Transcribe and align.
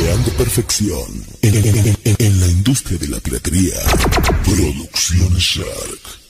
Creando 0.00 0.30
perfección 0.32 1.24
en, 1.42 1.96
en- 2.18 2.40
la 2.40 2.46
industria 2.46 2.96
de 2.98 3.08
la 3.08 3.20
piratería. 3.20 3.74
Producciones 4.44 5.42
Shark. 5.42 6.29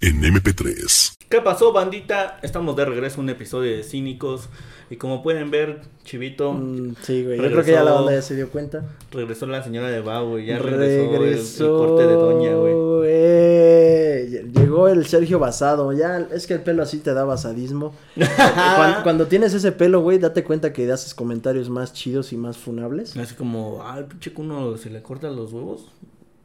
En 0.00 0.20
MP3. 0.22 1.16
¿Qué 1.28 1.40
pasó, 1.40 1.72
bandita? 1.72 2.38
Estamos 2.42 2.76
de 2.76 2.84
regreso 2.84 3.20
a 3.20 3.24
un 3.24 3.30
episodio 3.30 3.76
de 3.76 3.82
Cínicos. 3.82 4.48
Y 4.90 4.96
como 4.96 5.22
pueden 5.22 5.50
ver, 5.50 5.80
Chivito, 6.04 6.52
Mm, 6.52 6.94
sí, 7.02 7.24
güey. 7.24 7.36
Yo 7.38 7.42
Regresó. 7.44 7.50
creo 7.52 7.64
que 7.64 7.72
ya 7.72 7.82
la 7.84 7.92
banda 7.92 8.12
ya 8.12 8.22
se 8.22 8.36
dio 8.36 8.50
cuenta. 8.50 8.84
regresó 9.10 9.46
la 9.46 9.62
señora 9.62 9.88
de 9.88 10.00
Bau, 10.02 10.28
güey. 10.30 10.46
Ya 10.46 10.58
regresó, 10.58 11.64
el- 11.64 11.70
corte 11.88 12.06
de 12.06 12.14
Doña, 12.14 12.54
güey. 12.54 12.74
eh, 13.06 14.44
Llegó 14.54 14.88
el 14.88 15.06
Sergio 15.06 15.38
Basado. 15.38 15.92
Ya, 15.92 16.18
es 16.32 16.46
que 16.46 16.54
el 16.54 16.60
pelo 16.60 16.82
así 16.82 16.98
te 16.98 17.14
da 17.14 17.24
basadismo. 17.24 17.94
cuando, 18.76 19.02
cuando 19.02 19.26
tienes 19.26 19.54
ese 19.54 19.72
pelo, 19.72 20.00
güey, 20.00 20.18
date 20.18 20.44
cuenta 20.44 20.72
que 20.72 20.90
haces 20.92 21.14
comentarios 21.14 21.70
más 21.70 21.92
chidos 21.94 22.32
y 22.32 22.36
más 22.36 22.56
funables. 22.58 23.16
Así 23.16 23.34
como, 23.34 23.82
ah, 23.84 23.98
el 23.98 24.04
pinche 24.04 24.32
cuno 24.34 24.76
se 24.76 24.90
le 24.90 25.02
cortan 25.02 25.34
los 25.36 25.52
huevos. 25.52 25.90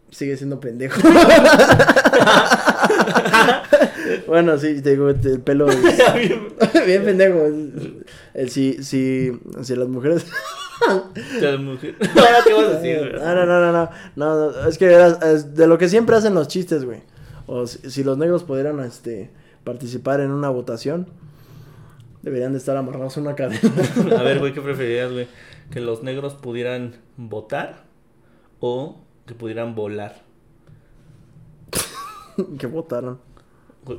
Sigue 0.10 0.38
siendo 0.38 0.60
pendejo. 0.62 1.02
bueno, 4.28 4.58
sí, 4.58 4.82
te 4.82 4.92
digo, 4.92 5.10
el 5.10 5.42
pelo 5.42 5.68
bien 6.86 7.04
pendejo. 7.04 7.46
El, 8.34 8.50
si, 8.50 8.84
si, 8.84 9.32
si 9.62 9.76
las 9.76 9.88
mujeres... 9.88 10.26
No, 13.18 13.34
no, 13.34 13.46
no, 13.48 13.72
no, 13.72 13.90
no, 14.16 14.68
es 14.68 14.78
que 14.78 14.96
es 14.96 15.56
de 15.56 15.66
lo 15.66 15.80
que 15.80 15.90
siempre 15.90 16.16
hacen 16.16 16.36
los 16.36 16.48
chistes, 16.48 16.86
güey. 16.86 17.02
O 17.48 17.66
si, 17.66 17.90
si 17.90 18.04
los 18.04 18.20
negros 18.20 18.44
pudieran, 18.44 18.80
este, 18.82 19.32
participar 19.64 20.22
en 20.22 20.30
una 20.30 20.50
votación, 20.50 21.08
deberían 22.22 22.52
de 22.52 22.60
estar 22.60 22.78
amarrados 22.78 23.18
a 23.18 23.22
una 23.22 23.36
cadena. 23.36 23.60
A 24.18 24.24
ver, 24.24 24.40
güey, 24.40 24.54
¿qué 24.54 24.62
preferirías, 24.62 25.12
güey? 25.12 25.28
¿Que 25.72 25.82
los 25.82 26.04
negros 26.04 26.36
pudieran 26.36 26.96
votar 27.18 27.84
o 28.60 29.02
que 29.26 29.34
pudieran 29.34 29.76
volar? 29.76 30.27
que 32.60 32.68
votaron. 32.68 33.20
No, 33.88 33.96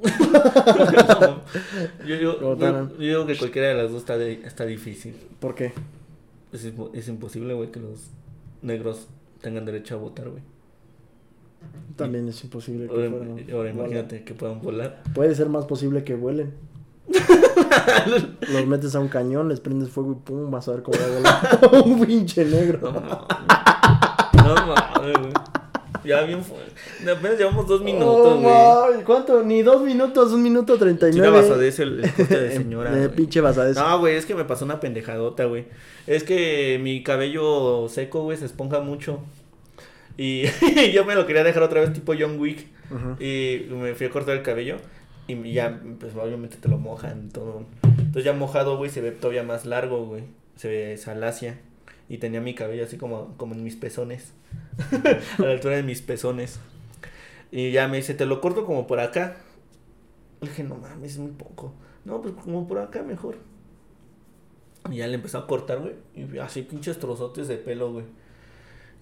yo, 2.06 2.16
digo, 2.18 2.38
Que 2.38 2.44
votaran. 2.44 2.88
yo- 2.90 2.94
yo 2.96 3.00
digo 3.00 3.26
que 3.26 3.36
cualquiera 3.36 3.68
de 3.68 3.74
las 3.74 3.90
dos 3.90 4.00
está, 4.02 4.16
de- 4.16 4.40
está 4.44 4.64
difícil. 4.64 5.14
¿Por 5.40 5.54
qué? 5.54 5.72
Es, 6.52 6.66
impo- 6.72 6.90
es 6.94 7.08
imposible, 7.08 7.54
güey, 7.54 7.70
que 7.70 7.80
los 7.80 8.10
negros 8.62 9.08
tengan 9.40 9.64
derecho 9.64 9.96
a 9.96 9.98
votar, 9.98 10.28
güey. 10.30 10.42
También 11.96 12.28
es 12.28 12.42
imposible 12.44 12.86
que 12.86 12.94
Ahora, 12.94 13.10
fueran- 13.10 13.46
ahora 13.52 13.70
imagínate 13.70 14.24
que 14.24 14.34
puedan 14.34 14.60
volar. 14.62 15.02
Puede 15.14 15.34
ser 15.34 15.48
más 15.48 15.64
posible 15.66 16.04
que 16.04 16.14
vuelen. 16.14 16.54
Los 18.52 18.66
metes 18.66 18.94
a 18.94 19.00
un 19.00 19.08
cañón, 19.08 19.48
les 19.48 19.60
prendes 19.60 19.88
fuego 19.90 20.12
y 20.12 20.16
pum, 20.16 20.50
vas 20.50 20.68
a 20.68 20.72
ver 20.72 20.82
cómo 20.82 20.96
va 20.98 21.04
a 21.04 21.08
volar 21.08 21.60
un 21.84 22.06
pinche 22.06 22.44
No 22.44 22.50
negro. 22.56 22.92
mames. 22.92 23.10
No 24.44 24.54
mames, 24.66 25.18
güey. 25.18 25.32
Ya 26.08 26.22
bien 26.22 26.42
fue. 26.42 26.56
Apenas 27.12 27.38
llevamos 27.38 27.66
dos 27.68 27.82
minutos, 27.82 28.08
Oh, 28.34 28.40
güey. 28.40 28.54
mames, 28.92 29.04
¿Cuánto? 29.04 29.42
Ni 29.42 29.62
dos 29.62 29.82
minutos, 29.82 30.32
un 30.32 30.42
minuto 30.42 30.78
treinta 30.78 31.08
y 31.08 31.12
nueve. 31.12 31.40
basadez 31.42 31.78
el, 31.80 32.02
el 32.04 32.12
corte 32.14 32.40
de 32.40 32.52
señora. 32.56 32.90
Eh, 32.94 33.06
güey. 33.06 33.08
pinche 33.16 33.40
basadez. 33.40 33.76
No, 33.76 33.98
güey, 33.98 34.16
es 34.16 34.24
que 34.26 34.34
me 34.34 34.44
pasó 34.44 34.64
una 34.64 34.80
pendejadota, 34.80 35.44
güey. 35.44 35.66
Es 36.06 36.24
que 36.24 36.80
mi 36.82 37.02
cabello 37.02 37.88
seco, 37.88 38.22
güey, 38.22 38.38
se 38.38 38.46
esponja 38.46 38.80
mucho. 38.80 39.20
Y 40.16 40.44
yo 40.92 41.04
me 41.04 41.14
lo 41.14 41.26
quería 41.26 41.44
dejar 41.44 41.62
otra 41.62 41.80
vez 41.80 41.92
tipo 41.92 42.14
John 42.18 42.38
Wick. 42.40 42.66
Y 43.20 43.66
me 43.70 43.94
fui 43.94 44.06
a 44.06 44.10
cortar 44.10 44.36
el 44.36 44.42
cabello. 44.42 44.76
Y 45.28 45.52
ya, 45.52 45.78
pues 46.00 46.14
obviamente 46.16 46.56
te 46.56 46.68
lo 46.68 46.78
mojan 46.78 47.28
todo. 47.28 47.64
Entonces 47.82 48.24
ya 48.24 48.32
mojado, 48.32 48.78
güey, 48.78 48.90
se 48.90 49.02
ve 49.02 49.10
todavía 49.12 49.42
más 49.42 49.66
largo, 49.66 50.06
güey. 50.06 50.22
Se 50.56 50.68
ve 50.68 50.96
salacia. 50.96 51.58
Y 52.08 52.18
tenía 52.18 52.40
mi 52.40 52.54
cabello 52.54 52.84
así 52.84 52.96
como, 52.96 53.36
como 53.36 53.54
en 53.54 53.62
mis 53.62 53.76
pezones. 53.76 54.32
a 55.38 55.42
la 55.42 55.50
altura 55.50 55.76
de 55.76 55.82
mis 55.82 56.00
pezones. 56.02 56.58
Y 57.50 57.70
ya 57.70 57.88
me 57.88 57.98
dice, 57.98 58.14
te 58.14 58.26
lo 58.26 58.40
corto 58.40 58.64
como 58.64 58.86
por 58.86 59.00
acá. 59.00 59.36
Le 60.40 60.48
dije, 60.48 60.62
no 60.64 60.76
mames, 60.76 61.12
es 61.12 61.18
muy 61.18 61.32
poco. 61.32 61.74
No, 62.04 62.22
pues 62.22 62.34
como 62.34 62.66
por 62.66 62.78
acá 62.78 63.02
mejor. 63.02 63.36
Y 64.90 64.96
ya 64.96 65.06
le 65.06 65.14
empezó 65.14 65.38
a 65.38 65.46
cortar, 65.46 65.80
güey. 65.80 65.94
Y 66.14 66.38
así 66.38 66.62
pinches 66.62 66.98
trozotes 66.98 67.48
de 67.48 67.56
pelo, 67.56 67.92
güey. 67.92 68.04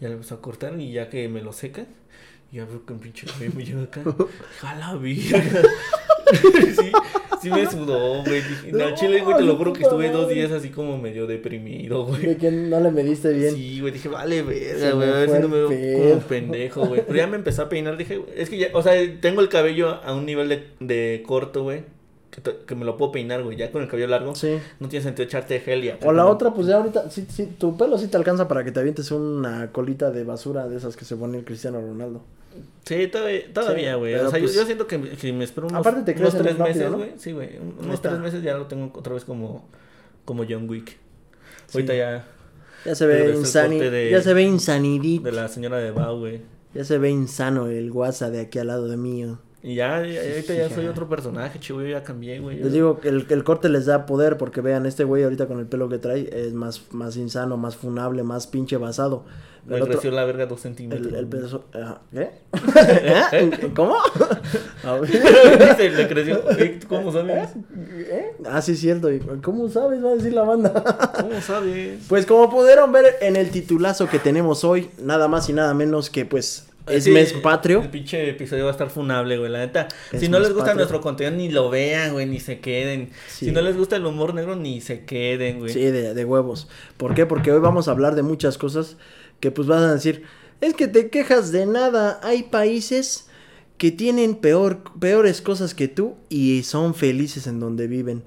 Ya 0.00 0.08
le 0.08 0.14
empezó 0.14 0.36
a 0.36 0.42
cortar 0.42 0.78
y 0.80 0.92
ya 0.92 1.08
que 1.08 1.28
me 1.28 1.42
lo 1.42 1.52
secan. 1.52 1.86
Ya 2.52 2.64
veo 2.64 2.84
que 2.86 2.92
un 2.92 3.00
pinche 3.00 3.26
cabello 3.26 3.52
me 3.54 3.64
llega 3.64 3.82
acá. 3.82 4.02
Dije, 4.04 4.66
a 4.66 4.74
la 4.76 4.94
virga. 4.96 5.62
sí, 6.80 6.92
sí 7.40 7.50
me 7.50 7.70
sudó, 7.70 8.22
güey. 8.24 8.42
No, 8.72 8.94
chile, 8.94 9.20
güey, 9.20 9.36
te 9.36 9.42
lo 9.42 9.56
juro 9.56 9.72
que 9.72 9.82
estuve 9.82 10.10
dos 10.10 10.28
días 10.28 10.50
así 10.50 10.70
como 10.70 10.98
medio 10.98 11.26
deprimido, 11.26 12.04
güey. 12.04 12.22
De 12.22 12.36
que 12.36 12.50
no 12.50 12.80
le 12.80 12.90
mediste 12.90 13.32
bien. 13.32 13.54
Sí, 13.54 13.80
güey, 13.80 13.92
dije, 13.92 14.08
vale, 14.08 14.42
verga, 14.42 14.92
güey, 14.92 15.08
a 15.08 15.14
ver 15.14 15.30
si 15.30 15.38
no 15.38 15.48
me 15.48 15.56
veo 15.56 16.10
como 16.10 16.20
pendejo, 16.22 16.86
güey. 16.86 17.02
Pero 17.06 17.18
ya 17.18 17.26
me 17.26 17.36
empezó 17.36 17.62
a 17.62 17.68
peinar, 17.68 17.96
dije, 17.96 18.20
es 18.36 18.50
que 18.50 18.58
ya, 18.58 18.68
o 18.72 18.82
sea, 18.82 18.92
tengo 19.20 19.40
el 19.40 19.48
cabello 19.48 20.00
a 20.04 20.14
un 20.14 20.26
nivel 20.26 20.48
de, 20.48 20.64
de 20.80 21.22
corto, 21.26 21.62
güey, 21.62 21.84
que, 22.30 22.42
que 22.66 22.74
me 22.74 22.84
lo 22.84 22.96
puedo 22.96 23.12
peinar, 23.12 23.42
güey, 23.42 23.56
ya 23.56 23.70
con 23.72 23.82
el 23.82 23.88
cabello 23.88 24.08
largo, 24.08 24.34
Sí. 24.34 24.58
no 24.80 24.88
tiene 24.88 25.02
sentido 25.04 25.24
echarte 25.24 25.58
gel 25.60 25.84
y 25.84 25.88
acá 25.90 26.06
O 26.08 26.12
la 26.12 26.26
otra, 26.26 26.52
pues 26.52 26.66
ya 26.66 26.76
ahorita, 26.76 27.10
sí, 27.10 27.26
sí, 27.30 27.46
tu 27.58 27.76
pelo 27.76 27.96
sí 27.98 28.08
te 28.08 28.16
alcanza 28.16 28.46
para 28.48 28.62
que 28.64 28.72
te 28.72 28.80
avientes 28.80 29.10
una 29.10 29.72
colita 29.72 30.10
de 30.10 30.24
basura 30.24 30.68
de 30.68 30.76
esas 30.76 30.96
que 30.96 31.04
se 31.04 31.16
pone 31.16 31.38
el 31.38 31.44
Cristiano 31.44 31.80
Ronaldo. 31.80 32.22
Sí, 32.84 33.06
todavía, 33.08 33.40
todavía, 33.52 33.92
Sí, 33.94 33.98
güey, 33.98 34.14
o 34.14 34.30
sea, 34.30 34.38
yo- 34.38 34.44
pues- 34.44 34.54
yo, 34.54 34.64
siento 34.66 34.86
que, 34.86 35.00
que 35.00 35.32
me 35.32 35.44
espero 35.44 35.66
unos, 35.66 35.80
Aparte 35.80 36.12
te 36.12 36.18
unos 36.20 36.32
tres 36.36 36.56
rápido, 36.58 36.64
meses, 36.66 36.90
¿no? 36.90 36.96
güey, 36.98 37.12
sí, 37.18 37.32
güey, 37.32 37.50
unos 37.80 38.00
tres 38.02 38.18
meses 38.18 38.42
ya 38.42 38.56
lo 38.56 38.66
tengo 38.66 38.90
otra 38.94 39.12
vez 39.14 39.24
como, 39.24 39.66
como 40.24 40.44
John 40.48 40.68
Wick. 40.68 40.96
Ahorita 41.74 41.94
ya, 41.94 42.24
Ya 42.84 42.94
se 42.94 43.06
ve 43.06 43.34
insani, 43.36 43.78
de- 43.80 44.10
ya 44.10 44.22
se 44.22 44.32
ve 44.34 44.42
insanidito. 44.42 45.24
de 45.24 45.32
la 45.32 45.48
señora 45.48 45.78
de 45.78 45.90
Bao, 45.90 46.18
güey. 46.20 46.40
Ya 46.74 46.84
se 46.84 46.98
ve 46.98 47.10
insano 47.10 47.66
el 47.66 47.90
WhatsApp 47.90 48.30
de 48.32 48.40
aquí 48.40 48.58
al 48.58 48.68
lado 48.68 48.86
de 48.88 48.96
mío. 48.96 49.38
Y 49.62 49.74
ya, 49.74 50.04
ya- 50.06 50.20
ahorita 50.20 50.54
ya 50.54 50.70
soy 50.70 50.86
otro 50.86 51.08
personaje, 51.08 51.58
chivo, 51.58 51.80
yo 51.82 51.88
ya 51.88 52.02
cambié, 52.04 52.38
güey. 52.38 52.58
Les 52.58 52.72
digo 52.72 53.00
que 53.00 53.08
el, 53.08 53.26
el 53.28 53.42
corte 53.42 53.68
les 53.68 53.86
da 53.86 54.06
poder 54.06 54.36
porque 54.36 54.60
vean, 54.60 54.86
este 54.86 55.02
güey 55.04 55.24
ahorita 55.24 55.46
con 55.46 55.58
el 55.58 55.66
pelo 55.66 55.88
que 55.88 55.98
trae 55.98 56.28
es 56.32 56.52
más, 56.52 56.82
más 56.92 57.16
insano, 57.16 57.56
más 57.56 57.74
funable, 57.74 58.22
más 58.22 58.46
pinche 58.46 58.76
basado. 58.76 59.24
Me 59.66 59.76
otro- 59.76 59.88
creció 59.94 60.12
la 60.12 60.24
verga 60.24 60.46
dos 60.46 60.60
centímetros. 60.60 61.08
el, 61.08 61.14
el 61.16 61.26
güey. 61.26 61.42
peso- 61.42 61.64
ajá, 61.74 62.00
¿Qué? 62.12 62.30
¿Eh? 63.32 63.72
¿Cómo? 63.74 63.96
A 64.84 64.92
ver. 65.00 65.10
Dice, 65.10 65.90
le 65.90 66.06
creció. 66.06 66.48
Ey, 66.50 66.78
¿tú 66.78 66.86
¿Cómo 66.86 67.10
sabes? 67.10 67.48
¿Eh? 67.96 68.32
Ah, 68.44 68.62
sí, 68.62 68.76
cierto. 68.76 69.08
¿Cómo 69.42 69.68
sabes? 69.68 70.04
Va 70.04 70.10
a 70.10 70.14
decir 70.14 70.32
la 70.34 70.42
banda. 70.42 70.72
¿Cómo 71.20 71.40
sabes? 71.40 72.04
Pues 72.08 72.24
como 72.26 72.48
pudieron 72.48 72.92
ver 72.92 73.16
en 73.20 73.34
el 73.34 73.50
titulazo 73.50 74.08
que 74.08 74.20
tenemos 74.20 74.62
hoy, 74.62 74.90
nada 75.02 75.26
más 75.26 75.48
y 75.48 75.52
nada 75.54 75.74
menos 75.74 76.08
que 76.10 76.24
pues 76.24 76.68
es 76.86 77.04
Sí, 77.04 77.10
mes 77.10 77.32
patrio. 77.32 77.82
El 77.82 77.90
pinche 77.90 78.30
episodio 78.30 78.64
va 78.64 78.70
a 78.70 78.72
estar 78.72 78.90
funable, 78.90 79.38
güey. 79.38 79.50
La 79.50 79.58
neta. 79.58 79.88
Es 80.12 80.20
si 80.20 80.28
no 80.28 80.38
les 80.38 80.48
gusta 80.48 80.66
patrio. 80.66 80.76
nuestro 80.76 81.00
contenido, 81.00 81.36
ni 81.36 81.50
lo 81.50 81.70
vean, 81.70 82.12
güey. 82.12 82.26
Ni 82.26 82.40
se 82.40 82.60
queden. 82.60 83.10
Sí. 83.28 83.46
Si 83.46 83.52
no 83.52 83.60
les 83.60 83.76
gusta 83.76 83.96
el 83.96 84.06
humor 84.06 84.34
negro, 84.34 84.56
ni 84.56 84.80
se 84.80 85.04
queden, 85.04 85.58
güey. 85.58 85.72
Sí, 85.72 85.80
de, 85.80 86.14
de 86.14 86.24
huevos. 86.24 86.68
¿Por 86.96 87.14
qué? 87.14 87.26
Porque 87.26 87.52
hoy 87.52 87.60
vamos 87.60 87.88
a 87.88 87.90
hablar 87.90 88.14
de 88.14 88.22
muchas 88.22 88.58
cosas 88.58 88.96
que 89.40 89.50
pues 89.50 89.68
vas 89.68 89.82
a 89.82 89.94
decir, 89.94 90.22
es 90.60 90.74
que 90.74 90.88
te 90.88 91.10
quejas 91.10 91.52
de 91.52 91.66
nada. 91.66 92.20
Hay 92.22 92.44
países 92.44 93.28
que 93.78 93.90
tienen 93.90 94.36
peor, 94.36 94.82
peores 94.98 95.42
cosas 95.42 95.74
que 95.74 95.88
tú 95.88 96.14
y 96.28 96.62
son 96.62 96.94
felices 96.94 97.46
en 97.46 97.60
donde 97.60 97.86
viven. 97.86 98.22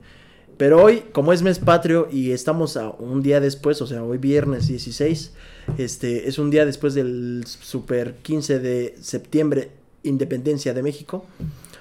Pero 0.59 0.83
hoy, 0.83 1.05
como 1.13 1.31
es 1.31 1.41
mes 1.41 1.57
patrio 1.57 2.09
y 2.11 2.33
estamos 2.33 2.75
a 2.75 2.89
un 2.89 3.23
día 3.23 3.39
después, 3.39 3.81
o 3.81 3.87
sea, 3.87 4.03
hoy 4.03 4.17
viernes 4.17 4.67
16, 4.67 5.33
este 5.77 6.27
es 6.27 6.37
un 6.37 6.49
día 6.49 6.65
después 6.65 6.93
del 6.93 7.45
super 7.47 8.15
15 8.15 8.59
de 8.59 8.93
septiembre, 8.99 9.71
independencia 10.03 10.73
de 10.73 10.83
México, 10.83 11.25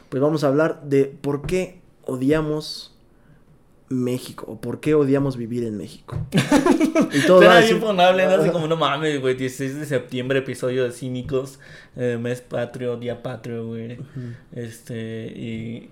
pues 0.08 0.22
vamos 0.22 0.44
a 0.44 0.46
hablar 0.46 0.80
de 0.84 1.06
por 1.06 1.42
qué 1.44 1.80
odiamos 2.04 2.94
México 3.88 4.44
o 4.46 4.60
por 4.60 4.78
qué 4.78 4.94
odiamos 4.94 5.36
vivir 5.36 5.64
en 5.64 5.76
México. 5.76 6.16
y 7.12 7.26
todo 7.26 7.38
va 7.38 7.46
Suena 7.46 7.56
a 7.56 8.12
bien. 8.12 8.28
Así 8.30 8.50
como, 8.50 8.68
no 8.68 8.76
mames, 8.76 9.20
güey. 9.20 9.34
16 9.34 9.74
de 9.74 9.86
septiembre, 9.86 10.38
episodio 10.38 10.84
de 10.84 10.92
Cínicos. 10.92 11.58
eh, 11.96 12.16
mes 12.20 12.42
patrio, 12.42 12.96
día 12.96 13.24
patrio, 13.24 13.66
güey. 13.66 13.98
Este, 14.52 15.26
y. 15.34 15.90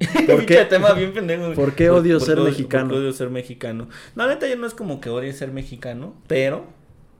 ¿Por 0.26 0.46
qué? 0.46 0.64
tema 0.64 0.92
bien 0.94 1.12
pendejo. 1.12 1.52
¿Por 1.52 1.74
qué 1.74 1.90
odio 1.90 2.20
ser 2.20 2.38
mexicano? 2.40 2.88
por 2.88 2.96
qué 2.96 3.00
odio 3.00 3.12
ser 3.12 3.30
mexicano. 3.30 3.88
No, 4.14 4.26
neta, 4.26 4.48
yo 4.48 4.56
no 4.56 4.66
es 4.66 4.74
como 4.74 5.00
que 5.00 5.10
odie 5.10 5.32
ser 5.32 5.52
mexicano, 5.52 6.14
pero. 6.26 6.64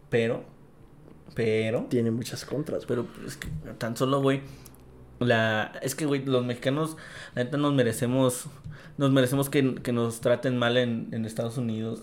Pero. 0.09 0.45
Pero. 1.35 1.87
Tiene 1.91 2.11
muchas 2.11 2.45
contras. 2.45 2.87
Pero 2.87 3.07
es 3.27 3.37
que 3.37 3.49
tan 3.79 3.97
solo, 3.97 4.23
güey. 4.23 4.41
La, 5.21 5.73
es 5.83 5.95
que, 5.95 6.07
güey, 6.07 6.25
los 6.25 6.45
mexicanos, 6.45 6.97
la 7.35 7.45
neta, 7.45 7.57
nos 7.59 7.75
merecemos, 7.75 8.47
nos 8.97 9.11
merecemos 9.13 9.51
que, 9.51 9.75
que 9.77 9.93
nos 9.93 10.21
traten 10.23 10.57
mal 10.57 10.77
en, 10.79 11.09
en 11.13 11.25
Estados 11.27 11.59
Unidos. 11.59 12.01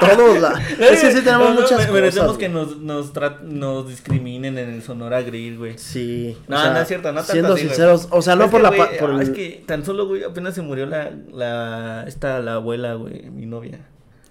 Todos 0.00 0.40
la- 0.40 0.60
Es 0.80 1.00
que 1.02 1.12
sí 1.12 1.20
tenemos 1.22 1.48
No, 1.50 1.54
no, 1.54 1.60
muchas 1.60 1.72
me- 1.72 1.76
cosas. 1.78 1.92
Merecemos 1.92 2.38
que 2.38 2.48
güey. 2.48 2.64
nos, 2.64 2.76
nos, 2.78 3.12
tra- 3.14 3.40
nos 3.42 3.86
discriminen 3.88 4.56
en 4.58 4.70
el 4.70 4.82
Sonora 4.82 5.20
Grill, 5.22 5.58
güey. 5.58 5.76
Sí. 5.78 6.36
No, 6.48 6.58
sea, 6.60 6.72
no 6.72 6.80
es 6.80 6.88
cierto, 6.88 7.08
no 7.12 7.18
tanto 7.20 7.32
Siendo 7.32 7.52
así, 7.54 7.64
güey. 7.64 7.74
sinceros, 7.74 8.08
o 8.10 8.22
sea, 8.22 8.34
no 8.34 8.44
Es 8.44 8.50
por 8.50 8.60
que, 8.60 8.62
la 8.62 8.68
güey, 8.76 8.80
pa- 8.80 8.98
por 8.98 9.10
ah, 9.10 9.14
el- 9.16 9.22
Es 9.22 9.30
que 9.30 9.64
tan 9.66 9.84
solo, 9.84 10.06
güey, 10.08 10.24
apenas 10.24 10.54
se 10.54 10.62
murió 10.62 10.86
la, 10.86 11.10
la, 11.32 12.04
esta, 12.08 12.40
la 12.40 12.54
abuela, 12.54 12.94
güey, 12.94 13.30
mi 13.30 13.46
novia. 13.46 13.78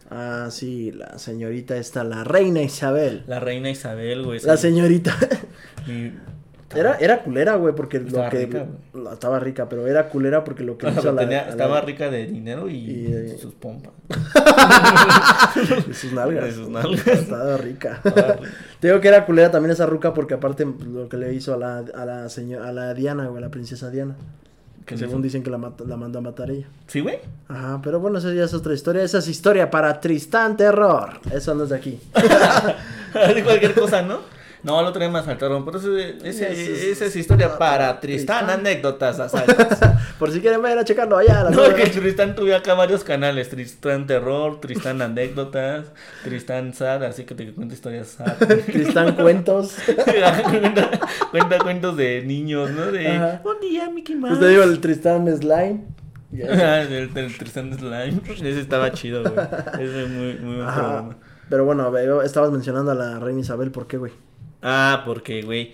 Ah, 0.10 0.48
sí, 0.52 0.92
la 0.92 1.18
señorita 1.20 1.78
esta, 1.78 2.04
la 2.04 2.24
reina 2.24 2.62
Isabel. 2.62 3.24
La 3.28 3.40
reina 3.40 3.70
Isabel, 3.70 4.24
güey. 4.24 4.40
La 4.42 4.58
señorita. 4.58 5.16
Mi- 5.88 6.12
Era, 6.76 6.96
era 7.00 7.24
culera, 7.24 7.56
güey, 7.56 7.74
porque 7.76 7.98
Estaba 7.98 8.26
lo 8.26 8.30
que... 8.32 8.46
rica, 8.46 8.66
estaba 9.14 9.40
rica, 9.40 9.68
pero 9.70 9.88
era 9.88 10.10
culera 10.10 10.44
porque 10.44 10.64
lo 10.64 10.78
que 10.78 10.90
hizo 10.92 11.10
a 11.10 11.14
la- 11.14 11.22
tenía- 11.22 11.42
a 11.42 11.46
la- 11.46 11.52
estaba 11.52 11.82
rica 11.82 12.10
de 12.10 12.28
dinero 12.28 12.70
y, 12.70 12.76
Y, 12.76 13.06
eh, 13.14 13.38
sus 13.40 13.54
pompas. 13.54 13.92
de 15.88 15.94
sus 15.94 16.14
nalgas. 16.14 16.44
De 16.46 16.52
sus 16.54 16.70
nalgas. 16.70 17.08
Estaba 17.08 17.58
rica. 17.58 18.02
Estaba 18.06 18.34
rica. 18.34 18.50
Te 18.80 18.88
digo 18.88 19.00
que 19.00 19.08
era 19.08 19.26
culera 19.26 19.52
también 19.52 19.72
esa 19.72 19.86
ruca 19.86 20.14
porque 20.14 20.34
aparte 20.34 20.66
lo 20.66 21.08
que 21.10 21.18
le 21.18 21.34
hizo 21.34 21.54
a 21.54 21.58
la, 21.58 21.78
a 21.96 22.06
la 22.06 22.30
señora, 22.30 22.68
a 22.68 22.72
la 22.72 22.94
Diana, 22.94 23.26
güey, 23.28 23.38
a 23.38 23.42
la 23.42 23.50
princesa 23.52 23.90
Diana. 23.90 24.16
Que 24.86 24.96
¿Qué 24.96 24.96
le 24.96 25.00
según 25.00 25.18
hizo? 25.20 25.24
dicen 25.24 25.44
que 25.44 25.52
la, 25.52 25.58
mat- 25.60 25.82
la 25.86 25.96
mandó 25.96 26.20
a 26.20 26.22
matar 26.24 26.50
ella. 26.50 26.66
¿Sí, 26.88 27.02
güey? 27.02 27.20
Ajá, 27.48 27.80
pero 27.84 28.00
bueno, 28.00 28.18
esa 28.18 28.34
ya 28.34 28.44
es 28.46 28.54
otra 28.54 28.74
historia. 28.74 29.04
Esa 29.04 29.20
es 29.20 29.28
historia 29.28 29.70
para 29.70 30.00
Tristán 30.00 30.58
Terror. 30.58 31.20
Eso 31.32 31.54
no 31.54 31.64
es 31.66 31.70
de 31.70 31.76
aquí. 31.76 32.00
de 33.36 33.44
cualquier 33.44 33.74
cosa, 33.76 34.02
¿no? 34.02 34.20
No, 34.64 34.80
el 34.80 34.86
otro 34.86 35.00
día 35.00 35.10
me 35.10 35.24
faltaron. 35.24 35.66
Por 35.66 35.76
eso 35.76 35.98
es- 35.98 36.24
esa 36.24 37.06
es 37.06 37.16
historia 37.16 37.58
para 37.58 38.00
Tristán, 38.00 38.46
Tristán. 38.46 38.60
anécdotas. 38.60 39.20
Por 40.20 40.32
si 40.32 40.40
quieren 40.40 40.62
ver 40.62 40.78
a 40.78 40.86
checarlo 40.86 41.18
allá. 41.18 41.46
No, 41.50 41.64
de 41.64 41.74
que. 41.74 41.88
Tristán 41.90 42.36
tuve 42.36 42.54
acá 42.54 42.76
varios 42.76 43.04
canales. 43.04 43.50
Tristán 43.50 44.06
Terror, 44.06 44.62
Tristán 44.62 45.02
Anécdotas, 45.02 45.86
Tristán 46.24 46.74
Sad, 46.76 47.04
así 47.04 47.24
que 47.24 47.34
te 47.34 47.52
cuento 47.54 47.74
historias 47.74 48.10
sad. 48.10 48.36
Tristán 48.66 49.16
Cuentos. 49.16 49.76
cuenta, 50.50 50.90
cuenta 51.32 51.58
cuentos 51.60 51.98
de 51.98 52.22
niños, 52.24 52.70
¿no? 52.72 52.92
De 52.92 53.08
Ajá. 53.08 53.42
un 53.44 53.60
día 53.60 53.90
Mickey 53.90 54.16
Mouse. 54.16 54.38
Pues 54.38 54.40
te 54.42 54.48
digo 54.50 54.64
el 54.64 54.80
Tristán 54.80 55.28
Slime. 55.36 55.86
Ah, 56.50 56.86
del, 56.88 57.14
del 57.14 57.38
Tristán 57.38 57.74
Slime. 57.78 58.22
Ese 58.32 58.60
estaba 58.60 58.92
chido, 58.92 59.24
güey. 59.24 59.34
Ese 59.74 60.04
es 60.04 60.10
muy, 60.10 60.34
muy 60.36 60.56
buen 60.58 60.68
programa. 60.74 61.18
Pero 61.50 61.66
bueno, 61.66 62.22
estabas 62.22 62.52
mencionando 62.52 62.92
a 62.92 62.96
la 62.96 63.20
reina 63.20 63.42
Isabel, 63.42 63.72
¿por 63.72 63.88
qué, 63.88 63.98
güey? 63.98 64.14
Ah, 64.62 65.04
porque, 65.06 65.42
güey. 65.42 65.74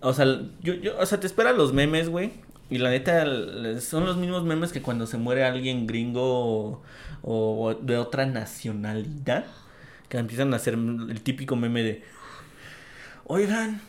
O 0.00 0.12
sea, 0.12 0.26
yo, 0.60 0.74
yo, 0.74 0.98
o 0.98 1.06
sea, 1.06 1.20
te 1.20 1.26
esperan 1.26 1.56
los 1.56 1.72
memes, 1.72 2.08
güey. 2.08 2.32
Y 2.70 2.78
la 2.78 2.90
neta, 2.90 3.24
son 3.80 4.06
los 4.06 4.16
mismos 4.16 4.44
memes 4.44 4.72
que 4.72 4.82
cuando 4.82 5.06
se 5.06 5.18
muere 5.18 5.44
alguien 5.44 5.86
gringo 5.86 6.22
o, 6.22 6.82
o 7.22 7.74
de 7.74 7.98
otra 7.98 8.26
nacionalidad. 8.26 9.46
Que 10.08 10.18
empiezan 10.18 10.52
a 10.52 10.56
hacer 10.56 10.74
el 10.74 11.22
típico 11.22 11.56
meme 11.56 11.82
de. 11.82 12.02
Oigan. 13.26 13.80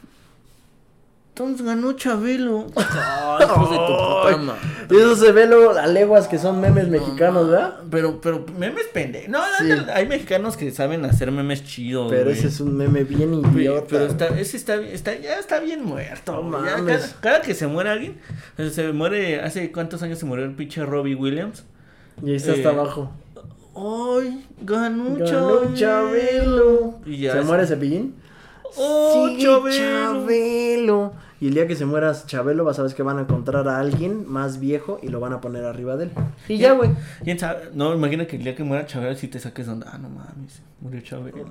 Entonces 1.36 1.66
ganó 1.66 1.94
Chabelo. 1.94 2.68
Ay, 2.76 3.44
hijos 3.46 3.70
de 3.72 3.76
tu 3.78 3.86
puta 3.88 4.38
madre. 4.38 4.60
Y 4.92 4.96
eso 4.98 5.16
se 5.16 5.32
ve 5.32 5.48
luego 5.48 5.72
a 5.72 5.88
leguas 5.88 6.28
que 6.28 6.38
son 6.38 6.62
memes 6.62 6.90
mexicanos, 6.90 7.50
¿verdad? 7.50 7.80
Pero, 7.90 8.22
pero 8.22 8.46
memes 8.60 8.86
pendejos. 8.94 9.30
No, 9.30 9.40
Sí. 9.58 9.72
hay 9.92 10.06
mexicanos 10.08 10.56
que 10.58 10.70
saben 10.70 11.04
hacer 11.06 11.32
memes 11.32 11.64
chidos. 11.66 12.12
Pero 12.12 12.26
güey. 12.26 12.38
ese 12.38 12.50
es 12.50 12.60
un 12.60 12.78
meme 12.78 13.04
bien 13.04 13.42
Güey, 13.42 13.62
idiota. 13.64 13.88
Pero 13.90 14.06
está, 14.06 14.28
ese 14.28 14.58
está, 14.58 14.76
está, 14.76 15.16
ya 15.18 15.40
está 15.40 15.60
bien 15.60 15.84
muerto. 15.84 16.34
No 16.44 16.60
güey. 16.60 16.66
Ya 16.70 16.78
mames. 16.78 17.02
cada, 17.02 17.22
cada 17.22 17.42
que 17.42 17.56
se 17.56 17.66
muere 17.66 17.90
alguien, 17.90 18.20
sea, 18.56 18.70
se 18.70 18.92
muere, 18.94 19.42
hace 19.42 19.72
cuántos 19.72 20.04
años 20.04 20.20
se 20.20 20.26
murió 20.28 20.46
el 20.46 20.52
pinche 20.54 20.86
Robbie 20.86 21.16
Williams. 21.16 21.64
Y 22.24 22.30
ahí 22.30 22.36
está 22.36 22.52
hasta 22.52 22.70
Eh, 22.70 22.74
abajo. 22.74 23.12
¡Ay! 23.76 24.46
Ganó, 24.62 25.16
Ganó 25.16 25.26
Chabelo. 25.26 25.74
Chabelo. 25.74 27.00
Y 27.08 27.18
ya 27.18 27.32
¿Se 27.32 27.40
es- 27.40 27.46
muere 27.46 27.66
Cepillín? 27.66 28.16
¡Oh, 28.78 29.28
Sí, 29.30 29.44
Chabelo! 29.44 29.72
Chabelo. 29.78 31.14
Y 31.42 31.48
el 31.50 31.56
día 31.56 31.68
que 31.68 31.76
se 31.76 31.86
muera 31.86 32.14
Chabelo, 32.26 32.64
vas 32.64 32.80
a 32.80 32.84
ver 32.84 32.94
que 32.94 33.04
van 33.04 33.18
a 33.18 33.22
encontrar 33.22 33.68
a 33.68 33.78
alguien 33.80 34.26
más 34.32 34.60
viejo 34.62 35.00
y 35.04 35.10
lo 35.10 35.20
van 35.20 35.34
a 35.34 35.42
poner 35.42 35.66
arriba 35.66 35.98
de 35.98 36.06
él. 36.06 36.12
Y 36.48 36.58
ya, 36.58 36.72
güey. 36.72 36.92
¿Quién 37.24 37.38
sabe? 37.38 37.70
No, 37.74 37.94
imagina 37.94 38.26
que 38.26 38.38
el 38.38 38.44
día 38.46 38.56
que 38.56 38.64
muera 38.64 38.86
Chabelo, 38.86 39.16
si 39.16 39.28
te 39.28 39.40
saques 39.40 39.68
onda. 39.68 39.90
Ah, 39.92 39.98
no 39.98 40.08
mames, 40.08 40.62
murió 40.80 41.02
Chabelo. 41.02 41.46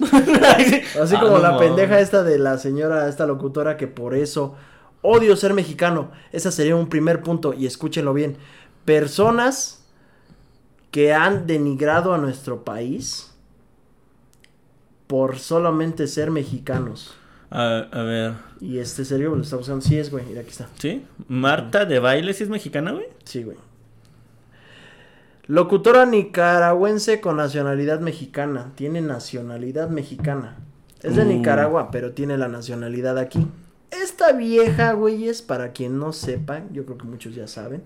Así 0.00 1.14
Ah, 1.16 1.20
como 1.20 1.32
no 1.36 1.38
la 1.40 1.52
mames. 1.52 1.66
pendeja 1.68 2.00
esta 2.00 2.22
de 2.22 2.38
la 2.38 2.56
señora, 2.56 3.06
esta 3.08 3.26
locutora 3.26 3.76
que 3.76 3.86
por 3.86 4.14
eso 4.14 4.54
odio 5.02 5.36
ser 5.36 5.52
mexicano. 5.52 6.10
Ese 6.32 6.50
sería 6.50 6.74
un 6.76 6.88
primer 6.88 7.22
punto 7.22 7.52
y 7.52 7.66
escúchenlo 7.66 8.14
bien. 8.14 8.38
Personas 8.86 9.84
que 10.90 11.12
han 11.12 11.46
denigrado 11.46 12.14
a 12.14 12.18
nuestro 12.18 12.64
país 12.64 13.33
por 15.06 15.38
solamente 15.38 16.06
ser 16.06 16.30
mexicanos. 16.30 17.14
A, 17.50 17.86
a 17.92 18.02
ver, 18.02 18.32
Y 18.60 18.78
este 18.78 19.04
serio 19.04 19.34
lo 19.34 19.42
está 19.42 19.56
buscando. 19.56 19.80
Sí 19.80 19.96
es, 19.98 20.10
güey. 20.10 20.24
Mira, 20.26 20.40
aquí 20.40 20.50
está. 20.50 20.68
¿sí? 20.78 21.04
Marta 21.28 21.84
de 21.84 21.98
baile, 22.00 22.32
¿sí 22.34 22.42
es 22.44 22.48
mexicana, 22.50 22.92
güey? 22.92 23.06
Sí, 23.24 23.44
güey. 23.44 23.56
Locutora 25.46 26.06
nicaragüense 26.06 27.20
con 27.20 27.36
nacionalidad 27.36 28.00
mexicana. 28.00 28.72
Tiene 28.76 29.02
nacionalidad 29.02 29.90
mexicana. 29.90 30.56
Es 31.02 31.16
de 31.16 31.22
Uh. 31.22 31.26
Nicaragua, 31.26 31.90
pero 31.90 32.12
tiene 32.12 32.38
la 32.38 32.48
nacionalidad 32.48 33.18
aquí. 33.18 33.46
Esta 33.90 34.32
vieja, 34.32 34.92
güey, 34.94 35.28
es 35.28 35.42
para 35.42 35.72
quien 35.72 35.98
no 35.98 36.12
sepa, 36.12 36.62
yo 36.72 36.84
creo 36.86 36.96
que 36.98 37.04
muchos 37.04 37.34
ya 37.34 37.46
saben. 37.46 37.82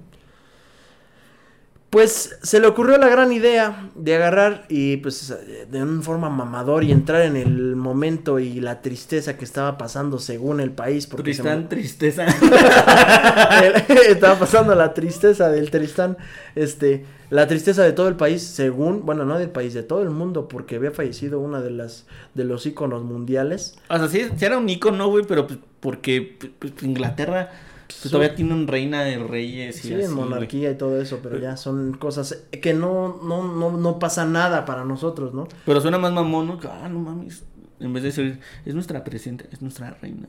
Pues 1.90 2.36
se 2.42 2.60
le 2.60 2.66
ocurrió 2.66 2.98
la 2.98 3.08
gran 3.08 3.32
idea 3.32 3.88
de 3.94 4.14
agarrar 4.14 4.66
y 4.68 4.98
pues 4.98 5.34
de 5.70 5.82
una 5.82 6.02
forma 6.02 6.28
mamador 6.28 6.84
y 6.84 6.92
entrar 6.92 7.22
en 7.22 7.34
el 7.34 7.76
momento 7.76 8.38
y 8.38 8.60
la 8.60 8.82
tristeza 8.82 9.38
que 9.38 9.44
estaba 9.46 9.78
pasando 9.78 10.18
según 10.18 10.60
el 10.60 10.70
país. 10.70 11.06
Porque 11.06 11.32
Tristán, 11.32 11.70
tristeza. 11.70 12.26
estaba 14.08 14.38
pasando 14.38 14.74
la 14.74 14.92
tristeza 14.92 15.48
del 15.48 15.70
Tristán, 15.70 16.18
este, 16.54 17.06
la 17.30 17.46
tristeza 17.46 17.82
de 17.84 17.92
todo 17.92 18.08
el 18.08 18.16
país, 18.16 18.42
según, 18.42 19.06
bueno, 19.06 19.24
no 19.24 19.38
del 19.38 19.50
país, 19.50 19.72
de 19.72 19.82
todo 19.82 20.02
el 20.02 20.10
mundo, 20.10 20.46
porque 20.46 20.76
había 20.76 20.90
fallecido 20.90 21.40
una 21.40 21.62
de 21.62 21.70
las, 21.70 22.06
de 22.34 22.44
los 22.44 22.66
íconos 22.66 23.02
mundiales. 23.02 23.78
O 23.88 23.96
sea, 23.96 24.08
sí, 24.08 24.28
sí 24.36 24.44
era 24.44 24.58
un 24.58 24.68
icono, 24.68 25.08
güey, 25.08 25.24
pero 25.26 25.46
pues, 25.46 25.58
porque 25.80 26.36
pues, 26.38 26.52
pues, 26.58 26.82
Inglaterra 26.82 27.50
pues, 27.88 27.98
Son- 28.00 28.12
todavía 28.12 28.34
tiene 28.36 28.54
un 28.54 28.68
reina 28.68 29.02
de 29.02 29.18
reyes 29.18 29.78
y 29.84 29.88
Sí, 29.88 29.94
así, 29.94 30.04
en 30.04 30.14
güey. 30.14 30.24
monarquía 30.28 30.70
y 30.70 30.76
todo 30.78 31.00
eso, 31.00 31.18
pero 31.22 31.38
ya 31.38 31.56
son 31.56 31.94
cosas 31.94 32.44
que 32.62 32.72
no, 32.74 33.20
no, 33.24 33.42
no, 33.56 33.76
no 33.76 33.98
pasa 33.98 34.24
nada 34.24 34.64
para 34.64 34.84
nosotros, 34.84 35.34
¿no? 35.34 35.48
Pero 35.66 35.80
suena 35.80 35.98
más 35.98 36.12
mamón, 36.12 36.46
¿no? 36.46 36.58
Que, 36.60 36.68
Ah, 36.68 36.88
no 36.88 37.00
mames. 37.00 37.44
En 37.80 37.92
vez 37.92 38.02
de 38.04 38.12
ser, 38.12 38.38
es 38.66 38.74
nuestra 38.74 39.02
presidenta, 39.04 39.44
es 39.50 39.60
nuestra 39.62 39.90
reina. 40.02 40.28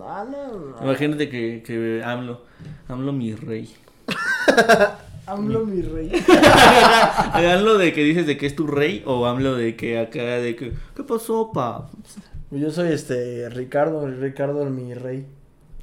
Ah, 0.00 0.24
no, 0.30 0.58
no. 0.70 0.82
Imagínate 0.82 1.28
que, 1.28 1.62
que 1.64 2.02
AMLO, 2.04 2.42
AMLO 2.88 3.12
mi 3.12 3.34
rey. 3.34 3.68
AMLO, 5.26 5.64
mi 5.66 5.82
rey. 5.82 6.10
AMLO 7.32 7.78
de 7.78 7.92
que 7.92 8.04
dices 8.04 8.26
de 8.26 8.36
que 8.36 8.46
es 8.46 8.54
tu 8.56 8.66
rey 8.66 9.02
o 9.06 9.26
AMLO 9.26 9.54
de 9.56 9.74
que 9.76 9.98
acá 9.98 10.22
de 10.22 10.54
que, 10.56 10.72
¿qué 10.94 11.02
pasó, 11.02 11.50
pa? 11.52 11.90
Yo 12.50 12.70
soy 12.70 12.92
este 12.92 13.48
Ricardo, 13.48 14.06
Ricardo 14.08 14.64
mi 14.66 14.94
rey. 14.94 15.26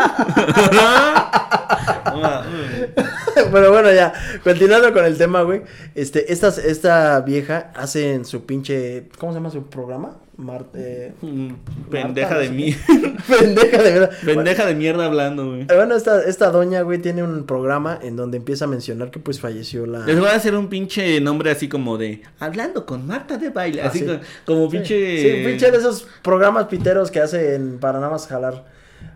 Pero 3.52 3.72
bueno, 3.72 3.92
ya, 3.92 4.12
continuando 4.44 4.92
con 4.92 5.04
el 5.04 5.16
tema, 5.16 5.42
güey. 5.42 5.62
Este, 5.94 6.32
esta, 6.32 6.48
esta 6.48 7.20
vieja 7.20 7.70
hace 7.74 8.14
en 8.14 8.24
su 8.24 8.44
pinche. 8.44 9.08
¿Cómo 9.18 9.32
se 9.32 9.38
llama 9.38 9.50
su 9.50 9.64
programa? 9.68 10.16
Marte. 10.36 11.12
mm, 11.20 11.50
Pendeja 11.90 12.28
Marta, 12.30 12.42
de 12.42 12.50
mí. 12.50 12.74
Pendeja 13.28 13.82
de 13.82 13.90
verdad. 13.92 14.10
Pendeja 14.24 14.66
de 14.66 14.74
mierda 14.74 15.06
hablando, 15.06 15.46
güey. 15.46 15.64
Bueno, 15.64 15.76
bueno, 15.76 15.96
esta, 15.96 16.22
esta 16.24 16.50
doña, 16.50 16.82
güey, 16.82 16.98
tiene 16.98 17.22
un 17.22 17.44
programa 17.44 17.98
en 18.02 18.16
donde 18.16 18.38
empieza 18.38 18.64
a 18.64 18.68
mencionar 18.68 19.10
que 19.10 19.18
pues 19.18 19.40
falleció 19.40 19.86
la. 19.86 20.00
Les 20.06 20.18
voy 20.18 20.28
a 20.28 20.34
hacer 20.34 20.54
un 20.54 20.68
pinche 20.68 21.20
nombre 21.20 21.50
así 21.50 21.68
como 21.68 21.98
de 21.98 22.22
Hablando 22.38 22.86
con 22.86 23.06
Marta 23.06 23.36
de 23.36 23.50
baile. 23.50 23.82
Ah, 23.82 23.88
así 23.88 24.00
sí. 24.00 24.06
co- 24.06 24.18
como 24.46 24.70
Sí. 24.70 24.76
pinche. 24.78 25.22
Sí, 25.22 25.46
pinche 25.46 25.70
de 25.70 25.78
esos 25.78 26.06
programas 26.22 26.66
piteros 26.66 27.10
que 27.10 27.20
hacen 27.20 27.78
para 27.78 27.98
nada 27.98 28.10
más 28.12 28.26
jalar. 28.26 28.64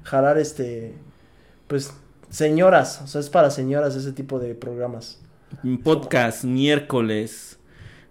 Jalar 0.05 0.39
este. 0.39 0.95
Pues 1.67 1.93
señoras. 2.31 3.01
O 3.03 3.07
sea, 3.07 3.21
es 3.21 3.31
para 3.31 3.51
señoras 3.51 3.97
ese 3.97 4.13
tipo 4.13 4.39
de 4.39 4.55
programas. 4.55 5.21
Podcast 5.83 6.45
miércoles. 6.45 7.59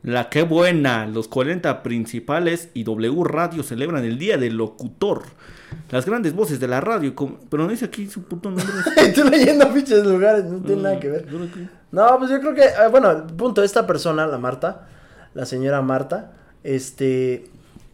La 0.03 0.29
que 0.29 0.43
buena. 0.43 1.05
Los 1.05 1.27
40 1.27 1.81
principales 1.81 2.69
y 2.73 2.83
W 2.83 3.23
Radio 3.23 3.63
celebran 3.63 4.03
el 4.03 4.17
Día 4.17 4.37
del 4.37 4.57
Locutor. 4.57 5.23
Las 5.91 6.05
grandes 6.05 6.35
voces 6.35 6.59
de 6.59 6.67
la 6.67 6.81
radio. 6.81 7.13
Pero 7.49 7.63
no 7.63 7.69
dice 7.69 7.85
aquí 7.85 8.07
su 8.07 8.23
puto 8.23 8.49
nombre. 8.49 8.65
Estoy 8.97 9.29
leyendo 9.29 9.71
pinches 9.73 10.05
lugares, 10.05 10.45
no 10.45 10.59
tiene 10.59 10.81
nada 10.81 10.99
que 10.99 11.09
ver. 11.09 11.27
No, 11.91 12.17
pues 12.17 12.31
yo 12.31 12.39
creo 12.39 12.53
que, 12.53 12.63
eh, 12.63 12.87
bueno, 12.89 13.27
punto, 13.27 13.63
esta 13.63 13.85
persona, 13.85 14.25
la 14.25 14.39
Marta, 14.39 14.87
la 15.35 15.45
señora 15.45 15.81
Marta, 15.81 16.31
este, 16.63 17.45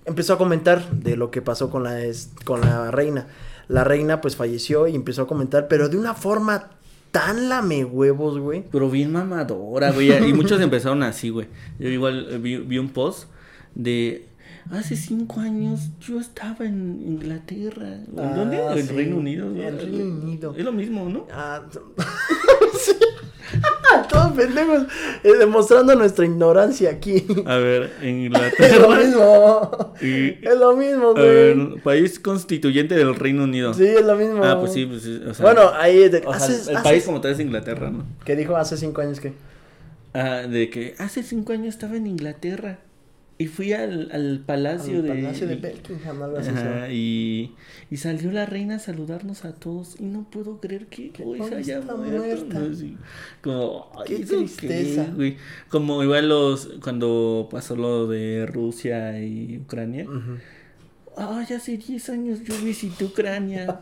empezó 0.05 0.33
a 0.33 0.37
comentar 0.37 0.89
de 0.89 1.17
lo 1.17 1.29
que 1.31 1.41
pasó 1.41 1.69
con 1.69 1.83
la, 1.83 1.99
con 2.45 2.61
la 2.61 2.91
reina. 2.91 3.27
La 3.69 3.85
reina 3.85 4.19
pues 4.19 4.35
falleció 4.35 4.87
y 4.87 4.95
empezó 4.95 5.21
a 5.21 5.27
comentar, 5.27 5.67
pero 5.67 5.87
de 5.87 5.97
una 5.97 6.15
forma 6.15 6.71
tan 7.11 7.49
lame 7.49 7.85
huevos, 7.85 8.39
güey. 8.39 8.65
Pero 8.71 8.89
bien 8.89 9.11
mamadora, 9.11 9.91
güey. 9.91 10.11
Y 10.27 10.33
muchos 10.33 10.59
empezaron 10.61 11.03
así, 11.03 11.29
güey. 11.29 11.47
Yo 11.79 11.87
igual 11.87 12.27
eh, 12.29 12.37
vi, 12.37 12.57
vi 12.57 12.77
un 12.77 12.89
post 12.89 13.29
de. 13.75 14.25
Hace 14.71 14.95
cinco 14.95 15.39
años 15.39 15.89
yo 15.99 16.19
estaba 16.19 16.63
en 16.65 17.01
Inglaterra. 17.05 17.87
¿En 17.87 18.07
Ah, 18.19 18.33
¿Dónde? 18.35 18.57
En 18.79 18.87
sí. 18.87 18.93
Reino 18.93 19.17
Unido. 19.17 19.49
¿no? 19.49 19.61
En 19.63 19.77
Reino 19.79 20.03
Unido. 20.03 20.53
Es 20.55 20.63
lo 20.63 20.71
mismo, 20.71 21.09
¿no? 21.09 21.25
Ah, 21.31 21.61
Todos 24.09 24.33
pendejos, 24.33 24.83
eh, 25.23 25.33
demostrando 25.39 25.95
nuestra 25.95 26.23
ignorancia 26.25 26.91
aquí. 26.91 27.25
A 27.47 27.55
ver, 27.57 27.91
Es 28.01 28.03
lo 28.03 28.07
Inglaterra. 28.07 28.95
mismo. 28.99 29.93
Y- 30.01 30.47
Es 30.47 30.57
lo 30.59 30.75
mismo, 30.75 31.13
güey. 31.13 31.25
ver, 31.25 31.57
país 31.83 32.19
constituyente 32.19 32.93
del 32.95 33.15
Reino 33.15 33.45
Unido. 33.45 33.73
Sí, 33.73 33.85
es 33.85 34.05
lo 34.05 34.15
mismo. 34.15 34.43
Ah, 34.43 34.59
pues 34.59 34.73
sí, 34.73 34.85
pues 34.85 35.01
sí, 35.01 35.19
o 35.27 35.33
sea. 35.33 35.43
bueno, 35.45 35.71
ahí. 35.79 36.09
De, 36.09 36.19
o 36.19 36.33
sea, 36.33 36.45
hace- 36.45 36.69
el 36.71 36.77
hace- 36.77 36.83
país 36.89 37.03
como 37.05 37.21
tal 37.21 37.31
es 37.31 37.39
Inglaterra, 37.39 37.89
¿no? 37.89 38.05
¿Qué 38.23 38.35
dijo 38.35 38.55
hace 38.55 38.77
cinco 38.77 39.01
años 39.01 39.19
que? 39.19 39.33
Ah, 40.13 40.43
de 40.47 40.69
que 40.69 40.93
hace 40.99 41.23
cinco 41.23 41.53
años 41.53 41.69
estaba 41.69 41.95
en 41.97 42.05
Inglaterra 42.07 42.79
y 43.39 43.47
fui 43.47 43.73
al, 43.73 44.11
al 44.11 44.43
palacio 44.45 44.97
Al 44.97 45.03
de... 45.03 45.09
Palacio 45.09 45.47
de 45.47 45.55
Buckingham, 45.55 46.21
algo 46.23 46.37
así. 46.37 46.51
Ajá, 46.51 46.91
y, 46.91 47.55
y 47.89 47.97
salió 47.97 48.31
la 48.31 48.45
reina 48.45 48.75
a 48.75 48.79
saludarnos 48.79 49.45
a 49.45 49.55
todos 49.55 49.95
y 49.99 50.03
no 50.05 50.29
puedo 50.29 50.59
creer 50.59 50.87
que 50.87 51.13
hoy 51.23 51.41
se 51.43 51.55
haya 51.55 51.81
muerto. 51.81 51.97
muerta. 51.97 52.59
¿no? 52.59 52.71
Así, 52.73 52.97
como, 53.41 53.91
ay, 53.95 54.05
Qué 54.05 54.15
¿eso 54.23 54.37
tristeza. 54.37 55.05
güey? 55.15 55.37
Como 55.69 56.03
igual 56.03 56.29
los, 56.29 56.67
cuando 56.83 57.47
pasó 57.51 57.75
lo 57.75 58.07
de 58.07 58.45
Rusia 58.45 59.19
y 59.25 59.59
Ucrania. 59.59 60.05
Ujú. 60.05 60.37
Ay, 61.19 61.53
hace 61.53 61.77
10 61.77 62.09
años 62.09 62.39
yo 62.43 62.55
visité 62.63 63.03
Ucrania. 63.03 63.81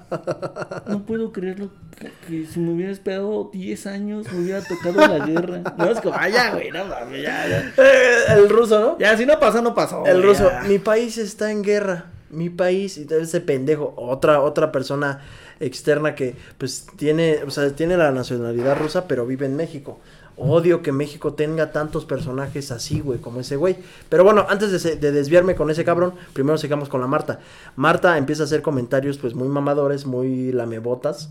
No 0.87 1.05
puedo 1.05 1.31
creerlo. 1.31 1.69
Que, 1.97 2.11
que 2.27 2.45
si 2.45 2.59
me 2.59 2.73
hubiera 2.73 2.91
esperado 2.91 3.49
10 3.53 3.87
años 3.87 4.31
me 4.31 4.39
hubiera 4.39 4.63
tocado 4.63 4.99
la 5.07 5.25
guerra. 5.25 5.61
No, 5.77 5.91
es 5.91 6.01
como, 6.01 6.15
ay, 6.17 6.31
ya, 6.33 6.53
güey, 6.53 6.71
no 6.71 6.85
mames, 6.85 7.23
ya, 7.23 7.47
ya. 7.47 7.73
Eh, 7.77 8.23
el 8.37 8.49
ruso, 8.49 8.79
¿no? 8.79 8.99
Ya, 8.99 9.15
si 9.15 9.25
no 9.25 9.39
pasó, 9.39 9.61
no 9.61 9.75
pasó. 9.75 10.05
El 10.05 10.17
güey, 10.17 10.29
ruso, 10.29 10.49
ya. 10.49 10.61
mi 10.61 10.79
país 10.79 11.17
está 11.17 11.51
en 11.51 11.61
guerra. 11.61 12.05
Mi 12.29 12.49
país, 12.49 12.97
y 12.97 13.07
ese 13.09 13.39
pendejo, 13.39 13.93
otra, 13.95 14.41
otra 14.41 14.71
persona 14.71 15.21
externa 15.59 16.13
que 16.13 16.35
pues 16.57 16.85
tiene, 16.97 17.39
o 17.45 17.51
sea, 17.51 17.71
tiene 17.71 17.97
la 17.97 18.11
nacionalidad 18.11 18.77
rusa, 18.77 19.07
pero 19.07 19.25
vive 19.25 19.45
en 19.45 19.55
México. 19.55 19.99
Odio 20.37 20.83
que 20.83 20.91
México 20.91 21.33
tenga 21.33 21.71
tantos 21.71 22.05
personajes 22.05 22.71
así, 22.71 22.99
güey, 22.99 23.19
como 23.19 23.39
ese 23.39 23.55
güey. 23.55 23.75
Pero 24.07 24.23
bueno, 24.23 24.45
antes 24.49 24.83
de, 24.83 24.95
desviarme 25.11 25.55
con 25.55 25.69
ese 25.71 25.83
cabrón, 25.83 26.13
primero 26.33 26.57
sigamos 26.59 26.89
con 26.89 27.01
la 27.01 27.07
Marta. 27.07 27.39
Marta 27.75 28.17
empieza 28.17 28.43
a 28.43 28.45
hacer 28.45 28.61
comentarios 28.61 29.17
pues 29.17 29.33
muy 29.33 29.47
mamadores, 29.47 30.05
muy 30.05 30.51
lamebotas 30.51 31.29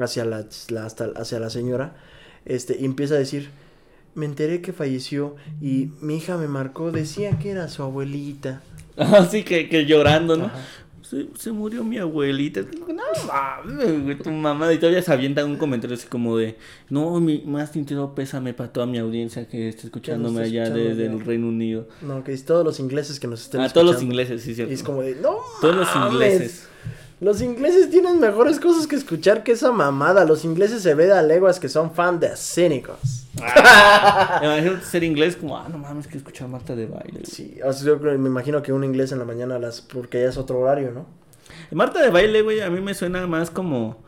hacia 0.00 0.24
la, 0.24 0.46
la- 0.70 0.86
hasta- 0.86 1.12
hacia 1.16 1.38
la 1.38 1.50
señora. 1.50 1.96
Este, 2.46 2.76
y 2.80 2.84
empieza 2.86 3.14
a 3.14 3.18
decir, 3.18 3.50
me 4.14 4.24
enteré 4.24 4.62
que 4.62 4.72
falleció 4.72 5.36
y 5.60 5.90
mi 6.00 6.16
hija 6.16 6.38
me 6.38 6.48
marcó, 6.48 6.90
decía 6.92 7.38
que 7.38 7.50
era 7.50 7.68
su 7.68 7.82
abuelita. 7.82 8.62
Así 8.96 9.42
que, 9.42 9.68
que 9.68 9.84
llorando, 9.84 10.36
¿no? 10.38 10.46
Ajá. 10.46 10.58
Se, 11.08 11.26
se 11.38 11.52
murió 11.52 11.84
mi 11.84 11.98
abuelita. 11.98 12.62
No 12.62 13.04
mames, 13.26 14.18
tu 14.22 14.30
mamá. 14.30 14.72
Y 14.72 14.78
todavía 14.78 15.02
se 15.02 15.12
avienta 15.12 15.44
un 15.44 15.56
comentario 15.56 15.94
así 15.96 16.08
como 16.08 16.36
de: 16.36 16.56
No, 16.90 17.20
mi 17.20 17.42
más 17.46 17.70
sincero 17.70 18.14
pésame 18.14 18.54
para 18.54 18.72
toda 18.72 18.86
mi 18.86 18.98
audiencia 18.98 19.46
que 19.46 19.68
está 19.68 19.82
escuchándome 19.84 20.40
allá 20.42 20.64
escuchando 20.64 20.88
desde 20.88 21.06
el 21.06 21.20
Reino 21.24 21.48
Unido. 21.48 21.86
No, 22.02 22.24
que 22.24 22.32
es 22.32 22.44
todos 22.44 22.64
los 22.64 22.80
ingleses 22.80 23.20
que 23.20 23.26
nos 23.28 23.42
estén 23.42 23.60
Ah, 23.60 23.68
todos 23.68 23.86
los 23.86 23.96
escuchando. 23.96 24.12
ingleses, 24.20 24.42
sí, 24.42 24.54
cierto. 24.54 24.72
Y 24.72 24.74
es 24.74 24.82
como 24.82 25.02
de, 25.02 25.14
no 25.16 25.36
Todos 25.60 25.76
los 25.76 25.88
ingleses. 25.94 26.68
Los 27.18 27.40
ingleses 27.40 27.88
tienen 27.90 28.20
mejores 28.20 28.60
cosas 28.60 28.86
que 28.86 28.94
escuchar 28.96 29.42
que 29.42 29.52
esa 29.52 29.72
mamada. 29.72 30.24
Los 30.26 30.44
ingleses 30.44 30.82
se 30.82 30.94
ve 30.94 31.10
a 31.12 31.22
leguas 31.22 31.58
que 31.58 31.68
son 31.70 31.92
fan 31.94 32.20
de 32.20 32.36
cínicos. 32.36 33.26
Imagínate 33.36 34.84
ser 34.84 35.04
inglés 35.04 35.36
como, 35.36 35.56
ah, 35.56 35.66
no 35.70 35.78
mames, 35.78 36.06
que 36.06 36.18
escuchar 36.18 36.48
Marta 36.48 36.74
de 36.76 36.86
baile. 36.86 37.12
güey". 37.20 37.24
Sí, 37.26 37.58
o 37.64 37.72
sea, 37.72 37.86
yo 37.86 37.98
me 37.98 38.28
imagino 38.28 38.62
que 38.62 38.72
un 38.72 38.84
inglés 38.84 39.12
en 39.12 39.18
la 39.18 39.24
mañana, 39.24 39.56
a 39.56 39.58
las 39.58 39.80
porque 39.80 40.20
ya 40.22 40.28
es 40.28 40.36
otro 40.36 40.58
horario, 40.60 40.90
¿no? 40.92 41.06
Marta 41.70 42.02
de 42.02 42.10
baile, 42.10 42.42
güey, 42.42 42.60
a 42.60 42.70
mí 42.70 42.80
me 42.80 42.94
suena 42.94 43.26
más 43.26 43.50
como 43.50 44.02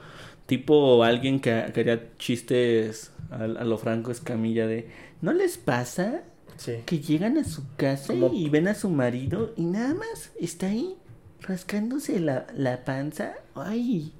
tipo 0.47 1.03
alguien 1.05 1.41
que, 1.41 1.71
que 1.75 1.81
haría 1.81 2.17
chistes 2.19 3.11
a, 3.31 3.45
a 3.45 3.65
lo 3.65 3.79
Franco 3.79 4.11
Escamilla 4.11 4.67
de, 4.67 4.89
¿no 5.21 5.33
les 5.33 5.57
pasa 5.59 6.23
Sí. 6.57 6.79
que 6.87 6.99
llegan 6.99 7.39
a 7.39 7.45
su 7.45 7.63
casa 7.77 8.09
Como- 8.09 8.33
y 8.35 8.49
ven 8.49 8.67
a 8.67 8.75
su 8.75 8.91
marido 8.91 9.53
y 9.57 9.65
nada 9.65 9.95
más 9.95 10.33
está 10.41 10.67
ahí 10.67 10.97
rascándose 11.43 12.21
la, 12.21 12.47
la 12.55 12.85
panza? 12.85 13.35
Ay. 13.55 14.13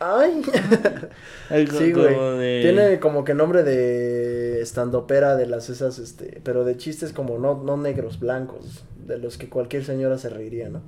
Ay. 0.00 0.42
Algo 1.50 1.78
Sí, 1.78 1.92
güey. 1.92 2.14
de- 2.38 2.60
Tiene 2.62 3.00
como 3.00 3.24
que 3.24 3.34
nombre 3.34 3.62
de 3.62 4.60
estandopera 4.60 5.36
de 5.36 5.46
las 5.46 5.68
esas, 5.70 5.98
este, 5.98 6.40
pero 6.44 6.64
de 6.64 6.76
chistes 6.76 7.12
como 7.12 7.38
no, 7.38 7.62
no 7.62 7.76
negros, 7.76 8.18
blancos, 8.20 8.84
de 9.06 9.18
los 9.18 9.38
que 9.38 9.48
cualquier 9.48 9.84
señora 9.84 10.18
se 10.18 10.28
reiría, 10.30 10.68
¿no? 10.68 10.82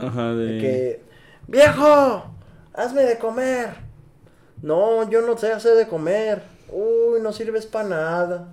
Ajá, 0.00 0.32
de... 0.34 0.44
De 0.46 0.60
que, 0.60 1.00
viejo, 1.48 2.24
hazme 2.74 3.02
de 3.02 3.18
comer. 3.18 3.70
No, 4.62 5.08
yo 5.10 5.22
no 5.22 5.36
sé 5.36 5.52
hacer 5.52 5.74
de 5.76 5.86
comer. 5.88 6.42
Uy, 6.70 7.20
no 7.22 7.32
sirves 7.32 7.66
para 7.66 7.88
nada. 7.88 8.48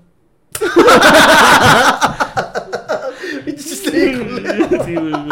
Sí, 3.57 4.13
güey, 4.15 4.95
güey. 4.95 5.29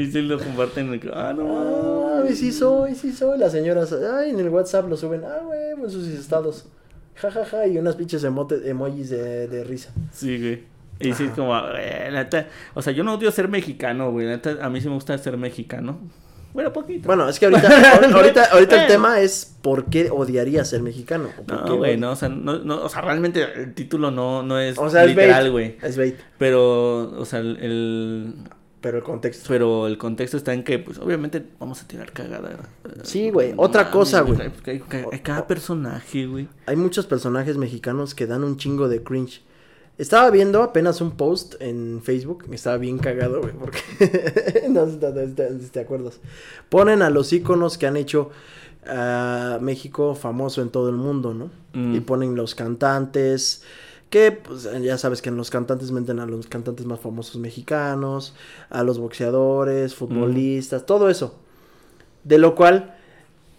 Y 0.00 0.10
sí 0.10 0.22
lo 0.22 0.38
comparten. 0.38 1.00
Ah, 1.12 1.32
no. 1.36 2.22
Ay, 2.24 2.34
sí 2.34 2.52
soy, 2.52 2.94
sí 2.94 3.12
soy. 3.12 3.38
Las 3.38 3.52
señoras, 3.52 3.92
ay, 3.92 4.30
en 4.30 4.40
el 4.40 4.48
WhatsApp 4.48 4.88
lo 4.88 4.96
suben. 4.96 5.22
Ah, 5.24 5.40
güey, 5.44 5.58
en 5.84 5.90
sus 5.90 6.06
estados. 6.08 6.66
Ja, 7.16 7.30
ja, 7.30 7.44
ja, 7.44 7.66
y 7.66 7.78
unas 7.78 7.96
pinches 7.96 8.22
emote- 8.24 8.64
emojis 8.66 9.10
de, 9.10 9.48
de 9.48 9.64
risa. 9.64 9.90
Sí, 10.12 10.38
güey. 10.38 10.64
Y 11.00 11.12
sí, 11.14 11.24
es 11.24 11.30
como, 11.30 11.56
eh, 11.76 12.08
neta, 12.12 12.46
o 12.74 12.82
sea, 12.82 12.92
yo 12.92 13.04
no 13.04 13.14
odio 13.14 13.30
ser 13.30 13.48
mexicano, 13.48 14.10
güey. 14.10 14.26
neta, 14.26 14.56
a 14.60 14.68
mí 14.68 14.80
sí 14.80 14.88
me 14.88 14.94
gusta 14.94 15.16
ser 15.18 15.36
mexicano. 15.36 15.98
Bueno, 16.52 16.72
poquito. 16.72 17.06
Bueno, 17.06 17.28
es 17.28 17.38
que 17.38 17.46
ahorita, 17.46 17.68
ahor- 18.00 18.12
ahorita, 18.14 18.44
ahorita 18.46 18.82
el 18.82 18.88
tema 18.88 19.20
es 19.20 19.54
por 19.62 19.84
qué 19.86 20.10
odiaría 20.10 20.64
ser 20.64 20.82
mexicano. 20.82 21.28
o 21.38 21.42
por 21.42 21.66
No, 21.68 21.76
güey, 21.76 21.96
no, 21.96 22.12
o 22.12 22.16
sea, 22.16 22.28
no, 22.28 22.58
no, 22.58 22.82
o 22.82 22.88
sea, 22.88 23.02
realmente 23.02 23.44
el 23.54 23.74
título 23.74 24.10
no, 24.10 24.42
no 24.42 24.58
es 24.58 24.76
O 24.78 24.88
sea, 24.90 25.02
es 25.04 25.10
literal, 25.10 25.50
güey. 25.52 25.76
Es 25.82 25.96
bait, 25.96 26.16
Pero, 26.38 27.10
o 27.20 27.24
sea, 27.24 27.40
el- 27.40 28.34
pero 28.80 28.98
el 28.98 29.04
contexto. 29.04 29.44
pero 29.48 29.86
el 29.86 29.98
contexto 29.98 30.36
está 30.36 30.52
en 30.54 30.62
que, 30.64 30.78
pues, 30.78 30.98
obviamente 30.98 31.44
vamos 31.58 31.82
a 31.82 31.88
tirar 31.88 32.12
cagada. 32.12 32.56
Sí, 33.02 33.30
güey, 33.30 33.52
No 33.54 33.62
otra 33.62 33.82
mames, 33.82 33.92
cosa, 33.92 34.20
güey. 34.22 34.40
Hay, 34.40 34.52
hay- 34.90 35.04
hay 35.12 35.18
cada 35.20 35.46
personaje, 35.46 36.26
güey. 36.26 36.48
Hay 36.66 36.76
muchos 36.76 37.06
personajes 37.06 37.56
mexicanos 37.56 38.14
que 38.14 38.26
dan 38.26 38.44
un 38.44 38.56
chingo 38.56 38.88
de 38.88 39.02
cringe. 39.02 39.42
Estaba 39.98 40.30
viendo 40.30 40.62
apenas 40.62 41.00
un 41.00 41.16
post 41.16 41.56
en 41.60 42.00
Facebook, 42.04 42.44
me 42.48 42.54
estaba 42.54 42.76
bien 42.76 42.98
cagado, 42.98 43.40
güey, 43.40 43.52
porque 43.52 43.80
no 44.70 44.86
sé 44.86 44.92
si 45.60 45.70
te, 45.70 45.80
acuerdas. 45.80 46.20
Ponen 46.68 47.02
a 47.02 47.10
los 47.10 47.32
íconos 47.32 47.78
que 47.78 47.88
han 47.88 47.96
hecho 47.96 48.30
a 48.86 49.58
México 49.60 50.14
famoso 50.14 50.62
en 50.62 50.70
todo 50.70 50.88
el 50.88 50.94
mundo, 50.94 51.34
¿no? 51.34 51.50
Mm. 51.72 51.96
Y 51.96 52.00
ponen 52.00 52.36
los 52.36 52.54
cantantes, 52.54 53.64
que 54.10 54.32
pues, 54.32 54.68
ya 54.82 54.96
sabes 54.98 55.20
que 55.22 55.28
en 55.28 55.36
los 55.36 55.50
cantantes 55.50 55.90
meten 55.90 56.18
a 56.20 56.26
los 56.26 56.46
cantantes 56.46 56.86
más 56.86 57.00
famosos 57.00 57.36
mexicanos, 57.36 58.34
a 58.70 58.82
los 58.82 58.98
boxeadores, 58.98 59.94
futbolistas, 59.94 60.86
todo 60.86 61.08
eso. 61.10 61.38
De 62.24 62.38
lo 62.38 62.54
cual 62.54 62.94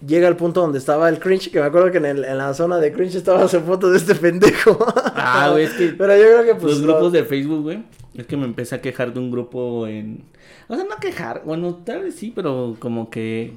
llega 0.06 0.28
el 0.28 0.36
punto 0.36 0.62
donde 0.62 0.78
estaba 0.80 1.10
el 1.10 1.20
cringe, 1.20 1.52
que 1.52 1.60
me 1.60 1.66
acuerdo 1.66 1.92
que 1.92 1.98
en, 1.98 2.06
el- 2.06 2.24
en 2.26 2.38
la 2.38 2.54
zona 2.54 2.78
de 2.78 2.92
cringe 2.92 3.16
estaba 3.16 3.48
su 3.48 3.60
foto 3.62 3.90
de 3.92 3.98
este 3.98 4.16
pendejo. 4.16 4.78
Ah, 5.22 5.50
güey, 5.52 5.66
es 5.66 5.74
que 5.74 5.88
Pero 5.98 6.16
yo 6.16 6.24
creo 6.24 6.44
que 6.46 6.56
pues... 6.56 6.74
los 6.78 6.82
lo- 6.82 6.94
grupos 6.94 7.12
de 7.12 7.24
Facebook, 7.26 7.62
güey. 7.62 7.84
Es 8.16 8.26
que 8.26 8.36
me 8.38 8.46
empecé 8.46 8.76
a 8.76 8.82
quejar 8.82 9.14
de 9.14 9.20
un 9.20 9.30
grupo 9.32 9.86
en. 9.88 10.24
O 10.68 10.76
sea, 10.76 10.84
no 10.84 10.96
quejar. 11.00 11.44
Bueno, 11.46 11.76
tal 11.86 12.04
vez 12.04 12.16
sí, 12.16 12.32
pero 12.36 12.76
como 12.80 13.10
que. 13.10 13.54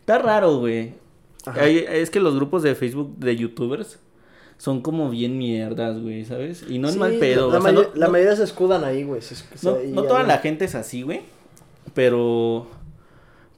Está 0.00 0.18
raro, 0.18 0.58
güey. 0.58 0.94
Hay- 1.46 1.84
Es 1.88 2.10
que 2.10 2.20
los 2.20 2.34
grupos 2.36 2.62
de 2.62 2.74
Facebook 2.74 3.16
de 3.18 3.36
YouTubers 3.36 3.98
son 4.60 4.82
como 4.82 5.08
bien 5.08 5.38
mierdas, 5.38 5.98
güey, 6.02 6.26
¿sabes? 6.26 6.64
Y 6.68 6.78
no 6.78 6.88
es 6.88 6.94
Sí, 6.94 7.00
mal 7.00 7.14
pedo. 7.18 7.50
La, 7.50 7.58
o 7.58 7.62
sea, 7.62 7.72
no- 7.72 7.82
la 7.94 8.06
no- 8.06 8.12
mayoría 8.12 8.36
se 8.36 8.44
escudan 8.44 8.84
ahí, 8.84 9.04
güey. 9.04 9.22
se- 9.22 9.34
se- 9.34 9.46
No, 9.66 9.78
no 9.88 10.02
toda 10.02 10.22
la 10.22 10.36
gente 10.38 10.66
es 10.66 10.74
así, 10.74 11.00
güey. 11.02 11.22
Pero. 11.94 12.66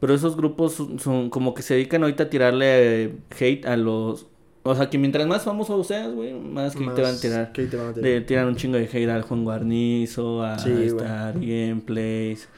Pero 0.01 0.15
esos 0.15 0.37
grupos 0.37 0.75
son, 0.75 0.99
son 0.99 1.31
como 1.31 1.55
que 1.55 1.63
se 1.63 1.75
dedican 1.75 2.03
ahorita 2.03 2.25
a 2.25 2.31
tirarle 2.31 3.05
eh, 3.05 3.15
hate 3.39 3.67
a 3.67 3.77
los. 3.77 4.27
O 4.65 4.75
sea, 4.77 4.89
que 4.91 4.97
mientras 4.99 5.27
más 5.27 5.43
famoso 5.43 5.83
seas, 5.83 6.13
güey, 6.13 6.35
más 6.35 6.75
que 6.77 6.85
te 6.87 7.03
van 7.03 7.15
a 7.17 7.21
tirar. 7.21 7.53
que 7.53 7.65
te 7.67 7.77
van 7.77 7.89
a 7.89 7.93
tirar. 7.95 8.09
Le 8.11 8.21
tiran 8.21 8.47
un 8.47 8.57
chingo 8.57 8.77
de 8.77 8.85
hate 8.85 9.09
al 9.11 9.23
Juan 9.23 9.43
Guarnizo, 9.45 10.43
a 10.43 10.57
Sí. 10.59 10.71
Star 10.87 11.35
Gameplays, 11.35 12.49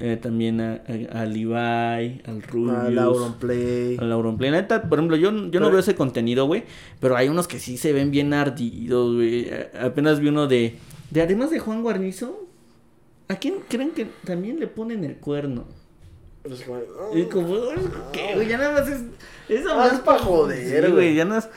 eh, 0.00 0.18
también 0.20 0.60
a, 0.60 0.82
a, 1.12 1.22
al 1.22 1.32
Levi, 1.32 2.20
al 2.26 2.42
Rubius, 2.42 2.76
A 2.76 2.90
Lauron 2.90 3.34
Play. 3.34 3.96
al 3.98 4.12
Auronplay. 4.12 4.50
La 4.50 4.60
neta, 4.62 4.82
por 4.88 4.98
ejemplo, 4.98 5.16
yo, 5.16 5.30
yo 5.50 5.60
no 5.60 5.70
veo 5.70 5.78
ese 5.78 5.94
contenido, 5.94 6.46
güey, 6.46 6.64
pero 7.00 7.16
hay 7.16 7.28
unos 7.28 7.46
que 7.48 7.58
sí 7.58 7.76
se 7.76 7.92
ven 7.92 8.10
bien 8.10 8.32
ardidos, 8.34 9.14
güey. 9.14 9.48
Apenas 9.80 10.20
vi 10.20 10.28
uno 10.28 10.46
de, 10.46 10.76
de 11.10 11.22
además 11.22 11.50
de 11.50 11.58
Juan 11.60 11.82
Guarnizo, 11.82 12.46
¿a 13.28 13.36
quién 13.36 13.54
creen 13.68 13.90
que 13.92 14.06
también 14.24 14.58
le 14.60 14.66
ponen 14.66 15.04
el 15.04 15.16
cuerno? 15.16 15.64
Es 16.44 16.62
como, 16.62 16.80
Y 17.14 17.22
como, 17.24 17.56
¿qué, 18.12 18.34
güey? 18.34 18.48
Ya 18.48 18.58
nada 18.58 18.80
más 18.80 18.88
es... 18.88 19.00
Eso 19.48 19.70
Ah, 19.72 19.88
es 19.92 20.00
pa' 20.00 20.18
joder, 20.18 20.90
güey. 20.92 21.14
ya 21.14 21.24
nada 21.24 21.36
más... 21.40 21.48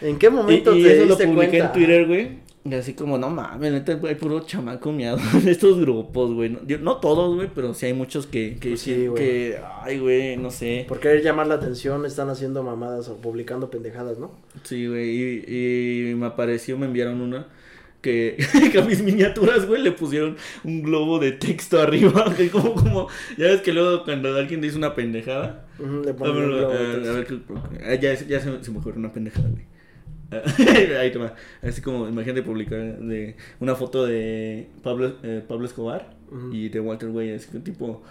¿En 0.00 0.16
qué 0.16 0.30
momento 0.30 0.76
y 0.76 0.82
te 0.84 0.92
eso 0.96 1.06
lo 1.06 1.16
diste 1.16 1.26
publiqué 1.26 1.58
cuenta? 1.58 1.66
en 1.66 1.72
Twitter, 1.72 2.06
güey. 2.06 2.38
Y 2.70 2.74
así 2.74 2.92
como, 2.94 3.16
no 3.18 3.30
mames, 3.30 3.72
neta, 3.72 3.98
hay 4.06 4.14
puro 4.16 4.40
chamaco 4.40 4.92
miado 4.92 5.18
en 5.40 5.48
estos 5.48 5.78
grupos, 5.80 6.34
güey. 6.34 6.50
No, 6.50 6.60
no 6.80 6.96
todos, 6.98 7.34
güey, 7.36 7.48
pero 7.54 7.72
sí 7.74 7.86
hay 7.86 7.94
muchos 7.94 8.26
que, 8.26 8.56
que, 8.60 8.70
Pues 8.70 8.80
sí, 8.80 9.08
que, 9.16 9.58
ay, 9.82 9.98
güey, 9.98 10.36
no 10.36 10.50
sé. 10.50 10.84
Por 10.88 11.00
querer 11.00 11.22
llamar 11.22 11.46
la 11.46 11.54
atención, 11.54 12.04
están 12.04 12.28
haciendo 12.28 12.62
mamadas 12.62 13.08
o 13.08 13.16
publicando 13.16 13.70
pendejadas, 13.70 14.18
¿no? 14.18 14.32
Sí, 14.64 14.86
güey, 14.86 15.44
y, 15.48 16.10
y 16.10 16.14
me 16.14 16.26
apareció, 16.26 16.76
me 16.76 16.86
enviaron 16.86 17.20
una 17.20 17.46
que, 18.02 18.36
que 18.72 18.78
a 18.78 18.82
mis 18.84 19.02
miniaturas, 19.02 19.66
güey, 19.66 19.82
le 19.82 19.92
pusieron 19.92 20.36
un 20.64 20.82
globo 20.82 21.18
de 21.18 21.32
texto 21.32 21.78
arriba, 21.82 22.32
que 22.36 22.50
como, 22.50 22.74
como, 22.74 23.08
ya 23.36 23.46
ves 23.46 23.60
que 23.62 23.72
luego 23.72 24.04
cuando 24.04 24.36
alguien 24.36 24.60
dice 24.60 24.76
una 24.76 24.94
pendejada, 24.94 25.66
le 25.78 26.10
a 26.10 26.16
ponen 26.16 26.36
un 26.36 26.40
ver, 26.50 26.58
globo 26.58 26.72
de 26.74 26.78
a- 27.10 27.24
texto. 27.24 27.54
a 27.56 27.68
ver 27.70 27.82
ah, 27.84 27.94
ya, 27.94 28.14
ya 28.14 28.40
se, 28.40 28.62
se 28.64 28.70
me 28.70 28.78
ocurrió 28.78 28.98
una 28.98 29.12
pendejada, 29.12 29.48
güey. 29.48 29.64
Ahí 31.00 31.10
toma, 31.10 31.34
así 31.62 31.80
como, 31.80 32.06
imagínate 32.08 32.42
publicar 32.42 32.98
de 32.98 33.36
una 33.60 33.74
foto 33.74 34.04
de 34.04 34.68
Pablo, 34.82 35.16
eh, 35.22 35.42
Pablo 35.46 35.66
Escobar 35.66 36.14
y 36.52 36.68
de 36.68 36.80
Walter 36.80 37.08
White, 37.08 37.34
así 37.36 37.50
que 37.50 37.60
tipo, 37.60 38.02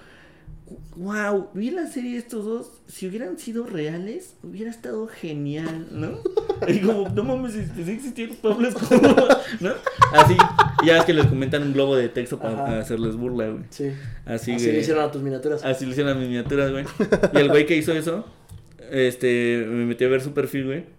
wow, 0.96 1.50
vi 1.54 1.70
la 1.70 1.86
serie 1.86 2.14
de 2.14 2.18
estos 2.18 2.44
dos, 2.44 2.82
si 2.88 3.08
hubieran 3.08 3.38
sido 3.38 3.66
reales, 3.66 4.36
hubiera 4.42 4.72
estado 4.72 5.08
genial, 5.08 5.88
¿no? 5.92 6.20
Y 6.68 6.80
como, 6.80 7.08
no 7.10 7.24
mames, 7.24 7.56
existió 7.56 8.30
Pablo 8.42 8.68
Escobar, 8.68 9.38
¿no? 9.60 9.74
Así, 10.12 10.36
ya 10.84 10.98
es 10.98 11.06
que 11.06 11.14
les 11.14 11.28
comentan 11.28 11.62
un 11.62 11.72
globo 11.72 11.96
de 11.96 12.10
texto 12.10 12.40
para 12.40 12.64
Ajá. 12.64 12.80
hacerles 12.80 13.16
burla, 13.16 13.50
güey. 13.50 13.64
Sí. 13.70 13.92
Así, 14.26 14.54
Así, 14.54 14.72
le 14.72 14.80
hicieron 14.80 15.04
a 15.04 15.12
tus 15.12 15.22
miniaturas. 15.22 15.64
Así 15.64 15.86
le 15.86 15.92
hicieron 15.92 16.14
las 16.18 16.28
miniaturas, 16.28 16.72
güey. 16.72 16.86
Y 17.32 17.38
el 17.38 17.50
güey 17.50 17.68
que 17.68 17.78
hizo 17.78 17.94
eso, 17.94 18.26
este, 18.90 19.66
me 19.68 19.86
metí 19.86 20.04
a 20.04 20.08
ver 20.08 20.22
su 20.22 20.34
perfil, 20.34 20.66
güey. 20.66 20.97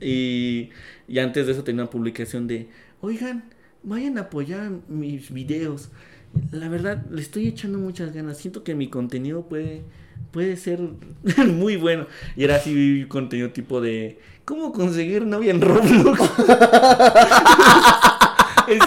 Y, 0.00 0.70
y 1.08 1.18
antes 1.18 1.46
de 1.46 1.52
eso 1.52 1.64
tenía 1.64 1.82
una 1.82 1.90
publicación 1.90 2.46
de, 2.46 2.68
oigan, 3.00 3.44
vayan 3.82 4.18
a 4.18 4.22
apoyar 4.22 4.70
mis 4.88 5.32
videos. 5.32 5.90
La 6.50 6.68
verdad, 6.68 7.04
le 7.10 7.20
estoy 7.20 7.46
echando 7.46 7.78
muchas 7.78 8.12
ganas. 8.12 8.38
Siento 8.38 8.64
que 8.64 8.74
mi 8.74 8.88
contenido 8.88 9.46
puede, 9.46 9.82
puede 10.32 10.56
ser 10.56 10.80
muy 11.46 11.76
bueno. 11.76 12.06
Y 12.36 12.44
era 12.44 12.56
así 12.56 13.06
contenido 13.08 13.50
tipo 13.50 13.80
de, 13.80 14.18
¿cómo 14.44 14.72
conseguir 14.72 15.24
novia 15.26 15.52
en 15.52 15.60
Roblox? 15.60 16.20
sí, 18.66 18.78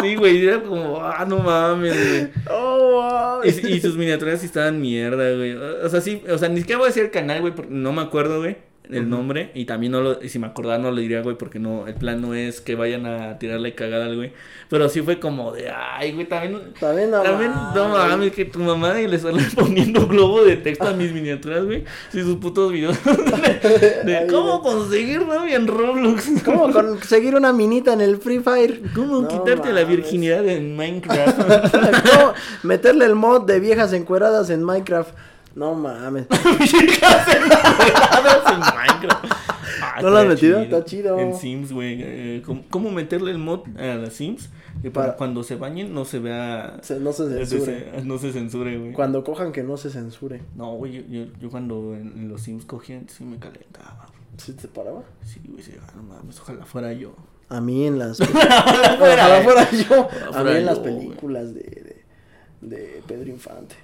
sí, 0.00 0.16
güey, 0.16 0.46
era 0.46 0.62
como, 0.62 1.00
ah, 1.02 1.26
no 1.28 1.38
mames, 1.40 1.94
güey. 1.94 2.28
Oh, 2.50 3.40
wow. 3.42 3.44
Y, 3.44 3.48
y 3.74 3.80
sus 3.80 3.96
miniaturas 3.96 4.40
sí 4.40 4.46
estaban 4.46 4.80
mierda, 4.80 5.34
güey. 5.34 5.52
O 5.54 5.88
sea, 5.88 6.00
sí, 6.00 6.22
o 6.30 6.38
sea, 6.38 6.48
ni 6.48 6.60
siquiera 6.60 6.78
voy 6.78 6.86
a 6.86 6.88
decir 6.88 7.04
el 7.04 7.10
canal, 7.10 7.40
güey, 7.42 7.54
porque 7.54 7.72
no 7.72 7.92
me 7.92 8.00
acuerdo, 8.02 8.38
güey, 8.40 8.56
el 8.90 9.08
nombre. 9.08 9.50
Y 9.54 9.64
también 9.64 9.92
no 9.92 10.00
lo, 10.00 10.22
y 10.22 10.28
si 10.28 10.38
me 10.38 10.46
acordara 10.46 10.78
no 10.78 10.90
lo 10.90 11.00
diría, 11.00 11.22
güey, 11.22 11.36
porque 11.36 11.58
no, 11.58 11.86
el 11.86 11.94
plan 11.94 12.20
no 12.20 12.34
es 12.34 12.60
que 12.60 12.74
vayan 12.74 13.06
a 13.06 13.38
tirarle 13.38 13.74
cagada 13.74 14.06
al 14.06 14.16
güey. 14.16 14.32
Pero 14.68 14.88
sí 14.88 15.02
fue 15.02 15.20
como 15.20 15.52
de, 15.52 15.70
ay, 15.70 16.12
güey, 16.12 16.26
también. 16.26 16.74
También 16.78 17.10
no 17.10 17.22
También, 17.22 17.52
no 17.74 17.88
mames, 17.88 18.32
que 18.32 18.44
tu 18.44 18.58
mamá 18.60 18.94
le 18.94 19.18
sale 19.18 19.42
poniendo 19.54 20.06
globo 20.06 20.44
de 20.44 20.56
texto 20.56 20.88
a 20.88 20.92
mis 20.92 21.12
miniaturas, 21.12 21.64
güey. 21.64 21.84
Sí, 22.10 22.22
sus 22.22 22.36
putos 22.36 22.72
videos 22.72 22.96
de, 24.04 24.26
cómo 24.30 24.62
conseguir 24.62 25.26
novia 25.26 25.56
en 25.56 25.66
Roblox. 25.66 26.42
¿Cómo 26.44 26.72
conseguir 26.72 27.34
una 27.34 27.52
minita 27.52 27.92
en 27.92 28.00
el 28.00 28.18
Free 28.18 28.40
Fire? 28.40 28.80
¿Cómo 28.94 29.22
No 29.22 29.28
quitarte 29.28 29.72
la 29.72 29.84
virginidad 29.84 30.46
en 30.46 30.76
Minecraft? 30.76 31.38
¿Cómo 31.38 32.34
meterle 32.62 33.04
el 33.04 33.14
mod 33.14 33.46
de 33.46 33.60
viejas 33.60 33.92
encueradas 33.92 34.50
en 34.50 34.62
Minecraft? 34.62 35.14
No 35.56 35.74
mames. 35.74 36.26
en 36.30 36.38
Minecraft. 38.60 39.24
Ah, 39.82 40.00
¿No 40.02 40.10
lo 40.10 40.18
has 40.18 40.26
metido? 40.26 40.60
Está 40.60 40.84
chido. 40.84 41.18
En 41.18 41.34
Sims, 41.34 41.72
güey. 41.72 41.98
eh, 42.02 42.42
¿cómo, 42.44 42.64
cómo 42.70 42.90
meterle 42.90 43.30
el 43.30 43.38
mod 43.38 43.60
a 43.78 43.94
las 43.96 44.12
Sims? 44.14 44.50
Que 44.82 44.90
para, 44.90 45.06
Para- 45.06 45.16
cuando 45.16 45.42
se 45.42 45.56
bañen 45.56 45.94
no 45.94 46.04
se 46.04 46.18
vea. 46.18 46.76
Se- 46.82 47.00
no 47.00 47.12
se 47.12 47.28
censure. 47.46 47.90
se- 47.98 48.04
no 48.04 48.18
se 48.18 48.32
censure, 48.32 48.76
güey. 48.78 48.92
Cuando 48.92 49.24
cojan 49.24 49.52
que 49.52 49.62
no 49.62 49.76
se 49.78 49.88
censure. 49.90 50.42
No, 50.54 50.74
güey, 50.74 50.92
yo, 50.92 51.02
yo, 51.08 51.24
yo 51.40 51.50
cuando 51.50 51.94
en, 51.94 52.12
en 52.18 52.28
los 52.28 52.42
Sims 52.42 52.66
cogían, 52.66 53.08
sí 53.08 53.24
me 53.24 53.38
calentaba. 53.38 54.10
¿Sí 54.36 54.52
te 54.52 54.68
paraba? 54.68 55.02
Sí, 55.24 55.40
güey, 55.48 55.62
sí, 55.62 55.72
ah, 55.82 55.90
no 55.96 56.02
mames, 56.02 56.38
ojalá 56.40 56.66
fuera 56.66 56.92
yo. 56.92 57.14
A 57.48 57.60
mí 57.62 57.86
en 57.86 57.98
las. 57.98 58.20
Ojalá 58.20 59.40
fuera 59.44 59.70
yo. 59.70 60.08
A 60.34 60.42
mí 60.44 60.50
en 60.50 60.66
las 60.66 60.78
películas 60.80 61.54
de, 61.54 62.04
de, 62.60 62.76
de 62.76 63.02
Pedro 63.06 63.30
Infante. 63.30 63.76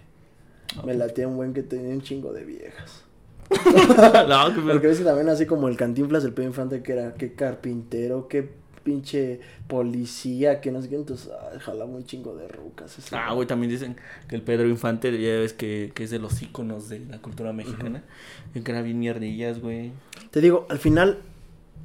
Me 0.85 0.95
latía 0.95 1.29
un 1.29 1.37
buen 1.37 1.53
que 1.53 1.63
tenía 1.63 1.95
un 1.95 2.03
chingo 2.03 2.33
de 2.33 2.45
viejas. 2.45 3.05
no, 3.51 4.55
que 4.55 4.61
me- 4.61 4.73
Porque 4.73 4.87
ves 4.87 4.99
que 4.99 5.05
también 5.05 5.29
así 5.29 5.47
como 5.47 5.69
el 5.69 5.77
cantinflas 5.77 6.23
del 6.23 6.33
Pedro 6.33 6.49
Infante 6.49 6.83
que 6.83 6.93
era 6.93 7.15
que 7.15 7.35
carpintero, 7.35 8.29
que 8.29 8.49
pinche 8.83 9.41
policía, 9.69 10.61
que 10.61 10.73
no 10.73 10.83
sé 10.83 10.89
qué, 10.89 10.97
entonces 10.97 11.31
ah, 11.33 11.57
jalaba 11.61 11.91
un 11.91 12.05
chingo 12.05 12.35
de 12.35 12.49
rucas. 12.49 12.97
Ah, 13.13 13.33
güey, 13.33 13.47
también 13.47 13.71
dicen 13.71 13.97
que 14.29 14.35
el 14.35 14.43
Pedro 14.43 14.69
Infante, 14.69 15.13
ya 15.13 15.39
ves 15.39 15.53
que, 15.53 15.93
que 15.95 16.05
es 16.05 16.11
de 16.11 16.19
los 16.19 16.43
íconos 16.43 16.89
de 16.89 17.01
la 17.01 17.19
cultura 17.19 17.53
mexicana. 17.53 18.03
Que 18.53 18.71
era 18.73 18.83
bien 18.83 18.99
mierdillas, 18.99 19.61
güey. 19.61 19.93
Te 20.31 20.41
digo, 20.41 20.67
al 20.69 20.79
final, 20.79 21.19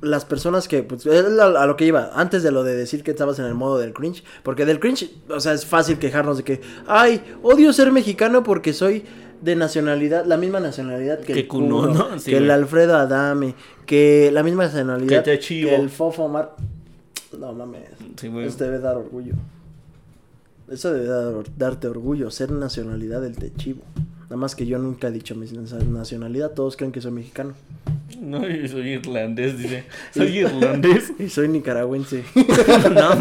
las 0.01 0.25
personas 0.25 0.67
que, 0.67 0.83
pues, 0.83 1.05
es 1.05 1.25
a, 1.39 1.65
lo 1.65 1.75
que 1.75 1.85
iba, 1.85 2.11
antes 2.13 2.43
de 2.43 2.51
lo 2.51 2.63
de 2.63 2.75
decir 2.75 3.03
que 3.03 3.11
estabas 3.11 3.39
en 3.39 3.45
el 3.45 3.55
modo 3.55 3.77
del 3.79 3.93
cringe, 3.93 4.23
porque 4.43 4.65
del 4.65 4.79
cringe, 4.79 5.11
o 5.29 5.39
sea, 5.39 5.53
es 5.53 5.65
fácil 5.65 5.97
quejarnos 5.97 6.37
de 6.37 6.43
que, 6.43 6.61
ay, 6.87 7.21
odio 7.43 7.73
ser 7.73 7.91
mexicano 7.91 8.43
porque 8.43 8.73
soy 8.73 9.03
de 9.41 9.55
nacionalidad, 9.55 10.25
la 10.25 10.37
misma 10.37 10.59
nacionalidad 10.59 11.19
que, 11.19 11.33
Que 11.33 11.39
el 11.41 11.47
Cuno, 11.47 11.81
Cuno, 11.81 11.93
¿no? 11.93 12.19
Sí, 12.19 12.31
que 12.31 12.37
el. 12.37 12.49
Alfredo 12.51 12.95
Adame, 12.95 13.55
que 13.85 14.31
la 14.31 14.43
misma 14.43 14.65
nacionalidad 14.65 15.23
Que 15.23 15.75
el 15.75 15.89
Fofo 15.89 16.23
Omar. 16.25 16.55
No 17.37 17.53
mames, 17.53 17.89
Sí, 18.19 18.31
eso 18.39 18.57
debe 18.63 18.79
dar 18.79 18.97
orgullo. 18.97 19.33
Eso 20.69 20.91
debe 20.91 21.07
dar- 21.07 21.43
darte 21.55 21.87
orgullo, 21.87 22.31
ser 22.31 22.51
nacionalidad 22.51 23.21
del 23.21 23.35
Techivo. 23.37 23.81
Nada 24.29 24.37
más 24.37 24.55
que 24.55 24.65
yo 24.65 24.77
nunca 24.77 25.07
he 25.07 25.11
dicho 25.11 25.35
mi 25.35 25.47
nacionalidad, 25.47 26.51
todos 26.51 26.75
creen 26.75 26.91
que 26.91 26.99
soy 26.99 27.11
mexicano. 27.11 27.53
No, 28.19 28.45
yo 28.45 28.67
soy 28.67 28.89
irlandés, 28.89 29.57
dice. 29.57 29.85
Soy 30.13 30.39
irlandés. 30.39 31.13
Y 31.19 31.29
soy 31.29 31.47
nicaragüense. 31.47 32.25
no, 32.93 33.15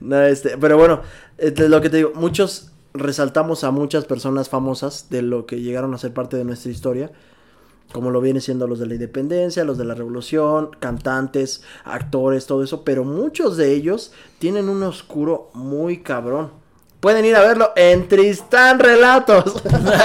no, 0.00 0.22
este, 0.22 0.58
pero 0.58 0.76
bueno, 0.78 1.02
este, 1.36 1.68
lo 1.68 1.80
que 1.80 1.90
te 1.90 1.98
digo, 1.98 2.12
muchos 2.14 2.72
resaltamos 2.92 3.62
a 3.62 3.70
muchas 3.70 4.04
personas 4.04 4.48
famosas 4.48 5.10
de 5.10 5.22
lo 5.22 5.46
que 5.46 5.60
llegaron 5.60 5.94
a 5.94 5.98
ser 5.98 6.12
parte 6.12 6.36
de 6.36 6.44
nuestra 6.44 6.72
historia, 6.72 7.12
como 7.92 8.10
lo 8.10 8.20
viene 8.20 8.40
siendo 8.40 8.66
los 8.66 8.80
de 8.80 8.86
la 8.86 8.94
independencia, 8.94 9.64
los 9.64 9.78
de 9.78 9.84
la 9.84 9.94
revolución, 9.94 10.70
cantantes, 10.80 11.62
actores, 11.84 12.46
todo 12.46 12.64
eso, 12.64 12.84
pero 12.84 13.04
muchos 13.04 13.56
de 13.56 13.72
ellos 13.74 14.12
tienen 14.38 14.68
un 14.68 14.82
oscuro 14.82 15.50
muy 15.54 15.98
cabrón. 15.98 16.50
Pueden 17.00 17.24
ir 17.24 17.36
a 17.36 17.40
verlo 17.42 17.72
en 17.76 18.08
Tristán 18.08 18.80
Relatos. 18.80 19.62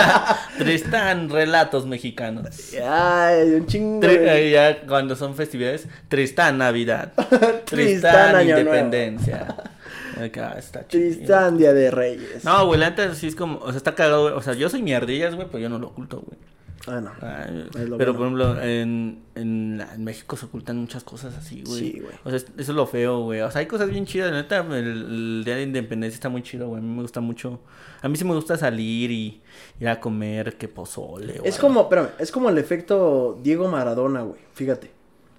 Tristán, 0.59 1.29
relatos 1.29 1.87
mexicanos. 1.87 2.45
Ay, 2.87 3.49
un 3.55 3.65
chingo. 3.65 3.99
Tri- 4.01 4.19
eh, 4.21 4.51
ya 4.51 4.81
cuando 4.85 5.15
son 5.15 5.33
festividades, 5.35 5.87
Tristán 6.07 6.59
Navidad. 6.59 7.13
Tristán 7.17 7.61
Tristán 7.65 8.35
Año. 8.35 8.59
Independencia. 8.59 9.55
Acá 10.23 10.55
está 10.59 10.87
chido. 10.87 11.15
Tristán 11.15 11.57
Día 11.57 11.73
de 11.73 11.89
Reyes. 11.89 12.45
No, 12.45 12.67
güey, 12.67 12.79
neta 12.79 13.15
sí 13.15 13.25
es 13.27 13.35
como, 13.35 13.57
o 13.57 13.69
sea, 13.69 13.77
está 13.77 13.95
cagado, 13.95 14.23
güey. 14.23 14.33
O 14.35 14.41
sea, 14.43 14.53
yo 14.53 14.69
soy 14.69 14.83
mierdillas, 14.83 15.33
güey, 15.33 15.47
pero 15.47 15.59
yo 15.59 15.69
no 15.69 15.79
lo 15.79 15.87
oculto, 15.87 16.21
güey. 16.21 16.37
Ah, 16.85 16.99
no. 16.99 17.11
Es 17.11 17.69
pero 17.97 18.13
bueno. 18.13 18.13
por 18.13 18.25
ejemplo, 18.25 18.61
en, 18.61 19.23
en, 19.35 20.03
México 20.03 20.35
se 20.35 20.47
ocultan 20.47 20.77
muchas 20.77 21.03
cosas 21.03 21.35
así, 21.37 21.63
güey. 21.65 21.79
Sí, 21.79 21.99
güey. 22.01 22.13
O 22.25 22.29
sea, 22.29 22.37
es- 22.37 22.47
eso 22.57 22.71
es 22.71 22.75
lo 22.75 22.85
feo, 22.87 23.21
güey. 23.21 23.39
O 23.41 23.49
sea, 23.49 23.59
hay 23.59 23.67
cosas 23.67 23.89
bien 23.89 24.05
chidas. 24.05 24.31
La 24.31 24.41
neta, 24.41 24.59
el, 24.59 24.75
el 24.75 25.41
Día 25.45 25.55
de 25.55 25.63
Independencia 25.63 26.15
está 26.15 26.27
muy 26.27 26.43
chido, 26.43 26.67
güey. 26.67 26.79
A 26.79 26.83
mí 26.83 26.93
me 26.93 27.01
gusta 27.01 27.21
mucho. 27.21 27.61
A 28.01 28.09
mí 28.09 28.17
sí 28.17 28.25
me 28.25 28.33
gusta 28.33 28.57
salir 28.57 29.11
y 29.11 29.41
ir 29.79 29.87
a 29.87 30.01
comer, 30.01 30.57
que 30.57 30.67
pozole. 30.67 31.35
Es 31.35 31.41
güey. 31.41 31.57
como, 31.59 31.81
espérame, 31.83 32.09
es 32.19 32.31
como 32.31 32.49
el 32.49 32.57
efecto 32.57 33.39
Diego 33.41 33.69
Maradona, 33.69 34.21
güey. 34.23 34.41
Fíjate. 34.53 34.91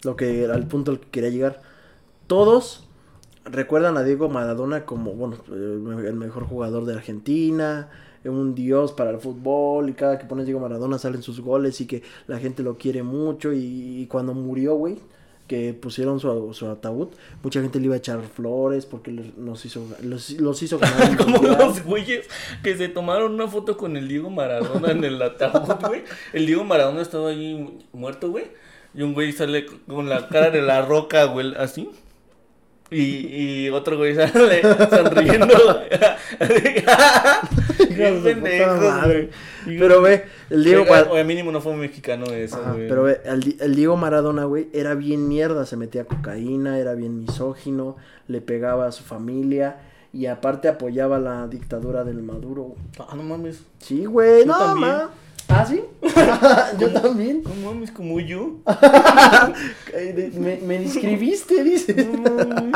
Lo 0.02 0.16
que 0.16 0.46
al 0.46 0.66
punto 0.66 0.92
al 0.92 1.00
que 1.00 1.08
quería 1.10 1.30
llegar. 1.30 1.62
Todos 2.26 2.88
recuerdan 3.44 3.96
a 3.98 4.02
Diego 4.02 4.28
Maradona 4.30 4.86
como, 4.86 5.12
bueno, 5.12 5.36
el 5.48 6.14
mejor 6.14 6.44
jugador 6.46 6.86
de 6.86 6.94
Argentina, 6.94 7.90
un 8.30 8.54
dios 8.54 8.92
para 8.92 9.10
el 9.10 9.18
fútbol, 9.18 9.90
y 9.90 9.92
cada 9.94 10.18
que 10.18 10.24
pones 10.26 10.46
Diego 10.46 10.60
Maradona 10.60 10.98
salen 10.98 11.22
sus 11.22 11.40
goles 11.40 11.80
y 11.80 11.86
que 11.86 12.02
la 12.26 12.38
gente 12.38 12.62
lo 12.62 12.76
quiere 12.76 13.02
mucho. 13.02 13.52
Y, 13.52 14.02
y 14.02 14.06
cuando 14.06 14.34
murió, 14.34 14.74
güey, 14.76 14.98
que 15.46 15.74
pusieron 15.74 16.20
su, 16.20 16.54
su 16.54 16.66
ataúd, 16.68 17.08
mucha 17.42 17.60
gente 17.60 17.78
le 17.78 17.84
iba 17.86 17.94
a 17.94 17.98
echar 17.98 18.22
flores 18.22 18.86
porque 18.86 19.10
nos 19.36 19.62
hizo, 19.66 19.86
los, 20.02 20.30
los 20.30 20.62
hizo 20.62 20.78
ganar. 20.78 21.16
Como 21.22 21.36
los 21.42 21.84
güeyes 21.84 22.26
que 22.62 22.76
se 22.78 22.88
tomaron 22.88 23.34
una 23.34 23.46
foto 23.46 23.76
con 23.76 23.96
el 23.98 24.08
Diego 24.08 24.30
Maradona 24.30 24.92
en 24.92 25.04
el 25.04 25.20
ataúd, 25.20 25.86
güey. 25.86 26.02
El 26.32 26.46
Diego 26.46 26.64
Maradona 26.64 27.02
estaba 27.02 27.28
ahí 27.28 27.54
mu- 27.54 27.98
muerto, 27.98 28.30
güey. 28.30 28.46
Y 28.94 29.02
un 29.02 29.12
güey 29.12 29.32
sale 29.32 29.66
con 29.86 30.08
la 30.08 30.28
cara 30.28 30.50
de 30.50 30.62
la 30.62 30.80
roca, 30.82 31.24
güey, 31.24 31.52
así. 31.58 31.90
Y, 32.90 33.00
y 33.64 33.68
otro 33.70 33.96
güey 33.98 34.14
sale 34.14 34.62
sonriendo. 34.88 35.48
Madre. 38.80 39.30
Pero 39.66 40.02
ve, 40.02 40.24
el 40.50 40.64
Diego, 40.64 40.82
Oiga, 40.82 40.92
Mar- 40.94 41.08
oye, 41.10 41.24
mínimo 41.24 41.50
no 41.52 41.60
fue 41.60 41.74
mexicano 41.76 42.26
eso, 42.26 42.56
Ajá, 42.60 42.72
güey. 42.72 42.88
pero 42.88 43.02
ve, 43.04 43.20
el, 43.24 43.40
Di- 43.42 43.56
el 43.60 43.74
Diego 43.74 43.96
Maradona, 43.96 44.44
güey, 44.44 44.68
era 44.72 44.94
bien 44.94 45.26
mierda, 45.28 45.64
se 45.66 45.76
metía 45.76 46.04
cocaína, 46.04 46.78
era 46.78 46.94
bien 46.94 47.20
misógino, 47.20 47.96
le 48.28 48.40
pegaba 48.40 48.86
a 48.86 48.92
su 48.92 49.04
familia 49.04 49.76
y 50.12 50.26
aparte 50.26 50.68
apoyaba 50.68 51.18
la 51.18 51.48
dictadura 51.48 52.04
del 52.04 52.22
Maduro. 52.22 52.74
Ah, 52.98 53.14
no 53.16 53.22
mames. 53.22 53.62
Sí, 53.78 54.04
güey, 54.04 54.40
Yo 54.40 54.46
no, 54.46 54.58
también. 54.58 54.92
¿Ah, 55.48 55.64
sí? 55.68 55.80
Yo 56.78 56.90
también. 56.92 57.42
No 57.44 57.70
mames, 57.72 57.90
como 57.90 58.18
yo. 58.20 58.56
De- 59.92 60.30
Me, 60.34 60.56
me 60.58 60.78
describiste, 60.80 61.62
dice. 61.62 61.94
No 61.94 62.44
mames. 62.46 62.74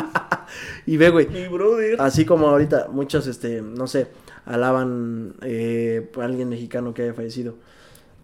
Y 0.87 0.97
ve, 0.97 1.11
güey, 1.11 1.27
Mi 1.29 1.47
brother. 1.49 1.97
así 2.01 2.25
como 2.25 2.49
ahorita 2.49 2.89
muchos, 2.91 3.27
este, 3.27 3.61
no 3.63 3.87
sé, 3.87 4.07
alaban 4.47 5.35
eh, 5.43 6.11
a 6.19 6.25
alguien 6.25 6.49
mexicano 6.49 6.95
que 6.95 7.03
haya 7.03 7.15
fallecido. 7.15 7.57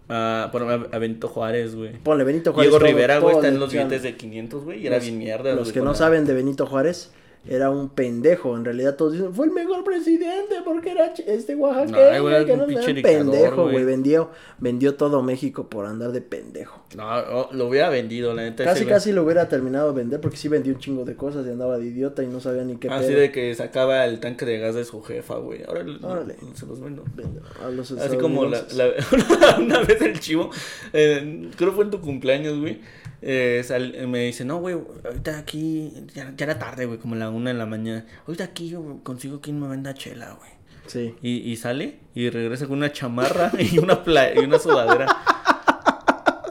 Ah, 0.09 0.49
bueno, 0.53 0.69
a, 0.71 0.75
a 0.97 0.99
Benito 0.99 1.29
Juárez, 1.29 1.75
güey. 1.75 1.93
Ponle 1.99 2.25
Benito 2.25 2.53
Juárez. 2.53 2.71
Diego 2.71 2.79
todo- 2.79 2.89
Rivera, 2.89 3.19
güey, 3.19 3.35
está 3.37 3.49
en 3.49 3.59
los 3.59 3.73
billetes 3.73 4.03
de 4.03 4.17
500, 4.17 4.65
güey, 4.65 4.83
y 4.83 4.87
era 4.87 4.97
Los- 4.97 5.05
bien 5.05 5.19
mierda. 5.19 5.53
Los 5.55 5.65
güey, 5.65 5.75
que 5.75 5.81
no 5.81 5.93
la- 5.93 5.95
saben 5.95 6.27
de 6.27 6.35
Benito 6.35 6.67
Juárez, 6.67 7.11
era 7.47 7.71
un 7.71 7.89
pendejo. 7.91 8.57
En 8.57 8.65
realidad 8.65 8.97
todos 8.97 9.13
dicen, 9.13 9.35
fue 9.35 9.47
el 9.47 9.53
mejor 9.53 9.85
presidente 9.85 10.57
porque 10.65 10.91
era 10.93 11.13
este 11.27 11.55
oaxaqueño. 11.55 11.97
No, 12.23 12.29
era 12.31 12.45
que 12.45 12.57
no- 12.57 12.65
era 12.65 13.03
pendejo, 13.03 13.71
güey. 13.71 13.85
Vendió, 13.85 14.31
vendió 14.59 14.95
todo 14.95 15.23
México 15.23 15.69
por 15.69 15.87
andar 15.87 16.13
de 16.13 16.21
pendejo. 16.21 16.83
No, 16.97 17.49
lo 17.53 17.69
hubiera 17.69 17.89
vendido, 17.91 18.33
la 18.35 18.43
neta. 18.43 18.65
Casi, 18.65 18.87
casi 18.87 19.13
lo 19.13 19.25
hubiera 19.25 19.49
terminado 19.49 19.93
de 19.93 19.97
vender 19.99 20.21
porque 20.21 20.37
sí 20.37 20.49
vendió 20.49 20.73
un 20.73 20.79
chingo 20.79 21.05
de 21.05 21.17
cosas 21.17 21.47
y 21.47 21.51
andaba 21.51 21.79
de 21.79 21.87
idiota 21.87 22.23
y 22.23 22.29
no 22.29 22.41
sabía 22.41 22.65
ni 22.65 22.77
qué 22.77 22.89
Así 22.89 23.09
pedo. 23.09 23.21
de 23.21 23.33
que 23.33 23.55
sacaba 23.55 24.05
el 24.07 24.21
tanque 24.21 24.45
de 24.47 24.59
gas 24.59 24.75
de 24.75 24.85
su 24.85 25.03
jefa, 25.03 25.37
güey. 25.37 25.63
Ahora 25.67 25.85
Órale. 26.03 26.37
se 26.55 26.67
los 26.67 26.81
vendo. 26.81 27.05
Vende- 27.15 27.41
a 27.63 27.69
los 27.71 27.91
Así 27.93 28.17
como 28.17 28.47
la- 28.47 28.65
una 29.59 29.81
vez 29.81 30.01
el 30.01 30.19
chivo, 30.21 30.51
eh, 30.93 31.51
creo 31.57 31.73
fue 31.73 31.85
en 31.85 31.91
tu 31.91 32.01
cumpleaños, 32.01 32.59
güey. 32.59 32.81
Eh, 33.27 33.63
sal- 33.65 34.07
me 34.07 34.21
dice, 34.27 34.45
no, 34.45 34.59
güey, 34.59 34.77
ahorita 35.05 35.39
aquí, 35.39 35.93
ya, 36.15 36.33
ya 36.37 36.45
era 36.45 36.59
tarde, 36.59 36.85
güey, 36.87 36.99
como 36.99 37.15
la 37.15 37.31
una 37.31 37.51
de 37.51 37.57
la 37.59 37.65
mañana. 37.67 38.05
Ahorita 38.27 38.45
aquí 38.45 38.69
yo 38.69 39.01
consigo 39.03 39.41
quien 39.41 39.59
me 39.59 39.67
venda 39.67 39.95
chela, 39.95 40.37
güey. 40.39 40.51
Sí. 40.87 41.15
Y, 41.23 41.39
y 41.51 41.57
sale 41.57 41.97
y 42.15 42.29
regresa 42.29 42.67
con 42.67 42.77
una 42.79 42.93
chamarra 42.93 43.51
y 43.59 43.79
una, 43.79 44.05
pla- 44.05 44.35
y 44.35 44.41
una 44.41 44.59
sudadera. 44.59 45.07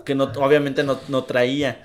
que 0.05 0.15
no, 0.15 0.25
obviamente 0.25 0.83
no, 0.83 0.99
no 1.07 1.23
traía. 1.23 1.81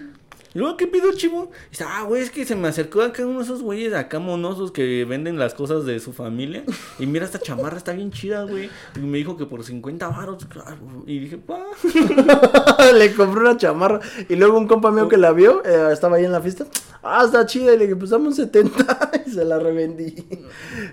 Luego, 0.54 0.76
¿qué 0.76 0.86
pido, 0.86 1.12
chivo? 1.12 1.50
Dice, 1.70 1.84
ah, 1.86 2.04
güey, 2.04 2.22
es 2.22 2.30
que 2.30 2.46
se 2.46 2.56
me 2.56 2.68
acercó 2.68 3.02
acá 3.02 3.26
uno 3.26 3.38
de 3.38 3.44
esos 3.44 3.62
güeyes 3.62 3.92
acá 3.92 4.18
monosos 4.18 4.72
que 4.72 5.04
venden 5.04 5.38
las 5.38 5.54
cosas 5.54 5.84
de 5.84 6.00
su 6.00 6.12
familia. 6.12 6.64
Y 6.98 7.06
mira, 7.06 7.26
esta 7.26 7.38
chamarra 7.38 7.76
está 7.76 7.92
bien 7.92 8.10
chida, 8.10 8.44
güey. 8.44 8.70
Y 8.96 9.00
me 9.00 9.18
dijo 9.18 9.36
que 9.36 9.44
por 9.44 9.62
50 9.62 10.08
baros. 10.08 10.46
Y 11.06 11.18
dije, 11.18 11.36
pa. 11.36 11.64
le 12.94 13.14
compré 13.14 13.40
una 13.40 13.56
chamarra 13.56 14.00
y 14.28 14.36
luego 14.36 14.58
un 14.58 14.66
compa 14.66 14.90
mío 14.90 15.08
que 15.08 15.18
la 15.18 15.32
vio, 15.32 15.62
eh, 15.64 15.92
estaba 15.92 16.16
ahí 16.16 16.24
en 16.24 16.32
la 16.32 16.40
fiesta. 16.40 16.66
Ah, 17.02 17.22
está 17.24 17.44
chida. 17.44 17.74
Y 17.74 17.78
le 17.78 17.84
dije, 17.84 17.96
pues 17.96 18.10
dame 18.10 18.28
un 18.28 18.34
70 18.34 19.10
y 19.26 19.30
se 19.30 19.44
la 19.44 19.58
revendí. 19.58 20.14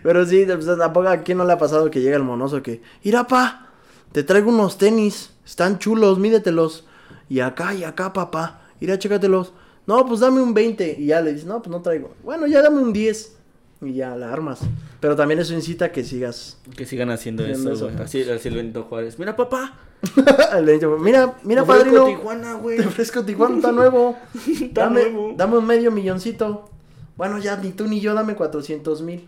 Pero 0.03 0.25
sí, 0.25 0.45
pues, 0.45 0.65
tampoco 0.65 1.07
a 1.07 1.17
quién 1.17 1.37
no 1.37 1.45
le 1.45 1.53
ha 1.53 1.57
pasado 1.57 1.89
que 1.89 2.01
llega 2.01 2.17
el 2.17 2.23
monoso 2.23 2.61
que, 2.61 2.81
mira, 3.03 3.25
pa, 3.25 3.69
te 4.11 4.23
traigo 4.23 4.49
unos 4.49 4.77
tenis, 4.77 5.31
están 5.45 5.79
chulos, 5.79 6.19
mídetelos. 6.19 6.85
Y 7.27 7.39
acá 7.39 7.73
y 7.73 7.83
acá, 7.83 8.13
papá, 8.13 8.64
mira, 8.79 8.97
chécatelos. 8.99 9.53
No, 9.87 10.05
pues 10.05 10.19
dame 10.19 10.41
un 10.41 10.53
20. 10.53 10.95
Y 10.99 11.07
ya 11.07 11.21
le 11.21 11.31
dices, 11.33 11.45
no, 11.45 11.61
pues 11.61 11.69
no 11.69 11.81
traigo. 11.81 12.13
Bueno, 12.23 12.47
ya 12.47 12.61
dame 12.61 12.81
un 12.81 12.91
10. 12.91 13.37
Y 13.81 13.93
ya 13.93 14.15
la 14.15 14.31
armas. 14.31 14.61
Pero 14.99 15.15
también 15.15 15.39
eso 15.39 15.53
incita 15.53 15.85
a 15.85 15.91
que 15.91 16.03
sigas. 16.03 16.57
Que 16.75 16.85
sigan 16.85 17.11
haciendo 17.11 17.43
Haciendo 17.43 17.73
eso. 17.73 17.91
Así, 18.01 18.23
así 18.23 18.47
el 18.47 18.55
Benito 18.55 18.83
Juárez. 18.83 19.19
Mira, 19.19 19.35
papá. 19.35 19.73
Mira, 20.99 21.35
mira, 21.43 21.55
te 21.55 21.61
ofrezco 21.61 21.65
padrino. 21.65 22.05
Tijuana, 22.05 22.53
güey. 22.53 22.77
Te 22.81 22.85
ofrezco 22.85 23.23
Tijuana, 23.23 23.55
está 23.57 23.71
nuevo. 23.71 24.17
Está 24.61 24.83
dame, 24.83 25.09
nuevo. 25.09 25.33
dame 25.35 25.57
un 25.57 25.65
medio 25.65 25.91
milloncito. 25.91 26.69
Bueno, 27.17 27.39
ya 27.39 27.57
ni 27.57 27.71
tú 27.71 27.87
ni 27.87 27.99
yo, 27.99 28.13
dame 28.13 28.35
400 28.35 29.01
mil. 29.01 29.27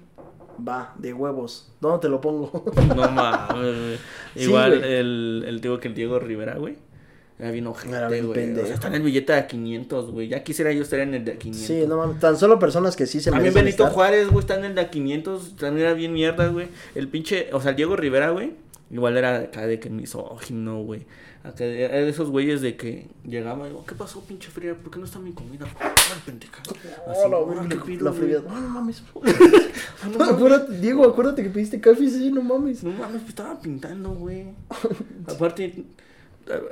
Va, 0.67 0.93
de 0.97 1.13
huevos. 1.13 1.71
¿Dónde 1.79 1.99
te 1.99 2.10
lo 2.10 2.19
pongo? 2.19 2.65
No 2.95 3.12
mames. 3.12 3.99
Sí, 4.36 4.43
Igual 4.43 4.83
el, 4.83 5.43
el 5.47 5.62
digo 5.62 5.79
que 5.79 5.88
el 5.88 5.93
Diego 5.93 6.19
Rivera, 6.19 6.55
güey. 6.55 6.77
Era 7.39 7.52
bien 7.52 7.67
ojete, 7.67 8.21
güey. 8.23 8.52
O 8.60 8.65
sea, 8.65 8.73
está 8.73 8.88
en 8.88 8.95
el 8.95 9.02
billete 9.04 9.34
de 9.34 9.45
500, 9.45 10.12
güey. 10.12 10.28
Ya 10.28 10.43
quisiera 10.43 10.71
yo 10.71 10.82
estar 10.82 11.00
en 11.02 11.13
el 11.13 11.23
de 11.23 11.38
500. 11.38 11.67
sí, 11.67 11.86
no 11.88 11.97
mames. 11.97 12.19
Tan 12.19 12.36
solo 12.38 12.58
personas 12.58 12.95
que 12.95 13.06
sí 13.06 13.19
se 13.19 13.30
También 13.30 13.54
merecen 13.54 13.65
Benito 13.65 13.84
estar. 13.84 13.93
Juárez, 13.93 14.28
güey, 14.30 14.39
está 14.39 14.56
en 14.56 14.65
el 14.65 14.73
de 14.76 14.89
500. 14.89 15.56
También 15.56 15.86
era 15.86 15.93
bien 15.95 16.13
mierda, 16.13 16.47
güey. 16.47 16.67
El 16.95 17.08
pinche, 17.10 17.50
o 17.54 17.62
sea, 17.62 17.71
el 17.71 17.76
Diego 17.78 17.95
Rivera, 17.95 18.32
güey. 18.32 18.54
Igual 18.89 19.17
era 19.17 19.38
acá 19.38 19.67
de 19.67 19.80
que 19.80 19.89
misógino, 19.89 20.82
güey. 20.82 21.06
Acá 21.43 21.63
de- 21.65 21.84
era 21.84 21.97
de 21.97 22.10
esos 22.10 22.30
güeyes 22.32 22.62
de 22.62 22.76
que 22.76 23.08
llegaba 23.23 23.65
y 23.67 23.69
digo, 23.69 23.86
¿qué 23.86 23.93
pasó, 23.95 24.21
pinche 24.21 24.50
fría? 24.50 24.73
¿Por 24.76 24.91
qué 24.91 24.97
no 25.00 25.06
está 25.06 25.19
mi 25.19 25.32
comida? 25.34 25.67
Ay, 25.80 25.91
pendeja. 26.26 26.62
Así, 26.63 27.21
Oh, 27.26 27.30
la 27.30 27.62
"Ah, 27.62 27.65
¿qué 27.69 27.76
la- 27.76 27.84
pido, 27.84 28.06
la 28.06 28.12
güey?" 28.12 28.23
fría. 28.23 28.39
No, 28.47 28.60
no 28.62 28.69
mames. 28.69 29.04
No 30.17 30.23
acuérdate, 30.23 30.78
Diego, 30.80 31.06
acuérdate 31.06 31.43
que 31.43 31.50
pediste 31.50 31.80
café, 31.80 32.10
sí, 32.10 32.32
no 32.32 32.41
mames. 32.41 32.84
No 32.84 32.91
mames, 32.91 33.17
pues 33.21 33.30
estaba 33.30 33.60
pintando, 33.62 34.10
güey. 34.12 34.45
Aparte, 35.28 35.65
a- 35.65 36.07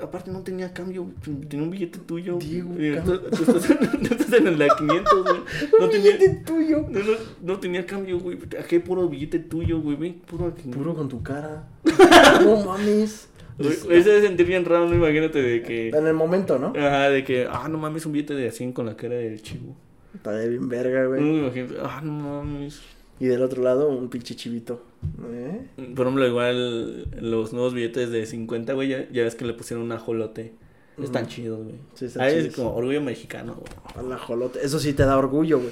aparte 0.01 0.31
no 0.31 0.41
tenía 0.41 0.73
cambio, 0.73 1.07
tenía 1.49 1.63
un 1.63 1.71
billete 1.71 1.99
tuyo. 1.99 2.37
Diego, 2.37 2.71
Eh, 2.77 3.01
tú, 3.05 3.17
tú 3.19 3.51
estás, 3.51 3.69
en, 3.69 3.77
tú 4.07 4.13
estás 4.13 4.33
en 4.33 4.47
el 4.47 4.57
de 4.57 4.67
500, 4.77 5.23
güey. 5.23 5.35
No 5.79 5.85
Un 5.85 5.91
tenía, 5.91 6.11
billete 6.17 6.29
tuyo. 6.45 6.85
no, 6.89 6.99
no, 6.99 7.11
no 7.43 7.59
tenía 7.59 7.85
cambio, 7.85 8.19
güey. 8.19 8.37
Aquí 8.59 8.79
puro 8.79 9.07
billete 9.09 9.39
tuyo, 9.39 9.79
güey. 9.81 9.95
Ve, 9.97 10.15
puro 10.25 10.47
aquí. 10.47 10.69
Puro 10.69 10.93
con 10.95 11.09
tu 11.09 11.21
cara. 11.23 11.67
no 12.43 12.63
mames. 12.65 13.29
Ese 13.57 14.09
debe 14.09 14.21
sentir 14.21 14.45
bien 14.47 14.65
raro, 14.65 14.87
no 14.89 14.95
imagínate 14.95 15.41
de 15.41 15.61
que. 15.63 15.89
En 15.89 16.05
el 16.07 16.13
momento, 16.13 16.59
¿no? 16.59 16.73
Ajá, 16.75 17.09
de 17.09 17.23
que, 17.23 17.47
ah, 17.49 17.67
no 17.69 17.77
mames, 17.77 18.05
un 18.05 18.11
billete 18.11 18.33
de 18.33 18.51
100 18.51 18.73
con 18.73 18.85
la 18.85 18.97
cara 18.97 19.15
del 19.15 19.41
chivo. 19.41 19.75
Estaría 20.13 20.47
bien 20.49 20.67
verga, 20.67 21.03
No 21.03 21.09
güey. 21.09 21.21
me 21.21 21.37
imagino, 21.39 21.67
ah, 21.83 22.01
no 22.03 22.11
mames. 22.11 22.81
Y 23.17 23.27
del 23.27 23.41
otro 23.43 23.63
lado, 23.63 23.87
un 23.87 24.09
pinche 24.09 24.35
chivito. 24.35 24.83
¿Eh? 25.31 25.67
Por 25.95 26.05
ejemplo, 26.05 26.27
igual 26.27 27.09
los 27.21 27.53
nuevos 27.53 27.73
billetes 27.73 28.09
de 28.09 28.25
50, 28.25 28.73
güey, 28.73 28.89
ya, 28.89 29.09
ya 29.11 29.23
ves 29.23 29.35
que 29.35 29.45
le 29.45 29.53
pusieron 29.53 29.85
un 29.85 29.91
ajolote. 29.91 30.53
Están 31.01 31.27
chidos, 31.27 31.59
güey. 31.63 31.75
Sí, 31.93 32.05
están 32.05 32.23
Ah, 32.23 32.29
es 32.29 32.55
como 32.55 32.73
orgullo 32.73 33.01
mexicano, 33.01 33.55
güey. 33.55 33.67
A 33.97 34.01
la 34.09 34.17
jolote. 34.17 34.59
Eso 34.65 34.79
sí 34.79 34.93
te 34.93 35.03
da 35.03 35.17
orgullo, 35.17 35.59
güey. 35.59 35.71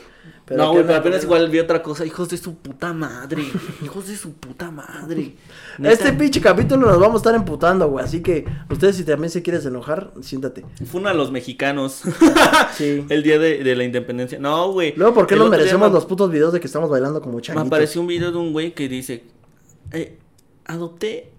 no, 0.58 0.66
¿qué 0.66 0.70
güey, 0.74 0.84
pero 0.86 0.96
apenas 1.00 1.24
igual 1.24 1.50
vi 1.50 1.60
otra 1.60 1.82
cosa. 1.82 2.06
Hijos 2.06 2.28
de 2.30 2.38
su 2.38 2.56
puta 2.56 2.92
madre. 2.92 3.42
hijos 3.84 4.08
de 4.10 4.18
su 4.18 4.34
puta 4.34 4.70
madre. 4.70 5.36
Este 5.82 6.12
pinche 6.14 6.42
capítulo 6.42 6.88
nos 6.88 7.00
vamos 7.00 7.16
a 7.16 7.18
estar 7.18 7.36
emputando, 7.36 7.88
güey. 7.90 8.04
Así 8.04 8.22
que 8.22 8.44
ustedes, 8.70 8.98
si 8.98 9.06
también 9.06 9.30
se 9.30 9.42
quieres 9.42 9.66
enojar, 9.66 10.12
siéntate. 10.22 10.66
Funa 10.86 11.12
a 11.12 11.14
los 11.14 11.32
mexicanos. 11.32 12.02
Sí. 12.76 13.06
El 13.10 13.22
día 13.24 13.38
de, 13.40 13.64
de 13.64 13.76
la 13.76 13.84
independencia. 13.84 14.40
No, 14.40 14.72
güey. 14.74 14.94
Luego, 14.98 15.14
¿por 15.14 15.28
qué 15.28 15.36
nos 15.36 15.50
merecemos 15.50 15.90
me- 15.90 15.94
los 15.94 16.06
putos 16.06 16.32
videos 16.32 16.52
de 16.54 16.60
que 16.60 16.68
estamos 16.68 16.90
bailando 16.90 17.22
como 17.22 17.36
Me 17.38 17.42
changuitos? 17.44 17.68
apareció 17.68 18.02
un 18.02 18.08
video 18.08 18.32
de 18.32 18.38
un 18.38 18.52
güey 18.52 18.74
que 18.74 18.90
dice: 18.90 19.24
eh, 19.92 20.18
Adopté 20.66 21.30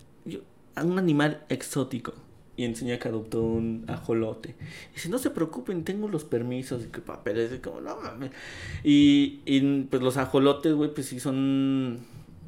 a 0.77 0.85
un 0.85 0.99
animal 0.99 1.42
exótico. 1.49 2.14
Y 2.57 2.64
enseña 2.64 2.99
que 2.99 3.09
adoptó 3.09 3.43
un 3.43 3.85
ajolote. 3.88 4.55
Y 4.93 4.95
dice: 4.95 5.09
No 5.09 5.19
se 5.19 5.31
preocupen, 5.31 5.83
tengo 5.85 6.09
los 6.09 6.25
permisos 6.25 6.85
y 6.85 6.88
que 6.88 7.01
papeles. 7.01 7.53
Y 7.53 7.59
como, 7.59 7.81
no 7.81 7.97
mames. 8.01 8.31
Y, 8.85 9.40
y 9.45 9.83
pues 9.90 10.03
los 10.03 10.17
ajolotes, 10.17 10.73
güey, 10.75 10.95
pues 10.95 11.07
sí 11.09 11.19
son. 11.21 11.99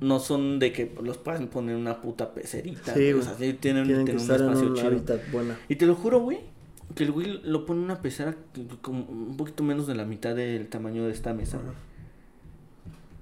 No 0.00 0.20
son 0.20 0.58
de 0.58 0.72
que 0.72 0.94
los 1.02 1.16
puedan 1.16 1.48
poner 1.48 1.74
en 1.74 1.80
una 1.80 2.02
puta 2.02 2.34
pecerita. 2.34 2.94
Sí. 2.94 3.12
O 3.14 3.22
sea, 3.22 3.34
sí 3.34 3.54
tienen, 3.54 3.86
Tienen 3.86 4.04
que 4.06 4.12
tienen 4.12 4.20
estar 4.22 4.40
en 4.40 4.50
espacio 4.50 4.68
un 4.68 4.76
chido. 5.04 5.18
buena. 5.32 5.58
Y 5.68 5.76
te 5.76 5.86
lo 5.86 5.94
juro, 5.94 6.20
güey, 6.20 6.38
que 6.94 7.04
el 7.04 7.12
güey 7.12 7.40
lo 7.42 7.64
pone 7.66 7.80
en 7.80 7.84
una 7.86 8.02
pecera 8.02 8.36
como 8.82 9.04
un 9.06 9.36
poquito 9.36 9.64
menos 9.64 9.86
de 9.86 9.94
la 9.94 10.04
mitad 10.04 10.36
del 10.36 10.68
tamaño 10.68 11.04
de 11.06 11.12
esta 11.12 11.32
mesa. 11.34 11.58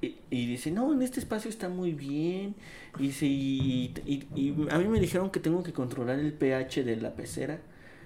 Y, 0.05 0.19
y 0.31 0.47
dice, 0.47 0.71
no, 0.71 0.93
en 0.93 1.03
este 1.03 1.21
espacio 1.21 1.49
está 1.51 1.69
muy 1.69 1.93
bien. 1.93 2.55
Y, 2.99 3.03
dice, 3.09 3.27
y, 3.27 3.95
y- 4.07 4.27
y 4.35 4.55
a 4.71 4.79
mí 4.79 4.89
me 4.89 5.01
dijeron 5.01 5.31
que 5.31 5.41
tengo 5.41 5.63
que 5.63 5.73
controlar 5.73 6.19
el 6.19 6.33
pH 6.33 6.85
de 6.85 6.97
la 6.97 7.15
pecera. 7.15 7.61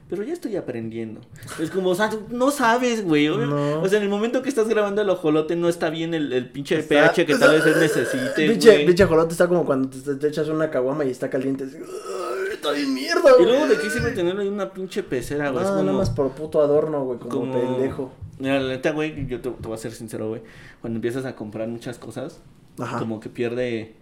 Pero 0.08 0.22
ya 0.22 0.32
estoy 0.32 0.56
aprendiendo. 0.56 1.20
Es 1.60 1.70
como, 1.70 1.90
o 1.90 1.94
sea, 1.94 2.08
no 2.30 2.50
sabes, 2.50 3.04
güey. 3.04 3.28
No. 3.28 3.82
O 3.82 3.88
sea, 3.88 3.98
en 3.98 4.04
el 4.04 4.08
momento 4.08 4.40
que 4.40 4.48
estás 4.48 4.66
grabando 4.66 5.02
el 5.02 5.10
ojolote 5.10 5.54
no 5.54 5.68
está 5.68 5.90
bien 5.90 6.14
el, 6.14 6.32
el 6.32 6.48
pinche 6.48 6.78
Está- 6.78 7.12
pH 7.12 7.26
que 7.26 7.34
tal 7.36 7.50
vez 7.56 7.66
él 7.66 7.74
necesite, 7.78 8.48
Pinche, 8.48 8.86
pinche 8.86 9.02
ajolote 9.02 9.32
está 9.32 9.46
como 9.48 9.66
cuando 9.66 9.90
te, 9.90 10.14
te 10.14 10.28
echas 10.28 10.48
una 10.48 10.70
caguama 10.70 11.04
y 11.04 11.10
está 11.10 11.28
caliente. 11.28 11.64
así, 11.64 11.76
"Ay, 11.76 12.54
Está 12.54 12.72
bien 12.72 12.94
mierda, 12.94 13.22
Y 13.38 13.42
güey. 13.42 13.46
luego, 13.52 13.66
¿de 13.66 13.76
qué 13.78 13.90
sirve 13.90 14.10
tenerlo 14.12 14.40
ahí 14.40 14.48
una 14.48 14.72
pinche 14.72 15.02
pecera, 15.02 15.50
güey? 15.50 15.62
Es 15.62 15.68
Ah, 15.70 15.74
como- 15.74 15.84
nada 15.84 15.98
más 15.98 16.08
por 16.10 16.30
puto 16.30 16.62
adorno, 16.62 17.04
güey, 17.04 17.18
como, 17.18 17.30
como 17.40 17.52
pendejo. 17.52 18.10
Mira, 18.38 18.60
la 18.60 18.68
neta, 18.68 18.92
güey, 18.92 19.26
yo 19.26 19.40
te, 19.40 19.50
te 19.50 19.66
voy 19.68 19.74
a 19.74 19.78
ser 19.78 19.92
sincero, 19.92 20.28
güey. 20.28 20.42
Cuando 20.80 20.98
empiezas 20.98 21.24
a 21.24 21.34
comprar 21.36 21.68
muchas 21.68 21.98
cosas, 21.98 22.40
Ajá. 22.78 22.98
como 22.98 23.20
que 23.20 23.28
pierde. 23.30 23.96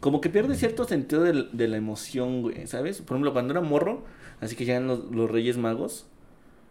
Como 0.00 0.20
que 0.20 0.30
pierde 0.30 0.56
cierto 0.56 0.84
sentido 0.84 1.22
de, 1.24 1.48
de 1.52 1.68
la 1.68 1.76
emoción, 1.78 2.42
güey, 2.42 2.66
¿sabes? 2.66 3.00
Por 3.02 3.16
ejemplo, 3.16 3.32
cuando 3.32 3.52
era 3.52 3.60
morro, 3.62 4.04
así 4.40 4.56
que 4.56 4.64
llegan 4.64 4.86
los, 4.88 5.04
los 5.12 5.30
Reyes 5.30 5.58
Magos, 5.58 6.06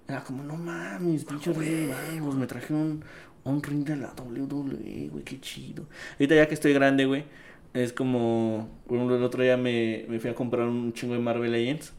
era 0.07 0.23
como, 0.23 0.43
no 0.43 0.55
mames, 0.55 1.25
pinches 1.25 1.55
Reyes 1.55 1.89
Magos, 1.89 2.35
me 2.35 2.47
trajeron 2.47 3.03
un 3.43 3.61
ring 3.63 3.83
de 3.85 3.95
la 3.97 4.13
WWE, 4.13 5.09
güey, 5.11 5.23
qué 5.23 5.39
chido. 5.39 5.85
Ahorita 6.13 6.35
ya 6.35 6.47
que 6.47 6.53
estoy 6.53 6.73
grande, 6.73 7.05
güey, 7.05 7.25
Es 7.73 7.93
como, 7.93 8.69
por 8.87 8.97
ejemplo, 8.97 9.17
el 9.17 9.23
otro 9.23 9.43
día 9.43 9.57
me, 9.57 10.05
me 10.09 10.19
fui 10.19 10.29
a 10.29 10.35
comprar 10.35 10.67
un 10.67 10.93
chingo 10.93 11.13
de 11.13 11.19
Marvel 11.19 11.51
Legends. 11.51 11.93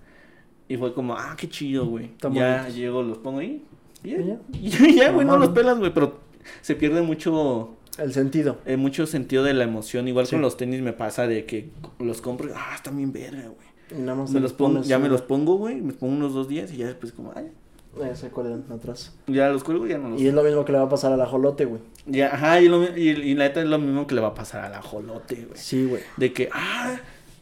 Y 0.69 0.77
fue 0.79 0.95
como, 0.95 1.15
ah, 1.17 1.35
qué 1.39 1.49
chido, 1.49 1.87
güey. 1.87 2.13
Ya 2.33 2.69
llego, 2.69 3.03
los 3.03 3.19
pongo 3.19 3.41
ahí. 3.41 3.65
Y 4.05 4.11
ya, 4.11 4.17
¿Y 4.19 4.27
ya? 4.27 4.39
y 4.53 4.71
ya, 4.97 5.05
ya, 5.07 5.13
güey, 5.13 5.27
no 5.27 5.37
los 5.39 5.51
pelas, 5.51 5.79
güey. 5.79 5.93
Pero 5.93 6.19
se 6.63 6.75
pierde 6.75 7.03
mucho, 7.03 7.77
El 7.99 8.13
sentido. 8.13 8.59
eh, 8.67 8.77
mucho 8.77 9.07
sentido 9.07 9.43
de 9.45 9.55
la 9.55 9.65
emoción. 9.65 10.09
Igual 10.09 10.27
Sí. 10.27 10.33
con 10.37 10.43
los 10.43 10.57
tenis 10.57 10.81
me 10.83 10.93
pasa 10.93 11.27
de 11.27 11.45
que 11.45 11.71
los 11.99 12.21
compro 12.21 12.49
y, 12.49 12.53
ah, 12.55 12.73
están 12.75 12.97
bien 12.97 13.13
verga, 13.13 13.43
güey. 13.43 13.69
Y 13.91 14.03
nada 14.03 14.17
más 14.19 14.31
Me 14.31 14.41
los 14.41 14.53
pongo, 14.53 14.83
ya 14.83 14.99
me 14.99 15.09
los 15.09 15.23
pongo, 15.23 15.57
güey. 15.57 15.81
Me 15.81 15.93
pongo 15.95 16.15
unos 16.15 16.35
dos 16.35 16.47
días 16.49 16.71
y 16.73 16.77
ya 16.79 16.87
después 16.87 17.13
como, 17.13 17.33
ay, 17.35 17.51
Ya 17.99 18.15
sé 18.15 18.29
cuál 18.29 18.47
eran 18.49 18.65
atrás. 18.71 19.15
ya 19.27 19.49
los 19.49 19.65
cuelgo 19.65 19.87
y 19.87 19.91
ya 19.91 19.99
no 19.99 20.11
los 20.11 20.21
Y 20.21 20.29
es 20.29 20.35
lo 20.35 20.43
mismo 20.45 20.65
que 20.65 20.73
le 20.73 20.79
va 20.79 20.85
a 20.85 20.89
pasar 20.91 21.13
al 21.13 21.21
ajolote, 21.23 21.65
güey. 21.65 21.81
Ya, 22.07 22.35
ajá, 22.35 22.61
y, 22.61 22.69
lo 22.69 22.85
y, 22.97 23.09
y 23.09 23.35
la 23.35 23.45
neta 23.49 23.61
es 23.63 23.67
lo 23.67 23.79
mismo 23.79 24.07
que 24.07 24.15
le 24.15 24.21
va 24.21 24.29
a 24.29 24.35
pasar 24.35 24.63
al 24.65 24.75
ajolote, 24.75 25.35
güey. 25.37 25.57
Sí, 25.59 25.85
güey. 25.87 26.03
De 26.19 26.33
que, 26.33 26.49
ah, 26.53 26.97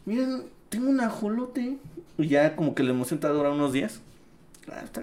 miren, 0.04 0.44
tengo 0.68 0.88
un 0.88 1.00
ajolote. 1.00 1.78
Y 2.16 2.28
ya 2.28 2.54
como 2.56 2.74
que 2.76 2.82
la 2.84 2.90
emoción 2.90 3.18
te 3.20 3.26
va 3.26 3.34
a 3.34 3.36
durar 3.36 3.52
unos 3.52 3.72
días. 3.72 4.00
Ah, 4.70 4.80
está, 4.84 5.02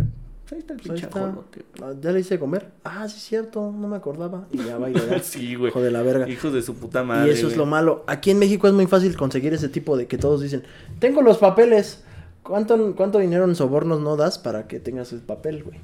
ahí 0.54 0.60
está 0.60 0.74
el 0.74 0.80
Pues 0.80 0.90
ahí 0.90 0.96
pinche 0.96 1.06
está. 1.08 1.28
ajolote. 1.28 1.66
Ah, 1.82 1.94
Ya 2.02 2.12
le 2.12 2.20
hice 2.20 2.40
comer. 2.40 2.72
Ah, 2.84 3.08
sí 3.10 3.18
es 3.18 3.24
cierto, 3.24 3.72
no 3.72 3.88
me 3.88 3.96
acordaba. 3.98 4.48
Y 4.52 4.58
ya 4.64 4.78
va 4.78 4.90
le 4.90 5.06
da. 5.06 5.20
Sí, 5.24 5.56
güey. 5.56 5.70
Hijo 5.72 5.82
de 5.82 5.92
la 5.92 6.02
verga. 6.02 6.30
Hijos 6.30 6.54
de 6.54 6.62
su 6.62 6.76
puta 6.76 7.04
madre. 7.04 7.28
Y 7.30 7.34
eso 7.34 7.48
es 7.48 7.54
güey. 7.54 7.58
lo 7.58 7.66
malo. 7.66 8.04
Aquí 8.08 8.32
en 8.32 8.40
México 8.40 8.68
es 8.68 8.74
muy 8.74 8.88
fácil 8.88 9.16
conseguir 9.18 9.54
ese 9.54 9.70
tipo 9.70 9.98
de 9.98 10.08
que 10.08 10.18
todos 10.18 10.42
dicen, 10.42 10.64
tengo 11.00 11.22
los 11.22 11.38
papeles. 11.38 12.04
¿Cuánto, 12.44 12.94
cuánto 12.96 13.20
dinero 13.20 13.46
en 13.46 13.56
sobornos 13.56 14.02
no 14.02 14.18
das 14.18 14.38
para 14.38 14.68
que 14.68 14.80
tengas 14.80 15.14
el 15.14 15.20
papel, 15.22 15.64
güey? 15.64 15.80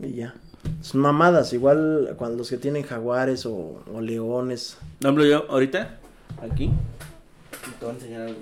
Y 0.00 0.14
ya. 0.14 0.34
Son 0.80 1.00
mamadas, 1.00 1.52
igual 1.52 2.14
cuando 2.16 2.38
los 2.38 2.48
que 2.48 2.56
tienen 2.56 2.84
jaguares 2.84 3.44
o, 3.46 3.82
o 3.92 4.00
leones. 4.00 4.78
No, 5.00 5.08
hablo 5.10 5.24
yo 5.26 5.44
ahorita, 5.50 5.98
aquí. 6.40 6.70
Te 7.78 7.84
voy 7.84 7.94
a 7.94 7.98
enseñar 7.98 8.22
algo. 8.22 8.38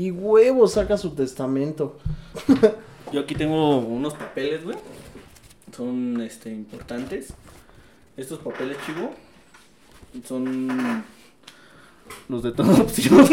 Y 0.00 0.10
huevo 0.12 0.66
saca 0.66 0.96
su 0.96 1.10
testamento. 1.10 1.98
Yo 3.12 3.20
aquí 3.20 3.34
tengo 3.34 3.80
unos 3.80 4.14
papeles, 4.14 4.64
güey. 4.64 4.78
Son, 5.76 6.18
este, 6.22 6.48
importantes. 6.48 7.34
Estos 8.16 8.38
papeles, 8.38 8.78
chivo, 8.86 9.10
son 10.26 11.04
los 12.30 12.42
de 12.42 12.52
toda 12.52 12.72
opción. 12.80 13.28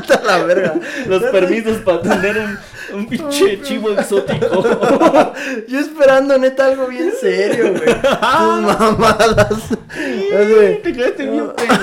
Está 0.00 0.22
la 0.24 0.44
verga. 0.44 0.78
Los 1.08 1.24
permisos 1.24 1.78
para 1.78 2.00
tener 2.00 2.38
un, 2.38 2.58
un 3.00 3.08
pinche 3.08 3.60
chivo 3.64 3.90
exótico. 3.90 4.62
Yo 5.66 5.80
esperando 5.80 6.38
neta 6.38 6.66
algo 6.66 6.86
bien 6.86 7.12
serio, 7.20 7.72
güey. 7.72 7.92
Tus 8.02 8.78
mamadas. 8.78 9.50
Así, 9.50 10.78
Te 10.80 10.92
quedaste 10.92 11.28
bien 11.28 11.50
pendejo, 11.56 11.82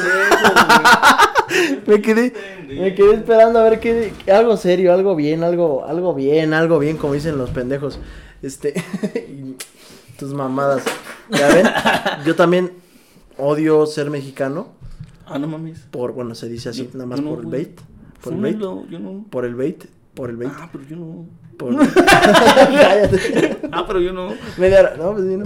me 1.85 2.01
quedé, 2.01 2.33
me 2.75 2.95
quedé 2.95 3.15
esperando 3.15 3.59
a 3.59 3.63
ver 3.63 3.79
qué, 3.79 4.11
algo 4.31 4.57
serio, 4.57 4.93
algo 4.93 5.15
bien, 5.15 5.43
algo, 5.43 5.85
algo 5.85 6.13
bien, 6.13 6.53
algo 6.53 6.79
bien, 6.79 6.97
como 6.97 7.13
dicen 7.13 7.37
los 7.37 7.49
pendejos. 7.49 7.99
Este, 8.41 8.73
tus 10.19 10.33
mamadas. 10.33 10.83
Ya 11.29 11.47
ven, 11.49 11.67
yo 12.25 12.35
también 12.35 12.71
odio 13.37 13.85
ser 13.85 14.09
mexicano 14.09 14.69
Ah, 15.25 15.37
no 15.39 15.47
mames. 15.47 15.81
por, 15.91 16.13
bueno, 16.13 16.33
se 16.35 16.49
dice 16.49 16.69
así, 16.69 16.85
Yo- 16.85 16.89
nada 16.93 17.05
más 17.05 17.19
yo 17.19 17.25
no, 17.25 17.35
por 17.35 17.39
el 17.45 17.51
bait, 17.51 17.79
por 18.21 18.33
el 18.33 18.39
bait, 18.41 18.57
yo 18.57 18.99
no. 18.99 19.25
por 19.29 19.45
el 19.45 19.55
bait, 19.55 19.85
por 20.15 20.29
el 20.29 20.37
bait, 20.37 20.51
Ah, 20.55 20.69
pero 20.71 20.83
yo 20.85 20.95
no. 20.95 21.27
por... 21.57 21.75
Cállate. 22.05 23.59
Ah, 23.71 23.83
pero 23.87 23.99
yo 24.01 24.11
no. 24.13 24.33
Media 24.57 24.95
no, 24.97 25.13
pues 25.13 25.25
sí, 25.25 25.37
no. 25.37 25.45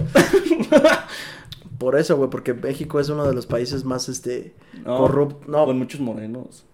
Por 1.78 1.98
eso, 1.98 2.16
güey, 2.16 2.30
porque 2.30 2.54
México 2.54 3.00
es 3.00 3.10
uno 3.10 3.26
de 3.26 3.34
los 3.34 3.46
países 3.46 3.84
más, 3.84 4.08
este, 4.08 4.54
No, 4.86 4.98
corrupto. 5.00 5.52
No, 5.52 5.66
Con 5.66 5.78
muchos 5.78 6.00
morenos. 6.00 6.66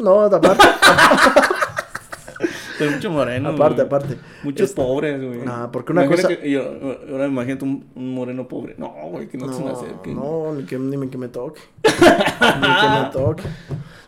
No, 0.00 0.20
aparte, 0.22 0.64
Con 2.78 2.94
muchos 2.94 3.12
morenos. 3.12 3.54
aparte, 3.54 3.74
güey. 3.74 3.86
aparte. 3.86 4.18
Muchos 4.42 4.70
Este, 4.70 4.80
pobres, 4.82 5.22
güey. 5.22 5.40
Ah, 5.46 5.68
porque 5.70 5.92
una 5.92 6.04
Imagínate 6.06 6.34
cosa- 6.34 6.42
que 6.42 6.50
yo, 6.50 6.62
ahora 7.12 7.26
imagínate 7.26 7.64
un, 7.64 7.86
un 7.94 8.14
moreno 8.14 8.48
pobre. 8.48 8.74
No, 8.78 8.88
güey, 9.10 9.28
que 9.28 9.36
no, 9.36 9.52
se 9.52 9.62
me 9.62 9.70
acerque. 9.70 10.14
No, 10.14 10.54
ni 10.54 10.64
que, 10.64 10.78
ni 10.78 11.08
que 11.08 11.18
me 11.18 11.28
toque. 11.28 11.60
ni 11.84 11.90
que 11.90 12.88
me 12.88 13.10
toque. 13.12 13.42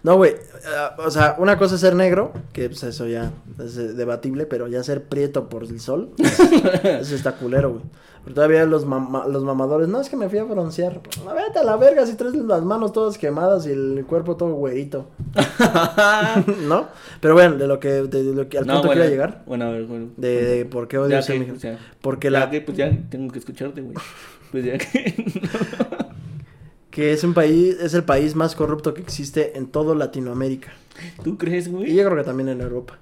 No, 0.02 0.16
güey. 0.16 0.35
ah, 0.74 0.96
o 0.98 1.11
sea, 1.11 1.37
una 1.38 1.59
cosa 1.59 1.74
es 1.74 1.83
ser 1.83 1.94
negro, 1.94 2.33
que 2.55 2.68
pues, 2.70 2.83
eso 2.83 3.07
ya 3.07 3.31
es 3.62 3.76
eh, 3.76 3.92
debatible, 3.92 4.46
pero 4.46 4.66
ya 4.68 4.83
ser 4.83 5.05
prieto 5.05 5.48
por 5.50 5.64
el 5.64 5.78
sol, 5.78 6.11
eso 6.18 7.14
está 7.14 7.33
culero, 7.37 7.70
güey. 7.72 7.83
Pero 8.24 8.35
todavía 8.37 8.64
los, 8.66 8.85
mama- 8.87 9.26
los 9.26 9.42
mamadores, 9.42 9.88
no, 9.88 10.00
es 10.00 10.08
que 10.08 10.16
me 10.16 10.28
fui 10.28 10.38
a 10.38 10.44
broncear. 10.44 11.00
No, 11.24 11.35
vete 11.35 11.58
a 11.58 11.64
la 11.64 11.76
verga 11.76 12.06
si 12.06 12.14
traes 12.14 12.35
las 12.37 12.62
manos 12.62 12.92
todas 12.92 13.18
quemadas 13.18 13.66
y 13.66 13.70
el 13.70 14.04
cuerpo 14.08 14.37
todo 14.37 14.52
güerito. 14.54 15.06
¿No? 16.68 16.87
Pero 17.20 17.35
bueno, 17.35 17.56
de 17.56 17.66
lo 17.66 17.80
que, 17.80 17.88
de, 17.88 18.22
lo 18.35 18.48
que 18.48 18.58
al 18.58 18.66
No, 18.66 18.74
punto 18.74 18.88
bueno, 18.88 19.02
que 19.02 19.06
iba 19.06 19.06
a 19.06 19.11
llegar, 19.11 19.42
Bueno, 19.46 19.64
a 19.66 19.70
ver, 19.70 19.85
bueno. 19.87 20.08
de, 20.16 20.44
de 20.44 20.64
por 20.66 20.87
qué 20.88 20.98
odio 20.98 21.20
ser 21.22 21.44
que, 21.44 21.52
o 21.52 21.58
sea, 21.58 21.78
Porque 22.00 22.30
ya 22.30 22.38
la, 22.40 22.50
que, 22.50 22.61
pues 22.61 22.76
ya 22.76 22.90
tengo 23.11 23.32
que 23.32 23.38
escucharte, 23.38 23.80
güey. 23.80 23.94
Pues 24.52 24.66
ya 24.66 24.76
que. 24.76 25.14
que 26.90 27.12
es 27.14 27.24
un 27.24 27.32
país, 27.32 27.76
es 27.80 27.94
el 27.94 28.04
país 28.04 28.35
más 28.37 28.54
corrupto 28.54 28.92
que 28.92 29.00
existe 29.00 29.56
en 29.56 29.66
todo 29.66 29.94
Latinoamérica. 29.94 30.72
¿Tú 31.24 31.38
crees, 31.38 31.66
Y 31.68 31.70
güey? 31.70 31.94
yo 31.94 32.04
creo 32.04 32.16
que 32.18 32.24
también 32.24 32.50
en 32.50 32.61
Europa. 32.61 32.98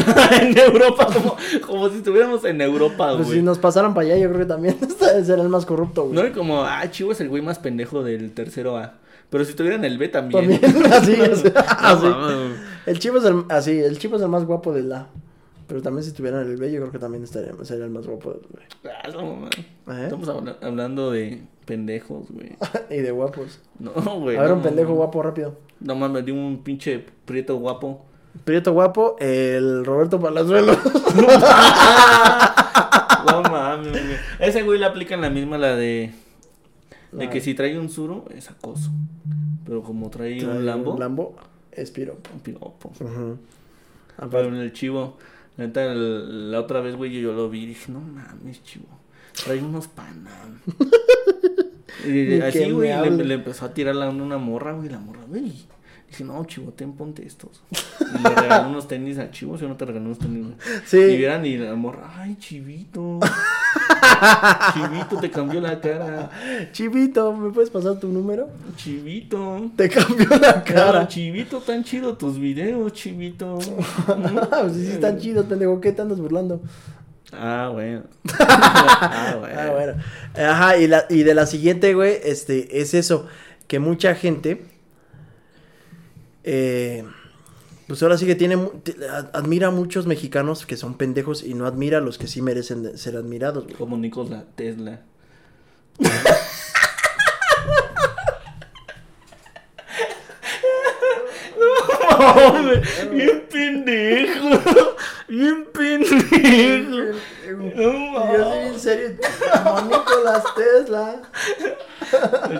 en 0.42 0.58
Europa, 0.58 1.06
como, 1.12 1.36
como 1.66 1.88
si 1.90 1.96
estuviéramos 1.98 2.44
en 2.44 2.60
Europa, 2.60 3.12
Pues 3.14 3.26
güey. 3.26 3.38
si 3.38 3.42
nos 3.44 3.58
pasaran 3.58 3.94
para 3.94 4.06
allá, 4.08 4.16
yo 4.18 4.28
creo 4.28 4.40
que 4.40 4.46
también 4.46 4.76
será 5.24 5.42
el 5.42 5.48
más 5.48 5.66
corrupto, 5.66 6.04
güey. 6.04 6.14
No, 6.14 6.26
y 6.26 6.30
como, 6.32 6.62
ah, 6.64 6.82
Chivo 6.90 7.12
es 7.12 7.20
el 7.20 7.28
güey 7.28 7.42
más 7.42 7.58
pendejo 7.58 8.02
del 8.02 8.32
tercero 8.32 8.76
A. 8.76 8.94
Pero 9.30 9.44
si 9.44 9.50
estuviera 9.50 9.76
en 9.76 9.84
el 9.84 9.96
B 9.96 10.08
también. 10.08 10.60
También, 10.60 10.86
así, 10.92 11.14
así, 11.14 11.44
No 11.54 11.60
así. 11.78 12.06
güey. 12.08 12.52
El 12.86 12.98
chivo 12.98 13.18
es 13.18 13.24
el, 13.24 13.44
así, 13.48 13.78
el 13.78 13.96
chivo 13.98 14.16
es 14.16 14.22
el 14.22 14.28
más 14.28 14.44
guapo 14.44 14.72
del 14.72 14.92
A. 14.92 15.06
Pero 15.68 15.82
también 15.82 16.02
si 16.02 16.08
estuviera 16.10 16.42
en 16.42 16.48
el 16.48 16.56
B, 16.56 16.72
yo 16.72 16.80
creo 16.80 16.90
que 16.90 16.98
también 16.98 17.22
estaría, 17.22 17.52
sería 17.62 17.84
el 17.84 17.92
más 17.92 18.04
guapo 18.08 18.32
del 18.32 18.40
B. 18.52 18.90
Ah, 18.90 19.08
no, 19.12 19.22
mamá. 19.36 19.48
¿Eh? 19.56 20.02
Estamos 20.04 20.28
habla- 20.28 20.56
hablando 20.60 21.12
de 21.12 21.42
pendejos, 21.64 22.26
güey. 22.28 22.56
y 22.90 22.96
de 23.02 23.10
guapos. 23.12 23.60
No, 23.78 23.92
güey. 24.18 24.36
A 24.36 24.40
ver, 24.40 24.50
no, 24.50 24.56
un 24.56 24.62
pendejo 24.62 24.88
no. 24.90 24.94
guapo 24.96 25.22
rápido. 25.22 25.56
No 25.78 25.94
mames, 25.94 26.24
di 26.24 26.32
un 26.32 26.64
pinche 26.64 27.06
prieto 27.24 27.54
guapo. 27.56 28.04
Prieto 28.44 28.72
guapo, 28.72 29.16
el 29.20 29.84
Roberto 29.84 30.18
Palazuelo. 30.20 30.76
No 33.26 33.42
mames, 33.42 33.92
güey. 33.92 34.16
Ese 34.38 34.62
güey 34.62 34.78
le 34.78 34.86
aplican 34.86 35.20
la 35.20 35.30
misma 35.30 35.58
la 35.58 35.76
de. 35.76 36.12
De 37.12 37.28
que 37.28 37.40
si 37.40 37.54
trae 37.54 37.78
un 37.78 37.88
suro 37.90 38.24
es 38.34 38.50
acoso. 38.50 38.90
Pero 39.66 39.82
como 39.82 40.10
trae, 40.10 40.44
un 40.44 40.64
Lambo, 40.64 40.94
Un 40.94 41.00
Lambo, 41.00 41.36
es 41.70 41.90
piropo. 41.90 42.30
un 42.32 42.40
piropo. 42.40 42.88
Ujú. 43.00 43.38
Pero 44.16 44.26
Aparte, 44.26 44.48
en 44.48 44.54
el 44.56 44.72
chivo, 44.72 45.16
la 45.56 45.66
neta, 45.66 45.84
el- 45.92 46.50
la 46.50 46.60
otra 46.60 46.80
vez, 46.80 46.96
güey, 46.96 47.12
yo, 47.12 47.20
yo 47.20 47.32
lo 47.32 47.48
vi 47.50 47.64
y 47.64 47.66
dije, 47.66 47.92
no 47.92 48.00
mames, 48.00 48.62
chivo. 48.64 48.86
Trae 49.44 49.60
unos 49.62 49.86
panam. 49.88 50.60
y 52.06 52.40
así, 52.40 52.70
güey, 52.70 52.90
le 53.10 53.34
empezó 53.34 53.66
a 53.66 53.74
tirar 53.74 53.94
la, 53.96 54.08
una 54.08 54.38
morra, 54.38 54.72
güey, 54.72 54.88
la 54.88 54.98
morra, 54.98 55.20
güey. 55.28 55.52
Dije, 56.10 56.24
no, 56.24 56.44
chivo, 56.44 56.72
ten, 56.72 56.92
ponte 56.92 57.24
estos. 57.24 57.62
Y 58.00 58.22
le 58.22 58.34
regaló 58.34 58.70
unos 58.70 58.88
tenis 58.88 59.18
al 59.18 59.30
chivo, 59.30 59.56
si 59.56 59.64
no 59.64 59.76
te 59.76 59.84
regaló 59.84 60.06
unos 60.06 60.18
tenis. 60.18 60.46
Sí. 60.84 60.98
Y 60.98 61.16
vieran 61.16 61.46
y 61.46 61.56
la 61.56 61.76
morra, 61.76 62.12
ay, 62.16 62.36
chivito. 62.40 63.20
chivito, 64.74 65.16
te 65.20 65.30
cambió 65.30 65.60
la 65.60 65.80
cara. 65.80 66.28
Chivito, 66.72 67.32
¿me 67.32 67.50
puedes 67.50 67.70
pasar 67.70 68.00
tu 68.00 68.08
número? 68.08 68.48
Chivito. 68.76 69.70
Te 69.76 69.88
cambió 69.88 70.28
la 70.40 70.64
Cara, 70.64 71.06
chivito, 71.06 71.58
tan 71.60 71.84
chido 71.84 72.16
tus 72.16 72.38
videos, 72.38 72.92
chivito. 72.92 73.58
pues 74.06 74.72
sí, 74.72 74.86
sí 74.86 74.92
están 74.92 75.18
chidos, 75.18 75.46
pendejo. 75.46 75.80
¿Qué 75.80 75.92
te 75.92 76.02
andas 76.02 76.18
burlando? 76.18 76.60
Ah, 77.32 77.70
bueno. 77.72 78.02
ah, 78.40 79.36
bueno. 79.38 79.60
Ah, 79.60 79.70
bueno. 79.70 79.92
Ajá, 80.34 80.76
y, 80.78 80.88
la, 80.88 81.06
y 81.08 81.22
de 81.22 81.34
la 81.34 81.46
siguiente, 81.46 81.94
güey, 81.94 82.18
este, 82.24 82.80
es 82.80 82.94
eso, 82.94 83.26
que 83.68 83.78
mucha 83.78 84.16
gente, 84.16 84.64
eh, 86.44 87.04
pues 87.86 88.02
ahora 88.02 88.16
sí 88.16 88.26
que 88.26 88.34
tiene, 88.36 88.56
admira 89.32 89.68
a 89.68 89.70
muchos 89.70 90.06
mexicanos 90.06 90.64
que 90.64 90.76
son 90.76 90.96
pendejos 90.96 91.42
y 91.42 91.54
no 91.54 91.66
admira 91.66 91.98
a 91.98 92.00
los 92.00 92.18
que 92.18 92.28
sí 92.28 92.40
merecen 92.40 92.96
ser 92.96 93.16
admirados, 93.16 93.64
güey. 93.64 93.76
Como 93.76 93.96
Nikola 93.96 94.44
Tesla. 94.54 95.00
no, 101.58 101.72
mames, 102.52 103.10
bien 103.10 103.44
pendejo. 103.50 104.96
Bien 105.30 105.64
pendejo. 105.72 106.16
Y 107.50 107.76
yo 107.76 108.44
soy 108.44 108.58
en 108.66 108.78
serio, 108.78 109.16
como 109.64 109.80
Nicolás 109.82 110.44
Tesla. 110.56 111.22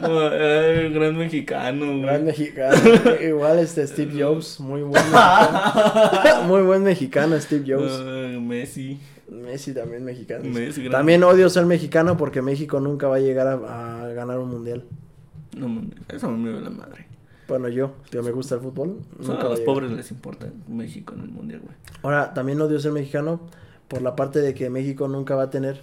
Como, 0.00 0.20
eh, 0.32 0.90
gran 0.92 1.16
mexicano, 1.16 1.86
güey. 1.86 2.02
Gran 2.02 2.24
mexicano. 2.24 2.76
Igual 3.20 3.58
este 3.60 3.86
Steve 3.86 4.12
Jobs, 4.22 4.60
muy 4.60 4.82
buen 4.82 5.02
mexicano. 5.02 6.42
Muy 6.46 6.62
buen 6.62 6.82
mexicano 6.82 7.40
Steve 7.40 7.64
Jobs. 7.66 7.92
Ah, 8.00 8.38
Messi. 8.40 8.98
Messi 9.28 9.72
también 9.72 10.04
mexicano. 10.04 10.44
Messi, 10.44 10.88
También 10.88 11.22
odio 11.22 11.48
ser 11.50 11.66
mexicano 11.66 12.16
porque 12.16 12.42
México 12.42 12.80
nunca 12.80 13.06
va 13.06 13.16
a 13.16 13.20
llegar 13.20 13.46
a, 13.46 14.02
a 14.02 14.08
ganar 14.08 14.38
un 14.38 14.50
mundial. 14.50 14.84
No 15.56 15.82
eso 16.08 16.30
me 16.30 16.50
dio 16.50 16.60
la 16.60 16.70
madre. 16.70 17.09
Bueno, 17.50 17.68
yo, 17.68 17.94
que 18.08 18.22
me 18.22 18.30
gusta 18.30 18.54
el 18.54 18.60
fútbol. 18.60 19.00
Nunca 19.18 19.46
a 19.46 19.48
va 19.48 19.48
los 19.48 19.60
pobres 19.60 19.90
les 19.90 20.08
importa 20.12 20.46
México 20.68 21.14
en 21.14 21.22
el 21.22 21.30
mundial, 21.30 21.62
güey. 21.64 21.74
Ahora, 22.04 22.32
también 22.32 22.60
odio 22.60 22.78
ser 22.78 22.92
mexicano 22.92 23.40
por 23.88 24.02
la 24.02 24.14
parte 24.14 24.38
de 24.38 24.54
que 24.54 24.70
México 24.70 25.08
nunca 25.08 25.34
va 25.34 25.42
a 25.42 25.50
tener 25.50 25.80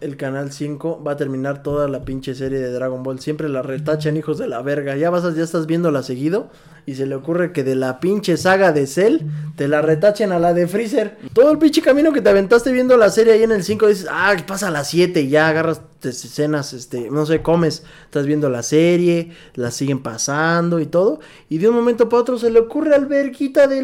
el 0.00 0.16
canal 0.16 0.52
5, 0.52 1.02
va 1.04 1.12
a 1.12 1.16
terminar 1.16 1.62
toda 1.62 1.88
la 1.88 2.04
pinche 2.04 2.34
serie 2.34 2.58
de 2.58 2.72
Dragon 2.72 3.02
Ball. 3.02 3.20
Siempre 3.20 3.48
la 3.48 3.62
retachan, 3.62 4.16
hijos 4.16 4.38
de 4.38 4.48
la 4.48 4.62
verga. 4.62 4.96
Ya 4.96 5.10
vas, 5.10 5.34
ya 5.34 5.42
estás 5.42 5.66
viéndola 5.66 6.02
seguido 6.02 6.50
y 6.86 6.94
se 6.94 7.06
le 7.06 7.14
ocurre 7.14 7.52
que 7.52 7.62
de 7.62 7.74
la 7.74 8.00
pinche 8.00 8.36
saga 8.36 8.72
de 8.72 8.86
Cell 8.86 9.20
te 9.56 9.68
la 9.68 9.82
retachen 9.82 10.32
a 10.32 10.38
la 10.38 10.54
de 10.54 10.66
Freezer. 10.66 11.18
Todo 11.32 11.52
el 11.52 11.58
pinche 11.58 11.82
camino 11.82 12.12
que 12.12 12.22
te 12.22 12.30
aventaste 12.30 12.72
viendo 12.72 12.96
la 12.96 13.10
serie 13.10 13.34
ahí 13.34 13.42
en 13.42 13.52
el 13.52 13.62
5 13.62 13.86
dices, 13.86 14.06
ah, 14.10 14.34
pasa 14.46 14.68
a 14.68 14.70
las 14.70 14.88
7 14.88 15.20
y 15.20 15.28
ya 15.28 15.48
agarras 15.48 15.82
escenas, 16.02 16.72
este, 16.72 17.10
no 17.10 17.26
sé, 17.26 17.42
comes, 17.42 17.84
estás 18.04 18.26
viendo 18.26 18.48
la 18.48 18.62
serie, 18.62 19.32
la 19.54 19.70
siguen 19.70 20.02
pasando 20.02 20.80
y 20.80 20.86
todo. 20.86 21.20
Y 21.48 21.58
de 21.58 21.68
un 21.68 21.74
momento 21.74 22.08
para 22.08 22.22
otro 22.22 22.38
se 22.38 22.50
le 22.50 22.58
ocurre 22.58 22.94
al 22.94 23.06
verguita 23.06 23.66
de 23.66 23.82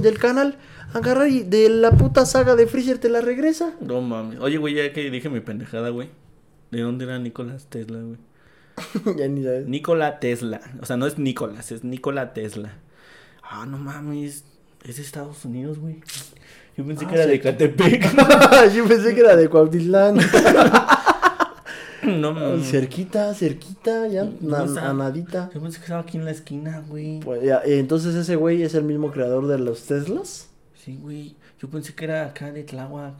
del 0.00 0.18
canal 0.18 0.58
agarrar 0.98 1.28
y 1.28 1.42
de 1.42 1.68
la 1.68 1.90
puta 1.92 2.26
saga 2.26 2.56
de 2.56 2.66
Freezer 2.66 2.98
te 2.98 3.08
la 3.08 3.20
regresa. 3.20 3.74
No 3.80 4.00
mames. 4.00 4.38
Oye, 4.40 4.58
güey, 4.58 4.74
ya 4.74 4.92
que 4.92 5.10
dije 5.10 5.28
mi 5.28 5.40
pendejada, 5.40 5.90
güey. 5.90 6.08
¿De 6.70 6.80
dónde 6.80 7.04
era 7.04 7.18
Nicolás 7.18 7.66
Tesla, 7.68 7.98
güey? 8.00 8.18
ya 9.16 9.28
ni 9.28 9.42
sabes. 9.42 9.66
Nikola 9.66 10.18
Tesla. 10.20 10.60
O 10.80 10.86
sea, 10.86 10.96
no 10.96 11.06
es 11.06 11.18
Nicolás, 11.18 11.72
es 11.72 11.84
Nikola 11.84 12.34
Tesla. 12.34 12.74
Ah, 13.42 13.64
no 13.66 13.78
mames. 13.78 14.44
Es 14.84 14.96
de 14.96 15.02
Estados 15.02 15.44
Unidos, 15.44 15.78
güey. 15.78 16.00
Yo 16.76 16.84
pensé 16.84 17.06
Ah, 17.06 17.08
que 17.08 17.14
era 17.14 17.24
sí. 17.24 17.30
de 17.30 17.40
Catepec. 17.40 18.72
Yo 18.74 18.86
pensé 18.86 19.14
que 19.14 19.20
era 19.20 19.34
de 19.36 19.48
Cuautitlán. 19.48 20.16
no 22.02 22.32
mames. 22.32 22.68
cerquita, 22.70 23.32
cerquita, 23.34 24.06
ya, 24.08 24.28
na- 24.40 24.62
O 24.62 24.68
sea, 24.68 24.90
a 24.90 24.92
nadita. 24.92 25.50
Yo 25.54 25.60
pensé 25.60 25.78
que 25.78 25.84
estaba 25.84 26.00
aquí 26.02 26.18
en 26.18 26.24
la 26.24 26.30
esquina, 26.30 26.84
güey. 26.86 27.20
Pues 27.20 27.42
ya, 27.42 27.62
eh, 27.64 27.78
entonces 27.78 28.14
ese 28.14 28.36
güey 28.36 28.62
es 28.62 28.74
el 28.74 28.84
mismo 28.84 29.10
creador 29.10 29.46
de 29.46 29.58
los 29.58 29.82
Teslas. 29.86 30.48
Sí, 30.86 30.96
güey. 31.02 31.34
Yo 31.60 31.68
pensé 31.68 31.92
que 31.96 32.04
era 32.04 32.26
acá 32.26 32.52
de 32.52 32.62
Tláhuac. 32.62 33.14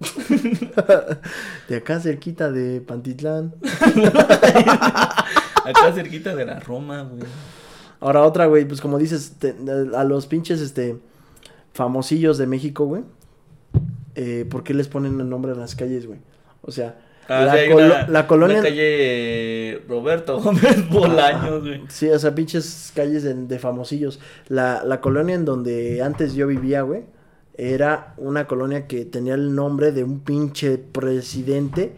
De 1.68 1.76
acá 1.76 2.00
cerquita 2.00 2.50
de 2.50 2.80
Pantitlán. 2.80 3.54
Acá 5.66 5.92
cerquita 5.94 6.34
de 6.34 6.46
la 6.46 6.58
Roma, 6.58 7.02
güey. 7.02 7.22
Ahora 8.00 8.22
otra, 8.22 8.46
güey, 8.46 8.64
pues 8.66 8.80
como 8.80 8.98
dices, 8.98 9.34
te- 9.38 9.54
a 9.94 10.04
los 10.04 10.26
pinches, 10.26 10.60
este, 10.62 10.96
famosillos 11.74 12.38
de 12.38 12.46
México, 12.46 12.86
güey. 12.86 13.02
Eh, 14.14 14.46
¿Por 14.48 14.64
qué 14.64 14.72
les 14.72 14.88
ponen 14.88 15.20
el 15.20 15.28
nombre 15.28 15.52
a 15.52 15.54
las 15.54 15.74
calles, 15.76 16.06
güey? 16.06 16.20
O 16.62 16.70
sea, 16.72 16.98
Ah, 17.28 17.44
la, 17.44 17.54
colo- 17.66 17.86
una- 17.86 18.08
la 18.08 18.26
colonia... 18.26 18.62
Calle 18.62 19.82
Roberto 19.88 20.40
Gómez 20.40 20.88
Bolaños, 20.90 21.60
güey. 21.62 21.82
Sí, 21.88 22.08
o 22.08 22.18
sea, 22.18 22.34
pinches 22.34 22.92
calles 22.94 23.22
de, 23.24 23.34
de 23.34 23.58
famosillos. 23.58 24.20
La, 24.48 24.82
la 24.84 25.00
colonia 25.00 25.34
en 25.34 25.44
donde 25.44 26.02
antes 26.02 26.34
yo 26.34 26.46
vivía, 26.46 26.82
güey, 26.82 27.04
era 27.56 28.14
una 28.16 28.46
colonia 28.46 28.86
que 28.86 29.04
tenía 29.04 29.34
el 29.34 29.54
nombre 29.54 29.90
de 29.92 30.04
un 30.04 30.20
pinche 30.20 30.78
presidente, 30.78 31.94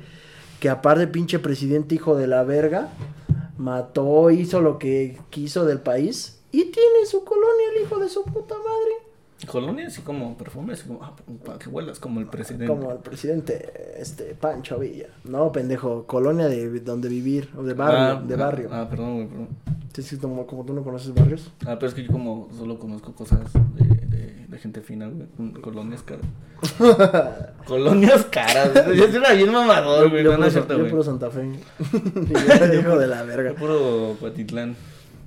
que 0.61 0.69
aparte 0.69 1.07
pinche 1.09 1.39
presidente 1.39 1.95
hijo 1.97 2.17
de 2.17 2.27
la 2.27 2.43
verga, 2.45 2.89
mató, 3.59 4.31
hizo 4.31 4.61
lo 4.61 4.79
que 4.79 5.19
quiso 5.31 5.65
del 5.65 5.81
país 5.81 6.41
y 6.53 6.65
tiene 6.67 7.05
su 7.07 7.25
colonia 7.25 7.67
el 7.77 7.83
hijo 7.83 7.99
de 7.99 8.09
su 8.09 8.25
puta 8.25 8.55
madre. 8.55 9.08
Colonia 9.47 9.87
así 9.87 10.03
como 10.03 10.37
perfume, 10.37 10.73
así 10.73 10.85
como, 10.87 11.03
ah, 11.03 11.15
para 11.45 11.59
que 11.59 11.69
huelas 11.69 11.99
como 12.01 12.19
el 12.21 12.27
presidente. 12.27 12.67
Como 12.67 12.91
el 12.93 12.99
presidente, 12.99 13.95
este, 13.99 14.35
Pancho 14.35 14.79
Villa. 14.79 15.07
No, 15.25 15.53
pendejo, 15.53 16.05
colonia 16.07 16.49
de 16.49 16.81
donde 16.81 17.09
vivir, 17.09 17.49
o 17.57 17.63
de 17.63 17.75
barrio, 17.75 17.99
Ah, 18.01 18.23
de 18.27 18.35
ah, 18.35 18.37
barrio. 18.37 18.69
Ah, 18.73 18.89
perdón, 18.91 19.15
güey, 19.15 19.29
perdón. 19.29 19.49
Sí, 19.95 20.03
sí, 20.03 20.17
como, 20.17 20.47
como 20.47 20.65
tú 20.65 20.73
no 20.75 20.83
conoces 20.83 21.15
barrios. 21.15 21.51
Ah, 21.67 21.77
pero 21.79 21.87
es 21.89 21.95
que 21.95 22.03
yo 22.05 22.11
como 22.13 22.49
solo 22.57 22.79
conozco 22.79 23.13
cosas 23.15 23.41
de, 23.77 23.85
de, 24.07 24.47
de 24.49 24.59
gente 24.59 24.81
fina, 24.81 25.09
güey. 25.09 25.53
Colonias 25.61 26.03
caras. 26.03 26.25
Colonias 27.67 28.25
caras. 28.27 28.85
güey. 28.87 28.97
Yo 28.99 29.07
soy 29.09 29.17
una 29.17 29.33
bien 29.33 29.53
mamador, 29.53 30.11
güey. 30.11 30.23
yo, 30.25 30.33
No, 30.33 30.39
no 30.39 30.45
puro, 30.45 30.47
es 30.49 30.53
cierto, 30.53 30.73
yo 30.75 30.79
güey. 30.81 30.91
puro 30.91 31.03
Santa 31.03 31.31
Fe. 31.31 31.49
Yo, 31.93 32.81
hijo 32.81 32.99
de 32.99 33.07
la 33.07 33.21
Yo 33.21 33.27
verga. 33.27 33.55
puro 33.55 34.17
Patitlán. 34.21 34.77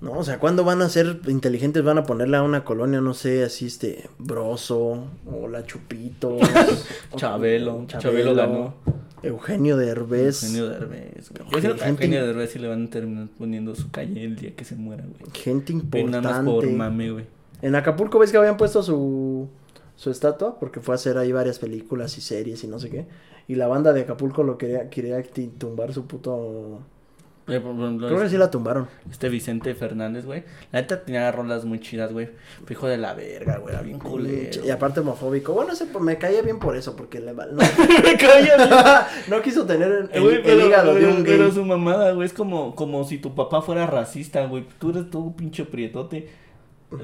No, 0.02 0.14
o 0.14 0.24
sea, 0.24 0.40
¿cuándo 0.40 0.64
van 0.64 0.82
a 0.82 0.90
ser 0.90 1.20
inteligentes? 1.28 1.84
Van 1.84 2.00
a 2.00 2.04
ponerle 2.04 2.36
a 2.38 2.42
una 2.42 2.64
colonia, 2.64 3.02
no 3.02 3.14
sé, 3.14 3.44
así 3.44 3.68
este, 3.68 4.10
Broso, 4.18 5.06
o 5.32 5.48
la 5.48 5.64
Chupitos. 5.64 6.42
o- 7.12 7.18
Chabelo. 7.18 7.86
Chabelo 7.88 8.34
ganó. 8.34 8.74
Eugenio 9.22 9.78
Derbez. 9.78 10.42
Eugenio 10.44 10.70
Derbez, 10.70 11.30
güey. 11.30 11.52
Yo 11.52 11.60
siento 11.60 11.78
que 11.78 11.84
a 11.84 11.90
Eugenio 11.90 12.26
Derbez 12.26 12.50
sí 12.52 12.58
le 12.60 12.68
van 12.68 12.86
a 12.88 12.90
terminar 12.90 13.28
poniendo 13.38 13.76
su 13.76 13.92
calle 13.92 14.24
el 14.24 14.36
día 14.36 14.56
que 14.56 14.66
se 14.66 14.76
muera, 14.76 15.04
güey. 15.04 15.32
Gente 15.34 15.76
Pero 15.92 16.08
nada 16.10 16.22
más 16.24 16.34
por 16.38 16.66
importante. 16.66 16.76
mame, 16.78 17.12
güey. 17.12 17.26
En 17.62 17.76
Acapulco 17.76 18.18
ves 18.18 18.32
que 18.32 18.38
habían 18.38 18.58
puesto 18.58 18.82
su, 18.82 19.48
su 19.96 20.10
estatua, 20.10 20.58
porque 20.60 20.80
fue 20.80 20.96
a 20.96 20.98
hacer 20.98 21.20
ahí 21.20 21.32
varias 21.32 21.60
películas 21.60 22.18
y 22.18 22.22
series 22.22 22.64
y 22.64 22.68
no 22.68 22.80
sé 22.80 22.90
qué. 22.90 23.06
Y 23.48 23.54
la 23.54 23.68
banda 23.68 23.94
de 23.94 24.02
Acapulco 24.02 24.42
lo 24.42 24.58
quería, 24.58 24.90
quería 24.90 25.22
tumbar 25.60 25.94
su 25.94 26.08
puto... 26.08 26.80
Creo 27.60 28.20
que 28.20 28.30
sí 28.30 28.38
la 28.38 28.50
tumbaron. 28.50 28.88
Este 29.10 29.30
Vicente 29.30 29.74
Fernández, 29.76 30.26
güey. 30.26 30.44
La 30.72 30.82
neta 30.82 31.04
tenía 31.04 31.32
rolas 31.32 31.66
muy 31.66 31.80
chidas, 31.80 32.14
güey. 32.14 32.30
Hijo 32.70 32.88
de 32.88 32.98
la 32.98 33.14
verga, 33.14 33.58
güey. 33.58 33.74
Era 33.74 33.84
bien 33.84 34.00
culero. 34.00 34.66
Y 34.66 34.70
aparte 34.70 35.02
homofóbico. 35.02 35.54
Bueno, 35.54 35.74
ese, 35.74 35.86
me 36.00 36.18
caía 36.18 36.42
bien 36.42 36.60
por 36.60 36.76
eso, 36.76 36.96
porque 36.96 37.20
le 37.20 37.34
no, 37.34 37.44
Me 38.04 38.18
caía 38.18 38.56
bien. 38.58 38.70
no 39.28 39.42
quiso 39.42 39.66
tener 39.66 40.10
el, 40.12 40.22
güey, 40.22 40.36
el 40.36 40.42
pero, 40.42 40.68
hígado 40.68 40.96
de 40.96 41.08
un 41.08 41.24
gay. 41.24 41.38
pero 41.38 41.52
su 41.52 41.66
mamada, 41.66 42.12
güey, 42.14 42.26
es 42.26 42.34
como, 42.34 42.76
como 42.76 43.04
si 43.04 43.18
tu 43.18 43.36
papá 43.36 43.62
fuera 43.62 43.86
racista, 43.86 44.46
güey. 44.46 44.66
Tú 44.80 44.92
eres 44.92 45.10
todo 45.10 45.36
pinche 45.36 45.66
prietote. 45.66 46.30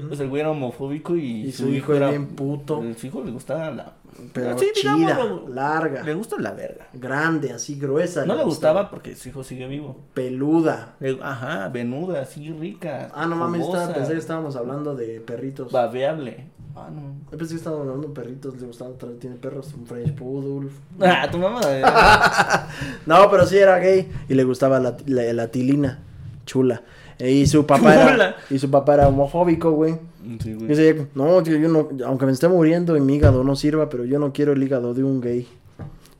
Pues 0.08 0.20
el 0.20 0.28
güey 0.28 0.40
era 0.40 0.50
homofóbico 0.50 1.16
y, 1.16 1.46
Y 1.46 1.52
su 1.52 1.68
hijo 1.70 1.94
era 1.94 2.10
bien 2.10 2.26
puto. 2.28 2.82
Su 2.98 3.06
hijo 3.06 3.22
le 3.24 3.30
gustaba 3.30 3.70
la. 3.70 3.94
Pero 4.34 4.58
Sí, 4.58 4.66
chida, 4.74 4.94
digámoslo, 4.96 5.48
larga, 5.48 6.02
Le 6.02 6.12
gusta 6.14 6.36
la 6.38 6.52
verga. 6.52 6.88
grande, 6.92 7.52
así 7.52 7.78
gruesa. 7.78 8.26
No 8.26 8.34
le 8.34 8.44
gustaba 8.44 8.90
porque 8.90 9.14
su 9.16 9.28
hijo 9.30 9.42
sigue 9.44 9.66
vivo. 9.68 9.96
Peluda. 10.14 10.96
Le- 11.00 11.18
Ajá, 11.22 11.68
venuda, 11.68 12.20
así 12.22 12.50
rica. 12.52 13.10
Ah, 13.14 13.26
no 13.26 13.36
mames, 13.36 13.62
estaba, 13.64 13.94
pensé 13.94 14.12
que 14.12 14.18
estábamos 14.18 14.56
hablando 14.56 14.94
de 14.94 15.20
perritos. 15.20 15.72
Babeable. 15.72 16.46
Ah, 16.76 16.90
no. 16.94 17.14
Yo 17.32 17.38
pensé 17.38 17.54
que 17.54 17.58
estábamos 17.58 17.86
hablando 17.86 18.08
de 18.08 18.14
perritos, 18.14 18.60
le 18.60 18.66
gustaban, 18.66 18.94
tra- 18.98 19.18
tiene 19.18 19.36
perros, 19.36 19.72
un 19.74 19.86
French 19.86 20.12
Poodle. 20.14 20.68
Ah, 21.00 21.28
tu 21.30 21.38
mamá. 21.38 21.60
eh. 21.66 21.82
No, 23.06 23.30
pero 23.30 23.46
sí 23.46 23.56
era 23.56 23.78
gay 23.78 24.08
y 24.28 24.34
le 24.34 24.44
gustaba 24.44 24.78
la, 24.80 24.96
la, 25.06 25.32
la 25.32 25.48
tilina, 25.48 26.00
chula. 26.44 26.82
Eh, 27.18 27.32
Y 27.32 27.46
su 27.46 27.66
papá 27.66 27.94
era, 28.14 28.36
y 28.48 28.58
su 28.58 28.70
papá 28.70 28.94
era 28.94 29.08
homofóbico, 29.08 29.72
güey. 29.72 29.96
Sí, 30.40 30.50
Y 30.50 30.54
güey. 30.54 30.68
decía, 30.68 31.06
no, 31.14 31.42
tío, 31.42 31.56
yo 31.58 31.68
no, 31.68 31.88
aunque 32.06 32.26
me 32.26 32.32
esté 32.32 32.48
muriendo 32.48 32.96
y 32.96 33.00
mi 33.00 33.16
hígado 33.16 33.42
no 33.44 33.56
sirva, 33.56 33.88
pero 33.88 34.04
yo 34.04 34.18
no 34.18 34.32
quiero 34.32 34.52
el 34.52 34.62
hígado 34.62 34.94
de 34.94 35.02
un 35.04 35.20
gay. 35.20 35.48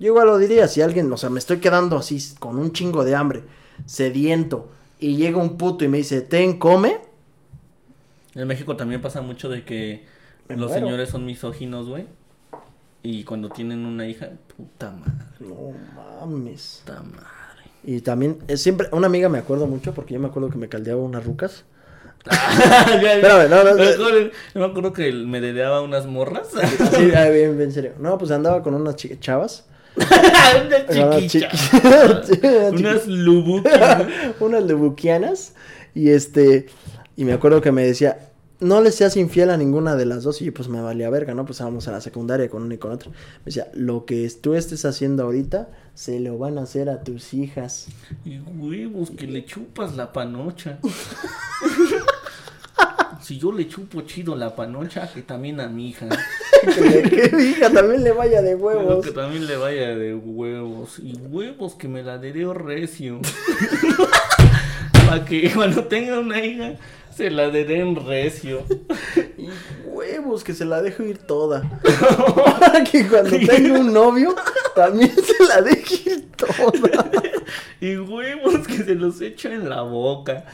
Yo 0.01 0.09
igual 0.09 0.27
lo 0.27 0.39
diría, 0.39 0.67
si 0.69 0.81
alguien, 0.83 1.13
o 1.13 1.17
sea, 1.17 1.31
me 1.31 1.39
estoy 1.39 1.59
quedando 1.59 1.97
así, 1.97 2.19
con 2.39 2.59
un 2.59 2.73
chingo 2.73 3.05
de 3.05 3.15
hambre, 3.17 3.43
sediento, 3.87 4.69
y 5.01 5.17
llega 5.17 5.39
un 5.39 5.57
puto 5.57 5.85
y 5.85 5.89
me 5.89 5.99
dice, 5.99 6.21
ten, 6.21 6.59
come, 6.59 6.99
En 8.35 8.47
México 8.49 8.77
también 8.77 9.01
pasa 9.01 9.21
mucho 9.23 9.49
de 9.49 9.65
que 9.65 10.05
Me 10.49 10.57
los 10.57 10.71
muero. 10.71 10.87
señores 10.87 11.09
son 11.11 11.25
misóginos, 11.27 11.89
güey. 11.89 12.07
Y 13.03 13.23
cuando 13.25 13.49
tienen 13.51 13.87
una 13.87 14.07
hija, 14.09 14.31
puta 14.57 14.91
madre, 14.91 15.13
no 15.41 15.73
mames. 15.95 16.83
puta 16.85 17.03
madre. 17.03 17.38
Y 17.89 18.03
también, 18.03 18.37
es 18.49 18.61
siempre, 18.61 18.87
una 18.93 19.07
amiga 19.07 19.31
me 19.31 19.39
acuerdo 19.39 19.67
mucho, 19.67 19.95
porque 19.95 20.13
yo 20.13 20.21
me 20.21 20.27
acuerdo 20.29 20.51
que 20.51 20.59
me 20.59 20.69
caldeaba 20.69 21.01
unas 21.01 21.25
rucas. 21.25 21.65
Espérame, 22.31 23.49
no, 23.49 23.65
no, 23.65 23.75
no. 23.75 23.83
Yo 23.83 24.31
me 24.61 24.65
acuerdo 24.67 24.93
que 24.93 25.11
me 25.11 25.41
dedeaba 25.41 25.81
unas 25.81 26.05
morras. 26.05 26.49
Así, 26.55 27.11
ay, 27.17 27.33
bien, 27.33 27.57
bien 27.57 27.73
serio. 27.73 27.93
No, 27.99 28.19
pues 28.19 28.31
andaba 28.31 28.63
con 28.63 28.75
unas 28.75 28.95
chavas. 28.97 29.65
unas 29.97 31.27
chiquitas. 31.29 31.73
chiqui- 32.29 32.79
unas 32.79 33.07
lubuki. 33.07 33.71
unas 34.41 34.65
lebuquianas 34.65 35.55
y 35.95 36.11
este 36.11 36.67
y 37.17 37.25
me 37.25 37.33
acuerdo 37.33 37.63
que 37.63 37.73
me 37.73 37.87
decía 37.87 38.19
no 38.61 38.83
le 38.83 38.93
seas 38.93 39.17
infiel 39.17 39.49
a 39.51 39.57
ninguna 39.57 39.97
de 39.97 40.05
las 40.05 40.25
dos 40.25 40.43
y 40.43 40.45
yo, 40.45 40.53
pues 40.55 40.69
me 40.69 40.81
valía 40.81 41.09
verga 41.11 41.35
no 41.35 41.45
pues 41.47 41.57
estábamos 41.57 41.89
a 41.89 41.93
la 41.93 42.01
secundaria 42.01 42.49
con 42.51 42.63
una 42.63 42.75
y 42.75 42.79
con 42.79 42.93
otra 42.93 43.11
me 43.11 43.17
decía 43.47 43.69
lo 43.73 44.05
que 44.05 44.31
tú 44.41 44.55
estés 44.55 44.85
haciendo 44.85 45.25
ahorita 45.25 45.69
se 45.99 46.21
lo 46.21 46.39
van 46.39 46.59
a 46.59 46.63
hacer 46.63 46.89
a 46.89 47.03
tus 47.03 47.35
hijas 47.35 47.89
Y 48.25 48.39
huevos, 48.39 49.11
que 49.11 49.27
le 49.27 49.45
chupas 49.45 49.97
la 49.97 50.13
panocha. 50.13 50.79
si 53.21 53.37
yo 53.37 53.51
le 53.51 53.67
chupo 53.67 54.03
chido 54.03 54.37
la 54.37 54.55
panocha, 54.55 55.13
que 55.13 55.23
también 55.23 55.59
a 55.59 55.67
mi 55.67 55.89
hija. 55.89 56.09
que, 56.63 57.33
mi 57.37 57.43
hija 57.47 57.73
también 57.73 58.05
le 58.05 58.13
vaya 58.13 58.43
de 58.43 58.55
huevos. 58.55 59.05
Que 59.05 59.11
también 59.11 59.49
le 59.49 59.57
vaya 59.57 59.97
de 59.97 60.15
huevos. 60.15 61.01
Y 61.01 61.17
huevos 61.17 61.75
que 61.75 61.89
me 61.89 62.05
la 62.05 62.17
dereo 62.17 62.55
recio. 62.55 63.21
Para 64.93 65.25
que 65.25 65.53
cuando 65.53 65.83
tenga 65.87 66.21
una 66.21 66.45
hija, 66.45 66.77
se 67.19 67.31
la 67.33 67.51
den 67.51 67.97
recio. 67.97 68.63
Y 69.39 69.49
huevos, 69.87 70.43
que 70.43 70.53
se 70.53 70.65
la 70.65 70.83
dejo 70.83 71.05
ir 71.05 71.19
toda. 71.19 71.63
Para 72.61 72.85
que 72.85 73.07
cuando 73.07 73.31
tenga 73.47 73.79
un 73.79 73.93
novio, 73.93 74.35
también 74.75 75.13
se 75.15 75.45
la 75.45 75.63
deje 75.63 76.11
ir 76.11 76.29
toda. 76.33 77.11
Y 77.81 77.97
huevos 77.97 78.67
que 78.67 78.85
se 78.85 78.95
los 78.97 79.21
echo 79.21 79.49
en 79.49 79.69
la 79.69 79.83
boca. 79.83 80.45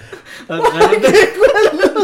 Eso 0.49 0.63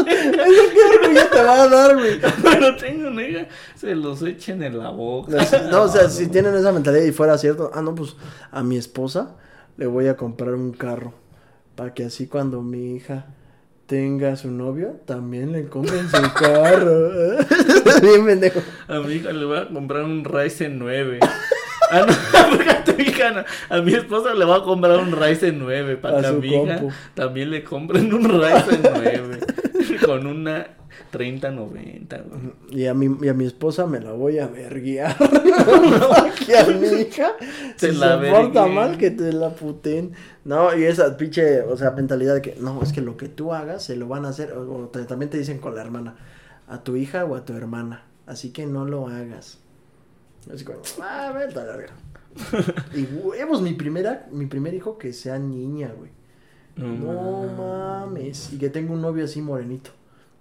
qué 0.05 0.81
orgullo 0.97 1.27
te 1.31 1.43
va 1.43 1.63
a 1.63 1.67
dar, 1.67 1.97
güey. 1.97 2.19
Cuando 2.41 2.75
tenga 2.77 3.09
una 3.09 3.27
hija, 3.27 3.47
se 3.75 3.95
los 3.95 4.21
echen 4.23 4.63
en 4.63 4.79
la 4.79 4.89
boca. 4.89 5.37
No, 5.71 5.83
o 5.83 5.87
sea, 5.87 6.09
si 6.09 6.27
tienen 6.27 6.55
esa 6.55 6.71
mentalidad 6.71 7.03
y 7.03 7.11
fuera 7.11 7.37
cierto, 7.37 7.71
ah, 7.73 7.81
no, 7.81 7.93
pues 7.93 8.15
a 8.51 8.63
mi 8.63 8.77
esposa 8.77 9.35
le 9.77 9.85
voy 9.85 10.07
a 10.07 10.17
comprar 10.17 10.55
un 10.55 10.71
carro. 10.71 11.13
Para 11.75 11.93
que 11.93 12.05
así 12.05 12.27
cuando 12.27 12.61
mi 12.61 12.95
hija 12.95 13.25
tenga 13.91 14.37
su 14.37 14.49
novio, 14.49 15.01
también 15.05 15.51
le 15.51 15.67
compren 15.67 16.09
su 16.09 16.33
carro. 16.33 17.09
Bien 18.01 18.25
pendejo. 18.25 18.61
A 18.87 18.99
mi 18.99 19.15
hija 19.15 19.33
le 19.33 19.43
voy 19.43 19.57
a 19.57 19.67
comprar 19.67 20.03
un 20.05 20.23
Ryzen 20.23 20.79
9. 20.79 21.19
Ah, 21.91 22.05
no, 22.07 22.71
a 22.71 22.83
tu 22.85 23.01
hija 23.01 23.31
no. 23.31 23.43
A 23.67 23.81
mi 23.81 23.93
esposa 23.93 24.33
le 24.33 24.45
voy 24.45 24.57
a 24.57 24.63
comprar 24.63 24.97
un 24.97 25.11
Ryzen 25.11 25.59
9 25.59 25.97
para 25.97 26.19
A 26.19 26.21
que 26.21 26.27
a 26.27 26.31
mi 26.31 26.47
hija 26.47 26.77
compu. 26.77 26.93
también 27.15 27.51
le 27.51 27.65
compren 27.65 28.13
un 28.13 28.29
Ryzen 28.29 28.81
9 28.81 29.39
con 30.05 30.25
una 30.27 30.67
3090. 31.11 32.17
güey. 32.21 32.41
Y 32.71 32.85
a 32.87 32.93
mi, 32.93 33.09
y 33.21 33.27
a 33.29 33.33
mi 33.33 33.45
esposa 33.45 33.85
me 33.85 33.99
la 33.99 34.11
voy 34.13 34.39
a 34.39 34.47
verguiar. 34.47 35.15
Que 36.45 36.57
a 36.57 36.65
mi 36.67 36.87
hija 36.87 37.33
se 37.75 37.93
la 37.93 38.13
soporta 38.13 38.61
vergueen. 38.65 38.73
mal 38.75 38.97
que 38.97 39.11
te 39.11 39.31
la 39.31 39.51
puten. 39.51 40.13
No, 40.43 40.75
y 40.75 40.83
esa 40.85 41.15
pinche, 41.17 41.61
o 41.61 41.77
sea, 41.77 41.91
mentalidad 41.91 42.33
de 42.35 42.41
que 42.41 42.55
no, 42.59 42.81
es 42.81 42.91
que 42.93 43.01
lo 43.01 43.15
que 43.17 43.27
tú 43.29 43.53
hagas 43.53 43.83
se 43.83 43.95
lo 43.95 44.07
van 44.07 44.25
a 44.25 44.29
hacer. 44.29 44.53
O, 44.53 44.61
o 44.83 44.87
te- 44.89 45.05
también 45.05 45.29
te 45.29 45.37
dicen 45.37 45.59
con 45.59 45.75
la 45.75 45.81
hermana, 45.81 46.15
a 46.67 46.83
tu 46.83 46.95
hija 46.95 47.25
o 47.25 47.35
a 47.35 47.45
tu 47.45 47.53
hermana. 47.53 48.05
Así 48.25 48.51
que 48.51 48.65
no 48.65 48.85
lo 48.85 49.07
hagas. 49.07 49.59
Así 50.51 50.63
como, 50.65 50.79
ah, 51.01 51.31
vete 51.35 51.59
a 51.59 51.63
la 51.63 51.77
verga. 51.77 51.93
Y 52.95 53.03
huevos, 53.03 53.61
mi 53.61 53.73
primera, 53.73 54.27
mi 54.31 54.45
primer 54.47 54.73
hijo 54.73 54.97
que 54.97 55.13
sea 55.13 55.37
niña, 55.37 55.91
güey. 55.95 56.09
No 56.75 57.47
mames. 57.57 58.53
Y 58.53 58.57
que 58.57 58.69
tenga 58.69 58.93
un 58.93 59.01
novio 59.01 59.25
así 59.25 59.41
morenito. 59.41 59.91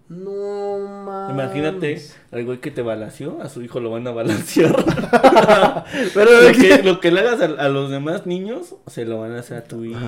No 0.08 0.78
mames. 1.04 1.34
Imagínate 1.34 2.02
al 2.32 2.44
güey 2.44 2.60
que 2.60 2.70
te 2.70 2.82
balació, 2.82 3.40
a 3.40 3.48
su 3.48 3.62
hijo 3.62 3.78
lo 3.78 3.90
van 3.90 4.06
a 4.08 4.10
balancear. 4.10 4.74
Pero 6.14 6.42
lo, 6.42 6.52
que, 6.52 6.82
lo 6.82 7.00
que 7.00 7.10
le 7.12 7.20
hagas 7.20 7.40
a, 7.40 7.44
a 7.44 7.68
los 7.68 7.90
demás 7.90 8.26
niños, 8.26 8.74
se 8.88 9.04
lo 9.04 9.20
van 9.20 9.32
a 9.32 9.40
hacer 9.40 9.58
a 9.58 9.64
tu 9.64 9.84
hijo. 9.84 10.00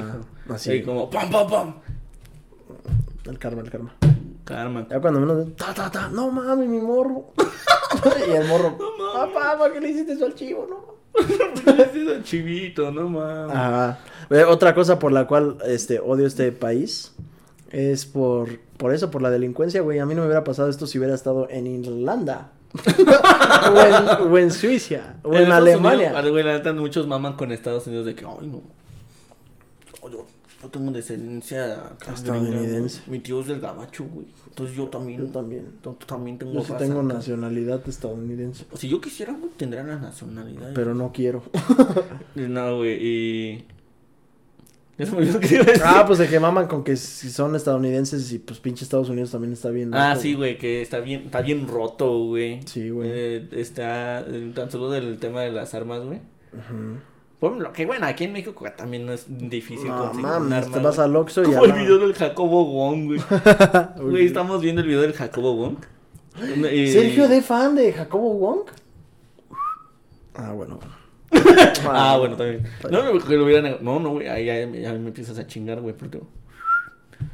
así. 0.49 0.73
Y 0.73 0.83
como, 0.83 1.09
pam, 1.09 1.31
pam, 1.31 1.49
pam. 1.49 1.75
El 3.25 3.39
karma, 3.39 3.63
el 3.63 3.71
karma. 3.71 3.95
Karma. 4.45 4.87
Ya 4.91 5.01
cuando 5.01 5.21
menos, 5.21 5.55
ta, 5.57 5.73
ta, 5.73 5.89
ta, 5.91 6.09
no 6.09 6.33
mames, 6.33 6.69
mi 6.69 6.81
morro. 6.81 7.27
y 8.29 8.31
el 8.33 8.49
morro, 8.49 8.77
papá, 9.15 9.57
¿para 9.57 9.73
qué 9.73 9.81
le 9.81 9.91
hiciste 9.91 10.15
eso 10.15 10.25
al 10.27 10.35
chivo? 10.35 10.67
No. 10.69 10.93
Ese 11.95 12.23
chivito, 12.23 12.91
no 12.91 13.09
mames. 13.09 13.55
Ajá. 13.55 13.99
Otra 14.49 14.75
cosa 14.75 14.99
por 14.99 15.13
la 15.13 15.27
cual 15.27 15.59
este 15.67 16.01
odio 16.01 16.27
este 16.27 16.53
país 16.53 17.15
es 17.71 18.07
por, 18.07 18.59
por 18.77 18.95
eso, 18.95 19.11
por 19.11 19.23
la 19.23 19.31
delincuencia, 19.31 19.81
güey. 19.83 19.99
A 19.99 20.07
mí 20.07 20.15
no 20.15 20.23
me 20.23 20.27
hubiera 20.27 20.45
pasado 20.45 20.69
esto 20.69 20.87
si 20.87 20.99
hubiera 20.99 21.15
estado 21.15 21.49
en 21.51 21.67
Irlanda. 21.67 22.53
o, 23.75 23.81
en, 23.81 24.33
o 24.33 24.39
en 24.39 24.51
Suiza. 24.51 25.17
O 25.23 25.35
en, 25.35 25.43
Estados 25.43 25.69
Alemania. 25.69 26.15
Unidos, 26.19 26.75
muchos 26.75 27.07
maman 27.07 27.35
con 27.35 27.53
Estados 27.53 27.87
Unidos 27.87 28.07
de 28.07 28.15
que, 28.15 28.25
ay, 28.25 28.47
no. 28.47 28.63
Yo, 30.11 30.27
yo 30.63 30.69
tengo 30.69 30.93
descendencia 30.93 31.93
Estadounidense. 32.13 33.03
Mi 33.09 33.19
tío 33.19 33.41
es 33.41 33.49
del 33.49 33.61
gabacho, 33.61 34.05
güey. 34.05 34.27
Entonces 34.49 34.77
yo 34.77 34.89
también. 34.89 35.21
Yo 35.21 35.27
también. 35.27 35.67
También 36.07 36.39
tengo 36.39 36.53
Yo 36.53 36.63
sí 36.63 36.73
raza 36.73 36.85
tengo 36.85 37.03
nacionalidad 37.03 37.81
estadounidense. 37.89 38.67
Si 38.75 38.89
yo 38.89 39.01
quisiera, 39.01 39.33
güey, 39.33 39.51
tendría 39.57 39.83
la 39.83 39.97
nacionalidad. 39.97 40.73
Pero 40.75 40.95
no 40.95 41.13
quiero. 41.13 41.43
No, 42.35 42.77
güey, 42.79 43.07
y. 43.07 43.65
Se 44.99 45.07
me 45.11 45.27
que 45.41 45.55
iba 45.55 45.63
a 45.63 45.67
decir. 45.67 45.83
ah, 45.85 46.05
pues 46.07 46.19
de 46.19 46.29
que 46.29 46.39
maman 46.39 46.67
con 46.67 46.85
que 46.85 46.97
si 46.97 47.31
son 47.31 47.57
estadounidenses 47.57 48.31
y 48.33 48.39
pues 48.39 48.61
pinche 48.61 48.85
Estados 48.85 49.09
Unidos 49.09 49.31
también 49.33 49.53
está 49.53 49.71
bien. 49.71 49.93
Ah, 49.95 50.17
sí, 50.17 50.35
güey, 50.35 50.59
que 50.59 50.81
está 50.81 51.01
bien, 51.01 51.23
está 51.25 51.43
bien 51.43 51.67
roto, 51.67 52.27
güey. 52.27 52.61
Sí, 52.67 52.91
güey. 52.91 53.11
Eh, 53.13 53.49
está 53.53 54.21
eh, 54.21 54.53
tan 54.55 54.71
solo 54.71 54.91
del 54.91 55.19
tema 55.19 55.43
de 55.43 55.53
las 55.53 55.75
armas, 55.75 56.05
güey. 56.05 56.21
Ujú. 56.53 56.99
Por 57.43 57.57
lo 57.57 57.73
que 57.73 57.87
bueno, 57.87 58.07
aquí 58.07 58.23
en 58.23 58.33
México 58.35 58.65
también 58.77 59.05
no 59.05 59.13
es 59.13 59.27
difícil 59.29 59.89
No 59.89 59.99
conseguir 59.99 60.27
un 60.27 60.31
mames, 60.31 60.65
arma. 60.67 60.77
te 60.77 60.81
vas 60.85 60.99
al 61.01 61.17
Oxxo 61.17 61.43
y 61.43 61.47
Como 61.47 61.65
el 61.65 61.73
video 61.73 61.99
del 61.99 62.15
Jacobo 62.15 62.65
Wong, 62.67 63.07
güey. 64.01 64.25
Estamos 64.27 64.63
viendo 64.63 64.81
el 64.81 64.87
video 64.87 65.01
del 65.03 65.13
Jacobo 65.13 65.57
Wong. 65.57 65.75
Y- 66.73 66.87
Sergio 66.93 67.27
de 67.27 67.43
fan 67.43 67.75
de 67.75 67.93
Jacobo 67.93 68.33
Wong. 68.35 68.61
Ah, 70.37 70.53
bueno. 70.53 70.79
Ah, 71.85 72.17
bueno, 72.17 72.37
también. 72.37 72.63
No, 72.89 73.13
no, 73.13 73.19
que 73.19 73.37
lo 73.37 73.45
hubieran... 73.45 73.79
No, 73.81 73.99
no, 73.99 74.11
güey, 74.11 74.29
ahí 74.29 74.45
ya, 74.47 74.61
ya 74.61 74.93
me 74.93 75.09
empiezas 75.09 75.37
a 75.37 75.45
chingar, 75.45 75.81
güey, 75.81 75.97
porque... 75.97 76.21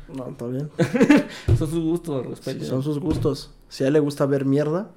No, 0.08 0.30
está 0.30 0.46
bien. 0.46 0.70
Son 1.58 1.68
sus 1.68 1.84
gustos, 1.84 2.24
respeto. 2.26 2.60
Sí, 2.64 2.66
son 2.70 2.82
sus 2.82 2.98
gustos. 2.98 3.50
Si 3.68 3.84
a 3.84 3.88
él 3.88 3.92
le 3.92 4.00
gusta 4.00 4.24
ver 4.24 4.46
mierda, 4.46 4.90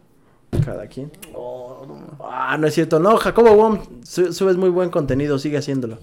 cada 0.66 0.88
quien. 0.88 1.12
Oh, 1.34 1.86
no, 1.88 1.96
no. 1.96 2.18
Ah, 2.24 2.58
no 2.58 2.68
es 2.68 2.74
cierto. 2.74 3.00
No, 3.00 3.18
Jacobo 3.18 3.54
Wong, 3.56 3.80
su- 4.04 4.34
subes 4.34 4.58
muy 4.58 4.70
buen 4.70 4.90
contenido, 4.90 5.40
sigue 5.40 5.58
haciéndolo. 5.58 5.98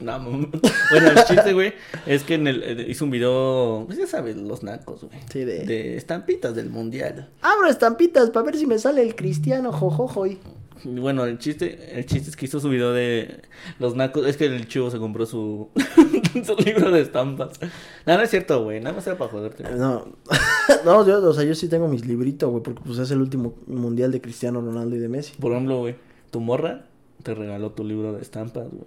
No, 0.00 0.18
no. 0.18 0.48
Bueno, 0.90 1.08
el 1.10 1.24
chiste, 1.24 1.52
güey, 1.52 1.72
es 2.06 2.22
que 2.22 2.34
en 2.34 2.46
el, 2.46 2.62
eh, 2.62 2.86
hizo 2.88 3.04
un 3.04 3.10
video, 3.10 3.84
pues 3.86 3.98
ya 3.98 4.06
sabes, 4.06 4.36
los 4.36 4.62
nacos, 4.62 5.02
güey. 5.04 5.18
Sí, 5.32 5.40
de- 5.44 5.64
De 5.66 5.96
estampitas 5.96 6.54
del 6.54 6.70
mundial. 6.70 7.28
Abro 7.42 7.68
estampitas 7.68 8.30
para 8.30 8.46
ver 8.46 8.56
si 8.56 8.66
me 8.66 8.78
sale 8.78 9.02
el 9.02 9.16
cristiano, 9.16 9.72
jojojo. 9.72 10.26
y- 10.26 10.32
Y 10.32 10.38
Bueno, 10.84 11.24
el 11.24 11.38
chiste, 11.38 11.98
el 11.98 12.06
chiste 12.06 12.30
es 12.30 12.36
que 12.36 12.46
hizo 12.46 12.60
su 12.60 12.68
video 12.68 12.92
de 12.92 13.42
los 13.78 13.96
nacos. 13.96 14.26
Es 14.26 14.36
que 14.36 14.46
el 14.46 14.66
chivo 14.68 14.90
se 14.90 14.98
compró 14.98 15.26
su, 15.26 15.68
su 16.44 16.56
libro 16.56 16.90
de 16.90 17.00
estampas. 17.00 17.60
No, 18.06 18.16
no 18.16 18.22
es 18.22 18.30
cierto, 18.30 18.64
güey. 18.64 18.80
Nada 18.80 18.96
más 18.96 19.06
era 19.06 19.16
para 19.16 19.30
joderte. 19.30 19.64
No, 19.64 20.06
no, 20.84 21.06
yo, 21.06 21.22
o 21.22 21.32
sea, 21.32 21.44
yo 21.44 21.54
sí 21.54 21.68
tengo 21.68 21.88
mis 21.88 22.06
libritos, 22.06 22.50
güey, 22.50 22.62
porque 22.62 22.80
pues 22.84 22.98
es 22.98 23.10
el 23.10 23.20
último 23.20 23.54
mundial 23.66 24.12
de 24.12 24.20
Cristiano 24.20 24.60
Ronaldo 24.60 24.96
y 24.96 24.98
de 24.98 25.08
Messi. 25.08 25.34
Por 25.40 25.52
ejemplo, 25.52 25.78
güey, 25.78 25.96
tu 26.30 26.40
morra 26.40 26.86
te 27.22 27.34
regaló 27.34 27.70
tu 27.72 27.84
libro 27.84 28.12
de 28.12 28.22
estampas, 28.22 28.68
güey. 28.70 28.86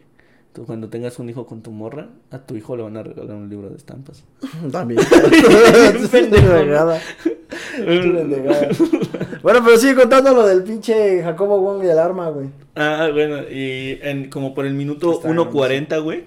Cuando 0.65 0.89
tengas 0.89 1.17
un 1.19 1.29
hijo 1.29 1.45
con 1.45 1.61
tu 1.61 1.71
morra, 1.71 2.09
a 2.29 2.39
tu 2.39 2.55
hijo 2.57 2.75
le 2.75 2.83
van 2.83 2.97
a 2.97 3.03
regalar 3.03 3.37
un 3.37 3.49
libro 3.49 3.69
de 3.69 3.77
estampas. 3.77 4.23
También. 4.71 4.99
Pendejada. 6.11 6.99
bueno, 9.43 9.59
pero 9.63 9.77
sigue 9.77 9.95
contando 9.95 10.33
lo 10.33 10.45
del 10.45 10.63
pinche 10.63 11.23
Jacobo 11.23 11.59
Wong 11.59 11.83
y 11.85 11.87
el 11.87 11.97
arma, 11.97 12.29
güey. 12.29 12.49
Ah, 12.75 13.09
bueno, 13.11 13.43
y 13.49 13.99
en, 14.01 14.29
como 14.29 14.53
por 14.53 14.65
el 14.65 14.73
minuto 14.73 15.13
Está 15.13 15.29
1.40, 15.29 16.03
güey. 16.03 16.25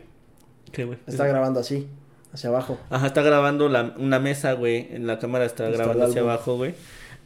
¿Qué, 0.73 0.85
güey? 0.85 0.99
Está 1.07 1.27
grabando 1.27 1.61
así, 1.61 1.87
hacia 2.33 2.49
abajo. 2.49 2.79
Ajá, 2.91 3.07
está 3.07 3.23
grabando 3.23 3.69
la, 3.69 3.95
una 3.99 4.19
mesa, 4.19 4.55
güey. 4.55 4.89
En 4.91 5.07
la 5.07 5.19
cámara 5.19 5.45
está, 5.45 5.69
Está 5.69 5.77
grabando 5.85 6.07
hacia 6.07 6.23
abajo, 6.23 6.57
güey. 6.57 6.75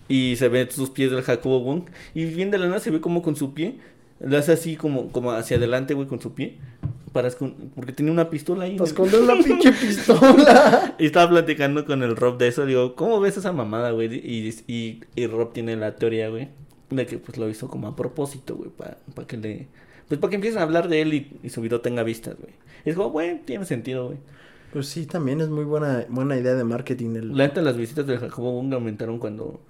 Y 0.09 0.37
se 0.37 0.49
ven 0.49 0.71
sus 0.71 0.91
pies 0.91 1.11
del 1.11 1.23
Jacobo 1.23 1.61
Wong. 1.61 1.85
Y 2.15 2.25
bien 2.25 2.51
de 2.51 2.59
la 2.59 2.67
nada 2.67 2.81
se 2.81 2.91
ve 2.91 3.01
como 3.01 3.23
con 3.23 3.37
su 3.37 3.55
pie. 3.55 3.79
Lo 4.21 4.37
hace 4.37 4.53
así 4.53 4.77
como, 4.77 5.13
como 5.13 5.33
hacia 5.33 5.59
adelante, 5.59 5.95
güey, 5.95 6.09
con 6.09 6.21
su 6.21 6.35
pie. 6.35 6.59
Para 7.13 7.31
porque 7.75 7.93
tenía 7.93 8.13
una 8.13 8.29
pistola 8.31 8.65
ahí. 8.65 8.77
el- 8.79 8.95
con 8.95 9.09
una 9.15 9.35
pinche 9.43 9.73
pistola. 9.73 10.95
Y 10.99 11.07
estaba 11.07 11.31
platicando 11.31 11.85
con 11.85 12.03
el 12.03 12.17
Rob 12.17 12.39
de 12.39 12.49
eso. 12.49 12.67
Digo, 12.67 12.95
¿cómo 12.95 13.21
ves 13.21 13.37
esa 13.37 13.53
mamada, 13.53 13.93
güey? 13.93 14.15
Y, 14.15 14.55
y, 14.67 15.01
y 15.15 15.27
Rob 15.27 15.53
tiene 15.53 15.77
la 15.77 15.97
teoría, 15.97 16.29
güey. 16.29 16.49
De 16.91 17.07
que 17.07 17.19
pues 17.19 17.39
lo 17.39 17.49
hizo 17.49 17.69
como 17.69 17.89
a 17.89 17.97
propósito, 17.97 18.57
güey. 18.57 18.71
Para 18.71 19.27
que 19.27 19.37
le. 19.37 19.69
Pues 20.09 20.19
para 20.21 20.31
que 20.31 20.37
empiecen 20.37 20.61
a 20.61 20.63
hablar 20.63 20.89
de 20.89 21.03
él 21.03 21.15
y, 21.15 21.39
y 21.43 21.51
su 21.51 21.61
video 21.61 21.81
tenga 21.81 22.03
vistas, 22.03 22.37
güey. 22.41 22.53
Es 22.85 22.95
como, 22.97 23.11
güey, 23.11 23.41
tiene 23.45 23.65
sentido, 23.65 24.07
güey. 24.07 24.19
Pues 24.73 24.87
sí, 24.89 25.07
también 25.07 25.41
es 25.41 25.49
muy 25.49 25.65
buena, 25.65 26.05
buena 26.09 26.37
idea 26.37 26.55
de 26.55 26.65
marketing. 26.65 27.17
El... 27.17 27.37
La 27.37 27.47
neta, 27.47 27.61
las 27.63 27.77
visitas 27.77 28.07
del 28.07 28.19
Jacobo 28.19 28.53
Wong 28.53 28.73
aumentaron 28.75 29.19
cuando, 29.19 29.61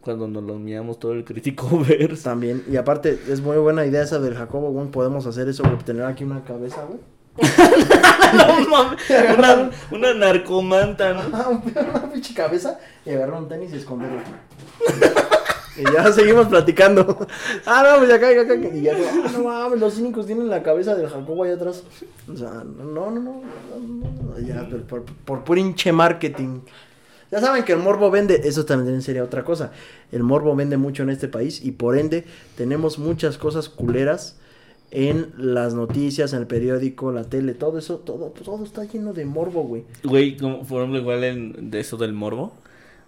cuando 0.00 0.28
nos 0.28 0.42
lo 0.42 0.58
miramos 0.58 0.98
todo 0.98 1.12
el 1.12 1.24
crítico 1.24 1.68
verse. 1.88 2.24
También, 2.24 2.64
y 2.70 2.76
aparte, 2.76 3.18
es 3.28 3.40
muy 3.40 3.56
buena 3.56 3.86
idea 3.86 4.02
esa 4.02 4.18
del 4.18 4.34
Jacobo 4.34 4.70
Wong. 4.70 4.90
Podemos 4.90 5.26
hacer 5.26 5.48
eso, 5.48 5.62
güey, 5.62 5.76
tener 5.78 6.04
aquí 6.04 6.24
una 6.24 6.44
cabeza, 6.44 6.84
güey. 6.84 7.00
no 8.36 8.68
mames, 8.68 9.00
una, 9.38 9.70
una 9.90 10.14
narcomanta, 10.14 11.14
¿no? 11.14 11.60
Una 11.60 12.12
pinche 12.12 12.32
cabeza 12.32 12.78
y 13.04 13.10
agarrar 13.10 13.40
un 13.40 13.48
tenis 13.48 13.72
y 13.72 13.76
esconderlo. 13.76 14.20
y 15.76 15.82
ya 15.92 16.12
seguimos 16.12 16.46
platicando. 16.46 17.26
ah, 17.66 17.82
no, 17.90 17.98
pues 17.98 18.12
acá, 18.12 18.28
acá, 18.28 18.42
acá. 18.42 18.54
Y 18.54 18.82
ya, 18.82 18.92
ah, 18.92 19.30
no 19.32 19.44
mames, 19.44 19.80
los 19.80 19.94
cínicos 19.94 20.26
tienen 20.26 20.48
la 20.48 20.62
cabeza 20.62 20.94
del 20.94 21.08
Jacobo 21.08 21.42
ahí 21.42 21.50
atrás. 21.50 21.82
O 22.32 22.36
sea, 22.36 22.50
no, 22.50 22.84
no, 22.84 23.10
no, 23.10 23.20
no, 23.20 23.42
no, 23.80 24.10
no, 24.22 24.38
ya, 24.38 24.64
pero 24.70 24.84
por, 24.84 25.04
por 25.04 25.42
puro 25.42 25.58
hinche 25.58 25.90
marketing. 25.92 26.60
Ya 27.30 27.40
saben 27.40 27.64
que 27.64 27.72
el 27.72 27.78
morbo 27.78 28.10
vende, 28.10 28.42
eso 28.44 28.64
también 28.64 29.02
sería 29.02 29.24
otra 29.24 29.44
cosa. 29.44 29.72
El 30.12 30.22
morbo 30.22 30.54
vende 30.54 30.76
mucho 30.76 31.02
en 31.02 31.10
este 31.10 31.28
país 31.28 31.64
y 31.64 31.72
por 31.72 31.98
ende 31.98 32.24
tenemos 32.56 32.98
muchas 32.98 33.38
cosas 33.38 33.68
culeras 33.68 34.38
en 34.90 35.32
las 35.36 35.74
noticias, 35.74 36.32
en 36.32 36.40
el 36.40 36.46
periódico, 36.46 37.10
la 37.10 37.24
tele, 37.24 37.54
todo 37.54 37.78
eso, 37.78 37.98
todo, 37.98 38.26
todo 38.30 38.64
está 38.64 38.84
lleno 38.84 39.12
de 39.12 39.24
morbo, 39.24 39.64
güey. 39.64 39.84
Güey, 40.04 40.36
como 40.36 40.62
por 40.64 40.82
ejemplo, 40.82 41.00
igual 41.00 41.24
en, 41.24 41.70
de 41.70 41.80
eso 41.80 41.96
del 41.96 42.12
morbo, 42.12 42.52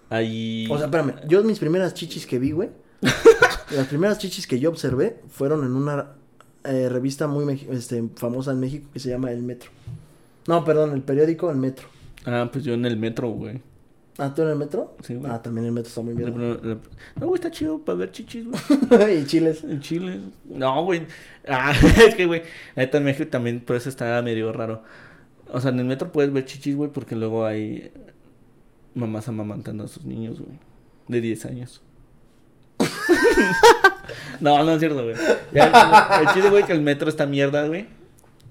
ahí... 0.09 0.67
O 0.69 0.75
sea, 0.77 0.87
espérame, 0.87 1.15
yo 1.29 1.43
mis 1.43 1.59
primeras 1.59 1.93
chichis 1.93 2.25
que 2.25 2.39
vi, 2.39 2.51
güey, 2.51 2.69
las 3.71 3.87
primeras 3.87 4.17
chichis 4.17 4.47
que 4.47 4.59
yo 4.59 4.69
observé 4.69 5.21
fueron 5.29 5.63
en 5.63 5.75
una 5.75 6.09
eh, 6.65 6.89
revista 6.89 7.27
muy 7.27 7.67
este, 7.71 8.03
famosa 8.15 8.51
en 8.51 8.59
México 8.59 8.89
que 8.91 8.99
se 8.99 9.09
llama 9.09 9.31
El 9.31 9.43
Metro. 9.43 9.71
No, 10.47 10.65
perdón, 10.65 10.91
el 10.91 11.01
periódico 11.01 11.49
El 11.49 11.57
Metro. 11.57 11.87
Ah, 12.25 12.49
pues 12.51 12.65
yo 12.65 12.73
en 12.73 12.85
el 12.85 12.97
metro, 12.97 13.29
güey. 13.29 13.61
Ah, 14.19 14.33
¿tú 14.33 14.41
en 14.41 14.49
el 14.49 14.55
metro? 14.55 14.95
Sí, 15.03 15.13
güey. 15.15 15.31
Ah, 15.31 15.41
también 15.41 15.65
el 15.67 15.71
metro 15.71 15.89
está 15.89 16.01
muy 16.01 16.15
La- 16.15 16.29
bien. 16.31 16.59
la- 16.63 16.77
No, 17.19 17.27
güey, 17.27 17.35
está 17.35 17.51
chido 17.51 17.79
para 17.85 17.99
ver 17.99 18.11
chichis, 18.11 18.45
güey. 18.45 19.19
y 19.21 19.25
chiles. 19.25 19.63
En 19.63 19.79
Chile. 19.79 20.19
No, 20.45 20.83
güey. 20.85 21.05
Ah, 21.47 21.71
es 22.07 22.15
que, 22.15 22.25
güey, 22.25 22.41
la 22.75 22.83
neta 22.83 22.97
en 22.97 23.03
México 23.03 23.29
también 23.29 23.59
por 23.61 23.75
eso 23.75 23.89
está 23.89 24.19
medio 24.23 24.51
raro. 24.51 24.83
O 25.51 25.61
sea, 25.61 25.69
en 25.71 25.79
el 25.79 25.85
metro 25.85 26.11
puedes 26.11 26.33
ver 26.33 26.45
chichis, 26.45 26.75
güey, 26.75 26.91
porque 26.91 27.15
luego 27.15 27.45
hay 27.45 27.91
mamás 28.95 29.27
amamantando 29.27 29.83
a 29.83 29.87
sus 29.87 30.03
niños, 30.05 30.39
güey. 30.39 30.57
De 31.07 31.21
10 31.21 31.45
años. 31.45 31.81
no, 34.39 34.63
no 34.63 34.71
es 34.73 34.79
cierto, 34.79 35.03
güey. 35.03 35.15
Ya, 35.53 36.19
El 36.21 36.27
chiste, 36.33 36.49
güey, 36.49 36.63
que 36.65 36.73
el 36.73 36.81
metro 36.81 37.09
está 37.09 37.25
mierda, 37.25 37.67
güey. 37.67 37.87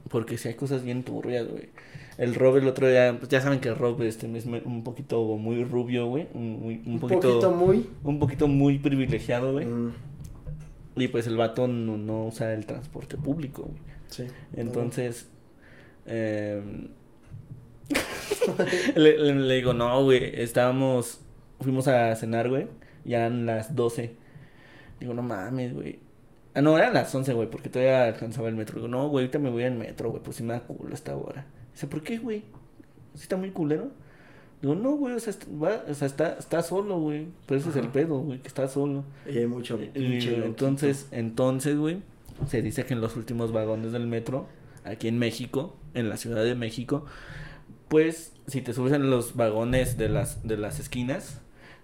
Porque 0.08 0.38
si 0.38 0.48
hay 0.48 0.54
cosas 0.54 0.82
bien 0.84 1.02
turbias, 1.02 1.46
güey. 1.48 1.70
El 2.18 2.34
Rob 2.34 2.56
el 2.56 2.66
otro 2.66 2.88
día, 2.88 3.14
pues 3.18 3.28
ya 3.28 3.40
saben 3.42 3.60
que 3.60 3.68
el 3.68 3.76
Rob 3.76 4.00
este, 4.02 4.26
es 4.36 4.46
un 4.46 4.82
poquito 4.84 5.22
muy 5.36 5.62
rubio, 5.64 6.06
güey. 6.06 6.28
Un, 6.32 6.60
muy- 6.60 6.82
un 6.86 6.94
Un 6.94 7.00
poquito, 7.00 7.20
poquito 7.20 7.50
muy. 7.50 7.86
un 8.04 8.18
poquito 8.18 8.48
muy 8.48 8.78
privilegiado, 8.78 9.52
güey. 9.52 9.66
Mm, 9.66 9.92
Y 10.96 11.08
pues 11.08 11.26
el 11.26 11.36
vato 11.36 11.68
no, 11.68 11.98
no 11.98 12.26
usa 12.26 12.54
el 12.54 12.64
transporte 12.64 13.16
público, 13.18 13.62
güey. 13.64 13.78
sí. 14.08 14.24
Entonces, 14.56 15.28
em, 16.06 16.88
le, 18.96 19.18
le- 19.18 19.34
le 19.34 19.54
digo, 19.56 19.74
no, 19.74 20.02
güey, 20.04 20.40
estábamos, 20.40 21.20
fuimos 21.60 21.86
a 21.88 22.14
cenar, 22.16 22.48
güey, 22.48 22.66
ya 23.04 23.18
eran 23.18 23.46
las 23.46 23.74
12. 23.76 24.14
Digo, 25.00 25.12
no 25.14 25.22
mames, 25.22 25.74
güey. 25.74 25.98
Ah, 26.54 26.62
no, 26.62 26.78
eran 26.78 26.94
las 26.94 27.14
11, 27.14 27.34
güey, 27.34 27.50
porque 27.50 27.68
todavía 27.68 28.04
alcanzaba 28.06 28.48
el 28.48 28.54
metro. 28.56 28.76
Digo, 28.76 28.88
no, 28.88 29.08
güey, 29.08 29.24
ahorita 29.26 29.38
me 29.38 29.50
voy 29.50 29.64
al 29.64 29.74
metro, 29.74 30.10
güey, 30.10 30.22
pues 30.22 30.36
sí 30.38 30.42
me 30.42 30.54
da 30.54 30.60
culo 30.60 30.94
esta 30.94 31.14
hora. 31.14 31.44
Dice, 31.76 31.86
¿por 31.86 32.02
qué, 32.02 32.16
güey? 32.18 32.40
¿Sí 33.14 33.22
está 33.22 33.36
muy 33.36 33.50
culero? 33.50 33.90
Digo, 34.62 34.74
no, 34.74 34.92
güey, 34.96 35.14
o 35.14 35.20
sea, 35.20 35.30
está, 35.30 35.46
va- 35.62 35.84
o 35.88 35.94
sea, 35.94 36.06
está, 36.06 36.36
está 36.38 36.62
solo, 36.62 36.98
güey. 36.98 37.26
Pero 37.46 37.60
ese 37.60 37.68
es 37.70 37.76
el 37.76 37.88
pedo, 37.88 38.18
güey, 38.20 38.40
que 38.40 38.48
está 38.48 38.66
solo. 38.68 39.04
Y 39.30 39.38
hay 39.38 39.46
mucho. 39.46 39.78
Y, 39.80 39.86
pinche 39.88 40.30
loquito. 40.30 40.46
entonces, 40.46 41.08
entonces, 41.10 41.76
güey, 41.76 41.98
se 42.48 42.62
dice 42.62 42.84
que 42.86 42.94
en 42.94 43.00
los 43.02 43.16
últimos 43.16 43.52
vagones 43.52 43.92
del 43.92 44.06
metro, 44.06 44.46
aquí 44.84 45.08
en 45.08 45.18
México, 45.18 45.76
en 45.94 46.08
la 46.08 46.16
Ciudad 46.16 46.42
de 46.44 46.54
México, 46.54 47.04
pues, 47.88 48.32
si 48.46 48.62
te 48.62 48.72
subes 48.72 48.92
en 48.92 49.10
los 49.10 49.36
vagones 49.36 49.96
de 49.98 50.08
las, 50.08 50.46
de 50.46 50.56
las 50.56 50.80
esquinas, 50.80 51.40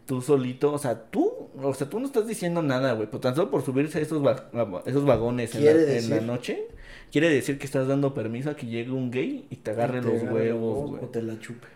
tú 0.06 0.20
solito, 0.20 0.72
o 0.72 0.78
sea, 0.78 1.04
tú, 1.10 1.30
o 1.62 1.74
sea, 1.74 1.88
tú 1.88 2.00
no 2.00 2.06
estás 2.06 2.26
diciendo 2.26 2.62
nada, 2.62 2.92
güey, 2.94 3.06
pero 3.06 3.20
tan 3.20 3.34
solo 3.36 3.50
por 3.50 3.62
subirse 3.64 3.98
a 3.98 4.02
esos, 4.02 4.24
va- 4.24 4.50
esos 4.86 5.04
vagones 5.04 5.54
en 5.54 5.64
la, 5.64 5.70
en 5.72 6.10
la 6.10 6.20
noche, 6.20 6.66
quiere 7.12 7.28
decir 7.28 7.58
que 7.58 7.66
estás 7.66 7.86
dando 7.86 8.14
permiso 8.14 8.50
a 8.50 8.56
que 8.56 8.66
llegue 8.66 8.90
un 8.90 9.10
gay 9.10 9.46
y 9.50 9.56
te 9.56 9.70
agarre 9.70 10.00
Te 10.00 10.06
los 10.08 10.22
agarre 10.22 10.34
huevos, 10.34 10.90
güey. 10.90 11.04
O 11.04 11.08
te 11.08 11.22
la 11.22 11.38
chupe. 11.38 11.68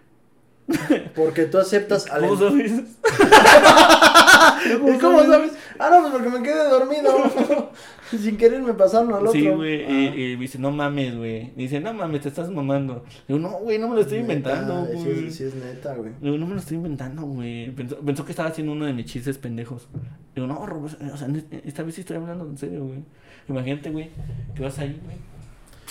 Porque 1.14 1.44
tú 1.44 1.58
aceptas 1.58 2.10
al. 2.10 2.22
¿Cómo 2.22 2.36
sabes? 2.36 2.72
¿Y 4.94 4.98
cómo 4.98 5.22
sabes? 5.24 5.52
Ah, 5.78 5.88
no, 5.90 6.00
pues 6.02 6.12
porque 6.12 6.28
me 6.30 6.42
quedé 6.42 6.68
dormido. 6.68 7.70
Sin 8.10 8.36
querer 8.36 8.62
me 8.62 8.72
pasaron 8.74 9.08
al 9.12 9.20
otro. 9.26 9.32
Sí, 9.32 9.48
güey, 9.48 9.84
Ah. 9.84 9.90
y, 9.90 10.32
y 10.32 10.36
me 10.36 10.42
dice, 10.42 10.58
no 10.58 10.70
mames, 10.70 11.16
güey. 11.16 11.52
Dice, 11.56 11.80
no 11.80 11.92
mames, 11.92 12.22
te 12.22 12.28
estás 12.28 12.48
mamando. 12.50 13.04
Digo, 13.28 13.40
no, 13.40 13.50
güey, 13.58 13.78
no 13.78 13.88
me 13.88 13.96
lo 13.96 14.00
estoy 14.02 14.18
inventando, 14.18 14.82
Neta, 14.82 14.98
sí, 14.98 15.04
güey. 15.04 15.26
es- 15.26 15.36
sí, 15.36 15.44
es 15.44 15.54
neta, 15.54 15.94
güey. 15.94 16.12
Digo, 16.20 16.38
no 16.38 16.46
me 16.46 16.54
lo 16.54 16.60
estoy 16.60 16.76
inventando, 16.76 17.22
güey. 17.22 17.70
Pensó, 17.72 17.96
pensó 17.98 18.24
que 18.24 18.32
estaba 18.32 18.48
haciendo 18.48 18.72
uno 18.72 18.86
de 18.86 18.92
mis 18.92 19.06
chistes 19.06 19.38
pendejos. 19.38 19.88
Digo, 20.34 20.46
no, 20.46 20.64
Rob, 20.66 20.84
o 20.84 21.16
sea, 21.16 21.28
esta 21.64 21.82
vez 21.82 21.94
sí 21.96 22.00
estoy 22.02 22.16
hablando 22.16 22.44
en 22.46 22.56
serio, 22.58 22.84
güey. 22.84 23.02
Imagínate, 23.48 23.90
güey, 23.90 24.10
que 24.54 24.62
vas 24.62 24.78
ahí, 24.78 25.00
güey. 25.04 25.16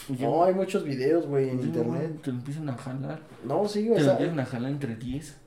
Y 0.10 0.14
No, 0.14 0.44
hay 0.44 0.54
muchos 0.54 0.84
videos, 0.84 1.26
güey, 1.28 1.50
en 1.50 1.60
Sí, 1.60 1.66
internet. 1.68 2.08
güey, 2.10 2.14
Te 2.22 2.32
lo 2.32 2.38
empiezan 2.38 2.70
a 2.70 2.78
jalar. 2.78 3.20
No, 3.44 3.68
sí, 3.68 3.86
Te 3.86 3.92
o 3.92 4.00
lo 4.00 4.12
empiezan 4.12 4.40
a 4.40 4.46
jalar 4.46 4.72
entre 4.72 4.96
10. 4.96 5.38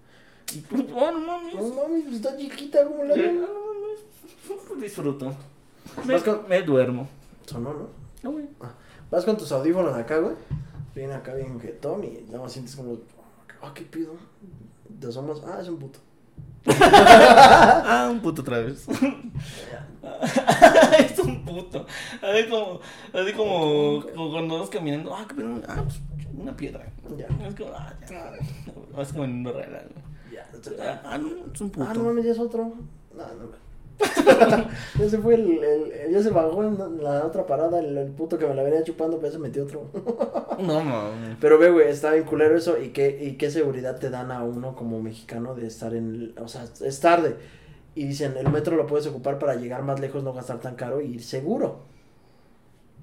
Y 0.55 0.61
tú, 0.61 0.77
oh, 0.95 1.11
no 1.11 1.21
mames. 1.21 1.55
No 1.55 1.63
mames, 1.75 2.03
pues 2.05 2.17
está 2.17 2.37
chiquita 2.37 2.85
como 2.87 3.05
la 3.05 3.17
no 3.17 3.23
mames. 3.33 4.81
Disfruto. 4.83 5.35
Me, 6.07 6.15
Vas 6.15 6.23
con- 6.23 6.49
me 6.49 6.63
duermo. 6.63 7.09
Sonó, 7.47 7.73
¿no? 7.73 7.89
No, 8.23 8.33
güey. 8.33 8.47
Vas 9.11 9.25
con 9.25 9.37
tus 9.37 9.51
audífonos 9.53 9.95
acá, 9.97 10.19
güey. 10.19 10.35
Viene 10.95 11.15
acá 11.15 11.35
bien 11.35 11.61
jetón 11.61 12.03
y 12.05 12.25
nada 12.27 12.41
más 12.43 12.53
sientes 12.53 12.75
como. 12.77 12.99
Ah, 13.63 13.73
¿qué 13.75 13.83
pido? 13.83 14.15
Te 15.01 15.07
asomas. 15.09 15.41
Ah, 15.47 15.59
es 15.61 15.69
un 15.69 15.79
puto. 15.79 15.99
Ah, 16.67 18.09
un 18.11 18.21
puto 18.21 18.43
otra 18.43 18.59
vez. 18.59 18.87
es 20.99 21.19
un 21.19 21.45
puto. 21.45 21.87
Así 22.23 22.49
como, 22.49 22.81
así 23.13 23.33
como, 23.33 24.05
como 24.15 24.31
cuando 24.33 24.59
vas 24.61 24.69
caminando. 24.71 25.15
Ah, 25.15 25.27
ah, 25.69 25.83
pues, 25.85 26.01
una 26.37 26.57
piedra. 26.57 26.87
Ya. 27.17 27.27
Es 27.47 27.55
como, 27.55 27.71
ah, 27.75 27.93
ya. 28.09 28.33
Vas 28.97 29.13
caminando 29.13 29.53
güey. 29.53 29.67
Ya, 30.33 31.01
Ah, 31.05 31.19
no, 31.19 31.29
es 31.53 31.61
un 31.61 31.73
Ah, 31.77 31.79
no 31.79 31.87
puto. 31.87 32.01
mames, 32.05 32.25
ya 32.25 32.33
es 32.33 32.39
otro. 32.39 32.75
No, 33.15 33.27
no. 33.35 33.68
ya 34.99 35.09
se 35.09 35.19
fue 35.19 35.35
el, 35.35 35.63
el- 35.65 36.13
Ya 36.13 36.23
se 36.23 36.31
bajó 36.31 36.63
en 36.65 37.03
la 37.03 37.27
otra 37.27 37.47
parada 37.47 37.81
el, 37.81 37.97
el 37.99 38.11
puto 38.13 38.39
que 38.39 38.47
me 38.47 38.55
la 38.55 38.63
venía 38.63 38.85
chupando, 38.85 39.19
pero 39.19 39.33
se 39.33 39.39
metió 39.39 39.65
otro. 39.65 39.87
No, 40.59 40.83
mames. 40.83 41.37
Pero 41.41 41.57
ve, 41.59 41.71
güey, 41.71 41.89
está 41.89 42.13
bien 42.15 42.25
culero 42.25 42.57
eso. 42.57 42.83
¿Y 42.83 42.89
qué, 42.89 43.17
¿Y 43.23 43.37
qué 43.37 43.49
seguridad 43.49 43.97
te 44.01 44.11
dan 44.11 44.33
a 44.33 44.43
uno 44.43 44.75
como 44.75 45.01
mexicano 45.01 45.55
de 45.55 45.67
estar 45.69 45.95
en. 45.95 46.35
O 46.41 46.49
sea, 46.49 46.65
es 46.85 47.01
tarde. 47.01 47.37
Y 47.95 48.05
dicen, 48.07 48.37
el 48.37 48.49
metro 48.51 48.77
lo 48.77 48.87
puedes 48.87 49.07
ocupar 49.07 49.39
para 49.39 49.55
llegar 49.55 49.83
más 49.85 50.01
lejos, 50.01 50.25
no 50.25 50.33
gastar 50.33 50.61
tan 50.61 50.75
caro 50.75 51.01
y 51.01 51.15
ir 51.15 51.23
seguro. 51.23 51.81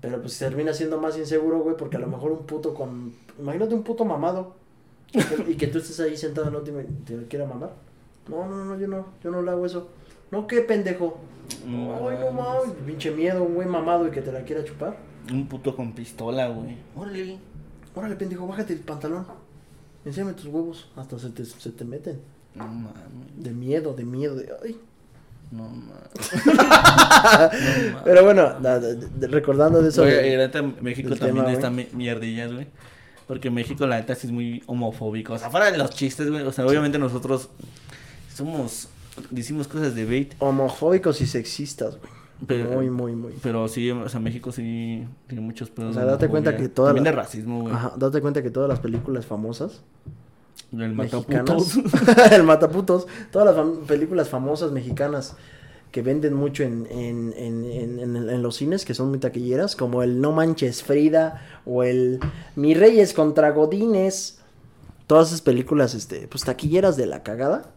Pero 0.01 0.21
pues 0.21 0.37
termina 0.37 0.73
siendo 0.73 0.99
más 0.99 1.17
inseguro, 1.17 1.59
güey, 1.59 1.75
porque 1.77 1.97
a 1.97 1.99
lo 1.99 2.07
mejor 2.07 2.31
un 2.31 2.45
puto 2.45 2.73
con. 2.73 3.13
Imagínate 3.39 3.73
un 3.75 3.83
puto 3.83 4.05
mamado. 4.05 4.53
Y 5.47 5.55
que, 5.55 5.67
tú 5.67 5.77
estés 5.77 5.99
ahí 6.01 6.17
sentado 6.17 6.47
en 6.47 6.53
la 6.53 6.59
última 6.59 6.81
y 6.81 6.85
te 7.05 7.15
quiera 7.27 7.45
mamar. 7.45 7.71
No, 8.27 8.45
no, 8.47 8.65
no, 8.65 8.77
yo 8.77 8.87
no, 8.87 9.05
yo 9.23 9.31
no 9.31 9.41
le 9.41 9.51
hago 9.51 9.65
eso. 9.65 9.87
No, 10.35 10.47
qué 10.47 10.61
pendejo. 10.61 11.17
No 11.65 12.09
Ay, 12.09 12.17
no 12.19 12.31
mames, 12.31 12.71
pinche 12.85 13.11
miedo, 13.11 13.43
un 13.43 13.55
güey 13.55 13.67
mamado 13.67 14.07
y 14.07 14.11
que 14.11 14.21
te 14.21 14.31
la 14.31 14.41
quiera 14.41 14.63
chupar. 14.63 14.97
Un 15.31 15.47
puto 15.47 15.75
con 15.75 15.93
pistola, 15.93 16.47
güey. 16.47 16.75
Órale. 16.95 17.37
Órale, 17.95 18.15
pendejo, 18.15 18.45
bájate 18.47 18.73
el 18.73 18.79
pantalón. 18.79 19.25
Enséñame 20.03 20.33
tus 20.33 20.45
huevos. 20.47 20.89
Hasta 20.95 21.17
se 21.17 21.29
te, 21.29 21.45
se 21.45 21.69
te 21.71 21.85
meten. 21.85 22.19
No 22.53 22.67
mames. 22.67 22.93
De 23.37 23.51
miedo, 23.51 23.93
de 23.93 24.03
miedo. 24.05 24.35
De... 24.35 24.49
Ay. 24.63 24.77
No 25.51 25.63
mames. 25.69 26.45
No 26.45 26.53
mames. 26.53 28.01
Pero 28.03 28.23
bueno, 28.23 28.43
da- 28.59 28.79
da- 28.79 28.93
de- 28.93 29.27
recordando 29.27 29.81
de 29.81 29.89
eso. 29.89 30.03
Oye, 30.03 30.37
de- 30.37 30.61
México 30.81 31.09
también 31.15 31.45
tema, 31.45 31.51
está 31.53 31.69
güey. 31.69 31.87
mierdillas, 31.93 32.51
güey. 32.53 32.67
Porque 33.27 33.49
México, 33.49 33.87
la 33.87 33.97
neta, 33.99 34.13
sí 34.15 34.27
es 34.27 34.33
muy 34.33 34.61
homofóbico. 34.67 35.33
O 35.33 35.37
sea, 35.39 35.49
fuera 35.49 35.71
de 35.71 35.77
los 35.77 35.89
chistes, 35.91 36.29
güey. 36.29 36.43
O 36.43 36.51
sea, 36.51 36.65
obviamente 36.67 36.99
nosotros 36.99 37.49
somos. 38.33 38.89
Decimos 39.31 39.67
cosas 39.67 39.95
de 39.95 40.05
bait. 40.05 40.33
homofóbicos 40.39 41.21
y 41.21 41.27
sexistas, 41.27 41.97
güey. 41.97 42.11
Pero, 42.47 42.71
Muy, 42.71 42.89
muy, 42.89 43.15
muy. 43.15 43.33
pero 43.41 43.65
sí, 43.69 43.89
o 43.91 44.09
sea, 44.09 44.19
México 44.19 44.51
sí 44.51 45.07
tiene 45.27 45.41
muchos 45.41 45.69
pedos. 45.69 45.91
O 45.91 45.93
sea, 45.93 46.03
date 46.03 46.27
cuenta 46.27 46.57
que 46.57 46.67
toda 46.67 46.89
También 46.89 47.05
la- 47.05 47.11
de 47.11 47.15
racismo, 47.15 47.61
güey. 47.61 47.73
Ajá, 47.73 47.93
date 47.95 48.19
cuenta 48.19 48.43
que 48.43 48.49
todas 48.49 48.67
las 48.67 48.79
películas 48.81 49.25
famosas 49.25 49.81
El 50.73 50.93
mataputos. 50.93 51.77
el 52.31 52.43
mataputos, 52.43 53.07
todas 53.31 53.47
las 53.47 53.55
fam- 53.65 53.85
películas 53.85 54.27
famosas 54.27 54.71
mexicanas 54.73 55.37
que 55.91 56.01
venden 56.01 56.33
mucho 56.33 56.63
en, 56.63 56.85
en, 56.91 57.31
en- 57.37 57.99
en 58.29 58.41
los 58.43 58.57
cines, 58.57 58.83
que 58.83 58.93
son 58.93 59.07
muy 59.11 59.19
taquilleras, 59.19 59.77
como 59.77 60.03
el 60.03 60.19
No 60.19 60.33
Manches 60.33 60.83
Frida 60.83 61.41
o 61.65 61.83
el 61.83 62.19
Mi 62.57 62.73
Reyes 62.73 63.13
contra 63.13 63.51
Godines, 63.51 64.39
todas 65.07 65.29
esas 65.29 65.39
películas, 65.41 65.93
este, 65.95 66.27
pues 66.27 66.43
taquilleras 66.43 66.97
de 66.97 67.05
la 67.05 67.23
cagada, 67.23 67.71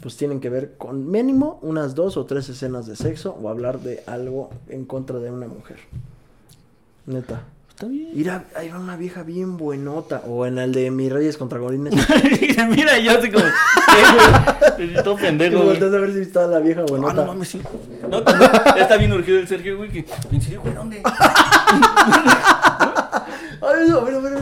pues 0.00 0.16
tienen 0.16 0.40
que 0.40 0.50
ver 0.50 0.74
con 0.76 1.10
mínimo 1.10 1.58
unas 1.62 1.94
dos 1.94 2.16
o 2.16 2.24
tres 2.26 2.48
escenas 2.48 2.86
de 2.86 2.96
sexo 2.96 3.36
o 3.42 3.48
hablar 3.48 3.80
de 3.80 4.02
algo 4.06 4.50
en 4.68 4.84
contra 4.84 5.18
de 5.18 5.30
una 5.30 5.46
mujer. 5.48 5.78
Neta. 7.06 7.42
Está 7.70 7.86
bien. 7.88 8.08
Ir 8.14 8.30
a, 8.30 8.44
a 8.56 8.64
ir 8.64 8.72
a 8.72 8.78
una 8.78 8.96
vieja 8.96 9.22
bien 9.22 9.56
buenota. 9.58 10.22
O 10.26 10.46
en 10.46 10.56
el 10.58 10.72
de 10.72 10.90
Mis 10.90 11.12
Reyes 11.12 11.36
contra 11.36 11.58
Godines. 11.58 11.92
Mira, 12.70 12.98
yo 12.98 13.18
así 13.18 13.30
como. 13.30 13.44
Todo 15.04 15.14
Y 15.18 15.20
pendejo, 15.20 15.56
güey. 15.56 15.68
volteas 15.68 15.92
a 15.94 15.98
ver 15.98 16.12
si 16.14 16.20
está 16.20 16.46
la 16.46 16.58
vieja 16.60 16.80
Ah, 16.82 16.86
buenota. 16.88 17.12
no 17.14 17.26
mames, 17.26 17.48
sí. 17.48 17.60
No, 18.10 18.18
está 18.76 18.96
bien 18.96 19.12
urgido 19.12 19.38
el 19.40 19.46
Sergio, 19.48 19.76
güey. 19.76 19.90
Que, 19.90 20.06
¿En 20.32 20.40
serio, 20.40 20.62
güey? 20.62 20.74
¿Dónde? 20.74 21.02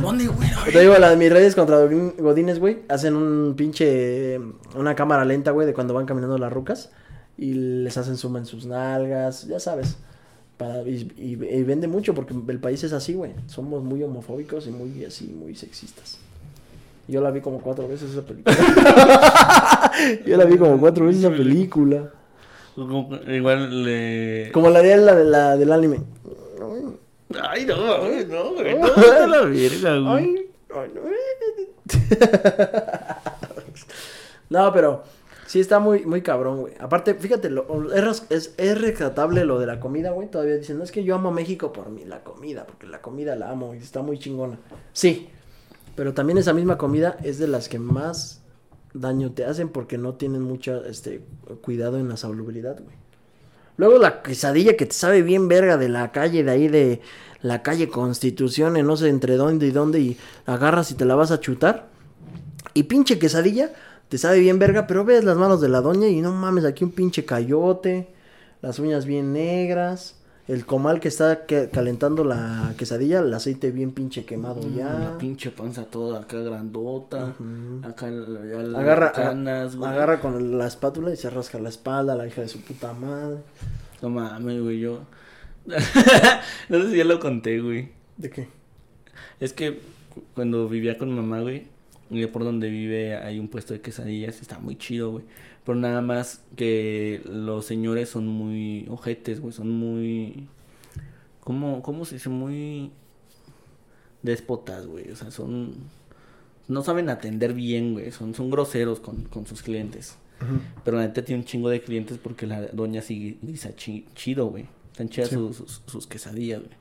¿Dónde, 0.01 0.27
güey? 0.29 0.49
Te 0.73 0.81
digo, 0.81 0.97
las 0.99 1.17
mis 1.17 1.33
reyes 1.33 1.55
contra 1.55 1.79
Godines, 2.19 2.59
güey, 2.59 2.83
hacen 2.89 3.17
un 3.17 3.55
pinche. 3.57 4.39
Una 4.77 4.95
cámara 4.95 5.25
lenta, 5.25 5.51
güey, 5.51 5.67
de 5.67 5.75
cuando 5.75 5.95
van 5.95 6.07
caminando 6.07 6.39
las 6.39 6.53
rucas. 6.53 6.91
Y 7.37 7.55
les 7.55 7.97
hacen 7.97 8.17
suma 8.17 8.39
en 8.39 8.47
sus 8.47 8.65
nalgas, 8.67 9.47
ya 9.49 9.59
sabes. 9.59 9.97
Para, 10.57 10.83
y, 10.83 11.11
y- 11.17 11.33
y 11.45 11.63
vende 11.65 11.89
mucho 11.89 12.15
porque 12.15 12.33
el 12.49 12.59
país 12.61 12.85
es 12.85 12.93
así, 12.93 13.15
güey. 13.15 13.33
Somos 13.47 13.83
muy 13.83 14.03
homofóbicos 14.05 14.67
y 14.69 14.71
muy 14.71 15.05
así, 15.05 15.27
muy 15.37 15.57
sexistas. 15.57 16.19
Yo 17.09 17.21
la 17.21 17.31
vi 17.33 17.41
como 17.41 17.61
cuatro 17.61 17.87
veces 17.89 18.13
esa 18.13 18.23
película. 18.23 18.57
Yo 20.27 20.37
la 20.37 20.45
vi 20.45 20.57
como 20.57 20.79
cuatro 20.79 21.07
veces 21.07 21.25
esa 21.25 21.31
película. 21.35 22.11
Igual 23.29 23.85
le. 23.85 24.51
Como 24.53 24.71
la 24.71 24.81
de 24.81 24.97
la, 24.97 25.15
de 25.15 25.25
la 25.25 25.57
del 25.57 25.73
anime. 25.73 26.01
Ay, 27.43 27.67
no, 27.67 28.01
güey, 28.01 28.27
no, 28.27 28.53
güey. 28.53 28.79
No, 28.79 28.87
la 29.27 29.43
verga, 29.43 29.99
güey. 29.99 30.49
Ay, 30.75 30.91
no. 30.95 31.01
No, 34.51 34.73
pero 34.73 35.03
sí 35.47 35.59
está 35.59 35.81
muy, 35.81 36.05
muy 36.05 36.23
cabrón, 36.23 36.61
güey. 36.61 36.75
Aparte, 36.79 37.15
fíjate, 37.15 37.51
lo, 37.51 37.93
es, 37.93 38.27
es, 38.31 38.55
es 38.57 38.81
rescatable 38.81 39.45
lo 39.45 39.59
de 39.59 39.67
la 39.67 39.81
comida, 39.81 40.11
güey. 40.11 40.31
Todavía 40.31 40.57
dicen, 40.57 40.79
no 40.79 40.85
es 40.85 40.93
que 40.93 41.03
yo 41.03 41.15
amo 41.15 41.31
a 41.31 41.33
México 41.33 41.73
por 41.73 41.89
mi, 41.91 42.05
la 42.05 42.23
comida, 42.23 42.67
porque 42.67 42.87
la 42.87 43.01
comida 43.01 43.37
la 43.37 43.51
amo 43.51 43.75
y 43.75 43.79
está 43.79 44.03
muy 44.03 44.19
chingona. 44.19 44.59
Sí, 44.93 45.29
pero 45.97 46.15
también 46.15 46.39
esa 46.39 46.53
misma 46.53 46.79
comida 46.79 47.17
es 47.23 47.39
de 47.39 47.49
las 47.49 47.69
que 47.69 47.79
más 47.79 48.43
daño 48.93 49.33
te 49.33 49.45
hacen 49.45 49.71
porque 49.71 49.99
no 49.99 50.15
tienen 50.15 50.43
mucho 50.43 50.85
este, 50.85 51.25
cuidado 51.63 51.99
en 51.99 52.09
la 52.09 52.17
salubridad, 52.17 52.81
güey. 52.81 52.97
Luego 53.77 53.99
la 53.99 54.23
quesadilla 54.23 54.77
que 54.77 54.87
te 54.87 54.95
sabe 54.95 55.23
bien 55.23 55.49
verga 55.49 55.77
de 55.77 55.89
la 55.89 56.13
calle 56.13 56.45
de 56.45 56.51
ahí 56.51 56.69
de 56.69 57.01
la 57.43 57.63
calle 57.63 57.89
Constitución, 57.89 58.77
en 58.77 58.87
no 58.87 58.97
sé 58.97 59.09
entre 59.09 59.37
dónde 59.37 59.67
y 59.67 59.71
dónde, 59.71 60.01
y 60.01 60.17
agarras 60.47 60.91
y 60.91 60.95
te 60.95 61.05
la 61.05 61.15
vas 61.15 61.31
a 61.31 61.41
chutar. 61.41 61.89
Y 62.73 62.85
pinche 62.85 63.19
quesadilla, 63.19 63.73
te 64.09 64.19
sabe 64.19 64.39
bien 64.39 64.59
verga, 64.59 64.87
pero 64.87 65.05
ves 65.05 65.25
las 65.25 65.37
manos 65.37 65.61
de 65.61 65.69
la 65.69 65.81
doña 65.81 66.09
y 66.09 66.21
no 66.21 66.33
mames, 66.33 66.65
aquí 66.65 66.85
un 66.85 66.93
pinche 66.93 67.25
cayote, 67.25 68.09
las 68.63 68.79
uñas 68.79 69.07
bien 69.07 69.33
negras, 69.33 70.17
el 70.47 70.67
comal 70.67 71.01
que 71.01 71.09
está 71.09 71.47
que- 71.47 71.71
calentando 71.71 72.23
la 72.25 72.75
quesadilla, 72.77 73.21
el 73.21 73.33
aceite 73.33 73.71
bien 73.71 73.93
pinche 73.93 74.25
quemado 74.25 74.61
ya. 74.75 74.93
La 74.93 75.19
pinche 75.19 75.51
panza 75.51 75.85
toda 75.87 76.21
acá 76.21 76.39
grandota. 76.39 77.35
Acá 77.83 78.09
ya 78.11 78.63
las 78.63 78.81
Agarra, 78.83 79.13
canas, 79.13 79.77
güey. 79.77 79.91
agarra 79.91 80.21
con 80.21 80.59
la 80.59 80.67
espátula 80.67 81.13
y 81.13 81.17
se 81.17 81.31
rasca 81.31 81.59
la 81.59 81.69
espalda, 81.71 82.15
la 82.15 82.27
hija 82.27 82.43
de 82.43 82.49
su 82.49 82.61
puta 82.61 82.93
madre. 82.93 83.39
No 84.03 84.11
mames, 84.11 84.61
güey, 84.63 84.81
yo. 84.81 85.01
no 86.69 86.83
sé 86.83 86.91
si 86.91 86.97
ya 86.99 87.05
lo 87.05 87.19
conté, 87.21 87.61
güey. 87.61 87.89
¿De 88.17 88.29
qué? 88.31 88.49
Es 89.41 89.53
que 89.53 89.81
cu- 90.13 90.23
cuando 90.35 90.69
vivía 90.69 90.99
con 90.99 91.11
mamá, 91.15 91.41
güey, 91.41 91.67
por 92.33 92.45
donde 92.45 92.69
vive 92.69 93.17
hay 93.17 93.39
un 93.39 93.49
puesto 93.49 93.73
de 93.73 93.81
quesadillas, 93.81 94.41
está 94.41 94.59
muy 94.59 94.77
chido, 94.77 95.11
güey. 95.13 95.25
Pero 95.65 95.79
nada 95.79 96.01
más 96.03 96.43
que 96.57 97.23
los 97.25 97.65
señores 97.65 98.11
son 98.11 98.27
muy 98.27 98.87
ojetes, 98.89 99.41
güey, 99.41 99.53
son 99.53 99.71
muy... 99.71 100.47
¿Cómo, 101.41 101.83
cómo 101.83 102.05
se 102.05 102.17
dice? 102.17 102.29
Muy 102.29 102.91
déspotas, 104.23 104.87
güey. 104.87 105.11
O 105.11 105.17
sea, 105.17 105.31
son... 105.31 105.75
No 106.69 106.83
saben 106.83 107.09
atender 107.11 107.53
bien, 107.53 107.93
güey. 107.93 108.11
Son, 108.13 108.35
son 108.35 108.51
groseros 108.51 109.01
con, 109.01 109.25
con 109.25 109.47
sus 109.47 109.63
clientes. 109.63 110.17
Pero 110.85 110.99
la 110.99 111.07
neta 111.07 111.25
tiene 111.25 111.41
un 111.41 111.47
chingo 111.47 111.71
de 111.71 111.81
clientes 111.81 112.19
porque 112.19 112.47
la 112.47 112.67
doña 112.67 113.01
sí 113.01 113.39
guisa 113.41 113.75
chi- 113.75 114.05
chido, 114.15 114.47
güey. 114.49 114.67
Están 114.93 115.09
chidas 115.09 115.31
Sí. 115.31 115.37
sus, 115.37 115.57
sus, 115.57 115.83
sus 115.87 116.07
quesadillas, 116.07 116.61
güey. 116.61 116.73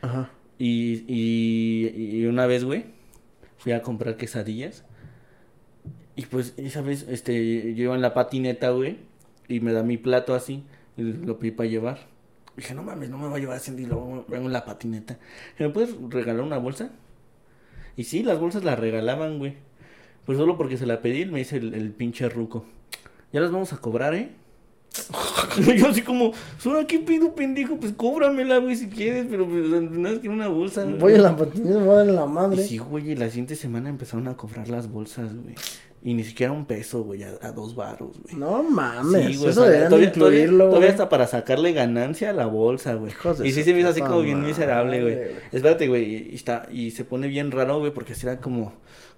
Ajá. 0.00 0.30
Y, 0.58 1.04
y, 1.06 1.88
y 2.20 2.24
una 2.26 2.46
vez, 2.46 2.64
güey, 2.64 2.86
fui 3.58 3.72
a 3.72 3.82
comprar 3.82 4.16
quesadillas. 4.16 4.84
Y 6.16 6.26
pues, 6.26 6.54
esa 6.56 6.80
vez, 6.80 7.06
este, 7.08 7.74
yo 7.74 7.84
iba 7.84 7.94
en 7.94 8.00
la 8.00 8.14
patineta, 8.14 8.70
güey, 8.70 8.96
y 9.48 9.60
me 9.60 9.72
da 9.72 9.82
mi 9.82 9.98
plato 9.98 10.34
así, 10.34 10.64
y 10.96 11.02
lo 11.02 11.38
pedí 11.38 11.50
para 11.50 11.68
llevar. 11.68 11.98
Dije, 12.56 12.74
no 12.74 12.82
mames, 12.82 13.10
no 13.10 13.18
me 13.18 13.28
va 13.28 13.36
a 13.36 13.38
llevar 13.38 13.58
así, 13.58 13.72
y 13.76 13.84
luego 13.84 14.24
vengo 14.28 14.46
en 14.46 14.52
la 14.52 14.64
patineta. 14.64 15.18
¿Me 15.58 15.68
puedes 15.68 15.94
regalar 16.08 16.42
una 16.42 16.56
bolsa? 16.56 16.90
Y 17.96 18.04
sí, 18.04 18.22
las 18.22 18.40
bolsas 18.40 18.64
las 18.64 18.78
regalaban, 18.78 19.38
güey. 19.38 19.56
Pues 20.24 20.38
solo 20.38 20.56
porque 20.56 20.78
se 20.78 20.86
la 20.86 21.02
pedí, 21.02 21.26
me 21.26 21.38
dice 21.38 21.58
el, 21.58 21.74
el 21.74 21.92
pinche 21.92 22.28
ruco. 22.30 22.64
Ya 23.32 23.40
las 23.40 23.52
vamos 23.52 23.74
a 23.74 23.78
cobrar, 23.78 24.14
¿eh? 24.14 24.30
Yo 25.76 25.88
así 25.88 26.02
como, 26.02 26.32
¿ahora 26.64 26.86
qué 26.86 26.98
pido, 26.98 27.34
pendejo? 27.34 27.76
Pues 27.76 27.92
cóbramela, 27.92 28.58
güey, 28.58 28.76
si 28.76 28.88
quieres, 28.88 29.26
pero 29.30 29.46
pues 29.46 29.64
nada 29.68 29.82
más 29.82 30.18
quiero 30.20 30.34
una 30.34 30.48
bolsa. 30.48 30.84
güey". 30.84 30.98
Voy 30.98 31.14
a 31.14 31.18
la 31.18 31.36
patineta, 31.36 31.78
voy 31.78 31.88
a 31.90 31.96
dar 31.98 32.06
la 32.06 32.24
Y 32.24 32.28
madre. 32.28 32.62
sí, 32.62 32.78
güey, 32.78 33.10
y 33.12 33.16
la 33.16 33.28
siguiente 33.28 33.56
semana 33.56 33.88
empezaron 33.88 34.28
a 34.28 34.36
cobrar 34.36 34.68
las 34.68 34.90
bolsas, 34.90 35.34
güey. 35.34 35.54
Y 36.02 36.14
ni 36.14 36.22
siquiera 36.22 36.52
un 36.52 36.66
peso, 36.66 37.02
güey, 37.02 37.24
a, 37.24 37.30
a 37.42 37.50
dos 37.50 37.74
varos, 37.74 38.16
güey. 38.22 38.36
No 38.36 38.62
mames, 38.62 39.26
Sí, 39.32 39.36
güey, 39.38 39.50
eso 39.50 39.62
deberían 39.62 39.88
todavía, 39.88 40.08
incluirlo, 40.08 40.34
todavía, 40.42 40.58
todavía 40.58 40.78
güey. 40.78 40.90
hasta 40.90 41.08
para 41.08 41.26
sacarle 41.26 41.72
ganancia 41.72 42.30
a 42.30 42.32
la 42.32 42.46
bolsa, 42.46 42.94
güey. 42.94 43.10
Hijos 43.10 43.38
de 43.38 43.48
Y 43.48 43.52
sí 43.52 43.64
se 43.64 43.72
me 43.74 43.80
hizo 43.80 43.88
así 43.88 44.02
como 44.02 44.20
bien 44.20 44.44
miserable, 44.44 45.02
güey. 45.02 45.14
güey. 45.16 45.28
Espérate, 45.50 45.88
güey, 45.88 46.04
y, 46.04 46.28
y 46.30 46.34
está, 46.36 46.68
y 46.70 46.92
se 46.92 47.04
pone 47.04 47.26
bien 47.26 47.50
raro, 47.50 47.80
güey, 47.80 47.92
porque 47.92 48.12
así 48.12 48.24
era 48.24 48.38
como, 48.40 48.72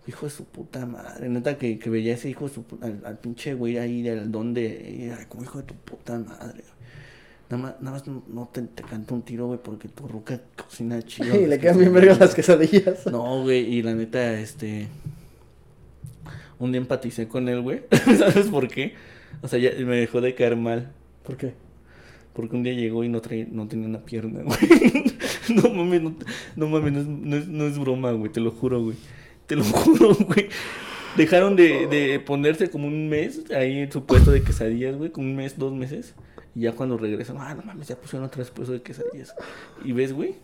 hijo 0.09 0.27
de 0.27 0.31
su 0.31 0.45
puta 0.47 0.87
madre. 0.87 1.29
Neta 1.29 1.57
que, 1.59 1.79
que 1.79 1.91
veía 1.91 2.15
ese 2.15 2.29
hijo 2.31 2.49
de 2.49 2.55
su 2.55 2.63
puta, 2.65 2.87
al, 2.87 3.01
al 3.05 3.19
pinche 3.19 3.55
güey 3.55 3.79
ahí 3.79 4.03
del 4.03 4.33
don 4.33 4.55
de, 4.55 5.15
como 5.29 5.45
hijo 5.45 5.59
de 5.59 5.65
tu 5.65 5.75
puta 5.75 6.19
madre, 6.19 6.63
güey. 6.63 6.79
Nada 7.51 7.63
más, 7.63 7.75
nada 7.81 7.93
más 7.93 8.07
no- 8.07 8.25
no 8.29 8.49
te, 8.53 8.61
te 8.63 8.83
canta 8.83 9.15
un 9.15 9.23
tiro, 9.23 9.47
güey, 9.47 9.59
porque 9.63 9.89
tu 9.89 10.07
ruca 10.09 10.41
cocina 10.57 11.01
chido. 11.03 11.35
Y 11.41 11.47
le 11.47 11.59
quedan 11.59 11.79
bien 11.79 11.93
verga 11.93 12.15
las 12.19 12.35
quesadillas. 12.35 13.07
No, 13.07 13.43
güey, 13.43 13.61
y 13.75 13.83
la 13.83 13.95
neta, 13.95 14.39
este. 14.41 14.89
Un 16.59 16.73
día 16.73 16.81
empaticé 16.81 17.29
con 17.29 17.49
él, 17.49 17.61
güey. 17.63 17.83
¿Sabes 18.19 18.49
por 18.49 18.69
qué? 18.69 18.95
O 19.43 19.49
sea, 19.49 19.59
ya 19.59 19.71
me 19.85 19.97
dejó 19.97 20.21
de 20.21 20.35
caer 20.35 20.57
mal. 20.57 20.91
¿Por 21.25 21.37
qué? 21.37 21.55
Porque 22.33 22.57
un 22.57 22.63
día 22.63 22.73
llegó 22.73 23.03
y 23.05 23.09
no, 23.09 23.21
traía, 23.21 23.47
no 23.51 23.67
tenía 23.69 23.89
una 23.89 24.01
pierna, 24.05 24.43
güey. 24.45 24.59
no 25.55 25.71
mames, 25.73 26.03
no, 26.03 26.15
no 26.57 26.69
mames, 26.69 26.93
no 26.93 27.01
es, 27.01 27.07
no, 27.07 27.37
es, 27.37 27.49
no 27.49 27.67
es 27.67 27.79
broma, 27.79 28.13
güey, 28.13 28.31
te 28.33 28.41
lo 28.41 28.51
juro, 28.51 28.83
güey. 28.83 28.97
Te 29.49 29.57
lo 29.57 29.64
juro, 29.64 30.14
güey. 30.14 30.49
Dejaron 31.16 31.57
de, 31.57 31.88
de 31.88 32.20
ponerse 32.20 32.70
como 32.70 32.86
un 32.86 33.09
mes 33.09 33.51
ahí 33.51 33.80
en 33.80 33.90
su 33.90 34.05
puesto 34.05 34.30
de 34.30 34.42
quesadillas, 34.42 34.94
güey, 34.96 35.11
como 35.11 35.26
un 35.26 35.34
mes, 35.34 35.59
dos 35.59 35.72
meses. 35.72 36.14
Y 36.55 36.61
ya 36.61 36.72
cuando 36.72 36.96
regresan, 36.96 37.38
ah, 37.40 37.55
no 37.55 37.62
mames, 37.62 37.88
ya 37.88 37.96
pusieron 37.96 38.26
otra 38.26 38.38
vez 38.38 38.51
puesto 38.51 38.72
de 38.72 38.82
quesadillas. 38.82 39.34
Y 39.84 39.92
ves, 39.92 40.12
güey. 40.12 40.36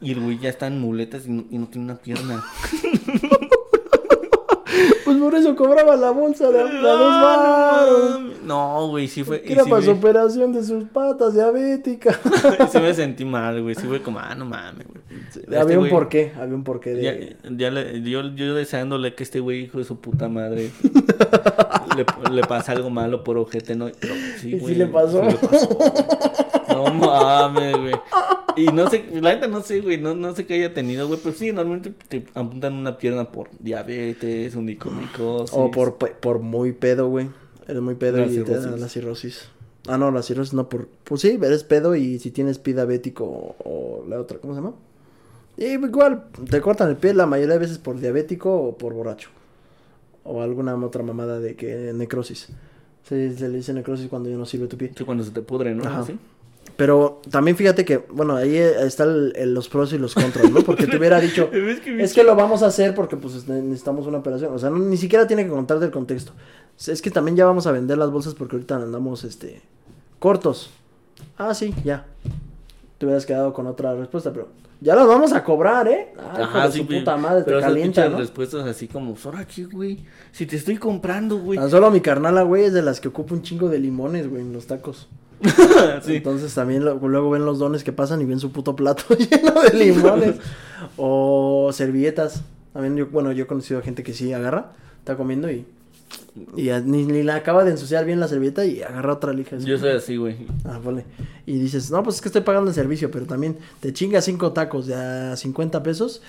Y 0.00 0.12
el 0.12 0.20
güey 0.20 0.38
ya 0.38 0.48
está 0.48 0.66
en 0.66 0.80
muletas 0.80 1.26
y 1.26 1.30
no, 1.30 1.44
y 1.50 1.58
no 1.58 1.68
tiene 1.68 1.84
una 1.84 1.98
pierna. 1.98 2.42
Pues 5.04 5.16
por 5.18 5.34
eso 5.34 5.54
cobraba 5.56 5.96
la 5.96 6.10
bolsa 6.10 6.50
de, 6.50 6.58
de 6.64 6.80
dos 6.80 7.22
varos. 7.22 8.20
No, 8.44 8.88
güey, 8.88 9.08
sí 9.08 9.24
fue. 9.24 9.42
Era 9.46 9.64
sí 9.64 9.70
para 9.70 9.82
su 9.82 9.90
operación 9.92 10.52
de 10.52 10.64
sus 10.64 10.84
patas 10.84 11.34
diabética. 11.34 12.18
sí 12.72 12.78
me 12.78 12.92
sentí 12.94 13.24
mal, 13.24 13.62
güey. 13.62 13.74
Sí 13.74 13.86
fue 13.86 14.02
como, 14.02 14.18
ah, 14.18 14.34
no 14.34 14.44
mames, 14.44 14.86
güey. 14.86 15.02
Este 15.28 15.56
había 15.58 15.78
un 15.78 15.86
güey- 15.86 15.90
porqué, 15.90 16.32
había 16.38 16.54
un 16.54 16.64
porqué 16.64 16.90
de... 16.94 17.36
Ya, 17.42 17.56
ya 17.56 17.70
le- 17.70 18.02
yo, 18.02 18.22
yo 18.34 18.54
deseándole 18.54 19.14
que 19.14 19.22
este 19.22 19.40
güey, 19.40 19.62
hijo 19.64 19.78
de 19.78 19.84
su 19.84 20.00
puta 20.00 20.28
madre, 20.28 20.70
le, 21.96 22.06
le 22.34 22.42
pasa 22.42 22.72
algo 22.72 22.90
malo 22.90 23.22
por 23.24 23.36
ojete, 23.38 23.74
¿no? 23.76 23.88
Pero 24.00 24.14
sí, 24.38 24.54
¿Y 24.56 24.58
güey, 24.58 24.74
le 24.74 24.86
pasó? 24.86 25.22
sí 25.22 25.36
le 25.40 25.48
pasó. 25.48 25.78
No 26.68 26.92
mames, 26.94 27.76
güey. 27.76 27.94
Y 28.56 28.66
no 28.66 28.88
sé, 28.90 29.04
la 29.14 29.34
neta 29.34 29.46
no 29.48 29.62
sé, 29.62 29.80
güey, 29.80 29.96
no, 29.98 30.14
no 30.14 30.34
sé 30.34 30.44
qué 30.44 30.54
haya 30.54 30.74
tenido, 30.74 31.06
güey, 31.08 31.18
pero 31.22 31.34
sí, 31.34 31.52
normalmente 31.52 31.92
te 32.08 32.24
apuntan 32.34 32.74
una 32.74 32.98
pierna 32.98 33.24
por 33.24 33.48
diabetes, 33.58 34.54
O 35.52 35.70
por, 35.70 35.96
por 35.96 36.38
muy 36.40 36.72
pedo, 36.72 37.08
güey. 37.08 37.30
Eres 37.66 37.82
muy 37.82 37.94
pedo 37.94 38.18
La 38.18 38.26
y 38.26 38.38
te 38.38 38.58
da 38.58 38.76
la 38.76 38.88
cirrosis. 38.88 39.48
Ah, 39.88 39.98
no, 39.98 40.10
la 40.10 40.22
cirrosis 40.22 40.54
no 40.54 40.68
por... 40.68 40.88
Pues 41.04 41.20
sí, 41.20 41.38
eres 41.42 41.64
pedo 41.64 41.96
y 41.96 42.18
si 42.18 42.30
tienes 42.30 42.58
pie 42.58 42.74
diabético 42.74 43.24
o, 43.24 43.56
o 43.64 44.04
la 44.08 44.20
otra, 44.20 44.38
¿cómo 44.38 44.54
se 44.54 44.60
llama? 44.60 44.74
Y 45.56 45.64
igual, 45.64 46.24
te 46.50 46.60
cortan 46.60 46.88
el 46.88 46.96
pie 46.96 47.14
la 47.14 47.26
mayoría 47.26 47.54
de 47.54 47.60
veces 47.60 47.78
por 47.78 47.98
diabético 47.98 48.54
o 48.54 48.78
por 48.78 48.94
borracho. 48.94 49.30
O 50.24 50.40
alguna 50.40 50.74
otra 50.76 51.02
mamada 51.02 51.40
de 51.40 51.56
que 51.56 51.92
necrosis. 51.92 52.48
Se, 53.04 53.36
se 53.36 53.48
le 53.48 53.56
dice 53.56 53.72
necrosis 53.72 54.08
cuando 54.08 54.30
ya 54.30 54.36
no 54.36 54.46
sirve 54.46 54.68
tu 54.68 54.76
pie. 54.76 54.92
Sí, 54.96 55.04
cuando 55.04 55.24
se 55.24 55.32
te 55.32 55.42
pudre, 55.42 55.74
¿no? 55.74 55.84
Ajá. 55.84 56.04
¿Sí? 56.04 56.18
Pero 56.76 57.20
también 57.30 57.56
fíjate 57.56 57.84
que, 57.84 57.98
bueno, 57.98 58.34
ahí 58.36 58.56
están 58.56 59.32
los 59.54 59.68
pros 59.68 59.92
y 59.92 59.98
los 59.98 60.14
contras, 60.14 60.50
¿no? 60.50 60.60
Porque 60.62 60.86
te 60.86 60.96
hubiera 60.96 61.20
dicho, 61.20 61.50
Es 61.98 62.12
que 62.14 62.24
lo 62.24 62.34
vamos 62.34 62.62
a 62.62 62.66
hacer 62.66 62.94
porque 62.94 63.16
pues 63.16 63.46
ne- 63.46 63.60
necesitamos 63.62 64.06
una 64.06 64.18
operación. 64.18 64.54
O 64.54 64.58
sea, 64.58 64.70
no- 64.70 64.78
ni 64.78 64.96
siquiera 64.96 65.26
tiene 65.26 65.44
que 65.44 65.50
contar 65.50 65.78
del 65.78 65.90
contexto. 65.90 66.32
Es 66.86 67.02
que 67.02 67.10
también 67.10 67.36
ya 67.36 67.44
vamos 67.44 67.66
a 67.66 67.72
vender 67.72 67.98
las 67.98 68.10
bolsas 68.10 68.34
porque 68.34 68.56
ahorita 68.56 68.76
andamos, 68.76 69.22
este, 69.24 69.60
cortos. 70.18 70.70
Ah, 71.36 71.54
sí, 71.54 71.74
ya. 71.84 72.06
Te 72.98 73.06
hubieras 73.06 73.26
quedado 73.26 73.52
con 73.52 73.66
otra 73.66 73.94
respuesta, 73.94 74.32
pero 74.32 74.48
ya 74.80 74.94
las 74.96 75.06
vamos 75.06 75.32
a 75.32 75.44
cobrar, 75.44 75.86
¿eh? 75.88 76.12
Ah, 76.18 76.38
Ajá, 76.42 76.70
sí, 76.70 76.78
su 76.80 76.86
puta 76.86 77.16
madre, 77.16 77.42
Pero 77.44 77.58
te 77.58 77.64
calienta, 77.64 78.08
¿no? 78.08 78.18
respuestas 78.18 78.66
así 78.66 78.88
como, 78.88 79.14
¿ahora 79.24 79.44
qué, 79.46 79.64
güey? 79.66 80.04
Si 80.32 80.46
te 80.46 80.56
estoy 80.56 80.76
comprando, 80.78 81.38
güey. 81.38 81.58
Tan 81.58 81.70
solo 81.70 81.90
mi 81.90 82.00
carnala, 82.00 82.42
güey, 82.42 82.64
es 82.64 82.72
de 82.72 82.82
las 82.82 83.00
que 83.00 83.08
ocupa 83.08 83.34
un 83.34 83.42
chingo 83.42 83.68
de 83.68 83.78
limones, 83.78 84.28
güey, 84.28 84.42
en 84.42 84.52
los 84.52 84.66
tacos. 84.66 85.08
sí. 86.02 86.16
Entonces 86.16 86.54
también 86.54 86.84
luego 86.84 87.30
ven 87.30 87.44
los 87.44 87.58
dones 87.58 87.84
que 87.84 87.92
pasan 87.92 88.20
y 88.20 88.24
ven 88.24 88.40
su 88.40 88.52
puto 88.52 88.76
plato 88.76 89.14
lleno 89.16 89.60
de 89.62 89.72
limones. 89.74 90.36
o 90.96 91.70
servilletas. 91.72 92.42
También 92.72 92.96
yo, 92.96 93.06
bueno, 93.08 93.32
yo 93.32 93.44
he 93.44 93.46
conocido 93.46 93.82
gente 93.82 94.02
que 94.02 94.14
sí 94.14 94.32
agarra, 94.32 94.72
está 95.00 95.16
comiendo 95.16 95.50
y 95.50 95.66
y 96.56 96.70
ni, 96.84 97.22
la 97.22 97.36
acaba 97.36 97.64
de 97.64 97.72
ensuciar 97.72 98.06
bien 98.06 98.18
la 98.18 98.28
servilleta 98.28 98.64
y 98.64 98.82
agarra 98.82 99.12
otra 99.12 99.32
lija. 99.32 99.58
Yo 99.58 99.78
soy 99.78 99.90
así, 99.90 100.16
güey. 100.16 100.36
Ah, 100.64 100.80
vale. 100.82 101.04
Y 101.44 101.58
dices, 101.58 101.90
no, 101.90 102.02
pues 102.02 102.16
es 102.16 102.22
que 102.22 102.28
estoy 102.28 102.42
pagando 102.42 102.70
el 102.70 102.74
servicio, 102.74 103.10
pero 103.10 103.26
también 103.26 103.58
te 103.80 103.92
chingas 103.92 104.24
cinco 104.24 104.52
tacos 104.52 104.86
de 104.86 104.94
a 104.94 105.36
50 105.36 105.82
pesos. 105.82 106.22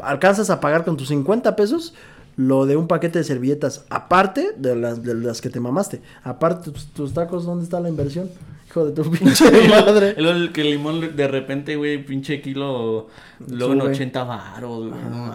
Alcanzas 0.00 0.50
a 0.50 0.60
pagar 0.60 0.84
con 0.84 0.96
tus 0.96 1.08
50 1.08 1.54
pesos 1.54 1.94
lo 2.38 2.66
de 2.66 2.76
un 2.76 2.86
paquete 2.86 3.18
de 3.18 3.24
servilletas, 3.24 3.84
aparte 3.90 4.52
de 4.56 4.76
las, 4.76 5.02
de 5.02 5.14
las 5.14 5.40
que 5.40 5.50
te 5.50 5.58
mamaste. 5.58 6.00
Aparte, 6.22 6.70
tus 6.94 7.12
tacos, 7.12 7.44
¿dónde 7.44 7.64
está 7.64 7.80
la 7.80 7.88
inversión? 7.88 8.30
Hijo 8.68 8.86
de 8.86 8.92
tu 8.92 9.10
pinche 9.10 9.50
madre. 9.68 10.14
El, 10.16 10.52
que 10.52 10.60
el 10.60 10.70
limón 10.70 11.16
de 11.16 11.26
repente, 11.26 11.74
güey, 11.74 12.04
pinche 12.04 12.40
kilo, 12.40 13.08
luego 13.44 13.72
en 13.72 13.80
80 13.80 14.22
baros, 14.22 14.92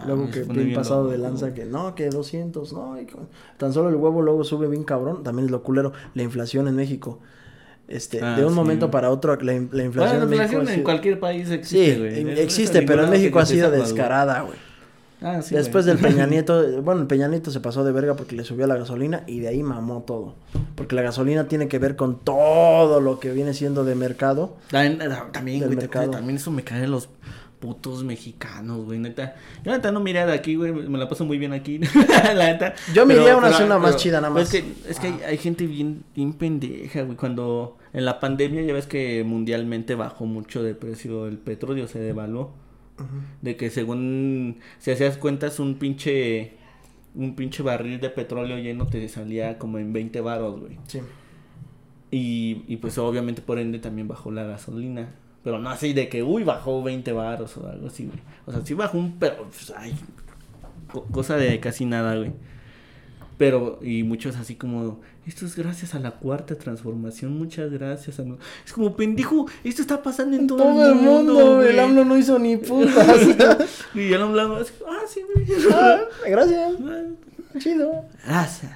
luego 0.08 0.32
que 0.32 0.44
bien 0.44 0.74
pasado 0.74 1.10
de 1.10 1.18
lanza 1.18 1.54
que, 1.54 1.66
no, 1.66 1.94
que 1.94 2.08
200, 2.08 2.72
no. 2.72 2.96
tan 3.58 3.74
solo 3.74 3.90
el 3.90 3.96
huevo 3.96 4.22
luego 4.22 4.46
sube 4.46 4.70
bien 4.70 4.86
cabrón. 4.86 5.24
También 5.24 5.48
es 5.48 5.52
lo 5.52 5.62
culero, 5.62 5.92
la 6.14 6.24
inflación 6.24 6.70
en 6.70 6.78
México. 6.78 7.20
Este, 7.90 8.24
ah, 8.24 8.38
de 8.38 8.46
un 8.46 8.54
momento 8.54 8.90
para 8.90 9.10
otro, 9.10 9.36
la, 9.42 9.54
inflación 9.54 10.24
en 10.24 10.30
México. 10.30 10.62
en 10.62 10.84
cualquier 10.84 11.20
país 11.20 11.52
existe, 11.52 12.16
Sí, 12.16 12.30
existe, 12.40 12.82
pero 12.84 13.04
en 13.04 13.10
México 13.10 13.40
ha 13.40 13.46
sido 13.46 13.70
descarada, 13.70 14.40
güey. 14.44 14.58
Ah, 15.24 15.40
Después 15.50 15.86
del 15.86 15.98
Peña 15.98 16.26
Nieto, 16.28 16.82
bueno, 16.82 17.02
el 17.02 17.08
Peña 17.08 17.30
Nieto 17.30 17.50
se 17.50 17.62
pasó 17.62 17.86
de 17.86 17.94
verga 17.94 18.16
porque 18.16 18.36
le 18.36 18.44
subió 18.44 18.68
la 18.68 18.76
gasolina 18.76 19.24
y 19.26 19.40
de 19.40 19.48
ahí 19.48 19.64
mamó 19.64 20.04
todo. 20.06 20.36
Porque 20.76 20.96
la 20.96 21.02
gasolina 21.02 21.48
tiene 21.48 21.70
que 21.70 21.80
ver 21.80 21.96
con 21.96 22.20
todo 22.20 23.00
lo 23.00 23.20
que 23.20 23.32
viene 23.32 23.54
siendo 23.54 23.86
de 23.86 23.96
mercado. 23.96 24.58
También, 24.70 25.00
también, 25.32 25.66
güey, 25.66 25.88
también 25.88 26.36
eso 26.36 26.52
me 26.52 26.64
cae 26.64 26.88
los 26.88 27.08
putos 27.62 28.04
mexicanos, 28.04 28.84
güey, 28.84 29.00
neta. 29.00 29.36
Yo 29.64 29.72
neta 29.72 29.90
no 29.94 30.02
miré 30.02 30.26
de 30.26 30.34
aquí, 30.34 30.56
güey, 30.56 30.74
me 30.74 30.98
la 30.98 31.08
paso 31.08 31.24
muy 31.24 31.38
bien 31.38 31.54
aquí, 31.54 31.80
la 32.36 32.48
neta. 32.48 32.74
Yo 32.94 33.06
miré 33.06 33.32
a 33.32 33.38
una 33.38 33.54
zona 33.54 33.80
más 33.80 33.96
chida 33.96 34.20
nada 34.20 34.34
más. 34.34 34.54
Es 34.54 34.62
que, 34.62 34.74
es 34.90 35.00
que 35.00 35.08
hay, 35.08 35.20
hay, 35.26 35.38
gente 35.38 35.66
bien, 35.66 36.04
bien 36.14 36.34
pendeja, 36.34 37.04
güey, 37.04 37.16
cuando 37.16 37.78
en 37.94 38.04
la 38.04 38.20
pandemia 38.20 38.64
ya 38.64 38.74
ves 38.74 38.88
que 38.88 39.24
mundialmente 39.24 39.96
bajó 39.96 40.26
mucho 40.26 40.62
de 40.62 40.76
precio 40.76 41.26
el 41.28 41.38
petróleo, 41.38 41.88
se 41.88 42.00
devaluó. 42.00 42.52
De 43.42 43.56
que 43.56 43.70
según, 43.70 44.60
si 44.80 44.92
hacías 44.92 45.18
cuentas, 45.18 45.60
un 45.60 45.76
pinche, 45.76 46.54
un 47.16 47.36
pinche 47.36 47.64
barril 47.64 48.00
de 48.00 48.10
petróleo 48.10 48.58
lleno 48.58 48.86
te 48.86 49.08
salía 49.10 49.58
como 49.58 49.80
en 49.80 49.94
20 49.94 50.22
baros, 50.22 50.60
güey. 50.60 50.78
Sí. 50.88 51.00
Y, 52.12 52.64
y 52.68 52.78
pues 52.78 52.98
obviamente 52.98 53.42
por 53.42 53.58
ende 53.58 53.80
también 53.80 54.08
bajó 54.08 54.32
la 54.32 54.44
gasolina. 54.44 55.16
Pero 55.44 55.60
no 55.60 55.70
así 55.70 55.94
de 55.94 56.08
que, 56.08 56.24
uy, 56.24 56.44
bajó 56.44 56.82
20 56.82 57.12
baros 57.12 57.58
o 57.58 57.68
algo 57.68 57.88
así, 57.88 58.06
güey. 58.06 58.20
O 58.46 58.52
sea, 58.52 58.66
sí 58.66 58.74
bajó 58.74 58.98
un, 58.98 59.20
pero, 59.20 59.44
pues, 59.44 59.74
ay, 59.76 59.94
cosa 61.12 61.36
de 61.36 61.60
casi 61.60 61.86
nada, 61.86 62.16
güey. 62.16 62.32
Pero, 63.44 63.78
y 63.82 64.04
muchos 64.04 64.38
así 64.38 64.56
como, 64.56 65.02
esto 65.28 65.46
es 65.46 65.58
gracias 65.58 65.94
a 65.96 66.00
la 66.00 66.12
cuarta 66.12 66.56
transformación, 66.56 67.38
muchas 67.38 67.70
gracias. 67.74 68.22
Es 68.66 68.72
como, 68.72 68.96
pendejo, 68.96 69.48
esto 69.66 69.82
está 69.82 70.02
pasando 70.02 70.38
en 70.38 70.48
todo, 70.48 70.86
el 70.86 70.96
mundo. 70.96 71.62
el 71.62 71.78
AMLO 71.78 72.06
no 72.06 72.18
hizo 72.18 72.40
ni 72.40 72.56
putas. 72.70 73.18
y 73.96 74.14
el 74.14 74.22
AMLO, 74.22 74.60
ah, 74.88 75.02
sí, 75.10 75.20
güey. 75.36 75.46
Ah, 75.74 76.04
gracias. 76.26 76.72
Chido. 77.60 78.06
Gracias. 78.26 78.72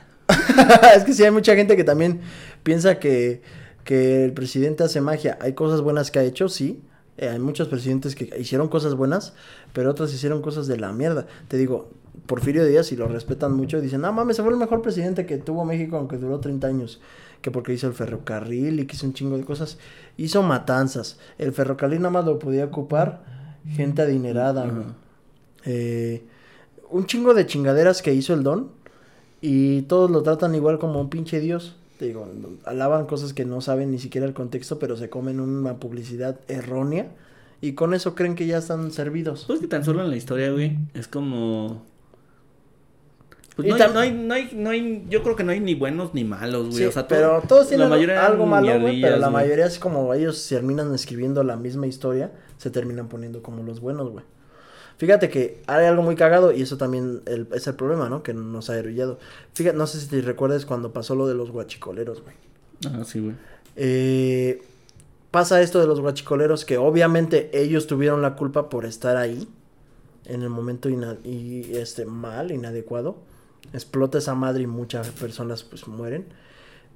es 0.97 1.03
que 1.05 1.13
sí 1.13 1.23
hay 1.23 1.31
mucha 1.31 1.55
gente 1.55 1.77
que 1.77 1.85
también 1.85 2.19
piensa 2.63 2.99
que, 2.99 3.41
que 3.85 4.25
el 4.25 4.33
presidente 4.33 4.83
hace 4.83 4.99
magia. 4.99 5.37
Hay 5.39 5.53
cosas 5.53 5.79
buenas 5.79 6.11
que 6.11 6.19
ha 6.19 6.23
hecho, 6.23 6.49
sí. 6.49 6.81
Eh, 7.17 7.29
hay 7.29 7.39
muchos 7.39 7.69
presidentes 7.69 8.15
que 8.15 8.37
hicieron 8.37 8.67
cosas 8.67 8.95
buenas, 8.95 9.31
pero 9.71 9.89
otros 9.89 10.13
hicieron 10.13 10.41
cosas 10.41 10.67
de 10.67 10.75
la 10.75 10.91
mierda. 10.91 11.25
Te 11.47 11.55
digo, 11.55 11.89
Porfirio 12.25 12.65
Díaz, 12.65 12.91
y 12.91 12.95
lo 12.95 13.07
respetan 13.07 13.53
mucho, 13.53 13.79
dicen, 13.79 14.01
no 14.01 14.11
mames, 14.11 14.35
se 14.37 14.43
fue 14.43 14.51
el 14.51 14.57
mejor 14.57 14.81
presidente 14.81 15.25
que 15.25 15.37
tuvo 15.37 15.65
México, 15.65 15.97
aunque 15.97 16.17
duró 16.17 16.39
30 16.39 16.67
años. 16.67 17.01
Que 17.41 17.51
porque 17.51 17.73
hizo 17.73 17.87
el 17.87 17.93
ferrocarril 17.93 18.79
y 18.79 18.87
que 18.87 18.95
hizo 18.95 19.05
un 19.05 19.13
chingo 19.13 19.37
de 19.37 19.43
cosas. 19.43 19.77
Hizo 20.17 20.41
matanzas. 20.41 21.19
El 21.37 21.53
ferrocarril 21.53 21.99
nada 21.99 22.09
más 22.09 22.25
lo 22.25 22.39
podía 22.39 22.65
ocupar 22.65 23.21
gente 23.69 24.01
adinerada. 24.01 24.67
Eh, 25.65 26.23
un 26.89 27.05
chingo 27.05 27.33
de 27.33 27.45
chingaderas 27.45 28.01
que 28.01 28.13
hizo 28.13 28.33
el 28.33 28.43
don. 28.43 28.71
Y 29.39 29.83
todos 29.83 30.09
lo 30.09 30.23
tratan 30.23 30.55
igual 30.55 30.79
como 30.79 30.99
un 30.99 31.09
pinche 31.09 31.39
dios. 31.39 31.75
Te 31.99 32.05
digo, 32.05 32.27
alaban 32.65 33.05
cosas 33.05 33.33
que 33.33 33.45
no 33.45 33.61
saben 33.61 33.91
ni 33.91 33.99
siquiera 33.99 34.25
el 34.25 34.33
contexto, 34.33 34.79
pero 34.79 34.97
se 34.97 35.09
comen 35.09 35.39
una 35.39 35.75
publicidad 35.75 36.39
errónea. 36.47 37.11
Y 37.61 37.73
con 37.73 37.93
eso 37.93 38.15
creen 38.15 38.35
que 38.35 38.47
ya 38.47 38.57
están 38.57 38.91
servidos. 38.91 39.45
Pues 39.47 39.59
que 39.59 39.67
tan 39.67 39.83
solo 39.83 40.03
en 40.03 40.09
la 40.09 40.15
historia, 40.15 40.51
güey, 40.51 40.77
es 40.93 41.07
como 41.07 41.83
pues 43.57 43.91
no, 43.91 43.99
hay, 43.99 44.11
no, 44.11 44.33
hay, 44.35 44.51
no, 44.53 44.69
hay, 44.69 45.05
yo 45.09 45.23
creo 45.23 45.35
que 45.35 45.43
no 45.43 45.51
hay 45.51 45.59
ni 45.59 45.73
buenos 45.73 46.13
ni 46.13 46.23
malos, 46.23 46.69
güey. 46.69 46.85
o 46.85 46.91
sea, 46.91 47.07
pero 47.07 47.41
todos 47.47 47.67
tienen 47.67 47.91
algo 48.11 48.45
malo, 48.45 48.79
güey. 48.79 49.01
Pero 49.01 49.17
la 49.17 49.31
mayoría 49.31 49.65
es 49.65 49.79
como 49.79 50.13
ellos 50.13 50.45
terminan 50.47 50.93
escribiendo 50.93 51.43
la 51.43 51.57
misma 51.57 51.87
historia, 51.87 52.31
se 52.57 52.69
terminan 52.69 53.09
poniendo 53.09 53.41
como 53.41 53.63
los 53.63 53.79
buenos, 53.79 54.11
güey. 54.11 54.23
Fíjate 54.97 55.29
que 55.29 55.61
hay 55.65 55.85
algo 55.85 56.03
muy 56.03 56.15
cagado 56.15 56.51
y 56.51 56.61
eso 56.61 56.77
también 56.77 57.21
es 57.51 57.67
el 57.67 57.73
problema, 57.73 58.09
¿no? 58.09 58.21
Que 58.21 58.33
nos 58.35 58.69
ha 58.69 58.73
arrullado. 58.73 59.17
Fíjate, 59.53 59.75
no 59.75 59.87
sé 59.87 60.01
si 60.01 60.07
te 60.07 60.21
recuerdas 60.21 60.65
cuando 60.67 60.93
pasó 60.93 61.15
lo 61.15 61.27
de 61.27 61.33
los 61.33 61.49
guachicoleros, 61.49 62.21
güey. 62.21 62.35
Ah, 62.85 63.03
sí, 63.05 63.19
güey. 63.19 63.35
Eh, 63.75 64.61
pasa 65.31 65.61
esto 65.61 65.79
de 65.79 65.87
los 65.87 65.99
guachicoleros 65.99 66.63
que 66.63 66.77
obviamente 66.77 67.49
ellos 67.53 67.87
tuvieron 67.87 68.21
la 68.21 68.35
culpa 68.35 68.69
por 68.69 68.85
estar 68.85 69.17
ahí 69.17 69.47
en 70.25 70.43
el 70.43 70.49
momento 70.49 70.89
y 70.89 71.69
este 71.73 72.05
mal, 72.05 72.51
inadecuado 72.51 73.17
explota 73.73 74.17
esa 74.17 74.35
madre 74.35 74.63
y 74.63 74.67
muchas 74.67 75.09
personas 75.09 75.63
pues 75.63 75.87
mueren. 75.87 76.25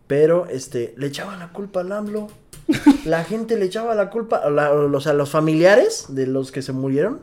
Pero 0.07 0.45
este, 0.47 0.93
le 0.97 1.07
echaban 1.07 1.39
la 1.39 1.53
culpa 1.53 1.81
al 1.81 1.91
AMLO. 1.91 2.27
La 3.05 3.23
gente 3.23 3.57
le 3.57 3.65
echaba 3.65 3.95
la 3.95 4.09
culpa, 4.09 4.43
o 4.45 5.01
sea, 5.01 5.13
los 5.13 5.29
familiares 5.29 6.05
de 6.09 6.27
los 6.27 6.51
que 6.51 6.61
se 6.61 6.71
murieron, 6.71 7.19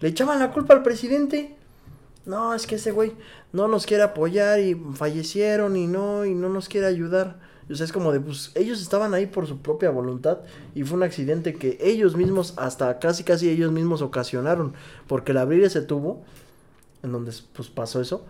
le 0.00 0.08
echaban 0.08 0.38
la 0.38 0.52
culpa 0.52 0.72
al 0.72 0.82
presidente. 0.82 1.56
No, 2.24 2.54
es 2.54 2.66
que 2.66 2.76
ese 2.76 2.92
güey 2.92 3.12
no 3.52 3.68
nos 3.68 3.86
quiere 3.86 4.02
apoyar 4.02 4.60
y 4.60 4.74
fallecieron 4.94 5.76
y 5.76 5.86
no, 5.86 6.24
y 6.24 6.34
no 6.34 6.48
nos 6.48 6.68
quiere 6.68 6.86
ayudar. 6.86 7.40
O 7.70 7.74
sea, 7.74 7.84
es 7.84 7.92
como 7.92 8.12
de, 8.12 8.20
pues 8.20 8.52
ellos 8.54 8.80
estaban 8.80 9.12
ahí 9.14 9.26
por 9.26 9.46
su 9.46 9.58
propia 9.58 9.90
voluntad 9.90 10.38
y 10.74 10.84
fue 10.84 10.96
un 10.96 11.02
accidente 11.02 11.54
que 11.54 11.78
ellos 11.80 12.16
mismos, 12.16 12.54
hasta 12.56 12.98
casi 12.98 13.24
casi 13.24 13.50
ellos 13.50 13.72
mismos 13.72 14.00
ocasionaron. 14.00 14.72
Porque 15.06 15.32
el 15.32 15.38
abrir 15.38 15.64
ese 15.64 15.82
tubo, 15.82 16.22
en 17.02 17.12
donde 17.12 17.32
pues 17.54 17.68
pasó 17.68 18.00
eso, 18.00 18.24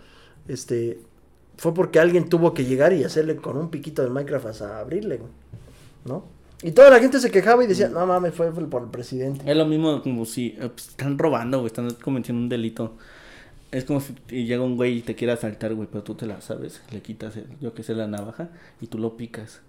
este, 0.49 0.99
fue 1.57 1.75
porque 1.75 2.01
alguien 2.01 2.29
tuvo 2.29 2.55
que 2.55 2.65
llegar 2.65 2.93
y 2.93 3.05
hacerle 3.05 3.37
con 3.37 3.57
un 3.57 3.71
piquito 3.71 4.03
de 4.03 4.11
Minecraft 4.11 4.47
hasta 4.47 4.81
abrirle, 4.81 5.21
¿no? 6.05 6.25
Y 6.63 6.73
toda 6.73 6.91
la 6.91 6.99
gente 6.99 7.21
se 7.21 7.31
quejaba 7.31 7.63
y 7.63 7.69
decía, 7.69 7.89
no 7.89 8.05
mames, 8.05 8.35
fue, 8.35 8.51
por 8.53 8.83
el 8.83 8.89
presidente. 8.89 9.49
Es 9.49 9.57
lo 9.57 9.67
mismo 9.67 10.03
como 10.03 10.25
si 10.25 10.57
eh, 10.59 10.71
pues, 10.75 10.89
están 10.89 11.17
robando, 11.17 11.59
güey, 11.59 11.69
están 11.69 11.91
cometiendo 12.03 12.43
un 12.43 12.49
delito. 12.49 12.97
Es 13.71 13.85
como 13.85 14.01
si 14.01 14.15
llega 14.29 14.63
un 14.63 14.77
güey 14.77 14.99
y 14.99 15.03
te 15.03 15.15
quiere 15.15 15.33
asaltar, 15.35 15.75
güey, 15.75 15.87
pero 15.91 16.03
tú 16.03 16.15
te 16.15 16.27
la 16.27 16.41
sabes, 16.41 16.83
le 16.91 17.01
quitas, 17.03 17.35
yo 17.61 17.75
que 17.75 17.83
sé, 17.83 17.95
la 17.95 18.07
navaja 18.07 18.49
y 18.81 18.87
tú 18.87 18.99
lo 18.99 19.17
picas 19.17 19.61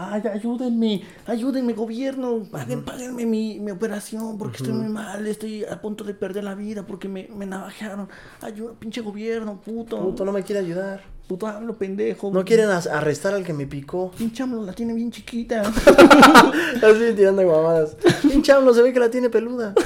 ay, 0.00 0.22
ayúdenme, 0.32 1.02
ayúdenme, 1.26 1.72
gobierno, 1.74 2.42
paguen, 2.50 2.84
páguenme 2.84 3.26
mi, 3.26 3.60
mi 3.60 3.70
operación 3.70 4.38
porque 4.38 4.58
estoy 4.58 4.72
muy 4.72 4.88
mal, 4.88 5.26
estoy 5.26 5.64
a 5.64 5.80
punto 5.80 6.04
de 6.04 6.14
perder 6.14 6.44
la 6.44 6.54
vida 6.54 6.86
porque 6.86 7.08
me, 7.08 7.28
me 7.34 7.46
navajaron. 7.46 8.08
Ayuda, 8.40 8.72
pinche 8.78 9.00
gobierno, 9.02 9.60
puto. 9.60 10.00
Puto, 10.00 10.24
no 10.24 10.32
me 10.32 10.42
quiere 10.42 10.60
ayudar. 10.60 11.02
Puto, 11.28 11.46
hablo, 11.46 11.74
pendejo. 11.76 12.30
No 12.32 12.44
quieren 12.44 12.70
arrestar 12.70 13.34
al 13.34 13.44
que 13.44 13.52
me 13.52 13.66
picó. 13.66 14.10
Pinche 14.10 14.42
AMLO 14.42 14.64
la 14.64 14.72
tiene 14.72 14.94
bien 14.94 15.12
chiquita. 15.12 15.60
Así 16.82 17.12
tirando 17.14 17.42
guamadas. 17.44 17.96
Pinche 18.22 18.50
AMLO 18.50 18.74
se 18.74 18.82
ve 18.82 18.92
que 18.92 18.98
la 18.98 19.10
tiene 19.10 19.30
peluda. 19.30 19.72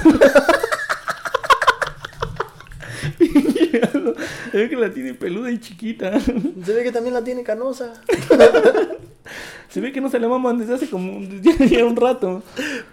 se 4.55 4.61
ve 4.61 4.69
que 4.69 4.77
la 4.77 4.89
tiene 4.89 5.13
peluda 5.13 5.51
y 5.51 5.59
chiquita. 5.59 6.17
Se 6.65 6.73
ve 6.73 6.83
que 6.83 6.91
también 6.93 7.13
la 7.13 7.21
tiene 7.21 7.43
canosa. 7.43 7.91
Se 9.67 9.81
ve 9.81 9.91
que 9.91 9.99
no 9.99 10.09
se 10.09 10.17
le 10.17 10.29
maman 10.29 10.57
desde 10.57 10.75
hace 10.75 10.89
como 10.89 11.19
ya, 11.69 11.83
un 11.83 11.97
rato. 11.97 12.41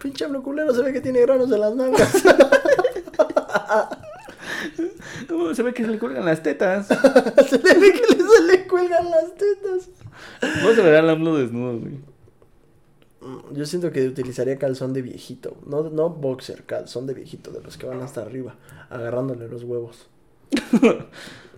Pinche 0.03 0.27
culero, 0.43 0.75
se 0.75 0.83
ve 0.83 0.93
que 0.93 1.01
tiene 1.01 1.21
granos 1.21 1.53
en 1.53 1.61
las 1.61 1.77
nalgas. 1.77 2.11
se 5.55 5.63
ve 5.63 5.73
que 5.73 5.85
se 5.85 5.91
le 5.93 6.01
cuelgan 6.01 6.25
las 6.25 6.43
tetas. 6.43 6.89
se 6.89 7.59
ve 7.59 7.93
que 7.93 8.17
se 8.17 8.43
le 8.49 8.67
cuelgan 8.67 9.09
las 9.09 9.33
tetas. 9.37 9.91
Vamos 10.41 10.77
a 10.77 10.83
ver 10.83 10.97
al 10.97 11.11
AMLO 11.11 11.37
desnudo, 11.37 11.79
güey. 11.79 12.01
Mm, 13.21 13.55
yo 13.55 13.67
siento 13.67 13.93
que 13.93 14.09
utilizaría 14.09 14.59
calzón 14.59 14.93
de 14.95 15.03
viejito. 15.03 15.57
No, 15.65 15.85
no 15.91 16.11
boxer, 16.11 16.65
calzón 16.65 17.07
de 17.07 17.15
viejito, 17.15 17.53
de 17.53 17.61
los 17.61 17.77
que 17.77 17.87
van 17.87 18.01
hasta 18.01 18.23
arriba, 18.23 18.57
agarrándole 18.91 19.47
los 19.47 19.63
huevos. 19.63 20.09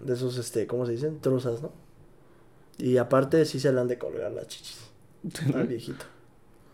De 0.05 0.15
esos, 0.15 0.37
este, 0.39 0.67
¿cómo 0.67 0.87
se 0.87 0.93
dicen? 0.93 1.19
Truzas, 1.21 1.63
¿no? 1.63 1.73
Y 2.79 2.97
aparte 2.99 3.45
sí 3.45 3.61
se 3.61 3.73
le 3.73 3.81
han 3.81 3.89
de 3.89 3.99
colgar 3.99 4.33
las 4.33 4.47
chichis. 4.49 4.81
Al 5.55 5.67
viejito. 5.67 6.05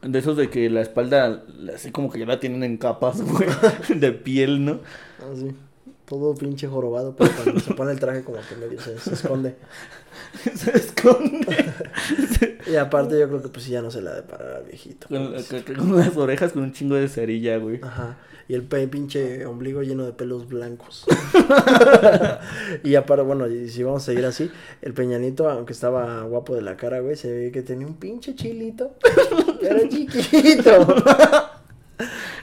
De 0.02 0.18
esos 0.18 0.36
de 0.36 0.48
que 0.48 0.70
la 0.70 0.80
espalda, 0.80 1.44
así 1.74 1.90
como 1.92 2.10
que 2.10 2.18
ya 2.20 2.26
la 2.26 2.40
tienen 2.40 2.62
en 2.64 2.78
capas, 2.78 3.20
güey, 3.20 3.48
de 4.00 4.12
piel, 4.12 4.64
¿no? 4.64 4.80
Así. 5.32 5.54
Todo 6.06 6.34
pinche 6.34 6.66
jorobado, 6.66 7.14
pero 7.14 7.30
cuando 7.36 7.60
se 7.60 7.72
pone 7.74 7.92
el 7.92 8.00
traje 8.00 8.24
como 8.24 8.38
que 8.48 8.56
medio 8.56 8.80
se, 8.80 8.98
se 8.98 9.14
esconde. 9.14 9.54
Se 10.54 10.76
esconde. 10.76 11.72
Y 12.66 12.74
aparte 12.76 13.18
yo 13.18 13.28
creo 13.28 13.42
que 13.42 13.48
pues 13.48 13.64
sí 13.64 13.70
ya 13.70 13.80
no 13.82 13.90
se 13.90 14.02
la 14.02 14.14
de 14.14 14.22
parar 14.22 14.56
al 14.56 14.64
viejito. 14.64 15.06
Con, 15.08 15.32
con- 15.44 15.74
con 15.76 15.96
las 15.96 16.16
orejas 16.16 16.52
con 16.52 16.62
un 16.64 16.72
chingo 16.72 16.96
de 16.96 17.08
cerilla, 17.08 17.56
güey. 17.58 17.78
Ajá. 17.82 18.18
Y 18.50 18.54
el 18.54 18.64
pinche 18.64 19.46
ombligo 19.46 19.80
lleno 19.80 20.04
de 20.04 20.12
pelos 20.12 20.48
blancos. 20.48 21.04
y 22.82 22.96
aparte, 22.96 23.22
bueno, 23.22 23.46
y 23.46 23.68
si 23.68 23.84
vamos 23.84 24.02
a 24.02 24.06
seguir 24.06 24.24
así, 24.26 24.50
el 24.82 24.92
Peñanito, 24.92 25.48
aunque 25.48 25.72
estaba 25.72 26.24
guapo 26.24 26.56
de 26.56 26.62
la 26.62 26.76
cara, 26.76 26.98
güey, 26.98 27.14
se 27.14 27.30
ve 27.30 27.52
que 27.52 27.62
tenía 27.62 27.86
un 27.86 27.94
pinche 27.94 28.34
chilito. 28.34 28.96
Pero 29.60 29.88
chiquito. 29.88 30.96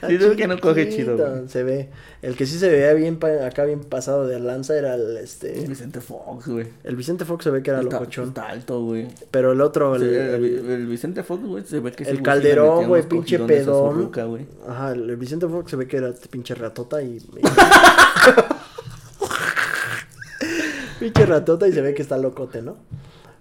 Sí, 0.06 0.14
es 0.14 0.36
que 0.36 0.46
no 0.46 0.58
coge 0.58 0.88
chido, 0.88 1.16
güey. 1.16 1.48
Se 1.48 1.62
ve. 1.62 1.88
El 2.22 2.36
que 2.36 2.46
sí 2.46 2.58
se 2.58 2.68
veía 2.68 2.92
bien 2.94 3.18
acá 3.44 3.64
bien 3.64 3.80
pasado 3.80 4.26
de 4.26 4.38
lanza 4.38 4.76
era 4.76 4.94
el 4.94 5.16
este. 5.16 5.52
Vicente 5.66 6.00
Fox, 6.00 6.46
güey. 6.46 6.66
El 6.84 6.96
Vicente 6.96 7.24
Fox 7.24 7.44
se 7.44 7.50
ve 7.50 7.62
que 7.62 7.70
era 7.70 7.80
Está, 7.80 7.98
locochón. 7.98 8.28
está 8.28 8.48
alto, 8.48 8.84
güey. 8.84 9.08
Pero 9.30 9.52
el 9.52 9.60
otro, 9.60 9.96
el, 9.96 10.02
el, 10.04 10.86
Vicente 10.86 11.22
Fox, 11.22 11.44
güey, 11.44 11.64
se 11.64 11.80
ve 11.80 11.92
que 11.92 12.04
el 12.04 12.22
Calderón, 12.22 12.88
güey, 12.88 13.02
pinche 13.02 13.38
pedón. 13.40 13.96
ruca, 13.96 14.24
güey. 14.24 14.46
Ajá, 14.68 14.92
el 14.92 15.16
Vicente 15.16 15.46
Fox 15.48 15.70
se 15.70 15.76
ve 15.76 15.86
que 15.86 15.96
era 15.96 16.12
pinche 16.30 16.54
ratota 16.54 17.02
y. 17.02 17.20
pinche 21.00 21.26
ratota 21.26 21.68
y 21.68 21.72
se 21.72 21.82
ve 21.82 21.94
que 21.94 22.02
está 22.02 22.18
locote, 22.18 22.62
¿no? 22.62 22.76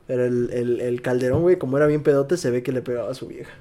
Pero 0.08 0.26
el, 0.26 0.50
el, 0.52 0.82
el 0.82 1.02
Calderón, 1.02 1.42
güey, 1.42 1.58
como 1.58 1.78
era 1.78 1.86
bien 1.86 2.02
pedote, 2.02 2.38
se 2.38 2.50
ve 2.50 2.64
que 2.64 2.72
le 2.72 2.82
pegaba 2.82 3.12
a 3.12 3.14
su 3.14 3.28
vieja. 3.28 3.52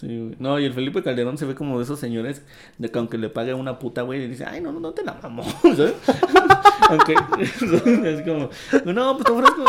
Sí, 0.00 0.06
güey. 0.06 0.36
No, 0.40 0.58
y 0.58 0.64
el 0.64 0.72
Felipe 0.72 1.02
Calderón 1.02 1.38
se 1.38 1.46
ve 1.46 1.54
como 1.54 1.78
de 1.78 1.84
esos 1.84 2.00
señores 2.00 2.42
de 2.78 2.90
que 2.90 2.98
aunque 2.98 3.16
le 3.16 3.28
pague 3.28 3.54
una 3.54 3.78
puta, 3.78 4.02
güey, 4.02 4.20
le 4.20 4.28
dice, 4.28 4.44
ay, 4.44 4.60
no, 4.60 4.72
no, 4.72 4.80
no 4.80 4.92
te 4.92 5.04
la 5.04 5.14
mamó, 5.22 5.44
¿sabes? 5.62 5.94
aunque, 6.90 7.14
es 8.10 8.22
como, 8.22 8.50
no, 8.92 9.16
pues 9.16 9.24
te 9.24 9.32
ofrezco 9.32 9.64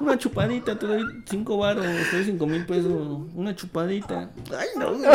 una 0.00 0.18
chupadita, 0.18 0.76
te 0.76 0.86
doy 0.86 1.04
cinco 1.24 1.56
baros, 1.56 1.86
te 2.10 2.16
doy 2.16 2.24
cinco 2.24 2.46
mil 2.46 2.66
pesos, 2.66 2.92
una 3.34 3.54
chupadita. 3.54 4.30
Ay, 4.50 4.68
no, 4.76 4.94
güey. 4.94 5.08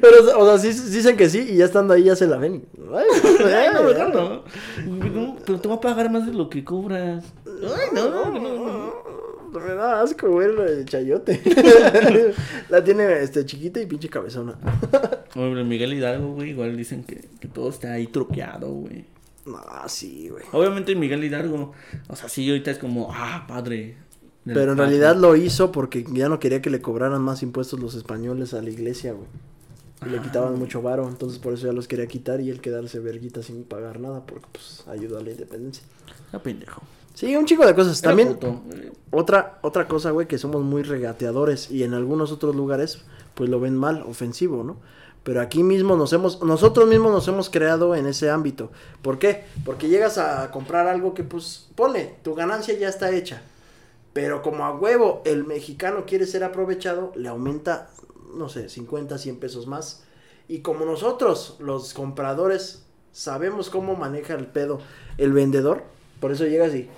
Pero, 0.00 0.38
o 0.38 0.46
sea, 0.46 0.58
sí, 0.58 0.72
sí 0.72 0.90
dicen 0.96 1.16
que 1.16 1.28
sí 1.28 1.46
y 1.50 1.56
ya 1.58 1.66
estando 1.66 1.94
ahí 1.94 2.04
ya 2.04 2.16
se 2.16 2.26
la 2.26 2.38
ven. 2.38 2.66
Ay, 2.94 3.68
no. 3.74 3.82
No, 4.08 5.36
Pero 5.44 5.60
te 5.60 5.68
voy 5.68 5.76
a 5.76 5.80
pagar 5.80 6.10
más 6.10 6.26
de 6.26 6.32
lo 6.32 6.48
que 6.48 6.64
cobras. 6.64 7.24
Ay, 7.46 7.88
no, 7.92 8.08
no, 8.08 8.30
no. 8.30 8.83
Me 9.54 9.74
da 9.74 10.00
asco, 10.02 10.28
güey, 10.30 10.48
el 10.48 10.84
chayote. 10.84 11.40
la 12.68 12.82
tiene 12.82 13.22
este 13.22 13.44
chiquita 13.46 13.80
y 13.80 13.86
pinche 13.86 14.08
cabezona. 14.08 14.58
Hombre, 15.34 15.64
Miguel 15.64 15.92
Hidalgo, 15.94 16.34
güey, 16.34 16.50
igual 16.50 16.76
dicen 16.76 17.04
que, 17.04 17.28
que 17.40 17.48
todo 17.48 17.68
está 17.70 17.92
ahí 17.92 18.06
truqueado, 18.06 18.68
güey. 18.68 19.04
No, 19.46 19.60
sí, 19.88 20.28
güey. 20.30 20.44
Obviamente 20.52 20.94
Miguel 20.94 21.22
Hidalgo, 21.24 21.72
o 22.08 22.16
sea, 22.16 22.28
sí, 22.28 22.48
ahorita 22.48 22.70
es 22.70 22.78
como, 22.78 23.10
ah, 23.12 23.44
padre. 23.46 23.96
la 24.44 24.54
Pero 24.54 24.72
en 24.72 24.78
realidad 24.78 25.16
lo 25.16 25.36
hizo 25.36 25.70
porque 25.70 26.04
ya 26.12 26.28
no 26.28 26.40
quería 26.40 26.62
que 26.62 26.70
le 26.70 26.80
cobraran 26.80 27.20
más 27.22 27.42
impuestos 27.42 27.78
los 27.80 27.94
españoles 27.94 28.54
a 28.54 28.62
la 28.62 28.70
iglesia, 28.70 29.12
güey. 29.12 29.26
Y 30.06 30.08
le 30.10 30.18
Ah, 30.18 30.22
quitaban 30.22 30.50
güey. 30.50 30.60
mucho 30.60 30.82
varo, 30.82 31.08
entonces 31.08 31.38
por 31.38 31.52
eso 31.52 31.66
ya 31.66 31.72
los 31.72 31.88
quería 31.88 32.06
quitar 32.06 32.40
y 32.40 32.50
él 32.50 32.60
quedarse 32.60 32.98
verguita 33.00 33.42
sin 33.42 33.64
pagar 33.64 34.00
nada 34.00 34.24
porque 34.26 34.46
pues 34.52 34.84
ayudó 34.88 35.18
a 35.18 35.22
la 35.22 35.30
independencia. 35.30 35.84
Ah, 36.32 36.38
pendejo. 36.38 36.82
Sí, 37.14 37.34
un 37.36 37.46
chico 37.46 37.64
de 37.64 37.74
cosas. 37.74 38.00
Era 38.02 38.10
También 38.10 38.34
puto, 38.34 38.60
otra 39.10 39.58
otra 39.62 39.86
cosa, 39.88 40.10
güey, 40.10 40.26
que 40.26 40.36
somos 40.36 40.62
muy 40.62 40.82
regateadores 40.82 41.70
y 41.70 41.84
en 41.84 41.94
algunos 41.94 42.32
otros 42.32 42.54
lugares 42.54 43.00
pues 43.34 43.48
lo 43.48 43.60
ven 43.60 43.76
mal, 43.76 44.02
ofensivo, 44.02 44.62
¿no? 44.64 44.76
Pero 45.22 45.40
aquí 45.40 45.62
mismo 45.62 45.96
nos 45.96 46.12
hemos 46.12 46.42
nosotros 46.42 46.86
mismos 46.86 47.12
nos 47.12 47.26
hemos 47.28 47.48
creado 47.48 47.94
en 47.94 48.06
ese 48.06 48.30
ámbito. 48.30 48.70
¿Por 49.00 49.18
qué? 49.18 49.44
Porque 49.64 49.88
llegas 49.88 50.18
a 50.18 50.50
comprar 50.50 50.86
algo 50.86 51.14
que 51.14 51.24
pues 51.24 51.68
ponle, 51.74 52.16
tu 52.22 52.34
ganancia 52.34 52.76
ya 52.76 52.88
está 52.88 53.10
hecha. 53.10 53.42
Pero 54.12 54.42
como 54.42 54.64
a 54.64 54.72
huevo 54.72 55.22
el 55.24 55.44
mexicano 55.44 56.04
quiere 56.06 56.26
ser 56.26 56.44
aprovechado, 56.44 57.12
le 57.16 57.28
aumenta, 57.28 57.90
no 58.36 58.48
sé, 58.48 58.68
50, 58.68 59.18
100 59.18 59.38
pesos 59.38 59.66
más. 59.66 60.04
Y 60.46 60.60
como 60.60 60.84
nosotros, 60.84 61.56
los 61.58 61.94
compradores, 61.94 62.84
sabemos 63.12 63.70
cómo 63.70 63.96
maneja 63.96 64.34
el 64.34 64.46
pedo 64.46 64.80
el 65.16 65.32
vendedor, 65.32 65.84
por 66.20 66.32
eso 66.32 66.46
llegas 66.46 66.74
y, 66.74 66.88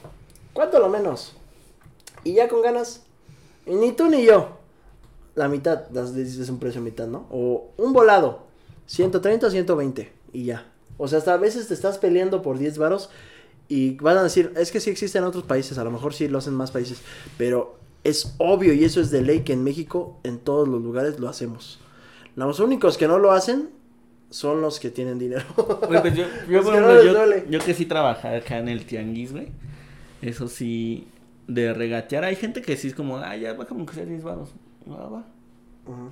¿cuánto 0.53 0.79
lo 0.79 0.89
menos? 0.89 1.35
Y 2.25 2.35
ya 2.35 2.49
con 2.49 2.63
ganas, 2.63 3.03
ni 3.67 3.93
tú 3.93 4.07
ni 4.07 4.25
yo, 4.25 4.57
la 5.35 5.49
mitad, 5.49 5.89
das, 5.91 6.15
dices 6.15 6.49
un 6.49 6.59
precio 6.59 6.81
mitad, 6.81 7.07
¿no? 7.07 7.27
O 7.31 7.69
un 7.77 7.93
volado, 7.93 8.47
130 8.87 9.47
o 9.47 9.51
120, 9.51 10.13
y 10.33 10.45
ya. 10.45 10.73
O 10.99 11.09
sea, 11.09 11.19
hasta 11.19 11.35
a 11.35 11.37
veces 11.37 11.69
te 11.69 11.75
estás 11.75 11.99
peleando 11.99 12.43
por 12.43 12.59
10 12.59 12.79
varos 12.79 13.11
y 13.69 13.97
van 13.97 14.19
a 14.19 14.23
decir, 14.23 14.53
es 14.57 14.71
que 14.71 14.81
sí 14.81 14.91
existen 14.91 15.25
otros 15.25 15.45
países, 15.45 15.79
a 15.79 15.85
lo 15.85 15.91
mejor 15.91 16.15
sí 16.15 16.29
lo 16.29 16.39
hacen 16.39 16.55
más 16.55 16.71
países, 16.71 16.99
pero 17.37 17.77
es 18.05 18.35
obvio 18.39 18.73
y 18.73 18.85
eso 18.85 19.01
es 19.01 19.11
de 19.11 19.23
ley 19.23 19.41
que 19.41 19.53
en 19.53 19.65
México, 19.65 20.19
en 20.23 20.39
todos 20.39 20.69
los 20.69 20.81
lugares 20.83 21.19
lo 21.19 21.29
hacemos. 21.29 21.81
Los 22.37 22.61
únicos 22.61 22.97
que 22.97 23.09
no 23.09 23.19
lo 23.19 23.33
hacen 23.33 23.71
son 24.31 24.61
los 24.61 24.81
que 24.81 24.91
tienen 24.91 25.19
dinero. 25.19 25.45
Pues 25.89 26.15
yo, 26.15 26.25
Es 26.25 26.31
que 26.47 26.53
no 26.53 26.61
ejemplo, 26.61 26.95
les 26.95 27.05
yo, 27.05 27.13
duele. 27.15 27.45
yo 27.49 27.59
que 27.61 27.75
sí 27.75 27.87
trabajaba 27.87 28.37
acá 28.37 28.59
en 28.59 28.69
el 28.69 28.85
tianguis, 28.87 29.33
güey. 29.33 29.49
Eso 30.23 30.49
sí, 30.49 31.09
de 31.47 31.73
regatear. 31.75 32.25
Hay 32.25 32.37
gente 32.37 32.63
que 32.63 32.77
sí 32.77 32.89
es 32.89 32.95
como, 32.95 33.19
ah, 33.19 33.37
ya 33.37 33.53
bájame 33.55 33.81
aunque 33.81 33.95
sea 33.95 34.05
10 34.05 34.23
baros. 34.25 34.51
Va. 34.89 35.25
Ujú. 35.87 36.11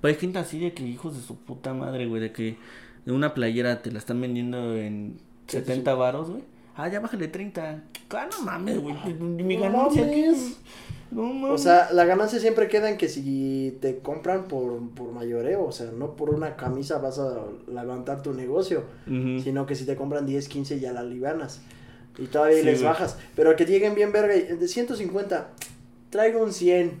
Pero 0.00 0.14
hay 0.14 0.20
gente 0.20 0.38
así 0.38 0.58
de 0.58 0.72
que 0.72 0.82
hijos 0.84 1.14
de 1.16 1.22
su 1.22 1.36
puta 1.36 1.74
madre, 1.74 2.06
güey, 2.06 2.22
de 2.22 2.32
que 2.32 2.56
de 3.04 3.12
una 3.12 3.34
playera 3.34 3.82
te 3.82 3.90
la 3.90 3.98
están 3.98 4.20
vendiendo 4.20 4.76
en 4.76 5.18
70 5.48 5.94
varos, 5.94 6.30
güey. 6.30 6.42
Ah, 6.76 6.88
ya 6.88 7.00
bájale 7.00 7.28
30. 7.28 7.82
Ah, 8.10 8.28
no 8.32 8.44
mames, 8.44 8.78
güey. 8.78 8.94
Mi 9.20 9.56
No 9.56 9.62
ganancia 9.62 10.06
mames. 11.10 11.40
No 11.42 11.52
O 11.54 11.58
sea, 11.58 11.88
la 11.92 12.04
ganancia 12.04 12.38
siempre 12.40 12.68
queda 12.68 12.88
en 12.90 12.96
que 12.96 13.08
si 13.08 13.78
te 13.80 13.98
compran 13.98 14.48
por, 14.48 14.78
por 14.90 15.12
mayoreo, 15.12 15.64
o 15.64 15.72
sea, 15.72 15.90
no 15.90 16.16
por 16.16 16.30
una 16.30 16.56
camisa 16.56 16.98
vas 16.98 17.18
a 17.18 17.38
levantar 17.68 18.22
tu 18.22 18.32
negocio, 18.32 18.84
sino 19.06 19.66
que 19.66 19.74
si 19.74 19.84
te 19.86 19.96
compran 19.96 20.26
10, 20.26 20.48
15 20.48 20.80
ya 20.80 20.92
la 20.92 21.02
libanas. 21.02 21.60
Y 22.18 22.26
todavía 22.26 22.58
Sí, 22.58 22.64
les 22.64 22.78
güey. 22.80 22.88
bajas. 22.92 23.16
Pero 23.36 23.56
que 23.56 23.64
lleguen 23.64 23.94
bien 23.94 24.12
verga 24.12 24.34
y 24.36 24.42
de 24.42 24.68
150, 24.68 25.48
traigo 26.10 26.42
un 26.42 26.52
100. 26.52 26.98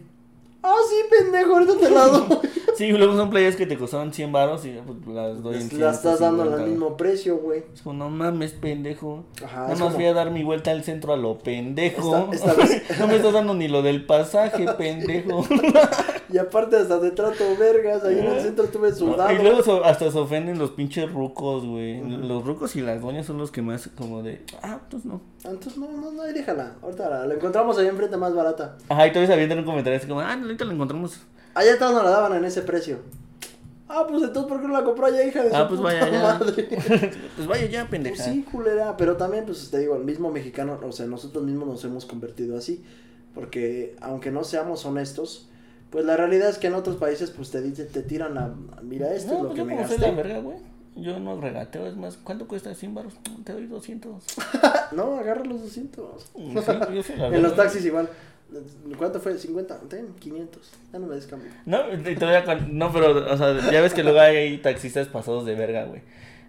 Ah, 0.62 0.74
sí, 0.88 0.96
pendejo, 1.10 1.52
ahorita 1.54 1.76
te 1.78 1.90
la 1.90 2.06
doy. 2.08 2.38
Sí, 2.80 2.90
luego 2.92 3.14
son 3.14 3.28
playas 3.28 3.56
que 3.56 3.66
te 3.66 3.76
costaban 3.76 4.10
100 4.12 4.32
varos 4.32 4.64
y 4.64 4.70
pues, 5.04 5.14
las 5.14 5.42
doy 5.42 5.56
en 5.56 5.68
Les- 5.68 5.72
la 5.74 5.90
estás 5.90 6.18
dando 6.18 6.44
150, 6.44 6.62
al 6.64 6.70
mismo 6.70 6.96
precio, 6.96 7.36
güey. 7.36 7.62
Es 7.74 7.82
como, 7.82 7.98
no 7.98 8.08
mames, 8.10 8.52
pendejo. 8.52 9.24
Ajá, 9.44 9.56
Nada 9.64 9.68
más 9.68 9.78
como- 9.80 9.94
fui 9.96 10.06
a 10.06 10.14
dar 10.14 10.30
mi 10.30 10.42
vuelta 10.44 10.70
al 10.70 10.82
centro 10.82 11.12
a 11.12 11.18
lo 11.18 11.38
pendejo. 11.38 12.30
Esta- 12.32 12.52
esta 12.52 12.62
vez- 12.62 12.98
no 12.98 13.06
me 13.06 13.16
estás 13.16 13.34
dando 13.34 13.52
ni 13.52 13.68
lo 13.68 13.82
del 13.82 14.06
pasaje, 14.06 14.64
pendejo. 14.78 15.44
Y 16.32 16.38
aparte 16.38 16.76
hasta 16.76 17.00
te 17.00 17.10
trato 17.10 17.44
vergas, 17.58 18.02
ahí 18.04 18.18
en 18.18 18.26
el 18.26 18.40
centro 18.40 18.64
tuve 18.66 18.94
sudado. 18.94 19.30
y 19.32 19.38
luego 19.42 19.62
so- 19.62 19.84
hasta 19.84 20.10
se 20.10 20.18
ofenden 20.18 20.58
los 20.58 20.70
pinches 20.70 21.12
rucos, 21.12 21.66
güey. 21.66 22.00
Los 22.02 22.44
rucos 22.46 22.76
y 22.76 22.80
las 22.80 23.02
doñas 23.02 23.26
son 23.26 23.36
los 23.36 23.50
que 23.50 23.60
más 23.62 23.90
como 23.96 24.22
de, 24.22 24.40
ah, 24.62 24.78
pues 24.90 25.04
no. 25.04 25.20
Entonces, 25.44 25.76
no, 25.76 25.90
no, 25.92 26.12
no, 26.12 26.22
déjala. 26.22 26.76
Ahorita 26.82 27.10
la, 27.10 27.26
la 27.26 27.34
encontramos 27.34 27.76
ahí 27.78 27.88
enfrente 27.88 28.16
más 28.16 28.34
barata. 28.34 28.78
Ajá, 28.88 29.06
y 29.06 29.12
todavía 29.12 29.34
avientan 29.34 29.58
un 29.58 29.64
comentario 29.64 29.98
así 29.98 30.06
como, 30.08 30.20
ah, 30.20 30.34
no, 30.36 30.44
ahorita 30.46 30.64
la 30.64 30.72
encontramos. 30.72 31.20
Allá 31.54 31.74
atrás 31.74 31.92
nos 31.92 32.04
la 32.04 32.10
daban 32.10 32.34
en 32.34 32.44
ese 32.44 32.62
precio. 32.62 32.98
Ah, 33.88 34.06
pues 34.08 34.22
entonces, 34.22 34.48
¿por 34.48 34.60
qué 34.60 34.68
no 34.68 34.74
la 34.74 34.84
compró 34.84 35.06
allá, 35.06 35.24
hija 35.24 35.42
de 35.42 35.50
Ah, 35.52 35.62
su 35.62 35.68
pues 35.76 35.80
puta 35.80 35.92
vaya 35.92 36.08
ya. 36.10 36.22
madre? 36.22 36.68
pues 37.36 37.48
vaya 37.48 37.66
ya, 37.66 37.80
Pues 37.80 37.90
pendeja. 37.90 38.22
sí, 38.24 38.42
culera. 38.50 38.96
Pero 38.96 39.16
también, 39.16 39.46
pues 39.46 39.68
te 39.70 39.78
digo, 39.80 39.96
el 39.96 40.04
mismo 40.04 40.30
mexicano, 40.30 40.78
o 40.86 40.92
sea, 40.92 41.06
nosotros 41.06 41.42
mismos 41.44 41.66
nos 41.66 41.84
hemos 41.84 42.06
convertido 42.06 42.56
así. 42.56 42.84
Porque 43.34 43.96
aunque 44.00 44.30
no 44.30 44.44
seamos 44.44 44.84
honestos, 44.86 45.48
pues 45.90 46.04
la 46.04 46.16
realidad 46.16 46.48
es 46.50 46.58
que 46.58 46.68
en 46.68 46.74
otros 46.74 46.96
países, 46.96 47.30
pues 47.30 47.50
te 47.50 47.60
dicen, 47.62 47.88
te 47.88 48.02
tiran 48.02 48.38
a, 48.38 48.54
mira, 48.82 49.12
esto 49.12 49.32
no, 49.32 49.36
es 49.38 49.42
lo 49.42 49.48
pues 49.48 49.54
que 49.54 49.58
yo 49.58 49.64
me 49.66 49.88
soy 49.88 49.98
la 49.98 50.06
gasté. 50.08 50.22
verga, 50.22 50.38
güey. 50.40 50.58
Yo 50.96 51.18
no 51.20 51.40
regateo, 51.40 51.86
es 51.86 51.96
más, 51.96 52.16
¿cuánto 52.22 52.46
cuesta 52.48 52.74
100 52.74 52.94
baros? 52.94 53.14
Te 53.44 53.52
doy 53.52 53.66
200. 53.66 54.22
No, 54.92 55.18
agarra 55.18 55.44
los 55.44 55.62
200. 55.62 56.30
Sí, 56.34 56.52
yo 56.52 56.62
soy 57.04 57.16
la 57.16 57.28
en 57.28 57.42
los 57.44 57.54
taxis 57.54 57.84
igual. 57.84 58.08
¿Cuánto 58.98 59.20
fue? 59.20 59.34
¿50? 59.34 59.88
Ten, 59.88 60.08
500. 60.18 60.70
Ya 60.92 60.98
no 60.98 61.06
me 61.06 61.14
des 61.14 61.26
cambio. 61.26 61.50
No, 61.66 61.82
con- 62.44 62.78
no, 62.78 62.92
pero, 62.92 63.32
o 63.32 63.36
sea, 63.36 63.70
ya 63.70 63.80
ves 63.80 63.94
que 63.94 64.02
luego 64.02 64.20
hay 64.20 64.58
taxistas 64.58 65.08
pasados 65.08 65.44
de 65.46 65.54
verga, 65.54 65.84
güey. 65.84 66.02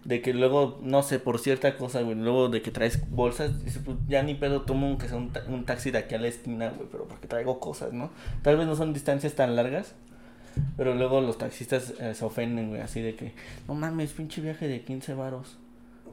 De 0.03 0.21
que 0.23 0.33
luego, 0.33 0.79
no 0.81 1.03
sé, 1.03 1.19
por 1.19 1.37
cierta 1.37 1.77
cosa, 1.77 2.01
güey, 2.01 2.15
luego 2.15 2.49
de 2.49 2.63
que 2.63 2.71
traes 2.71 3.07
bolsas, 3.11 3.51
pues 3.85 3.97
ya 4.07 4.23
ni 4.23 4.33
pedo 4.33 4.61
tomo 4.63 4.87
aunque 4.87 5.07
sea 5.07 5.17
un, 5.17 5.31
ta- 5.31 5.43
un 5.47 5.63
taxi 5.65 5.91
de 5.91 5.99
aquí 5.99 6.15
a 6.15 6.19
la 6.19 6.27
esquina, 6.27 6.69
güey, 6.75 6.87
pero 6.91 7.05
porque 7.07 7.27
traigo 7.27 7.59
cosas, 7.59 7.93
¿no? 7.93 8.09
Tal 8.41 8.57
vez 8.57 8.65
no 8.65 8.75
son 8.75 8.93
distancias 8.93 9.33
tan 9.35 9.55
largas, 9.55 9.93
pero 10.75 10.95
luego 10.95 11.21
los 11.21 11.37
taxistas 11.37 11.93
eh, 11.99 12.15
se 12.15 12.25
ofenden, 12.25 12.69
güey, 12.69 12.81
así 12.81 12.99
de 12.99 13.15
que, 13.15 13.33
no 13.67 13.75
mames, 13.75 14.11
pinche 14.13 14.41
viaje 14.41 14.67
de 14.67 14.81
15 14.81 15.13
varos. 15.13 15.57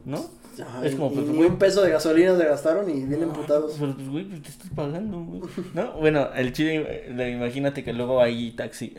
¿No? 0.09 0.39
es 0.83 0.95
como, 0.97 1.13
pues, 1.13 1.29
un 1.29 1.57
peso 1.57 1.83
de 1.83 1.91
gasolina 1.91 2.37
se 2.37 2.45
gastaron 2.45 2.91
y 2.91 3.05
vienen 3.05 3.31
putados. 3.31 3.77
Pero 3.79 3.95
pues, 3.95 4.09
güey, 4.09 4.25
pues 4.25 4.43
te 4.43 4.49
estás 4.49 4.71
pagando, 4.75 5.21
güey. 5.21 5.43
¿No? 5.75 5.93
Bueno, 5.93 6.31
el 6.35 6.53
chido, 6.53 6.85
imagínate 7.29 7.85
que 7.85 7.93
luego 7.93 8.21
hay 8.21 8.53
taxi, 8.53 8.95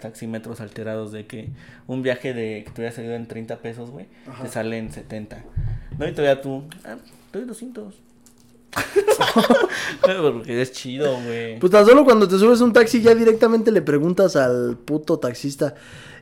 taxímetros 0.00 0.60
alterados 0.60 1.12
de 1.12 1.26
que 1.26 1.50
un 1.86 2.02
viaje 2.02 2.32
de 2.32 2.62
que 2.64 2.70
te 2.70 2.80
hubiera 2.80 2.94
salido 2.94 3.14
en 3.14 3.26
30 3.26 3.58
pesos, 3.58 3.90
güey, 3.90 4.06
te 4.40 4.48
sale 4.48 4.78
en 4.78 4.90
70. 4.90 5.44
¿No? 5.98 6.08
Y 6.08 6.12
todavía 6.12 6.40
tú, 6.40 6.62
ah, 6.84 6.96
doy 7.32 7.44
200. 7.44 7.94
Porque 10.00 10.62
es 10.62 10.72
chido, 10.72 11.14
güey. 11.26 11.58
Pues 11.58 11.70
tan 11.72 11.84
solo 11.84 12.04
cuando 12.04 12.26
te 12.26 12.38
subes 12.38 12.62
un 12.62 12.72
taxi 12.72 13.02
ya 13.02 13.14
directamente 13.14 13.70
le 13.70 13.82
preguntas 13.82 14.36
al 14.36 14.78
puto 14.78 15.18
taxista, 15.18 15.74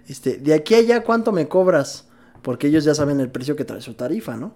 este, 0.09 0.39
de 0.39 0.55
aquí 0.55 0.75
a 0.75 0.79
allá 0.79 1.05
cuánto 1.05 1.31
me 1.31 1.47
cobras, 1.47 2.10
porque 2.43 2.69
ellos 2.69 2.85
ya 2.85 2.95
saben 2.95 3.21
el 3.21 3.31
precio 3.31 3.57
que 3.57 3.65
trae 3.65 3.81
su 3.81 3.95
tarifa, 3.95 4.37
¿no? 4.37 4.53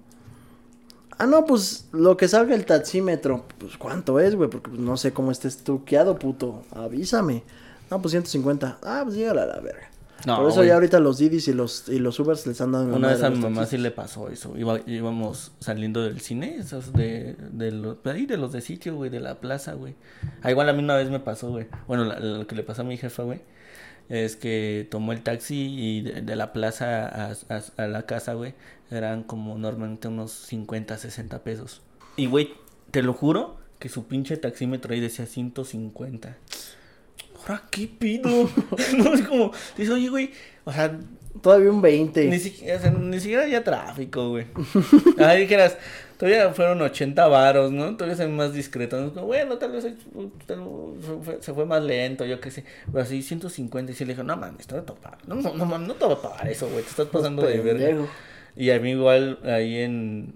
Ah, 1.18 1.26
no, 1.26 1.44
pues 1.44 1.88
lo 1.92 2.16
que 2.16 2.26
salga 2.26 2.54
el 2.54 2.64
taxímetro. 2.66 3.44
Pues 3.58 3.76
cuánto 3.76 4.18
es, 4.18 4.34
güey, 4.34 4.50
porque 4.50 4.70
pues, 4.70 4.80
no 4.80 4.96
sé 4.96 5.12
cómo 5.12 5.30
estés 5.30 5.58
truqueado, 5.58 6.18
puto. 6.18 6.62
Avísame. 6.72 7.44
No, 7.90 8.00
pues 8.02 8.12
150. 8.12 8.78
Ah, 8.82 9.02
pues 9.04 9.16
llegale 9.16 9.42
a 9.42 9.46
la 9.46 9.60
verga. 9.60 9.90
No, 10.26 10.38
Por 10.38 10.50
eso 10.50 10.64
ya 10.64 10.74
ahorita 10.74 11.00
los 11.00 11.18
Didis 11.18 11.48
y 11.48 11.52
los, 11.52 11.88
y 11.88 11.98
los 11.98 12.18
Ubers 12.18 12.46
les 12.46 12.58
han 12.60 12.72
dado 12.72 12.86
Una 12.96 13.08
vez 13.08 13.22
a 13.22 13.28
mi 13.28 13.38
mamá 13.38 13.66
sí 13.66 13.76
le 13.76 13.90
pasó 13.90 14.30
eso. 14.30 14.54
íbamos 14.56 15.52
saliendo 15.60 16.02
del 16.02 16.20
cine, 16.20 16.56
esos 16.56 16.94
de, 16.94 17.36
de 17.52 17.70
los, 17.72 17.98
ahí 18.06 18.24
de 18.24 18.38
los 18.38 18.52
de 18.52 18.62
sitio, 18.62 18.94
güey, 18.94 19.10
de 19.10 19.20
la 19.20 19.40
plaza, 19.40 19.74
güey. 19.74 19.94
Ah, 20.40 20.50
igual 20.50 20.68
a 20.70 20.72
mí 20.72 20.82
una 20.82 20.96
vez 20.96 21.10
me 21.10 21.20
pasó, 21.20 21.50
güey. 21.50 21.66
Bueno, 21.86 22.04
lo 22.04 22.46
que 22.46 22.54
le 22.56 22.62
pasó 22.62 22.82
a 22.82 22.84
mi 22.86 22.96
jefa, 22.96 23.22
güey, 23.22 23.42
es 24.08 24.36
que 24.36 24.86
tomó 24.90 25.12
el 25.12 25.22
taxi 25.22 25.54
y 25.56 26.00
de, 26.02 26.36
la 26.36 26.52
plaza 26.52 27.34
a, 27.76 27.86
la 27.86 28.06
casa, 28.06 28.34
güey, 28.34 28.54
eran 28.90 29.22
como 29.22 29.56
normalmente 29.58 30.08
unos 30.08 30.32
50, 30.32 30.98
60 30.98 31.42
pesos. 31.42 31.82
Y, 32.16 32.26
güey, 32.26 32.54
te 32.90 33.02
lo 33.02 33.12
juro 33.12 33.58
que 33.78 33.88
su 33.88 34.06
pinche 34.06 34.36
taxímetro 34.36 34.92
ahí 34.94 35.00
decía 35.00 35.26
150. 35.26 36.36
¿Ahora 37.40 37.62
qué 37.70 37.88
pido? 37.88 38.30
no, 38.98 39.14
es 39.14 39.22
como, 39.22 39.52
dice, 39.76 39.92
oye, 39.92 40.08
güey, 40.08 40.30
o 40.64 40.72
sea... 40.72 40.98
Todavía 41.40 41.70
un 41.70 41.82
20. 41.82 42.26
Ni, 42.26 42.36
o 42.36 42.78
sea, 42.78 42.90
ni 42.90 43.20
siquiera 43.20 43.42
había 43.42 43.64
tráfico, 43.64 44.30
güey. 44.30 44.46
Ahí 45.18 45.42
dijeras, 45.42 45.76
todavía 46.16 46.50
fueron 46.54 46.80
80 46.80 47.26
varos, 47.26 47.72
¿no? 47.72 47.96
Todavía 47.96 48.16
se 48.16 48.26
más 48.28 48.52
discreto. 48.52 49.12
¿no? 49.14 49.26
Bueno, 49.26 49.58
tal 49.58 49.72
vez 49.72 49.84
se 51.40 51.54
fue 51.54 51.66
más 51.66 51.82
lento, 51.82 52.24
yo 52.24 52.40
qué 52.40 52.50
sé. 52.50 52.64
Pero 52.86 53.02
así 53.02 53.22
150 53.22 53.92
y 53.92 53.94
se 53.94 54.06
le 54.06 54.12
dijo, 54.12 54.22
no 54.22 54.36
mames, 54.36 54.66
te 54.66 54.74
voy 54.74 54.82
a 54.82 54.86
topar. 54.86 55.18
No, 55.26 55.34
no, 55.34 55.54
no, 55.54 55.78
no 55.78 55.94
te 55.94 56.04
voy 56.04 56.14
a 56.14 56.22
pagar 56.22 56.48
eso, 56.48 56.68
güey. 56.68 56.82
Te 56.82 56.90
estás 56.90 57.08
pasando 57.08 57.42
de 57.42 57.60
verga. 57.60 58.06
Y 58.56 58.70
a 58.70 58.78
mí 58.78 58.90
igual 58.90 59.40
ahí 59.44 59.78
en... 59.78 60.34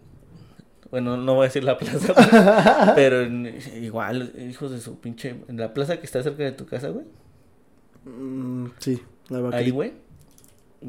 Bueno, 0.90 1.16
no 1.16 1.34
voy 1.34 1.44
a 1.44 1.48
decir 1.48 1.64
la 1.64 1.76
plaza, 1.76 2.94
pero 2.96 3.22
igual, 3.22 4.32
hijos 4.50 4.70
de 4.72 4.80
su 4.80 4.98
pinche... 4.98 5.36
En 5.46 5.58
la 5.58 5.74
plaza 5.74 5.98
que 5.98 6.06
está 6.06 6.22
cerca 6.22 6.42
de 6.42 6.52
tu 6.52 6.66
casa, 6.66 6.88
güey. 6.88 7.04
Mm, 8.04 8.68
sí, 8.78 9.00
la 9.28 9.40
verdad. 9.40 9.60
Ahí, 9.60 9.70
güey. 9.70 9.92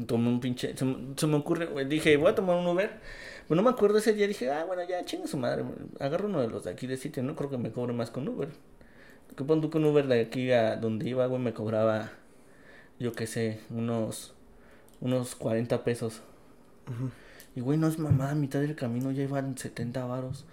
Tomé 0.06 0.28
un 0.28 0.40
pinche... 0.40 0.76
Se, 0.76 1.26
me 1.26 1.36
ocurre, 1.36 1.66
güey. 1.66 1.86
Dije, 1.86 2.16
voy 2.16 2.30
a 2.30 2.34
tomar 2.34 2.56
un 2.56 2.66
Uber. 2.66 2.90
Bueno, 3.48 3.62
no 3.62 3.70
me 3.70 3.74
acuerdo 3.74 3.98
ese 3.98 4.12
día. 4.12 4.28
Dije, 4.28 4.50
ah, 4.50 4.64
bueno, 4.64 4.82
ya, 4.88 5.04
chinga 5.04 5.26
su 5.26 5.36
madre. 5.36 5.64
Agarro 5.98 6.28
uno 6.28 6.40
de 6.40 6.48
los 6.48 6.64
de 6.64 6.70
aquí 6.70 6.86
de 6.86 6.96
sitio. 6.96 7.22
No 7.22 7.34
creo 7.34 7.50
que 7.50 7.58
me 7.58 7.72
cobre 7.72 7.92
más 7.92 8.10
con 8.10 8.28
Uber. 8.28 8.48
Que 9.36 9.44
pon 9.44 9.60
tú 9.60 9.70
con 9.70 9.84
Uber 9.84 10.06
de 10.06 10.20
aquí 10.20 10.50
a 10.52 10.76
donde 10.76 11.08
iba, 11.08 11.26
güey, 11.26 11.40
me 11.40 11.52
cobraba... 11.52 12.12
Yo 12.98 13.12
qué 13.12 13.26
sé, 13.26 13.60
unos... 13.70 14.34
Unos 15.00 15.34
40 15.34 15.82
pesos. 15.82 16.20
Y 17.56 17.60
güey, 17.60 17.78
no 17.78 17.88
es 17.88 17.98
mamá, 17.98 18.30
a 18.30 18.34
mitad 18.34 18.60
del 18.60 18.76
camino 18.76 19.10
ya 19.10 19.22
iban 19.22 19.56
70 19.56 20.04
varos. 20.04 20.44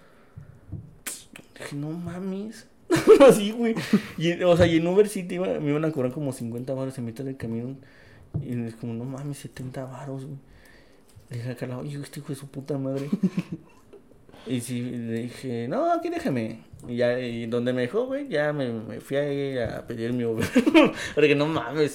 Dije, 1.58 1.76
no 1.76 1.90
mames. 1.90 2.66
Así, 3.20 3.52
güey. 3.52 3.74
Y, 4.16 4.42
o 4.42 4.56
sea, 4.56 4.66
y 4.66 4.76
en 4.78 4.86
Uber 4.86 5.08
sí 5.08 5.26
iba, 5.28 5.46
me 5.60 5.70
iban 5.70 5.84
a 5.84 5.92
cobrar 5.92 6.12
como 6.12 6.32
50 6.32 6.72
varos 6.74 6.96
en 6.98 7.04
mitad 7.04 7.24
del 7.24 7.36
camino. 7.36 7.76
Y 8.42 8.60
es 8.66 8.76
como, 8.76 8.94
no 8.94 9.04
mames, 9.04 9.38
70 9.38 9.84
varos, 9.84 10.24
güey. 10.24 10.38
Le 11.30 11.36
dije 11.36 11.50
a 11.50 11.56
Carla, 11.56 11.78
oye, 11.78 11.98
este 12.00 12.20
hijo 12.20 12.28
de 12.28 12.34
su 12.34 12.46
puta 12.48 12.78
madre. 12.78 13.08
y 14.46 14.60
sí, 14.60 14.82
le 14.82 15.22
dije, 15.22 15.68
no, 15.68 15.92
aquí 15.92 16.08
déjame. 16.08 16.62
Y 16.86 16.96
ya, 16.96 17.18
y 17.18 17.46
donde 17.46 17.72
me 17.72 17.82
dejó, 17.82 18.06
güey, 18.06 18.28
ya 18.28 18.52
me, 18.52 18.72
me 18.72 19.00
fui 19.00 19.16
a, 19.16 19.78
a 19.78 19.86
pedir 19.86 20.12
mi 20.12 20.24
Uber. 20.24 20.46
Porque 21.14 21.34
no 21.34 21.46
mames, 21.46 21.92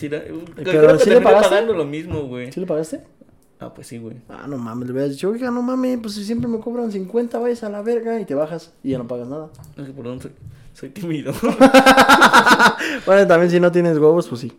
Pero 0.55 0.99
¿sí 0.99 1.09
le 1.09 1.21
pagaste? 1.21 1.49
pagando 1.49 1.73
lo 1.73 1.85
mismo, 1.85 2.23
güey. 2.23 2.51
¿Sí 2.51 2.59
le 2.59 2.65
pagaste? 2.65 3.01
Ah, 3.59 3.73
pues 3.73 3.87
sí, 3.87 3.97
güey. 3.97 4.17
Ah, 4.27 4.45
no 4.47 4.57
mames, 4.57 4.87
le 4.87 4.93
hubieras 4.93 5.11
dicho, 5.11 5.29
oiga, 5.29 5.49
no 5.49 5.61
mames, 5.61 5.99
pues 6.01 6.15
si 6.15 6.25
siempre 6.25 6.49
me 6.49 6.59
cobran 6.59 6.91
50, 6.91 7.39
vayas 7.39 7.63
a 7.63 7.69
la 7.69 7.81
verga 7.81 8.19
y 8.19 8.25
te 8.25 8.35
bajas 8.35 8.73
y 8.83 8.91
ya 8.91 8.97
no 8.97 9.07
pagas 9.07 9.27
nada. 9.29 9.49
Es 9.77 9.87
que 9.87 9.93
soy, 9.93 10.31
soy 10.73 10.89
tímido. 10.89 11.33
bueno, 13.05 13.25
también 13.25 13.49
si 13.49 13.61
no 13.61 13.71
tienes 13.71 13.97
huevos, 13.97 14.27
pues 14.27 14.41
sí. 14.41 14.51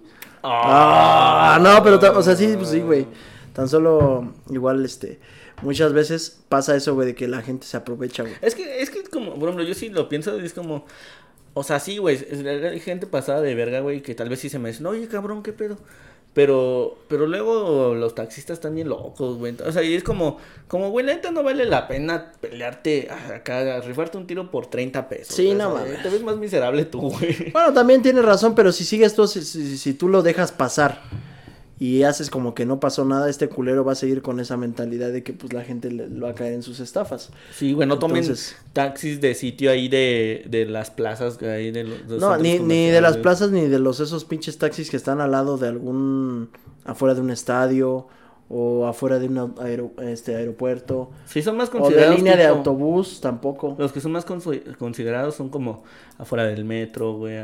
Ah, 0.46 1.58
no, 1.60 1.82
pero, 1.82 1.98
o 2.18 2.22
sea, 2.22 2.36
sí, 2.36 2.54
pues 2.56 2.68
sí, 2.68 2.80
güey. 2.80 3.06
Tan 3.54 3.68
solo, 3.68 4.32
igual, 4.50 4.84
este, 4.84 5.20
muchas 5.62 5.92
veces 5.92 6.40
pasa 6.48 6.76
eso, 6.76 6.94
güey, 6.94 7.06
de 7.08 7.14
que 7.14 7.28
la 7.28 7.40
gente 7.40 7.66
se 7.66 7.76
aprovecha, 7.76 8.24
güey. 8.24 8.34
Es 8.42 8.54
que, 8.54 8.82
es 8.82 8.90
que 8.90 9.04
como, 9.04 9.34
por 9.34 9.44
ejemplo, 9.44 9.64
yo 9.64 9.74
sí 9.74 9.88
lo 9.88 10.08
pienso, 10.08 10.38
es 10.38 10.52
como, 10.52 10.84
o 11.54 11.62
sea, 11.62 11.80
sí, 11.80 11.98
güey, 11.98 12.18
hay 12.46 12.80
gente 12.80 13.06
pasada 13.06 13.40
de 13.40 13.54
verga, 13.54 13.80
güey, 13.80 14.02
que 14.02 14.14
tal 14.14 14.28
vez 14.28 14.40
sí 14.40 14.48
se 14.50 14.58
me 14.58 14.68
dicen, 14.68 14.84
oye, 14.86 15.08
cabrón, 15.08 15.42
¿qué 15.42 15.52
pedo? 15.52 15.78
Pero, 16.34 16.98
pero 17.08 17.28
luego 17.28 17.94
los 17.94 18.14
taxistas 18.16 18.54
están 18.54 18.74
bien 18.74 18.88
locos, 18.88 19.38
güey. 19.38 19.54
O 19.64 19.70
sea, 19.70 19.84
y 19.84 19.94
es 19.94 20.02
como, 20.02 20.38
como, 20.66 20.90
güey, 20.90 21.06
la 21.06 21.14
neta 21.14 21.30
no 21.30 21.44
vale 21.44 21.64
la 21.64 21.86
pena 21.86 22.32
pelearte 22.40 23.08
acá, 23.08 23.80
rifarte 23.80 24.18
un 24.18 24.26
tiro 24.26 24.50
por 24.50 24.66
30 24.66 25.08
pesos. 25.08 25.34
Sí, 25.36 25.54
no 25.54 25.70
mames. 25.70 26.02
Te 26.02 26.08
ves 26.08 26.22
más 26.22 26.36
miserable 26.36 26.84
tú, 26.86 27.10
güey. 27.10 27.52
Bueno, 27.52 27.72
también 27.72 28.02
tienes 28.02 28.24
razón, 28.24 28.56
pero 28.56 28.72
si 28.72 28.84
sigues 28.84 29.14
tú, 29.14 29.28
si, 29.28 29.42
si 29.42 29.94
tú 29.94 30.08
lo 30.08 30.22
dejas 30.22 30.50
pasar 30.50 31.00
y 31.84 32.02
haces 32.02 32.30
como 32.30 32.54
que 32.54 32.64
no 32.64 32.80
pasó 32.80 33.04
nada, 33.04 33.28
este 33.28 33.50
culero 33.50 33.84
va 33.84 33.92
a 33.92 33.94
seguir 33.94 34.22
con 34.22 34.40
esa 34.40 34.56
mentalidad 34.56 35.12
de 35.12 35.22
que 35.22 35.34
pues 35.34 35.52
la 35.52 35.62
gente 35.62 35.90
le, 35.90 36.08
va 36.08 36.30
a 36.30 36.34
caer 36.34 36.54
en 36.54 36.62
sus 36.62 36.80
estafas. 36.80 37.28
Sí, 37.54 37.74
bueno, 37.74 37.98
tomen 37.98 38.24
taxis 38.72 39.20
de 39.20 39.34
sitio 39.34 39.70
ahí 39.70 39.88
de, 39.88 40.46
de 40.48 40.64
las 40.64 40.90
plazas 40.90 41.42
ahí 41.42 41.72
de 41.72 41.84
los, 41.84 42.08
No, 42.08 42.38
ni, 42.38 42.58
ni 42.58 42.88
de 42.88 43.02
las 43.02 43.18
plazas 43.18 43.50
ni 43.50 43.68
de 43.68 43.78
los 43.78 44.00
esos 44.00 44.24
pinches 44.24 44.56
taxis 44.56 44.88
que 44.88 44.96
están 44.96 45.20
al 45.20 45.32
lado 45.32 45.58
de 45.58 45.68
algún 45.68 46.48
afuera 46.86 47.14
de 47.14 47.20
un 47.20 47.28
estadio 47.28 48.06
o 48.48 48.86
afuera 48.86 49.18
de 49.18 49.26
un 49.26 49.94
este, 50.02 50.36
aeropuerto. 50.36 51.10
Sí, 51.24 51.42
son 51.42 51.56
más 51.56 51.70
considerados. 51.70 52.08
O 52.08 52.10
de 52.12 52.16
línea 52.16 52.36
de 52.36 52.44
autobús, 52.44 53.20
tampoco. 53.20 53.74
Los 53.78 53.92
que 53.92 54.00
son 54.00 54.12
más 54.12 54.24
considerados 54.24 55.34
son 55.34 55.48
como 55.48 55.82
afuera 56.18 56.44
del 56.44 56.64
metro, 56.64 57.14
güey, 57.14 57.38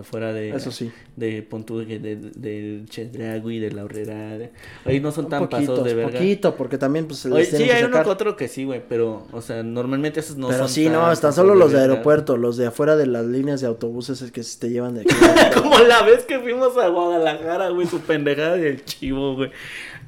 afuera 0.00 0.32
de... 0.32 0.50
Eso 0.50 0.70
sí. 0.70 0.92
De 1.16 1.42
Pontu, 1.42 1.78
de, 1.78 1.98
de, 1.98 2.16
de 2.16 2.82
Chedragui, 2.86 3.58
de 3.60 3.72
La 3.72 3.84
Horrera. 3.84 4.50
ahí 4.84 5.00
no 5.00 5.12
son 5.12 5.28
tan 5.28 5.48
pasos 5.48 5.82
de 5.84 5.94
verga. 5.94 6.18
poquito, 6.18 6.54
porque 6.56 6.76
también, 6.76 7.06
pues, 7.06 7.20
se 7.20 7.44
Sí, 7.44 7.70
hay 7.70 7.84
uno 7.84 8.02
que 8.02 8.10
otro 8.10 8.36
que 8.36 8.48
sí, 8.48 8.64
güey, 8.64 8.82
pero, 8.86 9.26
o 9.32 9.40
sea, 9.40 9.62
normalmente 9.62 10.20
esos 10.20 10.36
no 10.36 10.48
pero 10.48 10.68
sí, 10.68 10.88
no, 10.88 11.10
están 11.10 11.32
solo 11.32 11.54
los 11.54 11.72
de 11.72 11.80
aeropuerto, 11.80 12.36
los 12.36 12.56
de 12.56 12.66
afuera 12.66 12.96
de 12.96 13.06
las 13.06 13.24
líneas 13.24 13.60
de 13.60 13.68
autobuses 13.68 14.20
es 14.20 14.32
que 14.32 14.42
te 14.58 14.68
llevan 14.68 14.94
de 14.94 15.02
aquí. 15.02 15.14
como 15.54 15.78
la 15.78 16.02
vez 16.02 16.24
que 16.24 16.38
fuimos 16.40 16.76
a 16.76 16.88
Guadalajara, 16.88 17.70
güey, 17.70 17.86
su 17.86 18.00
pendejada 18.00 18.56
del 18.56 18.84
chivo, 18.84 19.36
güey. 19.36 19.50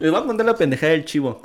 Les 0.03 0.11
voy 0.11 0.21
a 0.21 0.25
contar 0.25 0.45
la 0.45 0.57
pendejada 0.57 0.91
del 0.91 1.05
chivo. 1.05 1.41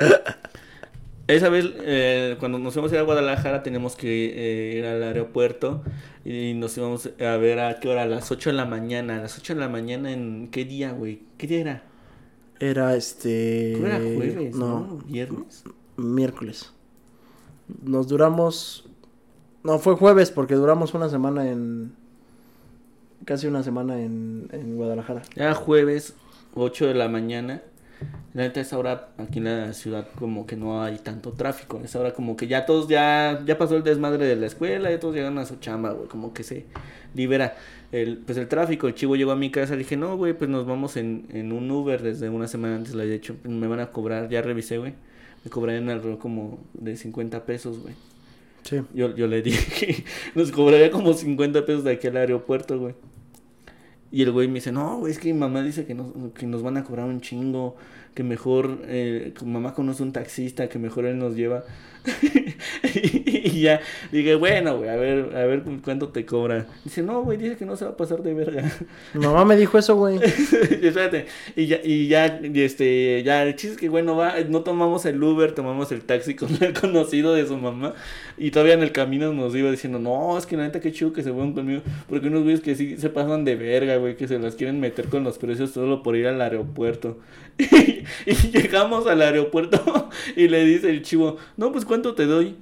Esa 1.28 1.48
vez, 1.50 1.68
eh, 1.82 2.38
cuando 2.40 2.58
nos 2.58 2.74
íbamos 2.74 2.92
a 2.92 2.96
ir 2.96 3.02
a 3.02 3.04
Guadalajara, 3.04 3.62
teníamos 3.62 3.96
que 3.96 4.08
eh, 4.08 4.78
ir 4.80 4.86
al 4.88 5.04
aeropuerto 5.04 5.84
y 6.26 6.56
nos 6.56 6.76
íbamos 6.76 7.08
a 7.20 7.38
ver 7.38 7.60
a 7.60 7.80
qué 7.80 7.88
hora, 7.88 8.02
a 8.02 8.06
las 8.08 8.32
8 8.32 8.50
de 8.50 8.56
la 8.56 8.66
mañana. 8.66 9.18
A 9.18 9.22
las 9.22 9.38
8 9.38 9.54
de 9.54 9.60
la 9.60 9.70
mañana, 9.70 10.12
¿en 10.12 10.48
qué 10.50 10.66
día, 10.66 10.92
güey? 10.92 11.22
¿Qué 11.38 11.46
día 11.46 11.60
era? 11.60 11.84
Era 12.60 12.96
este. 12.96 13.78
era 13.80 13.98
jueves? 14.00 14.56
No. 14.56 15.04
¿Viernes? 15.06 15.64
Miércoles. 15.96 16.74
Nos 17.84 18.08
duramos. 18.08 18.90
No, 19.62 19.78
fue 19.78 19.94
jueves 19.94 20.32
porque 20.32 20.56
duramos 20.56 20.96
una 20.96 21.10
semana 21.10 21.48
en. 21.48 21.94
Casi 23.24 23.46
una 23.46 23.62
semana 23.62 24.02
en, 24.02 24.50
en 24.52 24.78
Guadalajara. 24.78 25.22
Era 25.36 25.54
jueves, 25.54 26.16
8 26.56 26.88
de 26.88 26.94
la 26.96 27.08
mañana. 27.08 27.62
La 28.34 28.44
neta, 28.44 28.62
esa 28.62 28.78
hora 28.78 29.10
aquí 29.18 29.40
en 29.40 29.46
la 29.46 29.74
ciudad 29.74 30.08
como 30.20 30.46
que 30.46 30.56
no 30.56 30.84
hay 30.84 30.98
tanto 31.00 31.32
tráfico. 31.32 31.82
Esa 31.84 32.00
hora 32.00 32.14
como 32.14 32.38
que 32.38 32.48
ya 32.48 32.66
todos 32.66 32.88
ya, 32.88 33.42
ya 33.46 33.58
pasó 33.58 33.76
el 33.76 33.84
desmadre 33.84 34.26
de 34.26 34.36
la 34.36 34.46
escuela, 34.46 34.92
ya 34.92 35.00
todos 35.00 35.16
llegan 35.16 35.38
a 35.40 35.46
su 35.46 35.56
chamba, 35.56 35.92
güey. 35.92 36.08
Como 36.08 36.34
que 36.34 36.44
se 36.44 36.66
libera 37.16 37.56
el, 37.92 38.18
pues 38.18 38.38
el 38.38 38.48
tráfico. 38.48 38.88
El 38.88 38.96
chivo 38.96 39.16
llegó 39.16 39.32
a 39.32 39.36
mi 39.36 39.50
casa, 39.50 39.74
le 39.74 39.80
dije, 39.80 39.98
no, 39.98 40.16
güey, 40.18 40.34
pues 40.34 40.50
nos 40.50 40.68
vamos 40.68 40.98
en, 40.98 41.26
en 41.32 41.52
un 41.52 41.70
Uber 41.72 42.02
desde 42.02 42.30
una 42.30 42.48
semana 42.48 42.76
antes. 42.76 42.94
Le 42.94 43.06
he 43.06 43.10
dicho, 43.10 43.36
me 43.44 43.68
van 43.68 43.80
a 43.80 43.88
cobrar, 43.88 44.30
ya 44.30 44.42
revisé, 44.42 44.78
güey. 44.78 44.94
Me 45.44 45.50
cobrarían 45.50 45.90
alrededor 45.90 46.20
como 46.20 46.60
de 46.74 46.96
50 46.96 47.46
pesos, 47.46 47.80
güey. 47.80 47.96
Sí. 48.64 48.82
Yo, 48.94 49.16
yo 49.16 49.28
le 49.28 49.42
dije, 49.42 50.04
nos 50.36 50.52
cobraría 50.52 50.92
como 50.92 51.14
50 51.14 51.66
pesos 51.66 51.84
de 51.84 51.92
aquí 51.94 52.08
al 52.08 52.18
aeropuerto, 52.18 52.78
güey. 52.78 52.94
Y 54.12 54.24
el 54.24 54.32
güey 54.32 54.48
me 54.48 54.56
dice, 54.56 54.72
no, 54.72 54.98
güey, 55.00 55.12
es 55.12 55.20
que 55.20 55.34
mi 55.34 55.40
mamá 55.40 55.62
dice 55.62 55.86
que 55.86 55.94
nos, 55.94 56.08
que 56.34 56.46
nos 56.46 56.64
van 56.64 56.78
a 56.78 56.84
cobrar 56.84 57.06
un 57.06 57.22
chingo 57.22 57.76
que 58.14 58.24
mejor 58.24 58.80
eh, 58.86 59.34
mamá 59.46 59.74
conoce 59.74 60.02
un 60.02 60.12
taxista, 60.12 60.70
que 60.70 60.80
mejor 60.80 61.06
él 61.06 61.20
nos 61.20 61.36
lleva. 61.36 61.64
y 62.94 63.62
ya 63.62 63.82
dije, 64.12 64.36
bueno, 64.36 64.78
güey, 64.78 64.90
a 64.90 64.96
ver, 64.96 65.36
a 65.36 65.46
ver 65.46 65.64
cuánto 65.84 66.10
te 66.10 66.26
cobra. 66.26 66.68
Dice, 66.84 67.02
no, 67.02 67.24
güey, 67.24 67.38
dice 67.38 67.58
que 67.58 67.66
no 67.66 67.76
se 67.76 67.86
va 67.86 67.92
a 67.92 67.98
pasar 67.98 68.22
de 68.24 68.34
verga. 68.34 68.72
Mi 69.14 69.26
mamá 69.26 69.46
me 69.46 69.56
dijo 69.56 69.78
eso, 69.78 69.96
güey. 69.96 70.18
Espérate. 70.82 71.28
Y 71.56 71.68
ya, 71.68 71.80
y 71.84 72.08
ya, 72.08 72.26
este, 72.54 73.24
ya, 73.24 73.44
el 73.44 73.56
chiste 73.56 73.76
es 73.76 73.78
que, 73.78 73.90
bueno, 73.90 74.16
va, 74.16 74.36
no 74.48 74.62
tomamos 74.62 75.06
el 75.06 75.22
Uber, 75.22 75.54
tomamos 75.54 75.92
el 75.92 76.02
taxi 76.02 76.36
con 76.36 76.50
el 76.62 76.74
conocido 76.80 77.34
de 77.34 77.46
su 77.48 77.58
mamá. 77.58 77.94
Y 78.38 78.52
todavía 78.52 78.76
en 78.76 78.84
el 78.84 78.92
camino 78.92 79.34
nos 79.34 79.56
iba 79.56 79.70
diciendo, 79.72 80.00
no, 80.00 80.38
es 80.38 80.46
que 80.46 80.58
la 80.58 80.64
neta 80.64 80.80
qué 80.80 80.92
chido 80.92 81.14
que 81.14 81.24
se 81.24 81.32
van 81.32 81.54
conmigo. 81.54 81.82
Porque 82.08 82.28
unos 82.28 82.44
güeyes 82.44 82.62
que 82.62 82.76
sí 82.76 82.98
se 82.98 83.10
pasan 83.10 83.46
de 83.46 83.56
verga, 83.56 83.98
güey, 83.98 84.16
que 84.16 84.28
se 84.28 84.40
las 84.40 84.56
quieren 84.56 84.80
meter 84.80 85.08
con 85.08 85.24
los 85.24 85.38
precios 85.38 85.72
solo 85.72 86.04
por 86.04 86.16
ir 86.16 86.28
al 86.28 86.42
aeropuerto. 86.42 87.18
y 88.26 88.34
llegamos 88.52 89.08
al 89.08 89.22
aeropuerto 89.22 90.10
y 90.36 90.48
le 90.48 90.64
dice 90.64 90.90
el 90.90 91.02
chivo, 91.02 91.38
no, 91.58 91.72
pues 91.72 91.86
¿cuánto 91.86 91.97
te 92.02 92.26
doy? 92.26 92.56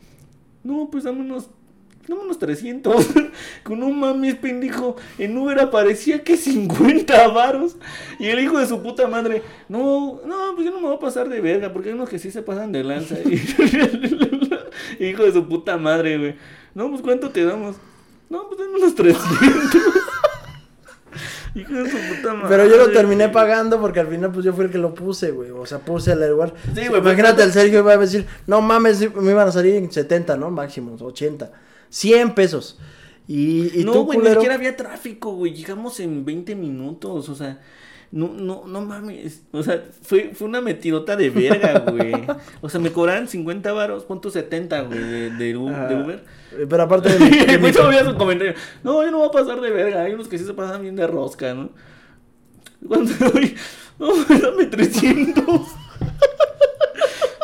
No, 0.63 0.89
pues 0.91 1.03
dame 1.03 1.21
unos, 1.21 1.49
dame 2.07 2.21
unos 2.21 2.39
300. 2.39 3.07
Con 3.63 3.83
un 3.83 3.99
mames, 3.99 4.35
pendejo. 4.35 4.95
En 5.17 5.37
Uber 5.37 5.59
aparecía 5.59 6.23
que 6.23 6.37
50 6.37 7.27
varos. 7.29 7.75
Y 8.19 8.27
el 8.27 8.39
hijo 8.39 8.57
de 8.57 8.67
su 8.67 8.81
puta 8.81 9.07
madre, 9.07 9.43
no, 9.69 10.21
no, 10.25 10.55
pues 10.55 10.65
yo 10.65 10.71
no 10.71 10.79
me 10.79 10.87
voy 10.87 10.95
a 10.95 10.99
pasar 10.99 11.29
de 11.29 11.41
verga, 11.41 11.71
porque 11.71 11.89
hay 11.89 11.95
unos 11.95 12.09
que 12.09 12.19
sí 12.19 12.31
se 12.31 12.41
pasan 12.41 12.71
de 12.71 12.83
lanza. 12.83 13.15
hijo 14.99 15.23
de 15.23 15.31
su 15.31 15.47
puta 15.47 15.77
madre, 15.77 16.17
güey. 16.17 16.35
No, 16.73 16.89
pues 16.89 17.01
¿cuánto 17.01 17.29
te 17.29 17.45
damos? 17.45 17.75
No, 18.29 18.47
pues 18.47 18.59
dame 18.59 18.75
unos 18.75 18.95
300. 18.95 19.23
Hijo 21.55 21.73
de 21.73 21.89
su 21.89 21.97
puta 21.97 22.33
madre. 22.33 22.49
Pero 22.49 22.67
yo 22.67 22.77
lo 22.77 22.91
terminé 22.91 23.29
pagando 23.29 23.79
porque 23.79 24.01
al 24.01 24.07
final, 24.07 24.31
pues 24.31 24.45
yo 24.45 24.53
fui 24.53 24.65
el 24.65 24.71
que 24.71 24.77
lo 24.77 24.93
puse, 24.93 25.31
güey. 25.31 25.51
O 25.51 25.65
sea, 25.65 25.79
puse 25.79 26.11
el 26.11 26.29
lugar. 26.29 26.53
Sí, 26.75 26.87
güey. 26.87 26.99
Imagínate, 26.99 27.43
el 27.43 27.53
Sergio 27.53 27.79
iba 27.79 27.93
a 27.93 27.97
decir, 27.97 28.27
no 28.45 28.61
mames, 28.61 28.99
me 29.15 29.31
iban 29.31 29.47
a 29.47 29.51
salir 29.51 29.75
en 29.75 29.91
70, 29.91 30.35
¿no? 30.35 30.51
Máximo, 30.51 30.95
80. 30.99 31.51
100 31.89 32.35
pesos. 32.35 32.77
Y, 33.27 33.79
y 33.79 33.83
no, 33.85 34.03
güey, 34.03 34.19
ni 34.19 34.29
siquiera 34.29 34.55
había 34.55 34.75
tráfico, 34.75 35.31
güey. 35.31 35.53
Llegamos 35.53 35.99
en 35.99 36.25
20 36.25 36.55
minutos, 36.55 37.29
o 37.29 37.35
sea. 37.35 37.59
No, 38.15 38.29
no, 38.29 38.63
no 38.65 38.79
mames. 38.79 39.43
O 39.51 39.61
sea, 39.61 39.83
fue, 40.01 40.31
fue 40.33 40.47
una 40.47 40.61
metidota 40.61 41.17
de 41.17 41.29
verga, 41.29 41.79
güey. 41.91 42.13
O 42.61 42.69
sea, 42.69 42.79
me 42.79 42.89
cobraron 42.93 43.27
50 43.27 43.73
varos, 43.73 44.05
punto 44.05 44.29
70, 44.29 44.83
güey, 44.83 44.99
de, 44.99 45.29
de, 45.31 45.57
Uber. 45.57 46.23
Pero 46.69 46.81
aparte 46.81 47.09
de. 47.09 47.17
de 47.45 47.57
mi... 47.57 47.73
su 47.73 47.81
comentario. 48.17 48.53
No, 48.85 49.03
yo 49.03 49.11
no 49.11 49.17
voy 49.17 49.27
a 49.27 49.31
pasar 49.31 49.59
de 49.59 49.69
verga. 49.69 50.03
Hay 50.03 50.13
unos 50.13 50.29
que 50.29 50.37
sí 50.37 50.45
se 50.45 50.53
pasan 50.53 50.81
bien 50.81 50.95
de 50.95 51.05
rosca, 51.07 51.53
¿no? 51.53 51.71
Cuando 52.87 53.11
doy. 53.15 53.53
No, 53.99 54.13
dame 54.15 54.65
300. 54.67 55.45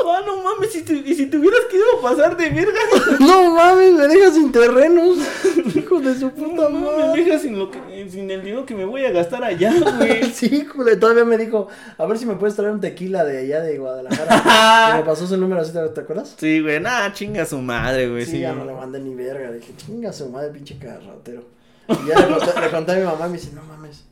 Ah, 0.09 0.21
no 0.25 0.41
mames, 0.43 0.71
si 0.71 0.83
te, 0.83 0.93
y 0.93 1.15
si 1.15 1.27
te 1.27 1.37
hubieras 1.37 1.61
querido 1.69 2.01
pasar 2.01 2.35
de 2.35 2.49
verga. 2.49 2.79
no 3.19 3.55
mames, 3.55 3.93
me 3.93 4.07
dejas 4.07 4.33
sin 4.33 4.51
terrenos. 4.51 5.17
Hijo 5.75 5.99
de 5.99 6.15
su 6.15 6.31
puta 6.31 6.69
madre. 6.69 7.07
Me 7.13 7.23
dejas 7.23 7.41
sin, 7.41 7.57
lo 7.57 7.69
que, 7.69 7.79
sin 8.09 8.29
el 8.31 8.41
dinero 8.41 8.65
que 8.65 8.75
me 8.75 8.85
voy 8.85 9.05
a 9.05 9.11
gastar 9.11 9.43
allá, 9.43 9.73
güey. 9.97 10.23
sí, 10.33 10.65
güey, 10.73 10.99
todavía 10.99 11.25
me 11.25 11.37
dijo, 11.37 11.67
a 11.97 12.05
ver 12.05 12.17
si 12.17 12.25
me 12.25 12.35
puedes 12.35 12.55
traer 12.55 12.71
un 12.71 12.81
tequila 12.81 13.23
de 13.23 13.39
allá 13.39 13.61
de 13.61 13.77
Guadalajara. 13.77 14.97
me 14.97 15.03
pasó 15.03 15.27
su 15.27 15.37
número 15.37 15.61
así, 15.61 15.71
¿te 15.71 16.01
acuerdas? 16.01 16.35
Sí, 16.37 16.59
güey, 16.61 16.79
nada, 16.79 17.11
chinga 17.13 17.45
su 17.45 17.59
madre, 17.59 18.09
güey. 18.09 18.25
Sí, 18.25 18.39
ya 18.39 18.53
no 18.53 18.65
le 18.65 18.73
mandé 18.73 18.99
ni 18.99 19.15
verga. 19.15 19.51
Dije, 19.51 19.73
chinga 19.77 20.11
su 20.13 20.29
madre, 20.29 20.49
pinche 20.49 20.77
carrotero. 20.77 21.43
Y 21.87 22.07
ya 22.07 22.19
le 22.19 22.27
conté, 22.27 22.61
le 22.61 22.69
conté 22.69 22.91
a 22.93 22.95
mi 22.95 23.03
mamá 23.03 23.27
y 23.27 23.29
me 23.29 23.37
dice, 23.37 23.51
no 23.53 23.63
mames. 23.63 24.05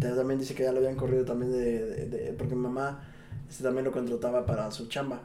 También 0.00 0.38
dice 0.38 0.54
que 0.54 0.62
ya 0.62 0.72
lo 0.72 0.78
habían 0.78 0.94
corrido 0.94 1.24
también 1.24 1.50
de, 1.50 1.84
de, 1.84 2.06
de 2.06 2.32
porque 2.32 2.54
mi 2.54 2.62
mamá 2.62 3.00
este 3.48 3.62
también 3.62 3.84
lo 3.84 3.92
contrataba 3.92 4.44
para 4.44 4.70
su 4.70 4.86
chamba. 4.88 5.20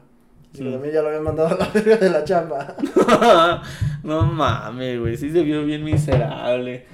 Y 0.54 0.62
mm. 0.62 0.72
también 0.72 0.94
ya 0.94 1.02
lo 1.02 1.08
habían 1.08 1.24
mandado 1.24 1.54
a 1.54 1.58
la 1.58 1.68
verga 1.74 1.96
de 1.96 2.10
la 2.10 2.24
chamba. 2.24 2.76
no 4.02 4.22
mames, 4.22 5.00
güey. 5.00 5.16
Sí 5.16 5.30
se 5.30 5.42
vio 5.42 5.64
bien 5.64 5.84
miserable. 5.84 6.86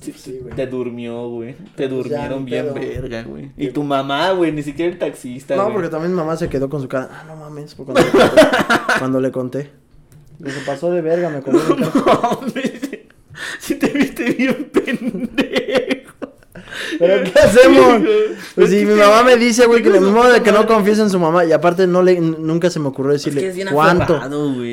Sí, 0.00 0.12
sí, 0.12 0.38
güey. 0.40 0.54
Te 0.54 0.66
durmió, 0.66 1.28
güey. 1.28 1.54
Te 1.74 1.88
pues 1.88 1.90
durmieron 1.90 2.44
bien 2.44 2.72
verga, 2.72 3.22
güey. 3.22 3.50
Y 3.56 3.70
tu 3.70 3.82
mamá, 3.82 4.30
güey, 4.30 4.52
ni 4.52 4.62
siquiera 4.62 4.92
el 4.92 4.98
taxista. 4.98 5.56
No, 5.56 5.72
porque 5.72 5.88
también 5.88 6.14
mamá 6.14 6.36
se 6.36 6.48
quedó 6.48 6.68
con 6.68 6.82
su 6.82 6.88
cara. 6.88 7.08
Ah, 7.10 7.24
no 7.26 7.36
mames. 7.36 7.74
Cuando, 7.74 8.00
le 8.00 8.10
conté, 8.10 8.42
cuando 8.98 9.20
le 9.20 9.32
conté. 9.32 9.70
se 10.44 10.60
pasó 10.64 10.92
de 10.92 11.00
verga, 11.00 11.30
me 11.30 11.38
acordé. 11.38 11.60
No 11.76 11.90
mames. 12.22 12.90
Si 13.58 13.74
te 13.76 13.88
viste 13.88 14.32
bien 14.32 14.70
pendejo. 14.72 15.77
¿Pero 16.98 17.24
qué 17.32 17.38
hacemos? 17.38 18.02
Pues 18.54 18.70
si 18.70 18.84
mi 18.84 18.94
mamá 18.94 19.22
me 19.22 19.36
dice, 19.36 19.66
güey, 19.66 19.82
que 19.82 19.90
lo 19.90 20.00
mismo 20.00 20.24
de 20.24 20.42
que 20.42 20.52
no 20.52 20.66
confiesa 20.66 21.02
en 21.02 21.10
su 21.10 21.18
mamá. 21.18 21.44
Y 21.44 21.52
aparte 21.52 21.86
no 21.86 22.02
le, 22.02 22.20
nunca 22.20 22.70
se 22.70 22.80
me 22.80 22.88
ocurrió 22.88 23.12
decirle 23.12 23.66
cuánto. 23.72 24.20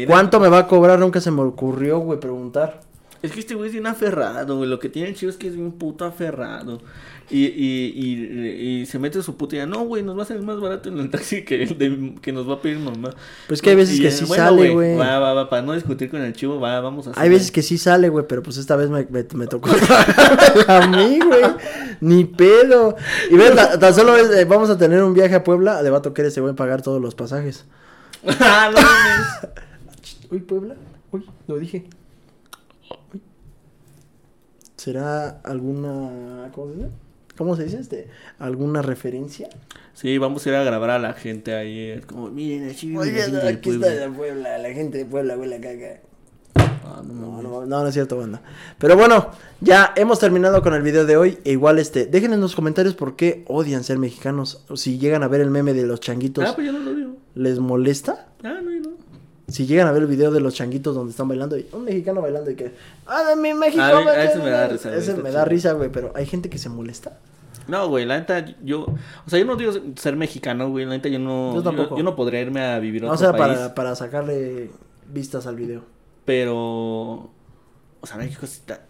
¿Cuánto 0.08 0.40
me 0.40 0.50
va 0.50 0.60
a 0.60 0.68
cobrar? 0.68 1.00
Nunca 1.00 1.22
se 1.22 1.32
me 1.32 1.42
ocurrió, 1.42 2.00
güey, 2.00 2.20
preguntar. 2.20 2.82
Es 3.22 3.32
que 3.32 3.40
este 3.40 3.56
güey 3.56 3.68
es 3.68 3.74
bien 3.74 3.88
aferrado, 3.88 4.58
güey. 4.58 4.70
Lo 4.70 4.80
que 4.80 4.90
tiene 4.90 5.10
el 5.10 5.16
chido 5.16 5.32
es 5.32 5.38
que 5.38 5.48
es 5.48 5.56
bien 5.56 5.72
puto 5.72 6.06
aferrado. 6.06 6.80
Y, 7.30 7.46
y, 7.46 7.94
y, 7.96 8.82
y 8.82 8.86
se 8.86 9.00
mete 9.00 9.24
su 9.24 9.36
puta 9.36 9.56
idea. 9.56 9.66
No, 9.66 9.84
güey, 9.86 10.04
nos 10.04 10.18
va 10.18 10.24
a 10.24 10.26
salir 10.26 10.44
más 10.44 10.60
barato 10.60 10.90
en 10.90 11.00
el 11.00 11.10
taxi 11.10 11.44
que, 11.44 11.66
de, 11.66 12.16
que 12.22 12.32
nos 12.32 12.48
va 12.48 12.56
a 12.56 12.62
pedir 12.62 12.78
mamá. 12.78 13.10
Pues 13.48 13.64
que 13.64 13.72
hay 13.72 13.76
veces 13.76 14.00
que 14.00 14.12
sí 14.12 14.28
sale, 14.28 14.70
güey. 14.70 14.96
Va, 14.96 15.18
va, 15.18 15.34
va, 15.34 15.50
para 15.50 15.64
no 15.64 15.74
discutir 15.74 16.12
con 16.12 16.22
el 16.22 16.34
chivo, 16.34 16.60
va, 16.60 16.80
vamos 16.82 17.08
a 17.08 17.12
hacer. 17.12 17.24
Hay 17.24 17.30
veces 17.30 17.52
que 17.52 17.64
sí 17.64 17.80
sale, 17.80 18.10
güey, 18.10 18.26
pero 18.28 18.44
pues 18.44 18.58
esta 18.58 18.76
vez 18.76 18.92
me, 18.92 19.08
me, 19.10 19.26
me 19.34 19.48
tocó 19.48 19.72
a 20.68 20.88
mí, 20.88 21.20
güey. 21.20 21.44
Ni 22.00 22.26
pedo. 22.26 22.96
Y 23.32 23.36
ves, 23.36 23.56
tan 23.80 23.94
solo 23.94 24.16
es, 24.16 24.30
eh, 24.30 24.46
vamos 24.46 24.70
a 24.70 24.78
tener 24.78 25.02
un 25.04 25.16
viaje 25.16 25.34
a 25.34 25.44
Puebla. 25.44 25.82
Le 25.82 25.90
va 25.90 25.98
a 25.98 26.02
tocar 26.04 26.26
ese 26.26 26.42
güey 26.42 26.54
pagar 26.54 26.84
todos 26.84 27.02
los 27.02 27.16
pasajes. 27.16 27.66
ah, 28.40 28.72
no 28.72 29.50
Uy, 30.30 30.40
Puebla. 30.42 30.76
Uy, 31.12 31.26
lo 31.48 31.58
dije. 31.58 31.88
¿Será 34.76 35.40
alguna. 35.44 36.52
¿Cómo 36.54 36.72
se 36.72 36.78
dice? 36.78 37.05
¿Cómo 37.38 37.56
se 37.56 37.66
dice? 37.66 37.80
Este, 37.80 38.08
¿Alguna 38.40 38.82
referencia? 38.82 39.50
Sí, 39.94 40.18
vamos 40.18 40.46
a 40.46 40.50
ir 40.50 40.56
a 40.56 40.64
grabar 40.64 40.92
a 40.92 41.00
la 41.00 41.14
gente 41.14 41.54
ahí. 41.54 42.02
Como, 42.08 42.30
miren, 42.30 42.70
aquí, 42.70 42.96
Oye, 42.96 43.22
aquí 43.22 43.72
está 43.72 43.90
de 43.90 44.10
Puebla, 44.10 44.58
la 44.58 44.70
gente 44.70 45.00
de 45.00 45.06
Puebla 45.06 45.38
huele 45.38 45.60
caca. 45.60 46.02
Ah, 46.86 47.02
no, 47.06 47.14
no, 47.14 47.42
no, 47.42 47.66
no, 47.66 47.66
no, 47.66 47.88
es 47.88 47.94
cierto, 47.94 48.18
banda. 48.18 48.42
Pero 48.78 48.96
bueno, 48.96 49.32
ya 49.60 49.92
hemos 49.96 50.20
terminado 50.20 50.62
con 50.62 50.74
el 50.74 50.82
video 50.82 51.06
de 51.06 51.18
hoy. 51.18 51.40
E 51.44 51.52
igual, 51.52 51.80
este, 51.80 52.06
dejen 52.06 52.32
en 52.34 52.42
los 52.42 52.56
comentarios 52.56 52.94
por 52.94 53.16
qué 53.16 53.44
odian 53.48 53.84
ser 53.84 53.98
mexicanos. 53.98 54.64
O 54.70 54.78
si 54.78 54.98
llegan 55.00 55.24
a 55.24 55.28
ver 55.28 55.42
el 55.42 55.50
meme 55.50 55.74
de 55.74 55.84
los 55.84 56.00
changuitos. 56.00 56.48
Ah, 56.48 56.54
pues 56.56 56.68
yo 56.68 56.74
no 56.74 56.80
lo 56.80 56.94
digo. 56.94 57.18
¿Les 57.34 57.60
molesta? 57.60 58.28
Ah, 58.44 58.60
no, 58.64 58.72
no. 58.72 59.05
Si 59.48 59.66
llegan 59.68 59.88
a 59.88 59.92
ver 59.92 60.04
el 60.04 60.08
video 60.08 60.32
de 60.32 60.40
los 60.40 60.56
changuitos 60.56 60.96
donde 60.96 61.12
están 61.12 61.28
bailando 61.28 61.58
y 61.58 61.68
un 61.72 61.84
mexicano 61.84 62.22
bailando 62.22 62.50
y 62.50 62.56
que, 62.56 62.74
ah, 63.06 63.24
de 63.24 63.36
mi 63.36 63.54
México, 63.54 63.84
a, 63.84 64.02
mí, 64.02 64.08
a 64.08 64.24
eso 64.24 64.44
me 64.44 64.50
da 64.50 64.68
risa. 64.68 64.96
Ese 64.96 65.14
me 65.16 65.32
da 65.32 65.46
risa, 65.46 65.74
güey, 65.74 65.92
pero 65.92 66.12
hay 66.16 66.26
gente 66.26 66.50
que 66.50 66.58
se 66.58 66.70
molesta. 66.70 67.20
No, 67.68 67.88
güey, 67.88 68.06
la 68.06 68.20
neta, 68.20 68.46
yo, 68.64 68.86
o 68.86 69.30
sea, 69.30 69.40
yo 69.40 69.46
no 69.46 69.56
digo 69.56 69.72
ser 69.96 70.16
mexicano, 70.16 70.70
güey, 70.70 70.86
la 70.86 70.92
neta, 70.92 71.10
yo 71.10 71.20
no, 71.20 71.62
yo, 71.62 71.98
yo, 71.98 72.04
no 72.04 72.16
podría 72.16 72.42
irme 72.42 72.62
a 72.62 72.80
vivir 72.80 73.04
a 73.04 73.12
otro 73.12 73.16
o 73.16 73.18
sea, 73.18 73.38
Para, 73.38 73.74
para 73.74 73.96
sacarle 73.96 74.70
vistas 75.12 75.48
al 75.48 75.56
video. 75.56 75.84
Pero, 76.26 76.56
o 76.56 78.08
sea, 78.08 78.18
México 78.18 78.46
está... 78.46 78.82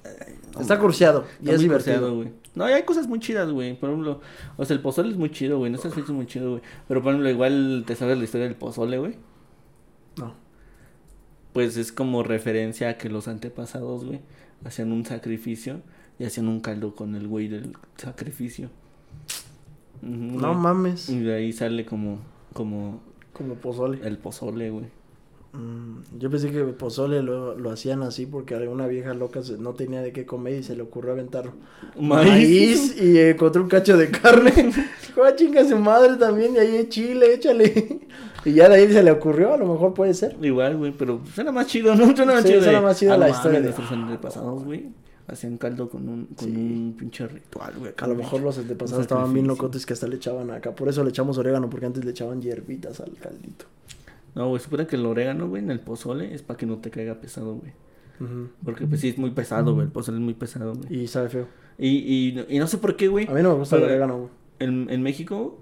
está 0.59 0.79
cursiado 0.79 1.25
y 1.41 1.49
es 1.49 1.59
divertido. 1.59 2.15
güey. 2.15 2.31
No, 2.53 2.63
hay 2.63 2.83
cosas 2.83 3.07
muy 3.07 3.19
chidas, 3.19 3.49
güey. 3.49 3.77
Por 3.77 3.89
ejemplo, 3.89 4.21
o 4.55 4.65
sea, 4.65 4.75
el 4.75 4.81
pozole 4.81 5.09
es 5.09 5.17
muy 5.17 5.29
chido, 5.29 5.57
güey. 5.57 5.71
No 5.71 5.77
sé 5.77 5.91
si 5.91 5.99
es 5.99 6.09
muy 6.09 6.25
chido, 6.25 6.51
güey. 6.51 6.61
Pero, 6.87 7.01
por 7.01 7.11
ejemplo, 7.11 7.29
igual 7.29 7.83
te 7.85 7.95
sabes 7.95 8.17
la 8.17 8.23
historia 8.23 8.47
del 8.47 8.55
pozole, 8.55 8.97
güey. 8.97 9.17
Pues 11.55 11.77
es 11.77 11.93
como 11.93 12.21
referencia 12.21 12.89
a 12.89 12.97
que 12.97 13.07
los 13.07 13.29
antepasados, 13.29 14.03
güey, 14.03 14.19
hacían 14.65 14.91
un 14.91 15.05
sacrificio 15.05 15.79
y 16.19 16.25
hacían 16.25 16.49
un 16.49 16.59
caldo 16.59 16.95
con 16.95 17.15
el 17.15 17.29
güey 17.29 17.47
del 17.47 17.77
sacrificio. 17.95 18.69
no 20.01 20.53
mames. 20.53 21.09
Y 21.09 21.21
de 21.21 21.33
ahí 21.33 21.53
sale 21.53 21.85
como, 21.85 22.19
como... 22.51 22.99
Como 23.31 23.55
pozole. 23.55 24.05
El 24.05 24.17
pozole, 24.17 24.69
güey. 24.69 24.87
Mm, 25.55 26.19
yo 26.19 26.29
pensé 26.29 26.51
que 26.51 26.63
pozole 26.63 27.21
lo, 27.21 27.57
lo, 27.57 27.71
hacían 27.71 28.03
así 28.03 28.25
porque 28.25 28.55
alguna 28.55 28.87
vieja 28.87 29.13
loca 29.13 29.39
no 29.57 29.73
tenía 29.73 30.01
de 30.01 30.11
qué 30.11 30.25
comer 30.25 30.59
y 30.59 30.63
se 30.63 30.75
le 30.75 30.83
ocurrió 30.83 31.13
aventar 31.13 31.51
maíz, 31.99 32.99
y 33.01 33.17
encontró 33.19 33.61
un 33.61 33.69
cacho 33.69 33.97
de 33.97 34.09
carne. 34.11 34.51
Dijo, 35.07 35.23
ah, 35.23 35.35
chinga 35.35 35.63
su 35.67 35.77
madre 35.77 36.17
también 36.17 36.55
y 36.55 36.57
ahí 36.57 36.75
hay 36.77 36.89
chile, 36.89 37.33
échale. 37.33 37.99
Y 38.45 38.53
ya 38.53 38.69
de 38.69 38.75
ahí 38.75 38.93
se 38.93 39.01
le 39.01 39.09
ocurrió, 39.09 39.55
a 39.55 39.57
lo 39.57 39.65
mejor 39.65 39.95
puede 39.95 40.13
ser. 40.13 40.37
Igual, 40.39 40.77
güey, 40.77 40.91
pero 40.91 41.19
suena 41.33 41.51
más 41.51 41.65
chido, 41.65 41.95
¿no? 41.95 42.15
Suena 42.15 42.33
más 42.33 42.43
sí, 42.43 42.49
chido. 42.49 42.61
Suena 42.61 42.79
más 42.79 42.99
chido 42.99 43.17
la 43.17 43.29
historia 43.29 43.59
de 43.59 43.63
nuestros 43.63 43.91
antepasados, 43.91 44.63
güey. 44.63 44.89
Hacían 45.25 45.57
caldo 45.57 45.89
con 45.89 46.07
un, 46.07 46.25
con 46.27 46.55
un 46.55 46.95
pinche 46.95 47.25
ritual, 47.25 47.73
güey. 47.79 47.93
A 47.97 48.05
lo 48.05 48.13
mejor 48.13 48.41
los 48.41 48.59
antepasados 48.59 49.01
estaban 49.01 49.33
bien 49.33 49.47
locotes 49.47 49.83
que 49.83 49.93
hasta 49.93 50.07
le 50.07 50.17
echaban 50.17 50.51
acá. 50.51 50.75
Por 50.75 50.87
eso 50.87 51.03
le 51.03 51.09
echamos 51.09 51.39
orégano, 51.39 51.71
porque 51.71 51.87
antes 51.87 52.05
le 52.05 52.11
echaban 52.11 52.39
hierbitas 52.39 52.99
al 52.99 53.13
caldito. 53.13 53.65
No, 54.35 54.49
güey, 54.49 54.61
supone 54.61 54.85
que 54.85 54.97
el 54.97 55.05
orégano, 55.05 55.47
güey, 55.47 55.63
en 55.63 55.71
el 55.71 55.79
pozole 55.79 56.33
es 56.33 56.41
para 56.41 56.57
que 56.57 56.65
no 56.65 56.77
te 56.77 56.91
caiga 56.91 57.15
pesado, 57.15 57.55
güey. 57.55 57.71
Porque 58.63 58.85
pues 58.85 59.01
sí 59.01 59.09
es 59.09 59.17
muy 59.17 59.31
pesado, 59.31 59.73
güey. 59.73 59.87
El 59.87 59.91
pozole 59.91 60.17
es 60.17 60.23
muy 60.23 60.33
pesado, 60.33 60.73
güey. 60.73 61.03
Y 61.03 61.07
sabe 61.07 61.29
feo. 61.29 61.47
Y, 61.77 61.87
y, 61.89 62.45
y 62.49 62.59
no 62.59 62.67
sé 62.67 62.77
por 62.77 62.95
qué, 62.95 63.07
güey. 63.07 63.27
A 63.27 63.31
mí 63.31 63.41
no 63.41 63.53
me 63.53 63.59
gusta 63.59 63.77
el 63.77 63.83
orégano, 63.83 64.17
güey. 64.17 64.29
En, 64.59 64.89
en 64.89 65.01
México 65.01 65.59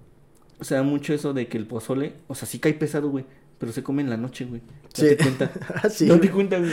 se 0.62 0.76
da 0.76 0.84
mucho 0.84 1.14
eso 1.14 1.34
de 1.34 1.48
que 1.48 1.58
el 1.58 1.66
pozole, 1.68 2.14
o 2.28 2.36
sea, 2.36 2.48
sí 2.48 2.60
cae 2.60 2.74
pesado, 2.74 3.10
güey, 3.10 3.26
pero 3.64 3.72
se 3.72 3.82
come 3.82 4.02
en 4.02 4.10
la 4.10 4.18
noche, 4.18 4.44
güey. 4.44 4.62
Sí. 4.94 5.06
Date 5.10 5.18
cuenta. 5.24 5.52
Ah, 5.84 5.90
sí. 5.90 6.06
Date 6.06 6.30
cuenta, 6.30 6.60
güey. 6.60 6.70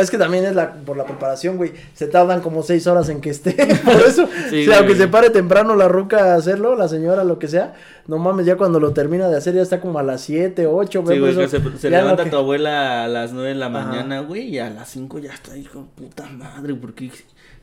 Es 0.00 0.10
que 0.12 0.16
también 0.16 0.44
es 0.44 0.54
la, 0.54 0.72
por 0.74 0.96
la 0.96 1.04
preparación, 1.04 1.56
güey. 1.56 1.72
Se 1.92 2.06
tardan 2.06 2.40
como 2.40 2.62
seis 2.62 2.86
horas 2.86 3.08
en 3.08 3.20
que 3.20 3.30
esté. 3.30 3.52
Por 3.84 3.94
eso, 3.96 4.28
Sí, 4.48 4.62
o 4.62 4.66
sea, 4.70 4.78
aunque 4.78 4.94
güey. 4.94 4.98
se 5.06 5.08
pare 5.08 5.30
temprano 5.30 5.74
la 5.74 5.88
ruca 5.88 6.32
a 6.32 6.36
hacerlo, 6.36 6.76
la 6.76 6.86
señora, 6.88 7.24
lo 7.24 7.38
que 7.40 7.48
sea, 7.48 7.74
no 8.06 8.18
mames, 8.18 8.46
ya 8.46 8.56
cuando 8.56 8.78
lo 8.78 8.92
termina 8.92 9.28
de 9.28 9.36
hacer 9.36 9.54
ya 9.54 9.62
está 9.62 9.80
como 9.80 9.98
a 9.98 10.02
las 10.04 10.20
siete, 10.22 10.66
ocho, 10.68 11.02
Sí, 11.06 11.18
güey, 11.18 11.34
que 11.34 11.44
eso, 11.44 11.58
se, 11.76 11.90
levanta 11.90 12.22
que- 12.24 12.30
tu 12.30 12.36
abuela 12.36 13.04
a 13.04 13.08
las 13.08 13.32
9 13.32 13.48
de 13.50 13.54
la 13.56 13.66
Ajá. 13.66 13.80
mañana, 13.84 14.20
güey, 14.20 14.44
y 14.54 14.58
a 14.60 14.70
las 14.70 14.88
5 14.88 15.18
ya 15.18 15.32
está 15.34 15.52
ahí 15.52 15.64
con 15.64 15.88
puta 15.88 16.26
madre, 16.30 16.74
¿por 16.74 16.94
qué, 16.94 17.10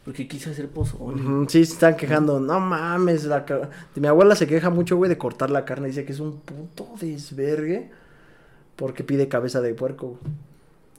por 0.03 0.14
qué 0.14 0.28
quise 0.28 0.52
hacer 0.52 0.68
pozole? 0.68 1.22
Ujú, 1.24 1.45
Sí, 1.49 1.66
se 1.66 1.74
están 1.74 1.95
quejando. 1.95 2.40
No 2.40 2.60
mames, 2.60 3.24
la 3.26 3.44
mi 3.95 4.07
abuela 4.07 4.36
se 4.36 4.45
queja 4.45 4.70
mucho, 4.70 4.95
güey, 4.98 5.10
de 5.10 5.18
cortar 5.18 5.49
la 5.49 5.66
carne. 5.66 5.88
Dice 5.88 6.06
que 6.06 6.12
es 6.14 6.20
un 6.20 6.40
puto 6.41 6.88
desvergue 7.02 7.90
porque 8.76 9.03
pide 9.03 9.27
cabeza 9.27 9.61
de 9.61 9.73
puerco. 9.73 10.19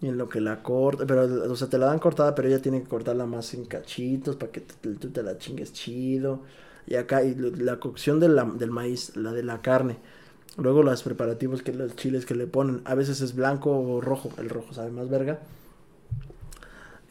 Y 0.00 0.08
en 0.08 0.18
lo 0.18 0.28
que 0.28 0.40
la 0.42 0.62
corta, 0.62 1.06
pero, 1.06 1.22
o 1.50 1.56
sea, 1.56 1.68
te 1.68 1.78
la 1.78 1.86
dan 1.86 1.98
cortada, 1.98 2.34
pero 2.34 2.48
ella 2.48 2.60
tiene 2.60 2.82
que 2.82 2.88
cortarla 2.88 3.26
más 3.26 3.54
en 3.54 3.64
cachitos 3.64 4.36
para 4.36 4.52
que 4.52 4.60
tú 4.60 5.10
te 5.10 5.22
la 5.22 5.38
chingues 5.38 5.72
chido. 5.72 6.42
Y 6.86 6.96
acá, 6.96 7.24
y 7.24 7.34
la 7.34 7.80
cocción 7.80 8.20
de 8.20 8.28
la- 8.28 8.44
del 8.44 8.70
maíz, 8.70 9.16
la 9.16 9.32
de 9.32 9.42
la 9.42 9.62
carne. 9.62 9.96
Luego 10.58 10.82
los 10.82 11.02
preparativos 11.02 11.62
que 11.62 11.72
los 11.74 11.96
chiles 11.96 12.26
que 12.26 12.34
le 12.34 12.46
ponen. 12.46 12.82
A 12.84 12.94
veces 12.94 13.20
es 13.22 13.34
blanco 13.34 13.70
o 13.78 14.00
rojo. 14.00 14.30
El 14.38 14.50
rojo 14.50 14.74
sabe 14.74 14.90
más 14.90 15.08
verga. 15.10 15.40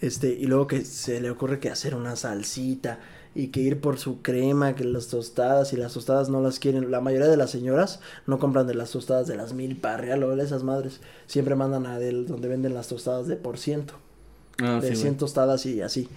Este, 0.01 0.29
y 0.29 0.45
luego 0.45 0.67
que 0.67 0.83
se 0.83 1.21
le 1.21 1.29
ocurre 1.29 1.59
que 1.59 1.69
hacer 1.69 1.95
una 1.95 2.15
salsita 2.15 2.99
y 3.35 3.49
que 3.49 3.59
ir 3.59 3.81
por 3.81 3.99
su 3.99 4.21
crema, 4.21 4.75
que 4.75 4.85
las 4.85 5.07
tostadas 5.07 5.73
y 5.73 5.77
las 5.77 5.93
tostadas 5.93 6.29
no 6.29 6.41
las 6.41 6.57
quieren. 6.57 6.89
La 6.89 7.01
mayoría 7.01 7.27
de 7.27 7.35
las 7.37 7.51
señoras 7.51 7.99
no 8.25 8.39
compran 8.39 8.65
de 8.65 8.73
las 8.75 8.91
tostadas 8.91 9.27
de 9.27 9.35
las 9.35 9.53
mil 9.53 9.75
parreal 9.75 10.23
o 10.23 10.35
de 10.35 10.43
esas 10.43 10.63
madres. 10.63 11.01
Siempre 11.27 11.53
mandan 11.55 11.85
a 11.85 11.99
del 11.99 12.25
donde 12.27 12.47
venden 12.47 12.73
las 12.73 12.87
tostadas 12.87 13.27
de 13.27 13.35
por 13.35 13.57
ciento. 13.57 13.93
Ah, 14.63 14.79
de 14.81 14.87
sí, 14.89 14.95
100 14.95 15.07
güey. 15.09 15.17
tostadas 15.19 15.65
y 15.65 15.81
así. 15.81 16.07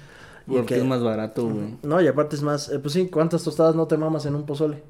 Y 0.47 0.53
Porque 0.53 0.75
que- 0.77 0.81
es 0.81 0.87
más 0.87 1.03
barato, 1.03 1.43
güey. 1.49 1.77
No, 1.83 2.01
y 2.01 2.07
aparte 2.07 2.37
es 2.37 2.43
más, 2.43 2.69
eh, 2.71 2.79
pues 2.79 2.95
sí, 2.95 3.09
¿cuántas 3.09 3.43
tostadas 3.43 3.75
no 3.75 3.87
te 3.89 3.97
mamas 3.97 4.25
en 4.25 4.35
un 4.37 4.47
pozole? 4.47 4.83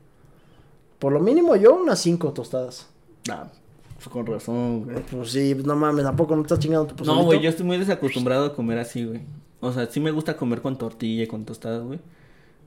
Por 0.99 1.13
lo 1.13 1.21
mínimo 1.21 1.57
yo 1.57 1.75
unas 1.75 1.99
5 1.99 2.33
tostadas. 2.33 2.89
Ah, 3.31 3.49
pues 3.97 4.09
con 4.09 4.27
razón, 4.27 4.85
güey. 4.85 4.99
Pues 5.11 5.31
sí, 5.33 5.57
no 5.65 5.75
mames, 5.77 6.05
tampoco 6.05 6.37
no 6.37 6.43
estás 6.43 6.59
chingando 6.59 6.87
tu 6.87 6.95
pozolito. 6.95 7.21
No, 7.23 7.27
güey, 7.27 7.41
yo 7.41 7.49
estoy 7.49 7.65
muy 7.65 7.79
desacostumbrado 7.79 8.45
a 8.47 8.55
comer 8.55 8.79
así, 8.79 9.05
güey. 9.05 9.23
O 9.61 9.73
sea, 9.73 9.87
sí 9.87 10.01
me 10.01 10.11
gusta 10.11 10.37
comer 10.37 10.61
con 10.61 10.79
tortilla 10.79 11.25
y 11.25 11.27
con 11.27 11.45
tostadas, 11.45 11.83
güey. 11.83 11.99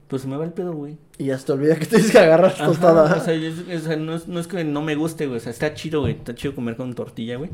Pues 0.08 0.24
se 0.24 0.28
me 0.28 0.36
va 0.36 0.44
el 0.44 0.52
pedo, 0.52 0.74
güey. 0.74 0.98
Y 1.18 1.30
te 1.30 1.52
olvida 1.54 1.78
que 1.78 1.86
tienes 1.86 2.12
que 2.12 2.18
agarrar 2.20 2.52
Ajá, 2.52 2.66
tostada. 2.66 3.16
O 3.16 3.24
sea, 3.24 3.34
es- 3.34 3.60
es- 3.70 3.98
no, 3.98 4.16
es, 4.16 4.28
no 4.28 4.40
es 4.42 4.48
que 4.48 4.64
no 4.66 4.82
me 4.82 4.96
guste, 4.96 5.26
güey. 5.26 5.38
O 5.38 5.40
sea, 5.40 5.52
está 5.54 5.74
chido, 5.74 6.02
güey. 6.02 6.14
Está 6.14 6.36
chido 6.36 6.54
comer 6.54 6.76
con 6.76 6.94
tortilla, 6.94 7.38
güey. 7.38 7.50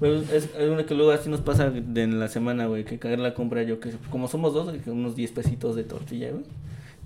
Pero 0.00 0.16
es, 0.16 0.32
es 0.32 0.68
una 0.68 0.84
que 0.84 0.96
luego 0.96 1.12
así 1.12 1.30
nos 1.30 1.42
pasa 1.42 1.70
de 1.70 2.02
en 2.02 2.18
la 2.18 2.26
semana, 2.26 2.66
güey. 2.66 2.84
Que 2.84 2.98
cagar 2.98 3.20
la 3.20 3.34
compra 3.34 3.62
yo, 3.62 3.78
que 3.78 3.92
como 4.10 4.26
somos 4.26 4.52
dos, 4.52 4.64
güey, 4.70 4.80
que 4.80 4.90
unos 4.90 5.14
10 5.14 5.30
pesitos 5.30 5.76
de 5.76 5.84
tortilla, 5.84 6.30
güey. 6.30 6.42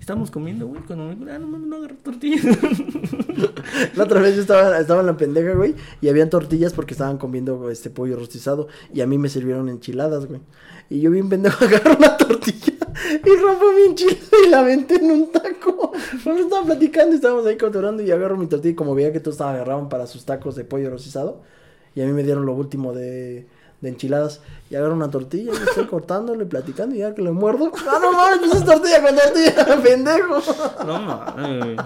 Estamos 0.07 0.31
comiendo, 0.31 0.67
güey. 0.67 0.81
Cuando 0.83 1.13
me 1.13 1.29
ah, 1.33 1.37
no 1.37 1.59
no 1.59 1.75
agarro 1.75 1.97
tortilla. 2.01 2.39
La 3.95 4.05
otra 4.05 4.21
vez 4.21 4.35
yo 4.35 4.41
estaba, 4.41 4.79
en 4.79 5.05
la 5.05 5.17
pendeja, 5.17 5.51
güey, 5.51 5.75
y 5.99 6.07
habían 6.07 6.29
tortillas 6.29 6.71
porque 6.71 6.93
estaban 6.93 7.17
comiendo 7.17 7.69
este 7.69 7.89
pollo 7.89 8.15
rostizado 8.15 8.69
y 8.93 9.01
a 9.01 9.05
mí 9.05 9.17
me 9.17 9.27
sirvieron 9.27 9.67
enchiladas, 9.67 10.25
güey. 10.25 10.39
Y 10.89 11.01
yo 11.01 11.11
bien 11.11 11.27
pendejo 11.27 11.65
agarro 11.65 11.97
una 11.97 12.15
tortilla 12.15 12.73
y 13.25 13.35
rompo 13.35 13.65
mi 13.75 13.81
enchilada 13.91 14.37
y 14.45 14.49
la 14.49 14.59
aventé 14.59 14.95
en 14.95 15.11
un 15.11 15.29
taco. 15.29 15.91
Nosotros 16.13 16.39
estaba 16.39 16.65
platicando 16.65 17.11
y 17.11 17.15
estábamos 17.15 17.45
ahí 17.45 17.57
cotorando 17.57 18.01
y 18.01 18.09
agarro 18.09 18.37
mi 18.37 18.47
tortilla 18.47 18.71
y 18.71 18.75
como 18.75 18.95
veía 18.95 19.11
que 19.11 19.19
todos 19.19 19.33
estaban 19.33 19.55
agarraban 19.55 19.89
para 19.89 20.07
sus 20.07 20.23
tacos 20.23 20.55
de 20.55 20.63
pollo 20.63 20.89
rostizado 20.89 21.41
y 21.95 22.01
a 22.01 22.05
mí 22.05 22.13
me 22.13 22.23
dieron 22.23 22.45
lo 22.45 22.53
último 22.53 22.93
de, 22.93 23.45
de 23.81 23.89
enchiladas 23.89 24.41
y 24.69 24.75
agarro 24.75 24.95
una 24.95 25.09
tortilla 25.11 25.51
y 25.53 25.55
estoy 25.69 25.85
cortándole, 25.85 26.45
platicando 26.45 26.95
y 26.95 26.99
ya 26.99 27.13
que 27.13 27.21
le 27.21 27.31
muerdo. 27.31 27.71
¡Ah, 27.87 27.99
no 28.01 28.11
mames! 28.11 28.39
Pues 28.39 28.53
es 28.55 28.65
tortilla 28.65 29.01
con 29.01 29.15
tortilla, 29.15 29.81
pendejo. 29.83 30.41
no 30.85 30.99
mames. 30.99 31.77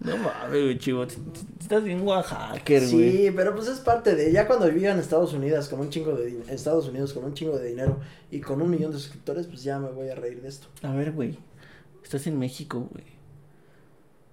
No 0.00 0.16
mames, 0.16 0.50
güey, 0.50 0.78
chivo. 0.78 1.04
Estás 1.04 1.82
bien 1.82 2.02
oaxaquer, 2.06 2.82
güey. 2.90 3.12
Sí, 3.12 3.30
pero 3.34 3.54
pues 3.54 3.68
es 3.68 3.78
parte 3.80 4.14
de 4.14 4.32
ya 4.32 4.46
cuando 4.46 4.66
vivía 4.66 4.92
en 4.92 4.98
Estados 4.98 5.32
Unidos 5.32 5.68
con 5.68 5.80
un 5.80 5.90
chingo 5.90 6.12
de 6.14 6.42
Estados 6.48 6.88
Unidos 6.88 7.12
con 7.14 7.24
un 7.24 7.34
chingo 7.34 7.56
de 7.58 7.68
dinero 7.68 7.98
y 8.30 8.40
con 8.40 8.60
un 8.60 8.70
millón 8.70 8.92
de 8.92 8.98
suscriptores, 8.98 9.46
pues 9.46 9.62
ya 9.62 9.78
me 9.78 9.90
voy 9.90 10.08
a 10.08 10.14
reír 10.14 10.42
de 10.42 10.48
esto. 10.48 10.66
A 10.82 10.92
ver, 10.92 11.12
güey. 11.12 11.38
Estás 12.02 12.26
en 12.26 12.38
México, 12.38 12.88
güey. 12.92 13.04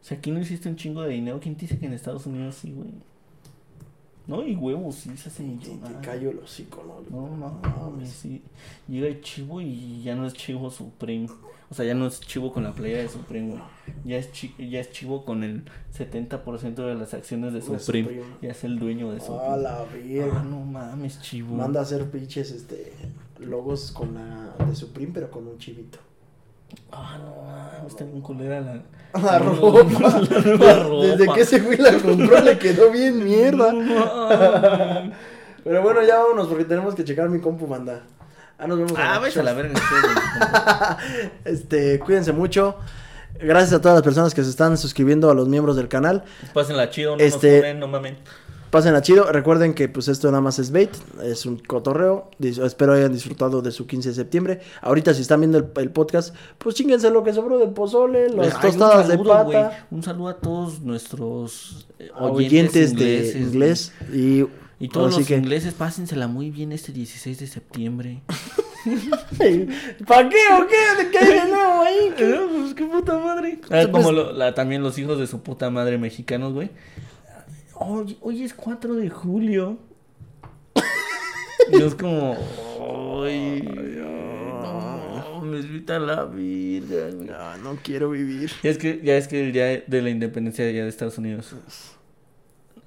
O 0.01 0.03
sea, 0.03 0.17
aquí 0.17 0.31
no 0.31 0.39
hiciste 0.41 0.67
un 0.67 0.75
chingo 0.75 1.03
de 1.03 1.09
dinero. 1.09 1.39
¿Quién 1.41 1.55
te 1.55 1.61
dice 1.61 1.77
que 1.79 1.85
en 1.85 1.93
Estados 1.93 2.25
Unidos 2.25 2.55
sí, 2.55 2.73
güey? 2.73 2.91
No, 4.27 4.45
y 4.45 4.55
huevos, 4.55 4.95
sí 4.95 5.17
se 5.17 5.29
hace 5.29 5.43
millonario. 5.43 5.97
te 5.97 6.05
callo 6.05 6.29
el 6.31 6.39
hocico, 6.39 6.83
¿no? 7.09 7.27
No 7.27 7.59
mames, 7.61 8.09
sí. 8.09 8.41
Llega 8.87 9.07
el 9.07 9.21
chivo 9.21 9.61
y 9.61 10.01
ya 10.03 10.15
no 10.15 10.25
es 10.27 10.33
chivo 10.33 10.69
Supreme. 10.69 11.27
O 11.69 11.73
sea, 11.73 11.85
ya 11.85 11.93
no 11.95 12.05
es 12.05 12.19
chivo 12.21 12.51
con 12.53 12.63
la 12.63 12.73
playa 12.73 12.99
de 12.99 13.09
Supreme, 13.09 13.51
güey. 13.51 13.61
Ya 14.05 14.17
es, 14.17 14.31
chi- 14.31 14.53
ya 14.69 14.79
es 14.81 14.91
chivo 14.91 15.23
con 15.25 15.43
el 15.43 15.63
70% 15.97 16.75
de 16.85 16.95
las 16.95 17.13
acciones 17.13 17.53
de 17.53 17.61
Supreme. 17.61 18.07
Supreme. 18.09 18.23
Ya 18.41 18.51
es 18.51 18.63
el 18.63 18.77
dueño 18.77 19.11
de 19.11 19.19
Supreme. 19.21 19.53
A 19.53 19.57
la 19.57 19.81
Ah, 19.81 19.85
verga. 19.91 20.43
no 20.43 20.59
mames, 20.65 21.21
chivo. 21.21 21.55
Manda 21.55 21.79
a 21.79 21.83
hacer 21.83 22.09
pinches 22.11 22.51
este 22.51 22.91
logos 23.39 23.91
con 23.91 24.13
la 24.13 24.53
de 24.65 24.75
Supreme 24.75 25.11
pero 25.13 25.31
con 25.31 25.47
un 25.47 25.57
chivito. 25.57 25.97
Ah, 26.91 27.17
no 27.81 27.87
está 27.87 28.03
bien 28.05 28.21
culera 28.21 28.61
la... 28.61 28.81
La 29.21 29.39
ropa. 29.39 29.83
la 29.99 30.09
ropa. 30.83 31.05
Desde 31.05 31.33
que 31.33 31.41
ese 31.41 31.59
güey 31.59 31.77
la 31.77 31.93
compró 31.97 32.39
le 32.41 32.57
quedó 32.57 32.91
bien 32.91 33.23
mierda. 33.23 33.73
No. 33.73 35.11
Pero 35.63 35.81
bueno, 35.83 36.01
ya 36.03 36.17
vámonos 36.19 36.47
porque 36.47 36.65
tenemos 36.65 36.95
que 36.95 37.03
checar 37.03 37.27
mi 37.29 37.39
compu, 37.39 37.67
manda. 37.67 38.01
Ah, 38.57 38.67
nos 38.67 38.77
vemos. 38.77 38.93
Ah, 38.97 39.19
vete 39.19 39.39
a 39.39 39.43
la 39.43 39.53
verga. 39.53 39.73
Este, 41.45 41.99
cuídense 41.99 42.31
mucho. 42.31 42.77
Gracias 43.39 43.73
a 43.73 43.81
todas 43.81 43.95
las 43.95 44.03
personas 44.03 44.33
que 44.33 44.43
se 44.43 44.49
están 44.49 44.77
suscribiendo 44.77 45.29
a 45.29 45.33
los 45.33 45.47
miembros 45.47 45.75
del 45.75 45.87
canal. 45.87 46.23
Pásenla 46.53 46.89
chido, 46.89 47.15
no 47.17 47.23
Este- 47.23 47.51
nos 47.53 47.59
ponen, 47.61 47.79
no 47.79 47.87
mamen. 47.87 48.17
Pasen 48.71 48.95
a 48.95 49.01
chido. 49.01 49.31
Recuerden 49.31 49.73
que 49.73 49.89
pues 49.89 50.07
esto 50.07 50.29
nada 50.31 50.41
más 50.41 50.57
es 50.57 50.71
bait. 50.71 50.89
Es 51.23 51.45
un 51.45 51.57
cotorreo. 51.59 52.31
Dis- 52.39 52.63
espero 52.65 52.93
hayan 52.93 53.11
disfrutado 53.13 53.61
de 53.61 53.71
su 53.71 53.85
15 53.85 54.09
de 54.09 54.15
septiembre. 54.15 54.61
Ahorita 54.81 55.13
si 55.13 55.21
están 55.21 55.41
viendo 55.41 55.57
el, 55.57 55.65
el 55.75 55.89
podcast, 55.91 56.33
pues 56.57 56.75
chinguense 56.75 57.09
lo 57.11 57.23
que 57.23 57.33
sobró 57.33 57.57
del 57.59 57.71
pozole, 57.71 58.29
las 58.29 58.55
Ay, 58.55 58.61
tostadas 58.61 59.07
de 59.09 59.17
pata. 59.19 59.87
Un 59.91 60.01
saludo 60.03 60.29
a 60.29 60.37
todos 60.37 60.79
nuestros 60.81 61.85
eh, 61.99 62.09
Oyentes, 62.17 62.91
ingleses, 62.91 63.33
de 63.33 63.39
inglés. 63.41 63.93
Y, 64.13 64.45
Y 64.79 64.87
todos 64.87 65.09
así 65.09 65.19
los 65.19 65.27
que- 65.27 65.35
ingleses, 65.35 65.73
pásensela 65.73 66.27
muy 66.27 66.49
bien 66.49 66.71
este 66.71 66.91
16 66.93 67.39
de 67.39 67.47
septiembre. 67.47 68.21
¿Para 70.07 70.29
qué 70.29 70.37
o 70.59 70.67
qué? 70.67 71.03
¿De 71.03 71.11
qué 71.11 71.17
hay 71.19 71.33
de 71.41 71.47
nuevo 71.51 71.81
ahí? 71.81 72.13
¿Qué? 72.17 72.39
pues 72.49 72.73
qué 72.73 72.85
puta 72.85 73.17
madre. 73.19 73.59
Ah, 73.69 73.83
como 73.91 74.11
lo- 74.11 74.31
la- 74.33 74.53
también 74.53 74.81
los 74.81 74.97
hijos 74.97 75.19
de 75.19 75.27
su 75.27 75.41
puta 75.41 75.69
madre 75.69 75.97
mexicanos, 75.97 76.53
güey. 76.53 76.69
Hoy, 77.83 78.15
hoy 78.21 78.43
es 78.43 78.53
4 78.53 78.93
de 78.95 79.09
julio. 79.09 79.77
Y 81.71 81.81
es 81.81 81.95
como. 81.95 82.37
Ay, 83.25 83.61
no, 83.63 85.41
me 85.41 85.61
grita 85.61 85.97
la 85.97 86.25
virga, 86.25 87.09
güey. 87.09 87.27
No, 87.27 87.57
no 87.57 87.79
quiero 87.81 88.11
vivir. 88.11 88.51
Ya 88.61 88.69
es 88.69 88.77
que, 88.77 89.01
ya 89.03 89.17
es 89.17 89.27
que 89.27 89.43
el 89.43 89.51
día 89.51 89.83
de 89.85 90.01
la 90.01 90.09
independencia 90.11 90.69
ya 90.71 90.83
de 90.83 90.89
Estados 90.89 91.17
Unidos. 91.17 91.55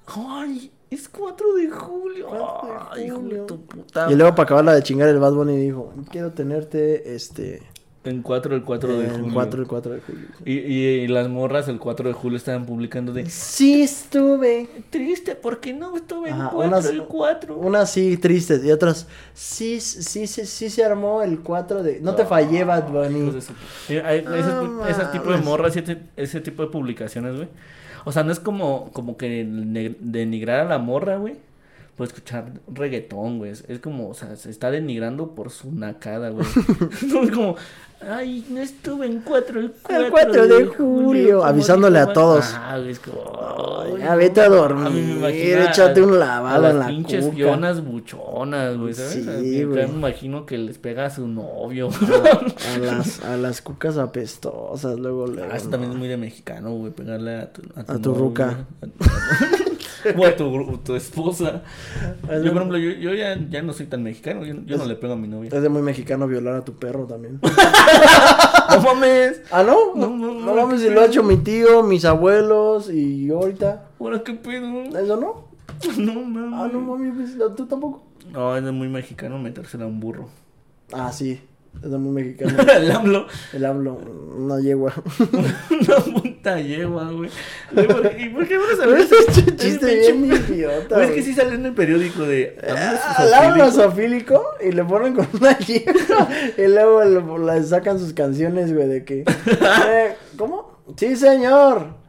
Ay, 0.07 0.71
es 0.89 1.09
4 1.09 1.55
de 1.55 1.69
julio. 1.71 2.27
4 2.29 2.69
de 2.69 2.79
Ay, 2.91 3.07
hijo 3.07 3.17
de 3.17 3.21
julio. 3.21 3.45
tu 3.47 3.65
puta. 3.65 4.09
Y 4.09 4.15
luego 4.15 4.33
para 4.33 4.43
acabarla 4.43 4.75
de 4.75 4.83
chingar 4.83 5.09
el 5.09 5.19
Bad 5.19 5.33
Bunny 5.33 5.57
dijo, 5.57 5.93
quiero 6.09 6.31
tenerte 6.31 7.15
este 7.15 7.63
En 8.05 8.21
4 8.21 8.55
el 8.55 8.63
4 8.63 8.97
de 8.99 9.09
julio. 9.09 9.33
4 9.33 9.61
el 9.61 9.67
4 9.67 9.91
de 9.93 9.99
julio. 10.01 10.21
Y, 10.45 10.53
y, 10.53 10.83
y 11.01 11.07
las 11.07 11.27
morras 11.27 11.67
el 11.67 11.79
4 11.79 12.07
de 12.07 12.13
julio 12.13 12.37
estaban 12.37 12.65
publicando 12.65 13.11
de 13.13 13.29
Sí 13.29 13.81
estuve. 13.81 14.67
triste 14.89 15.35
porque 15.35 15.73
no 15.73 15.95
estuve 15.97 16.29
en 16.29 16.35
Ajá, 16.35 16.49
4 16.53 16.67
unas- 16.69 16.85
el 16.85 17.03
4. 17.03 17.57
Unas 17.57 17.91
sí 17.91 18.15
tristes 18.17 18.63
y 18.63 18.71
otras 18.71 19.07
sí 19.33 19.79
sí 19.79 20.27
sí, 20.27 20.45
sí 20.45 20.69
se 20.69 20.83
armó 20.85 21.21
el 21.23 21.39
4 21.39 21.83
de 21.83 21.99
no 21.99 22.15
te 22.15 22.25
fallé 22.25 22.63
Bad 22.63 22.89
Bunny. 22.89 23.37
ese, 23.37 23.99
Ah, 24.01 24.13
ese 24.15 25.05
tipo 25.11 25.31
de 25.31 25.37
morras 25.39 25.75
y 25.75 25.79
ese, 25.79 25.97
ese 26.15 26.41
tipo 26.41 26.63
de 26.63 26.69
publicaciones, 26.69 27.35
güey. 27.35 27.47
O 28.05 28.11
sea, 28.11 28.23
no 28.23 28.31
es 28.31 28.39
como, 28.39 28.91
como 28.93 29.17
que 29.17 29.95
denigrar 29.99 30.59
a 30.59 30.69
la 30.69 30.77
morra, 30.77 31.17
güey. 31.17 31.35
Por 31.95 32.07
escuchar 32.07 32.51
reggaetón, 32.67 33.37
güey. 33.37 33.51
Es, 33.51 33.79
como, 33.79 34.09
o 34.09 34.13
sea, 34.13 34.35
se 34.35 34.49
está 34.49 34.69
denigrando 34.69 35.33
por 35.33 35.49
su 35.49 35.71
nacada, 35.71 36.29
güey. 36.29 36.45
no 37.07 37.23
es 37.23 37.31
como, 37.31 37.55
ay, 38.01 38.45
no 38.49 38.59
estuve 38.59 39.05
en 39.05 39.21
4 39.21 39.59
el 39.61 39.73
4, 39.81 40.05
el 40.05 40.11
4 40.11 40.47
de, 40.47 40.65
julio. 40.65 41.45
avisándole 41.45 41.99
a 41.99 42.11
todos. 42.11 42.53
Ah, 42.53 42.77
es 42.85 42.99
como, 42.99 43.97
ya 43.97 44.15
vete 44.15 44.41
a 44.41 44.49
dormir, 44.49 45.23
échate 45.25 46.01
un 46.01 46.19
lavado 46.19 46.69
en 46.69 46.79
la 46.79 46.87
pinches 46.87 47.27
pionas 47.27 47.83
buchonas, 47.83 48.77
güey, 48.77 48.93
¿sabes? 48.93 49.13
Sí, 49.13 49.63
güey. 49.63 49.87
Me 49.87 49.93
imagino 49.93 50.45
que 50.45 50.57
les 50.57 50.77
pega 50.77 51.05
a 51.05 51.09
su 51.09 51.27
novio. 51.29 51.89
A, 51.89 52.77
las, 52.79 53.23
a 53.23 53.37
las 53.37 53.61
cucas 53.61 53.97
apestosas, 53.97 54.99
luego, 54.99 55.27
luego. 55.27 55.49
Ah, 55.49 55.55
eso 55.55 55.69
también 55.69 55.93
es 55.93 55.97
muy 55.97 56.09
de 56.09 56.17
mexicano, 56.17 56.73
güey, 56.73 56.91
pegarle 56.91 57.35
a 57.35 57.53
tu, 57.53 57.61
a 57.73 57.83
tu, 57.85 57.91
a 57.93 58.01
tu 58.01 58.13
ruca. 58.13 58.65
o 60.17 60.25
a 60.25 60.35
tu, 60.35 60.77
tu 60.83 60.95
esposa. 60.95 61.63
Yo, 62.23 62.51
por 62.51 62.57
ejemplo, 62.57 62.77
yo, 62.77 62.91
yo 62.91 63.13
ya, 63.13 63.37
ya, 63.49 63.61
no 63.61 63.73
soy 63.73 63.85
tan 63.87 64.03
mexicano. 64.03 64.45
Yo, 64.45 64.55
yo 64.65 64.77
no 64.77 64.85
le 64.85 64.95
pego 64.95 65.13
a 65.13 65.15
mi 65.15 65.27
novia. 65.27 65.49
Es 65.53 65.61
de 65.61 65.69
muy 65.69 65.81
mexicano 65.81 66.27
violar 66.27 66.55
a 66.55 66.65
tu 66.65 66.73
perro 66.73 67.05
también. 67.05 67.39
no 68.69 68.81
mames. 68.81 69.41
¿Ah, 69.51 69.63
no? 69.63 69.95
No, 69.95 70.09
no, 70.09 70.33
no, 70.33 70.55
mames, 70.55 70.81
si 70.81 70.89
lo 70.89 71.01
ha 71.01 71.05
hecho 71.05 71.23
mi 71.23 71.37
tío, 71.37 71.83
mis 71.83 72.05
abuelos 72.05 72.89
y 72.89 73.27
yo 73.27 73.37
ahorita. 73.37 73.89
¿Ahora 73.99 74.23
qué 74.23 74.33
pedo? 74.33 74.83
¿Eso 74.97 75.17
no? 75.17 75.55
No 75.97 76.13
mames. 76.21 76.53
Ah, 76.53 76.69
no 76.71 76.79
mames, 76.79 77.37
¿tú 77.55 77.65
tampoco? 77.65 78.03
No, 78.31 78.55
es 78.55 78.63
de 78.63 78.71
muy 78.71 78.89
mexicano 78.89 79.37
meterse 79.39 79.81
a 79.81 79.85
un 79.85 79.99
burro. 79.99 80.27
Ah, 80.91 81.11
sí. 81.11 81.41
Es 81.83 81.89
muy 81.89 82.23
mexicano. 82.23 82.63
el 82.75 82.91
AMLO. 82.91 83.27
El 83.53 83.65
AMLO, 83.65 83.93
una 84.37 84.59
yegua. 84.59 84.93
una 85.69 85.95
puta 85.97 86.59
yegua, 86.59 87.11
güey. 87.11 87.29
¿Y 88.17 88.29
por 88.29 88.47
qué 88.47 88.55
no 88.55 88.75
sabes 88.77 89.11
ese 89.11 89.55
chiste 89.55 90.13
bien 90.13 90.25
idiota? 90.25 91.03
Es 91.03 91.11
que 91.11 91.23
sí 91.23 91.33
sale 91.33 91.55
en 91.55 91.65
el 91.65 91.73
periódico 91.73 92.23
de 92.23 92.57
Al 93.17 93.33
AMLO 93.33 93.71
zoofílico 93.71 94.43
y 94.65 94.71
le 94.71 94.83
ponen 94.83 95.13
con 95.13 95.27
una 95.33 95.57
yegua 95.59 96.27
y 96.57 96.67
luego 96.67 97.37
le, 97.37 97.63
sacan 97.63 97.99
sus 97.99 98.13
canciones, 98.13 98.73
güey, 98.73 98.87
de 98.87 99.05
que. 99.05 99.21
Eh, 99.21 100.15
¿Cómo? 100.37 100.81
Sí, 100.97 101.15
señor. 101.15 102.05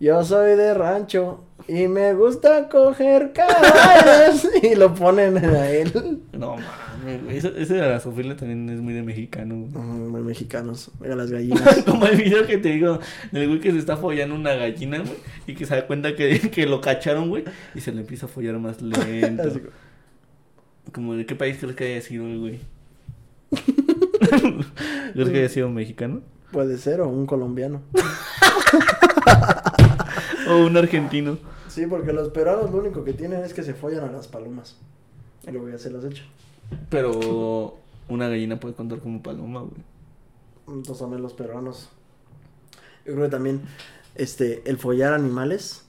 Yo 0.00 0.24
soy 0.24 0.56
de 0.56 0.74
rancho 0.74 1.44
y 1.68 1.86
me 1.86 2.12
gusta 2.14 2.68
coger 2.68 3.32
caballos 3.32 4.48
y 4.62 4.74
lo 4.74 4.94
ponen 4.94 5.38
a 5.38 5.68
él. 5.68 6.22
No 6.32 6.56
mames, 6.56 6.81
ese, 7.28 7.50
de 7.50 7.80
la 7.80 8.00
también 8.00 8.68
es 8.68 8.80
muy 8.80 8.94
de 8.94 9.02
mexicano. 9.02 9.54
muy 9.56 10.22
mexicanos, 10.22 10.90
Oiga 11.00 11.16
las 11.16 11.30
gallinas. 11.30 11.82
Como 11.86 12.06
el 12.06 12.16
video 12.16 12.46
que 12.46 12.58
te 12.58 12.70
digo, 12.70 13.00
del 13.30 13.48
güey 13.48 13.60
que 13.60 13.72
se 13.72 13.78
está 13.78 13.96
follando 13.96 14.34
una 14.34 14.54
gallina, 14.54 14.98
güey, 14.98 15.16
y 15.46 15.54
que 15.54 15.66
se 15.66 15.74
da 15.74 15.86
cuenta 15.86 16.14
que, 16.14 16.38
que 16.50 16.66
lo 16.66 16.80
cacharon, 16.80 17.28
güey, 17.28 17.44
y 17.74 17.80
se 17.80 17.92
le 17.92 18.00
empieza 18.02 18.26
a 18.26 18.28
follar 18.28 18.58
más 18.58 18.80
lento. 18.82 19.50
Como 20.92 21.14
de 21.14 21.26
qué 21.26 21.34
país 21.34 21.58
crees 21.58 21.76
que 21.76 21.84
haya 21.84 22.00
sido 22.02 22.26
el 22.26 22.38
güey. 22.38 22.60
¿Crees 25.12 25.28
que 25.30 25.38
haya 25.38 25.48
sido 25.48 25.68
un 25.68 25.74
mexicano? 25.74 26.22
Puede 26.52 26.76
ser, 26.78 27.00
o 27.00 27.08
un 27.08 27.26
colombiano. 27.26 27.82
o 30.48 30.56
un 30.58 30.76
argentino. 30.76 31.38
Sí, 31.68 31.86
porque 31.86 32.12
los 32.12 32.28
peruanos 32.28 32.70
lo 32.70 32.78
único 32.78 33.02
que 33.02 33.14
tienen 33.14 33.42
es 33.42 33.54
que 33.54 33.62
se 33.62 33.74
follan 33.74 34.04
a 34.04 34.12
las 34.12 34.28
palomas. 34.28 34.76
Y 35.46 35.50
luego 35.50 35.70
ya 35.70 35.78
se 35.78 35.90
las 35.90 36.04
echa. 36.04 36.22
Pero 36.88 37.78
una 38.08 38.28
gallina 38.28 38.58
puede 38.60 38.74
contar 38.74 39.00
como 39.00 39.22
paloma, 39.22 39.60
güey. 39.60 39.82
Entonces 40.68 40.98
también 40.98 41.22
los 41.22 41.32
peruanos. 41.32 41.90
Yo 43.04 43.14
creo 43.14 43.24
que 43.24 43.30
también 43.30 43.62
este 44.14 44.62
el 44.68 44.78
follar 44.78 45.14
animales 45.14 45.84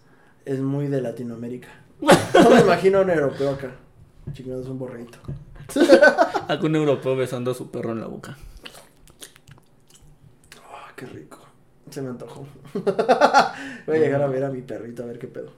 es 0.45 0.59
muy 0.59 0.87
de 0.87 1.01
Latinoamérica. 1.01 1.69
No 2.33 2.49
me 2.49 2.61
imagino 2.61 3.01
un 3.01 3.09
europeo 3.09 3.51
acá. 3.51 3.71
Chingados 4.33 4.67
un 4.67 4.79
borreguito. 4.79 5.19
Acá 6.47 6.59
un 6.63 6.75
europeo 6.75 7.15
besando 7.15 7.51
a 7.51 7.53
su 7.53 7.69
perro 7.71 7.91
en 7.91 8.01
la 8.01 8.07
boca. 8.07 8.37
Oh, 10.57 10.95
qué 10.95 11.05
rico. 11.05 11.39
Se 11.89 12.01
me 12.01 12.09
antojó. 12.09 12.47
Voy 13.85 13.97
a 13.97 13.99
llegar 13.99 14.21
a 14.21 14.27
ver 14.27 14.43
a 14.43 14.49
mi 14.49 14.61
perrito 14.61 15.03
a 15.03 15.05
ver 15.05 15.19
qué 15.19 15.27
pedo. 15.27 15.51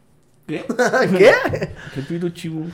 ¿Qué? 0.48 0.64
¿Qué? 1.18 1.32
¿Qué 1.94 2.02
pido 2.02 2.30
chivo? 2.30 2.66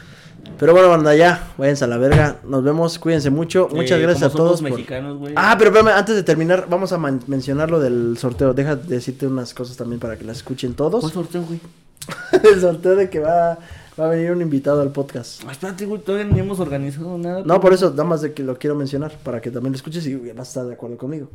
Pero 0.61 0.73
bueno, 0.73 0.89
banda, 0.89 1.15
ya, 1.15 1.51
váyanse 1.57 1.85
a 1.85 1.87
la 1.87 1.97
verga. 1.97 2.37
Nos 2.43 2.63
vemos, 2.63 2.99
cuídense 2.99 3.31
mucho. 3.31 3.67
Muchas 3.71 3.99
eh, 3.99 4.01
gracias 4.03 4.31
a 4.31 4.35
todos. 4.35 4.61
mexicanos, 4.61 5.17
güey. 5.17 5.33
Ah, 5.35 5.55
pero 5.57 5.71
espérame, 5.71 5.97
antes 5.97 6.15
de 6.15 6.21
terminar, 6.21 6.67
vamos 6.69 6.93
a 6.93 6.99
mencionar 6.99 7.71
lo 7.71 7.79
del 7.79 8.15
sorteo. 8.19 8.53
Deja 8.53 8.75
de 8.75 8.95
decirte 8.95 9.25
unas 9.25 9.53
cosas 9.55 9.75
también 9.75 9.99
para 9.99 10.17
que 10.17 10.23
las 10.23 10.37
escuchen 10.37 10.75
todos. 10.75 11.01
¿Cuál 11.01 11.13
sorteo, 11.13 11.43
güey? 11.43 11.59
el 12.53 12.61
sorteo 12.61 12.95
de 12.95 13.09
que 13.09 13.19
va, 13.19 13.57
va 13.99 14.05
a 14.05 14.09
venir 14.09 14.31
un 14.31 14.41
invitado 14.41 14.81
al 14.81 14.91
podcast. 14.91 15.41
Ah, 15.47 15.51
espérate, 15.51 15.85
güey, 15.85 16.01
todavía 16.01 16.27
no 16.27 16.37
hemos 16.37 16.59
organizado 16.59 17.17
nada. 17.17 17.41
No, 17.43 17.59
por 17.59 17.73
eso, 17.73 17.89
nada 17.89 18.03
más 18.03 18.21
de 18.21 18.33
que 18.33 18.43
lo 18.43 18.57
quiero 18.57 18.75
mencionar, 18.75 19.17
para 19.23 19.41
que 19.41 19.51
también 19.51 19.71
lo 19.73 19.77
escuches 19.77 20.05
y 20.05 20.15
vas 20.15 20.37
a 20.37 20.41
estar 20.43 20.65
de 20.65 20.73
acuerdo 20.73 20.97
conmigo. 20.97 21.29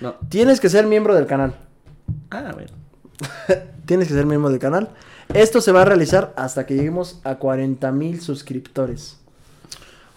No. 0.00 0.16
Tienes 0.28 0.58
que 0.58 0.68
ser 0.68 0.86
miembro 0.86 1.14
del 1.14 1.26
canal. 1.26 1.54
Ah, 2.30 2.52
ver. 2.56 2.70
Tienes 3.86 4.08
que 4.08 4.14
ser 4.14 4.26
miembro 4.26 4.50
del 4.50 4.58
canal. 4.58 4.90
Esto 5.34 5.62
se 5.62 5.72
va 5.72 5.82
a 5.82 5.84
realizar 5.86 6.34
hasta 6.36 6.66
que 6.66 6.74
lleguemos 6.74 7.20
a 7.24 7.36
40 7.36 7.90
mil 7.92 8.20
suscriptores. 8.20 9.18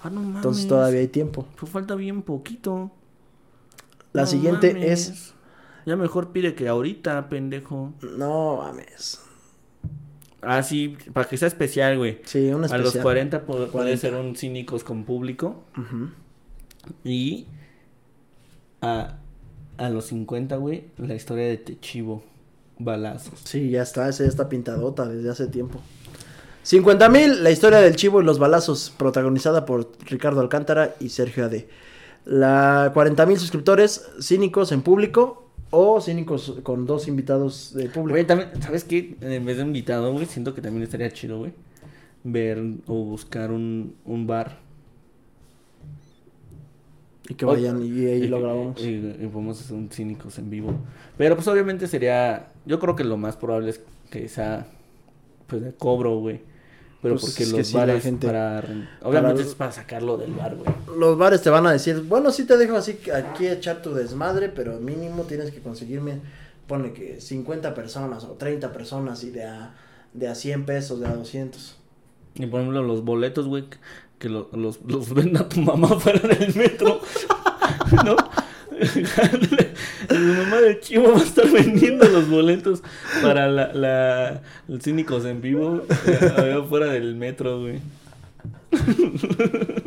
Ah, 0.03 0.09
no 0.09 0.19
mames. 0.19 0.35
Entonces 0.37 0.67
todavía 0.67 0.99
hay 0.99 1.07
tiempo. 1.07 1.47
Pues 1.57 1.71
falta 1.71 1.95
bien 1.95 2.21
poquito. 2.21 2.91
La 4.11 4.25
siguiente 4.25 4.91
es. 4.91 5.33
Ya 5.85 5.95
mejor 5.95 6.31
pide 6.31 6.53
que 6.53 6.67
ahorita, 6.67 7.29
pendejo. 7.29 7.93
No 8.17 8.57
mames. 8.57 9.21
Ah, 10.41 10.61
sí, 10.63 10.97
para 11.13 11.27
que 11.27 11.37
sea 11.37 11.47
especial, 11.47 11.97
güey. 11.97 12.19
Sí, 12.25 12.49
un 12.49 12.65
especial. 12.65 12.81
A 12.81 12.83
los 12.83 12.97
40 12.97 13.41
puede, 13.45 13.97
ser 13.97 14.15
un 14.15 14.35
cínicos 14.35 14.83
con 14.83 15.05
público. 15.05 15.63
Y 17.05 17.47
a, 18.81 19.17
a 19.77 19.89
los 19.89 20.07
50, 20.07 20.57
güey, 20.57 20.87
la 20.97 21.15
historia 21.15 21.47
de 21.47 21.57
Techivo 21.57 22.34
balazos. 22.79 23.39
Sí, 23.43 23.69
ya 23.69 23.81
está, 23.81 24.09
esa 24.09 24.23
ya 24.23 24.29
está 24.29 24.49
pintadota 24.49 25.07
desde 25.07 25.29
hace 25.29 25.47
tiempo. 25.47 25.79
50 26.63 27.09
mil, 27.09 27.43
la 27.43 27.51
historia 27.51 27.79
del 27.79 27.95
chivo 27.95 28.21
y 28.21 28.25
los 28.25 28.39
balazos, 28.39 28.91
protagonizada 28.97 29.65
por 29.65 29.91
Ricardo 30.05 30.41
Alcántara 30.41 30.95
y 30.99 31.09
Sergio 31.09 31.45
Ade. 31.45 31.67
La 32.25 32.89
40 32.93 33.25
mil 33.27 33.37
suscriptores, 33.37 34.07
cínicos 34.19 34.71
en 34.71 34.81
público 34.81 35.47
o 35.69 36.01
cínicos 36.01 36.55
con 36.63 36.87
dos 36.87 37.07
invitados 37.07 37.71
de 37.75 37.87
público. 37.89 38.15
Güey, 38.15 38.25
también, 38.25 38.49
¿sabes 38.63 38.83
qué? 38.83 39.15
En 39.21 39.45
vez 39.45 39.57
de 39.57 39.63
invitado, 39.63 40.11
güey, 40.11 40.25
siento 40.25 40.55
que 40.55 40.61
también 40.61 40.83
estaría 40.83 41.11
chido, 41.11 41.37
güey. 41.37 41.53
Ver 42.23 42.59
o 42.87 42.95
buscar 43.03 43.51
un, 43.51 43.95
un 44.03 44.25
bar 44.25 44.64
y 47.27 47.33
que 47.33 47.45
vayan 47.45 47.81
y 47.81 48.05
ahí 48.05 48.27
lo 48.27 48.39
grabamos. 48.39 48.81
Y, 48.81 48.99
podemos 49.31 49.59
hacer 49.59 49.75
un 49.75 49.89
cínicos 49.89 50.37
en 50.37 50.49
vivo. 50.49 50.73
Pero 51.17 51.35
pues 51.35 51.47
obviamente 51.47 51.87
sería, 51.87 52.49
yo 52.65 52.79
creo 52.79 52.95
que 52.95 53.03
lo 53.03 53.17
más 53.17 53.35
probable 53.35 53.71
es 53.71 53.81
que 54.09 54.27
sea 54.29 54.67
pues 55.47 55.61
de 55.61 55.73
cobro, 55.73 56.19
güey. 56.19 56.41
Pero 57.01 57.15
pues 57.15 57.25
porque 57.25 57.45
los 57.45 57.71
bares 57.71 58.03
gente, 58.03 58.25
para 58.25 58.63
obviamente 59.03 59.43
es 59.43 59.53
para 59.53 59.71
sacarlo 59.71 60.17
del 60.17 60.33
bar, 60.33 60.55
güey. 60.55 60.67
Los 60.97 61.17
bares 61.17 61.41
te 61.41 61.49
van 61.49 61.67
a 61.67 61.71
decir, 61.71 62.01
bueno, 62.01 62.31
sí 62.31 62.45
te 62.45 62.57
dejo 62.57 62.75
así 62.75 62.97
aquí 63.13 63.47
echar 63.47 63.81
tu 63.81 63.93
desmadre, 63.93 64.49
pero 64.49 64.79
mínimo 64.79 65.23
tienes 65.23 65.51
que 65.51 65.59
conseguirme 65.59 66.21
pone 66.67 66.93
que 66.93 67.21
50 67.21 67.75
personas 67.75 68.23
o 68.23 68.31
30 68.31 68.73
personas 68.73 69.23
y 69.23 69.29
de 69.29 69.43
a 69.43 69.75
de 70.13 70.29
a 70.29 70.35
100 70.35 70.65
pesos, 70.65 70.99
de 70.99 71.07
a 71.07 71.15
200. 71.15 71.77
Y 72.35 72.45
por 72.47 72.61
ejemplo, 72.61 72.83
los 72.83 73.03
boletos, 73.03 73.47
güey, 73.47 73.65
que 74.19 74.29
los, 74.29 74.47
los 74.53 75.13
venda 75.13 75.47
tu 75.49 75.61
mamá 75.61 75.87
fuera 75.99 76.27
del 76.27 76.55
metro. 76.55 77.01
¿No? 78.03 78.15
Mi 80.09 80.33
mamá 80.33 80.57
de 80.61 80.79
Chivo 80.81 81.13
va 81.13 81.19
a 81.19 81.23
estar 81.23 81.49
vendiendo 81.49 82.05
los 82.09 82.29
boletos 82.29 82.83
para 83.21 83.47
la, 83.47 83.73
la 83.73 84.41
los 84.67 84.83
cínicos 84.83 85.23
en 85.25 85.41
vivo 85.41 85.83
eh, 86.07 86.63
fuera 86.67 86.87
del 86.87 87.15
metro, 87.15 87.61
güey. 87.61 87.79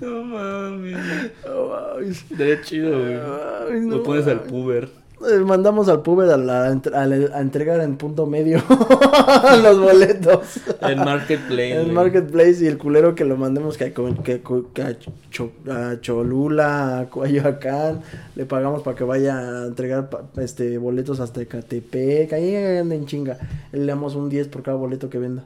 No 0.00 0.24
mames. 0.24 0.98
No 1.46 1.68
mames. 1.68 2.24
Estaría 2.30 2.60
chido, 2.62 2.98
güey. 3.00 3.86
Lo 3.88 4.02
pones 4.02 4.26
al 4.26 4.42
puber. 4.42 4.88
Eh, 5.30 5.38
mandamos 5.38 5.88
al 5.88 6.02
puber 6.02 6.28
a, 6.30 6.64
a, 6.64 7.40
entregar 7.40 7.80
en 7.80 7.96
punto 7.96 8.26
medio 8.26 8.62
los 9.62 9.80
boletos. 9.80 10.60
En 10.80 10.98
Marketplace. 10.98 11.80
En 11.80 11.94
Marketplace 11.94 12.64
y 12.64 12.66
el 12.66 12.76
culero 12.76 13.14
que 13.14 13.24
lo 13.24 13.36
mandemos 13.36 13.78
que, 13.78 13.92
que, 13.92 14.42
que 14.74 14.82
a, 14.82 16.00
Cholula, 16.00 17.00
a 17.00 17.10
Coyoacán, 17.10 18.02
le 18.36 18.44
pagamos 18.44 18.82
para 18.82 18.96
que 18.96 19.04
vaya 19.04 19.38
a 19.38 19.66
entregar 19.66 20.10
este 20.36 20.76
boletos 20.76 21.20
hasta 21.20 21.40
Ecatepec, 21.40 22.32
ahí 22.34 22.54
en 22.54 23.06
chinga. 23.06 23.38
Le 23.72 23.86
damos 23.86 24.14
un 24.14 24.28
10 24.28 24.48
por 24.48 24.62
cada 24.62 24.76
boleto 24.76 25.08
que 25.08 25.18
venda. 25.18 25.44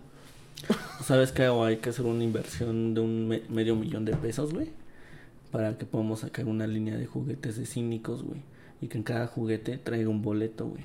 ¿Sabes 1.05 1.31
qué? 1.31 1.45
Hay 1.45 1.77
que 1.77 1.91
hacer 1.91 2.05
una 2.05 2.25
inversión 2.25 2.95
de 2.95 3.01
un 3.01 3.29
medio 3.49 3.77
millón 3.77 4.05
de 4.05 4.17
pesos, 4.17 4.53
güey. 4.53 4.71
Para 5.53 5.79
que 5.79 5.87
podamos 5.87 6.21
sacar 6.21 6.47
una 6.47 6.67
línea 6.67 6.97
de 6.97 7.07
juguetes 7.07 7.57
de 7.57 7.65
cínicos, 7.65 8.25
güey 8.25 8.41
y 8.81 8.89
que 8.89 8.99
en 8.99 9.05
cada 9.05 9.27
juguete 9.27 9.79
traiga 9.79 10.09
un 10.09 10.23
boleto, 10.23 10.67
güey. 10.67 10.85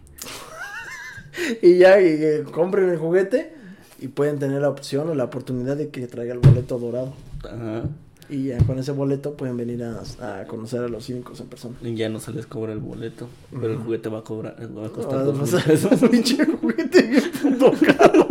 y 1.61 1.77
ya 1.77 2.01
y, 2.01 2.43
compren 2.51 2.89
el 2.89 2.97
juguete 2.97 3.53
y 3.99 4.07
pueden 4.07 4.39
tener 4.39 4.61
la 4.61 4.69
opción 4.69 5.09
o 5.09 5.15
la 5.15 5.25
oportunidad 5.25 5.77
de 5.77 5.89
que 5.89 6.07
traiga 6.07 6.33
el 6.33 6.39
boleto 6.39 6.79
dorado. 6.79 7.13
Ajá. 7.43 7.83
Y 8.29 8.45
ya 8.45 8.57
con 8.59 8.79
ese 8.79 8.91
boleto 8.91 9.33
pueden 9.33 9.57
venir 9.57 9.83
a, 9.83 10.01
a 10.41 10.45
conocer 10.45 10.81
a 10.81 10.87
los 10.87 11.05
cínicos 11.05 11.39
en 11.41 11.47
persona. 11.47 11.75
Y 11.83 11.93
ya 11.95 12.09
no 12.09 12.19
se 12.19 12.31
les 12.31 12.45
cobra 12.45 12.73
el 12.73 12.79
boleto. 12.79 13.27
Pero 13.51 13.73
el 13.73 13.77
juguete 13.79 14.09
va 14.09 14.19
a 14.19 14.23
cobrar. 14.23 14.55
Va 14.77 14.85
a 14.87 14.89
costar 14.89 15.19
Ah, 15.19 15.23
dos 15.23 15.51
mil 15.53 15.61
pesos. 15.63 15.99
Pinche 16.11 16.45
juguete 16.45 17.01
bien 17.03 17.23
puto 17.41 17.73
caro. 17.85 18.27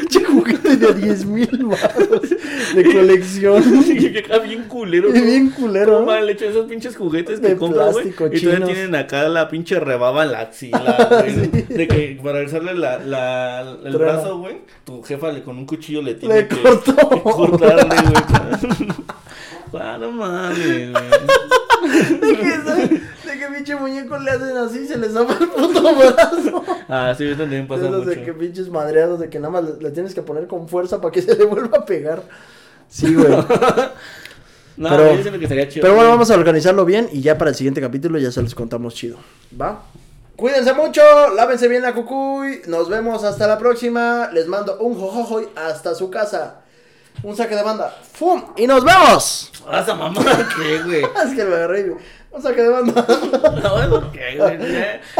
Pinche 0.00 0.24
juguete 0.24 0.76
de 0.76 0.94
10 0.94 1.26
mil 1.26 1.64
baros 1.66 2.30
de 2.74 2.84
colección. 2.92 3.62
Y 3.92 4.18
acá 4.18 4.38
bien 4.38 4.64
culero. 4.64 5.14
Y 5.14 5.20
bien 5.20 5.50
culero. 5.50 6.00
No 6.00 6.06
mal 6.06 6.28
hecho 6.28 6.44
esos 6.46 6.66
pinches 6.66 6.96
juguetes 6.96 7.40
De 7.40 7.48
que 7.50 7.56
compras, 7.56 7.92
güey. 7.92 8.08
Y 8.08 8.40
todavía 8.40 8.66
tienen 8.66 8.94
acá 8.94 9.28
la 9.28 9.48
pinche 9.48 9.78
rebaba 9.78 10.24
en 10.24 10.32
la 10.32 10.40
axila, 10.40 11.08
güey. 11.22 11.34
Sí. 11.52 11.62
De 11.74 11.88
que 11.88 12.20
para 12.22 12.40
alzarle 12.40 12.74
la, 12.74 12.98
la, 12.98 13.78
el 13.84 13.96
brazo, 13.96 14.38
güey, 14.38 14.56
tu 14.84 15.02
jefa 15.02 15.30
le, 15.32 15.42
con 15.42 15.56
un 15.58 15.66
cuchillo 15.66 16.02
le 16.02 16.14
tiene 16.14 16.34
Le 16.34 16.48
que 16.48 16.56
cortó. 16.60 16.94
que 17.10 17.20
cortarle, 17.22 17.84
güey. 17.86 18.88
Ah, 19.80 19.96
no 19.98 20.10
mames, 20.12 20.92
güey. 20.92 20.92
De 22.20 22.36
que, 22.36 23.28
de 23.30 23.38
que 23.38 23.46
pinche 23.54 23.74
muñeco 23.74 24.16
le 24.18 24.30
hacen 24.30 24.56
así 24.56 24.80
y 24.80 24.86
se 24.86 24.96
les 24.98 25.12
zapa 25.12 25.36
el 25.40 25.48
puto 25.48 25.82
brazo. 25.96 26.64
Ah, 26.88 27.14
sí, 27.16 27.24
eso 27.26 27.38
también 27.38 27.66
pasa 27.66 27.86
Esos 27.86 27.98
mucho. 28.04 28.10
de 28.10 28.22
que 28.24 28.32
pinches 28.34 28.68
madreados, 28.68 29.18
de 29.20 29.28
que 29.28 29.38
nada 29.40 29.50
más 29.50 29.64
le, 29.64 29.82
le 29.82 29.90
tienes 29.90 30.14
que 30.14 30.22
poner 30.22 30.46
con 30.46 30.68
fuerza 30.68 31.00
para 31.00 31.10
que 31.12 31.22
se 31.22 31.34
le 31.36 31.44
vuelva 31.46 31.78
a 31.78 31.84
pegar. 31.84 32.22
Sí, 32.88 33.14
güey. 33.14 33.32
No, 34.74 34.88
pero- 34.88 35.14
yo 35.20 35.30
que 35.38 35.44
estaría 35.44 35.68
chido. 35.68 35.82
Pero 35.82 35.94
bueno, 35.94 36.08
vamos 36.10 36.30
a 36.30 36.34
organizarlo 36.34 36.86
bien 36.86 37.06
y 37.12 37.20
ya 37.20 37.36
para 37.36 37.50
el 37.50 37.56
siguiente 37.56 37.82
capítulo 37.82 38.18
ya 38.18 38.32
se 38.32 38.40
los 38.42 38.54
contamos 38.54 38.94
chido. 38.94 39.18
¿Va? 39.60 39.82
Cuídense 40.34 40.72
mucho, 40.72 41.02
lávense 41.36 41.68
bien 41.68 41.82
la 41.82 41.92
cucuy. 41.92 42.62
Nos 42.68 42.88
vemos 42.88 43.22
hasta 43.22 43.46
la 43.46 43.58
próxima. 43.58 44.30
Les 44.32 44.46
mando 44.48 44.78
un 44.78 44.94
jojojoy 44.98 45.48
hasta 45.56 45.94
su 45.94 46.08
casa. 46.10 46.61
Un 47.22 47.36
saque 47.36 47.54
de 47.54 47.62
banda. 47.62 47.94
¡Fum! 48.12 48.42
¡Y 48.56 48.66
nos 48.66 48.84
vemos! 48.84 49.52
Esa 49.72 49.94
mamá, 49.94 50.22
¿qué, 50.56 50.82
güey? 50.82 51.02
Es 51.24 51.34
que 51.34 51.44
me 51.44 51.54
agarré. 51.54 51.88
güey. 51.88 52.02
Un 52.32 52.42
saque 52.42 52.62
de 52.62 52.68
banda. 52.68 53.06
No, 53.62 53.82
eso 53.82 54.10
qué, 54.12 54.36
güey. 54.38 54.58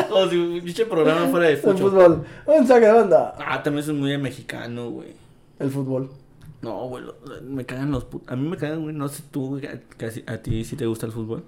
Como 0.08 0.28
si 0.28 0.36
un 0.36 0.60
pinche 0.64 0.86
programa 0.86 1.26
fuera 1.28 1.46
de 1.48 1.56
fútbol. 1.58 1.76
fútbol. 1.78 2.24
Un 2.46 2.66
saque 2.66 2.86
de 2.86 2.92
banda. 2.92 3.34
Ah, 3.38 3.62
también 3.62 3.84
es 3.88 3.92
muy 3.94 4.16
mexicano, 4.18 4.90
güey. 4.90 5.14
El 5.58 5.70
fútbol. 5.70 6.10
No, 6.60 6.86
güey, 6.88 7.04
me 7.42 7.66
cagan 7.66 7.90
los 7.90 8.04
put- 8.08 8.22
A 8.28 8.36
mí 8.36 8.48
me 8.48 8.56
cagan, 8.56 8.82
güey, 8.82 8.94
no 8.94 9.08
sé 9.08 9.22
tú, 9.30 9.48
güey, 9.50 9.66
a, 9.66 9.80
casi- 9.96 10.24
a 10.26 10.38
ti 10.38 10.64
si 10.64 10.76
te 10.76 10.86
gusta 10.86 11.06
el 11.06 11.12
fútbol. 11.12 11.44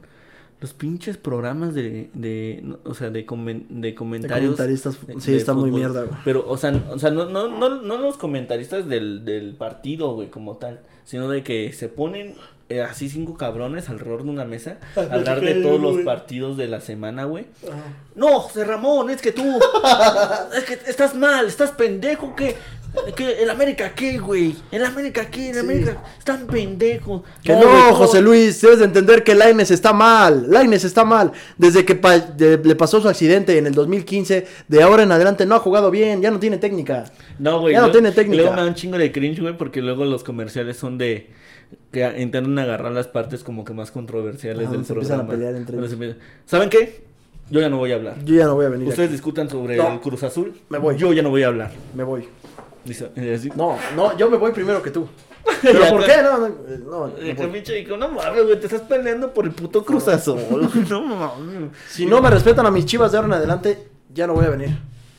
Los 0.65 0.73
pinches 0.73 1.19
programas 1.19 1.75
de, 1.75 2.09
de 2.15 2.65
o 2.85 2.95
sea, 2.95 3.11
de, 3.11 3.27
comen- 3.27 3.67
de 3.69 3.95
comentarios. 3.95 4.53
comentaristas, 4.57 4.97
sí, 5.19 5.33
de 5.33 5.37
está 5.37 5.53
muy 5.53 5.71
mierda, 5.71 6.05
güey. 6.05 6.17
Pero, 6.25 6.49
o 6.49 6.57
sea, 6.57 6.73
o 6.91 6.99
sea 6.99 7.11
no, 7.11 7.27
no, 7.27 7.49
no, 7.49 7.83
no 7.83 7.99
los 7.99 8.17
comentaristas 8.17 8.89
del, 8.89 9.27
del 9.27 9.57
partido, 9.57 10.15
güey, 10.15 10.31
como 10.31 10.57
tal, 10.57 10.81
sino 11.05 11.29
de 11.29 11.43
que 11.43 11.71
se 11.75 11.91
ponen 11.91 12.35
eh, 12.71 12.81
así 12.81 13.11
cinco 13.11 13.37
cabrones 13.37 13.91
alrededor 13.91 14.25
de 14.25 14.31
una 14.31 14.47
mesa 14.47 14.79
a 14.97 15.01
hablar 15.15 15.43
de 15.43 15.57
todos 15.57 15.79
los 15.79 15.99
partidos 15.99 16.57
de 16.57 16.67
la 16.67 16.81
semana, 16.81 17.25
güey. 17.25 17.45
No, 18.15 18.41
José 18.41 18.65
Ramón, 18.65 19.11
es 19.11 19.21
que 19.21 19.33
tú. 19.33 19.43
es 20.57 20.65
que 20.65 20.91
estás 20.91 21.15
mal, 21.15 21.45
estás 21.47 21.73
pendejo, 21.73 22.35
que. 22.35 22.57
¿El 23.19 23.51
América 23.51 23.93
qué, 23.95 24.19
güey? 24.19 24.55
¿El 24.71 24.85
América 24.85 25.27
qué? 25.31 25.49
¿El 25.49 25.55
Sí. 25.55 25.61
América? 25.61 25.97
Están 26.19 26.47
pendejos. 26.47 27.23
Que 27.43 27.53
no, 27.53 27.95
José 27.95 28.21
Luis, 28.23 28.61
debes 28.61 28.79
de 28.79 28.85
entender 28.85 29.25
que 29.25 29.35
Laines 29.35 29.71
está 29.71 29.93
mal. 29.93 30.47
Laines 30.49 30.85
está 30.85 31.05
mal. 31.05 31.33
Desde 31.59 31.85
que 31.85 31.95
pa- 31.97 32.19
de- 32.19 32.59
le 32.59 32.75
pasó 32.77 33.01
su 33.01 33.09
accidente 33.09 33.59
en 33.59 33.67
el 33.67 33.75
2015, 33.75 34.47
de 34.69 34.83
ahora 34.83 35.03
en 35.03 35.13
adelante 35.13 35.45
no 35.47 35.55
ha 35.57 35.59
jugado 35.59 35.91
bien, 35.91 36.23
ya 36.23 36.31
no 36.31 36.39
tiene 36.39 36.59
técnica. 36.59 37.05
No, 37.39 37.61
güey. 37.61 37.75
Ya 37.75 37.81
no 37.81 37.91
tiene 37.91 38.13
técnica. 38.13 38.43
Luego 38.43 38.57
me 38.57 38.63
da 38.63 38.69
un 38.69 38.75
chingo 38.75 38.97
de 38.97 39.11
cringe, 39.13 39.41
güey, 39.41 39.57
porque 39.57 39.83
luego 39.83 40.05
los 40.05 40.23
comerciales 40.25 40.77
son 40.77 40.97
de. 40.99 41.31
Que 41.91 42.05
intentan 42.21 42.57
agarrar 42.59 42.93
las 42.93 43.09
partes 43.09 43.43
como 43.43 43.65
que 43.65 43.73
más 43.73 43.91
controversiales 43.91 44.69
Ah, 44.69 44.73
del 44.73 44.85
se 44.85 44.93
empiezan 44.93 45.21
a 45.21 45.27
programa. 45.27 45.31
pelear 45.31 45.57
entre 45.57 45.77
ellos. 45.79 46.17
¿Saben 46.47 46.69
qué? 46.71 47.03
Yo 47.51 47.61
ya 47.61 47.69
no 47.69 47.79
voy 47.79 47.93
a 47.93 47.97
hablar. 47.97 48.17
Yo 48.25 48.35
ya 48.37 48.45
no 48.47 48.55
voy 48.55 48.67
a 48.67 48.69
venir. 48.69 48.89
Ustedes 48.89 49.09
aquí. 49.09 49.13
discutan 49.17 49.51
sobre 49.51 49.77
No. 49.77 49.93
el 49.93 50.01
Cruz 50.01 50.23
Azul. 50.23 50.55
Me 50.69 50.79
voy. 50.79 50.97
Yo 50.97 51.13
ya 51.13 51.23
no 51.23 51.31
voy 51.31 51.43
a 51.43 51.49
hablar. 51.49 51.73
Me 51.95 52.05
voy. 52.05 52.27
Dice, 52.85 53.11
y 53.17 53.31
así- 53.33 53.51
No, 53.55 53.77
no, 53.97 54.17
yo 54.17 54.29
me 54.31 54.37
voy 54.37 54.53
primero 54.53 54.83
que 54.83 54.91
tú. 54.91 55.09
¿Pero 55.63 55.81
Ya, 55.81 55.91
por 55.91 56.05
qué? 56.05 56.17
No, 56.23 56.39
no, 56.39 57.15
que 57.15 57.33
voy. 57.35 57.47
pinche 57.49 57.75
dijo, 57.75 57.97
no 57.97 58.09
mames, 58.09 58.45
güey, 58.45 58.59
te 58.61 58.67
estás 58.67 58.83
peleando 58.83 59.33
por 59.33 59.45
el 59.45 59.53
puto 59.53 59.85
Cruz 59.85 60.09
Azul. 60.09 60.41
no 60.89 61.03
mames. 61.03 61.71
Si 61.89 62.07
no 62.07 62.21
me 62.21 62.31
respetan 62.31 62.67
a 62.67 62.71
mis 62.71 62.87
chivas 62.87 63.13
de 63.13 63.19
ahora 63.19 63.29
en 63.29 63.35
adelante, 63.35 63.89
ya 64.13 64.27
no 64.27 64.35
voy 64.35 64.47
a 64.47 64.51
venir. 64.51 64.71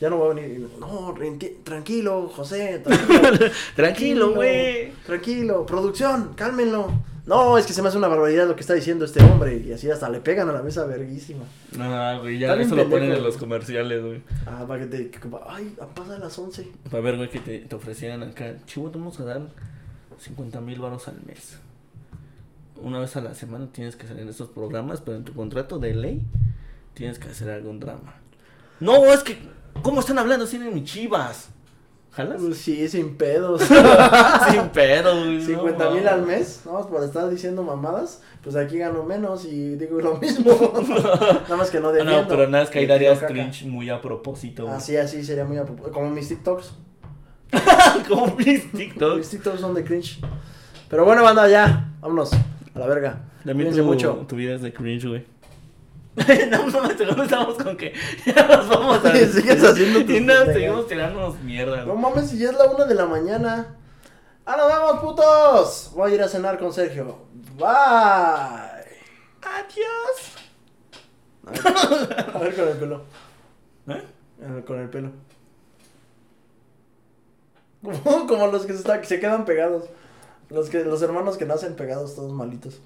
Ya 0.02 0.10
no 0.10 0.18
voy 0.18 0.32
a 0.32 0.34
venir. 0.34 0.68
No, 0.80 1.16
renti- 1.16 1.64
tranquilo, 1.64 2.30
José. 2.36 2.80
Tranquilo, 2.84 3.50
Tranquilo, 3.76 4.34
güey. 4.34 4.92
Tranquilo, 5.06 5.66
producción, 5.66 6.34
cálmenlo. 6.36 6.92
No, 7.26 7.58
es 7.58 7.66
que 7.66 7.74
se 7.74 7.82
me 7.82 7.88
hace 7.88 7.98
una 7.98 8.08
barbaridad 8.08 8.48
lo 8.48 8.56
que 8.56 8.62
está 8.62 8.76
diciendo 8.76 9.04
este 9.06 9.24
hombre. 9.24 9.58
Y 9.58 9.72
así 9.74 9.90
hasta 9.90 10.10
le 10.10 10.20
pegan 10.20 10.48
a 10.50 10.54
la 10.54 10.62
mesa 10.62 10.86
verguísima. 10.86 11.44
No, 11.76 12.22
güey, 12.22 12.38
ya 12.38 12.54
eso 12.56 12.76
lo 12.76 12.88
ponen 12.88 13.12
en 13.12 13.24
los 13.24 13.38
comerciales, 13.38 14.04
güey. 14.04 14.22
Ah, 14.46 14.64
para 14.68 14.82
que 14.82 14.86
te. 14.88 15.10
que- 15.10 15.20
ay, 15.48 15.76
pasa 15.96 16.16
a 16.16 16.20
las 16.20 16.38
11. 16.38 16.68
Para 16.92 17.02
ver, 17.02 17.18
güey, 17.18 17.30
que 17.30 17.40
te, 17.40 17.60
te 17.60 17.76
ofrecieran 17.76 18.22
acá. 18.22 18.54
Chivo, 18.68 18.92
te 18.92 19.00
vamos 19.00 19.20
a 19.20 19.26
dar 19.26 19.42
50 20.20 20.62
mil 20.62 20.80
baros 20.80 21.08
al 21.08 21.20
mes. 21.26 21.58
Una 22.82 23.00
vez 23.00 23.16
a 23.16 23.22
la 23.22 23.34
semana 23.34 23.68
tienes 23.72 23.96
que 23.96 24.06
salir 24.06 24.22
en 24.24 24.30
estos 24.30 24.50
programas, 24.50 25.02
pero 25.02 25.18
en 25.18 25.24
tu 25.24 25.34
contrato 25.34 25.80
de 25.80 25.96
ley 25.96 26.22
tienes 26.94 27.18
que 27.18 27.30
hacer 27.30 27.50
algún 27.50 27.80
drama. 27.80 28.16
No, 28.80 29.06
es 29.12 29.24
que, 29.24 29.38
¿cómo 29.82 30.02
están 30.02 30.20
hablando 30.20 30.46
así 30.46 30.58
de 30.58 30.70
mis 30.70 30.84
chivas? 30.84 31.50
¿Jalas? 32.16 32.42
Pues 32.42 32.58
sí, 32.58 32.88
sin 32.88 33.18
pedos. 33.18 33.62
Sin 34.52 34.70
pedo, 34.70 35.16
güey. 35.18 35.38
no 35.40 35.46
50 35.46 35.90
mil 35.90 36.04
mames. 36.04 36.08
al 36.14 36.22
mes, 36.26 36.62
¿no? 36.66 36.88
Por 36.88 37.04
estar 37.04 37.30
diciendo 37.30 37.62
mamadas, 37.62 38.22
pues 38.42 38.56
aquí 38.56 38.78
gano 38.78 39.04
menos 39.04 39.44
y 39.44 39.76
digo 39.76 40.00
lo 40.00 40.16
mismo. 40.18 40.52
Nada 41.44 41.58
más 41.58 41.70
que 41.70 41.80
no 41.82 41.90
Ah, 41.90 41.92
defiendo. 41.92 42.22
no, 42.22 42.28
pero 42.30 42.48
nada, 42.48 42.64
es 42.64 42.70
que 42.70 42.80
ahí 42.80 42.86
darías 42.86 43.20
cringe 43.20 43.66
muy 43.66 43.90
a 43.90 44.02
propósito, 44.02 44.64
güey. 44.64 44.76
Así, 44.78 44.96
así 44.96 45.26
sería 45.26 45.44
muy 45.44 45.58
a 45.58 45.66
propósito. 45.66 45.92
Como 45.92 46.10
mis 46.10 46.30
TikToks. 46.30 46.74
Como 48.08 48.36
mis 48.38 48.72
TikToks. 48.72 49.18
Mis 49.18 49.30
TikToks 49.30 49.60
son 49.60 49.74
de 49.74 49.84
cringe. 49.84 50.20
Pero 50.90 51.04
bueno, 51.04 51.22
banda, 51.24 51.48
ya. 51.50 51.92
Vámonos. 52.00 52.32
A 52.34 52.80
la 52.80 52.88
verga. 52.88 53.24
También 53.46 53.76
tu, 53.76 53.84
mucho. 53.84 54.26
tu 54.28 54.36
vida 54.38 54.56
es 54.56 54.62
de 54.62 54.74
cringe, 54.74 55.06
güey. 55.08 55.26
no, 56.50 56.68
no, 56.68 56.82
no, 57.16 57.24
estamos 57.24 57.56
con 57.62 57.76
que 57.76 57.94
ya 58.26 58.48
nos 58.48 58.70
vamos 58.70 59.04
a... 59.04 59.12
Sí, 59.12 59.26
sigues 59.42 59.64
haciendo 59.64 60.00
tus 60.06 60.10
Y 60.16 60.26
seguimos 60.54 60.88
tirándonos 60.88 61.40
mierda, 61.42 61.84
No 61.84 61.96
mames, 61.96 62.30
si 62.30 62.38
ya 62.38 62.50
es 62.52 62.56
la 62.58 62.66
una 62.66 62.86
de 62.86 62.96
la 62.96 63.06
mañana. 63.06 63.76
¡Ah, 64.46 64.56
nos 64.58 64.68
vemos, 64.68 65.00
putos! 65.02 65.92
Voy 65.94 66.12
a 66.12 66.16
ir 66.16 66.22
a 66.22 66.28
cenar 66.30 66.58
con 66.58 66.72
Sergio. 66.72 67.18
Bye. 67.58 67.66
Adiós. 69.42 70.34
A 72.34 72.40
ver 72.40 72.56
con 72.56 72.68
el 72.68 72.78
pelo. 72.78 73.04
¿Eh? 73.88 74.04
A 74.48 74.52
ver, 74.54 74.66
con 74.66 74.80
el 74.80 74.90
pelo. 74.90 75.12
Como, 77.84 78.28
como 78.28 78.48
los 78.48 78.66
que 78.66 78.74
se, 78.74 78.80
están- 78.80 79.02
que 79.02 79.08
se 79.08 79.20
quedan 79.20 79.46
pegados. 79.46 79.86
Los 80.50 80.70
que 80.70 80.84
los 80.84 81.02
hermanos 81.02 81.38
que 81.38 81.46
nacen 81.46 81.76
pegados, 81.76 82.16
todos 82.16 82.32
malitos. 82.32 82.80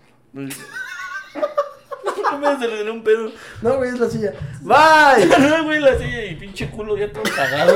No 2.32 2.38
me 2.40 2.48
aceleré 2.48 2.90
un 2.92 3.04
pedo. 3.04 3.32
No, 3.62 3.76
güey, 3.78 3.90
es 3.90 4.00
la 4.00 4.10
silla. 4.10 4.34
Bye. 4.62 5.26
No, 5.40 5.64
güey, 5.66 5.80
la 5.80 5.98
silla 5.98 6.26
y 6.26 6.36
pinche 6.36 6.70
culo 6.70 6.98
ya 6.98 7.12
todo 7.12 7.24
cagado. 7.24 7.76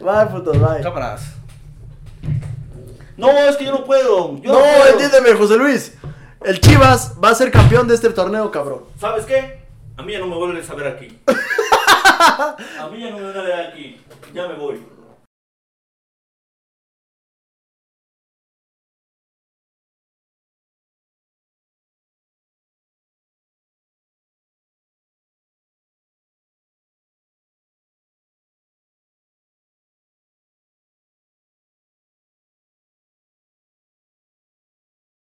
Bye, 0.00 0.26
putos, 0.32 0.58
bye. 0.58 0.82
Cámaras. 0.82 1.34
No, 3.16 3.30
es 3.30 3.56
que 3.56 3.64
yo 3.66 3.72
no 3.72 3.84
puedo. 3.84 4.36
Yo 4.40 4.52
No, 4.52 4.58
puedo. 4.60 4.86
entiéndeme, 4.92 5.34
José 5.34 5.56
Luis. 5.56 5.94
El 6.42 6.58
Chivas 6.60 7.16
va 7.22 7.30
a 7.30 7.34
ser 7.34 7.50
campeón 7.50 7.86
de 7.86 7.94
este 7.94 8.08
torneo, 8.10 8.50
cabrón. 8.50 8.84
¿Sabes 8.98 9.26
qué? 9.26 9.60
A 9.96 10.02
mí 10.02 10.12
ya 10.12 10.20
no 10.20 10.26
me 10.26 10.36
vuelves 10.36 10.68
a 10.70 10.74
ver 10.74 10.86
aquí. 10.86 11.18
A 11.28 12.88
mí 12.90 13.00
ya 13.00 13.10
no 13.10 13.16
me 13.16 13.22
vuelves 13.22 13.36
a 13.36 13.42
ver 13.42 13.66
aquí. 13.68 14.00
Ya 14.34 14.46
me 14.48 14.54
voy. 14.54 14.80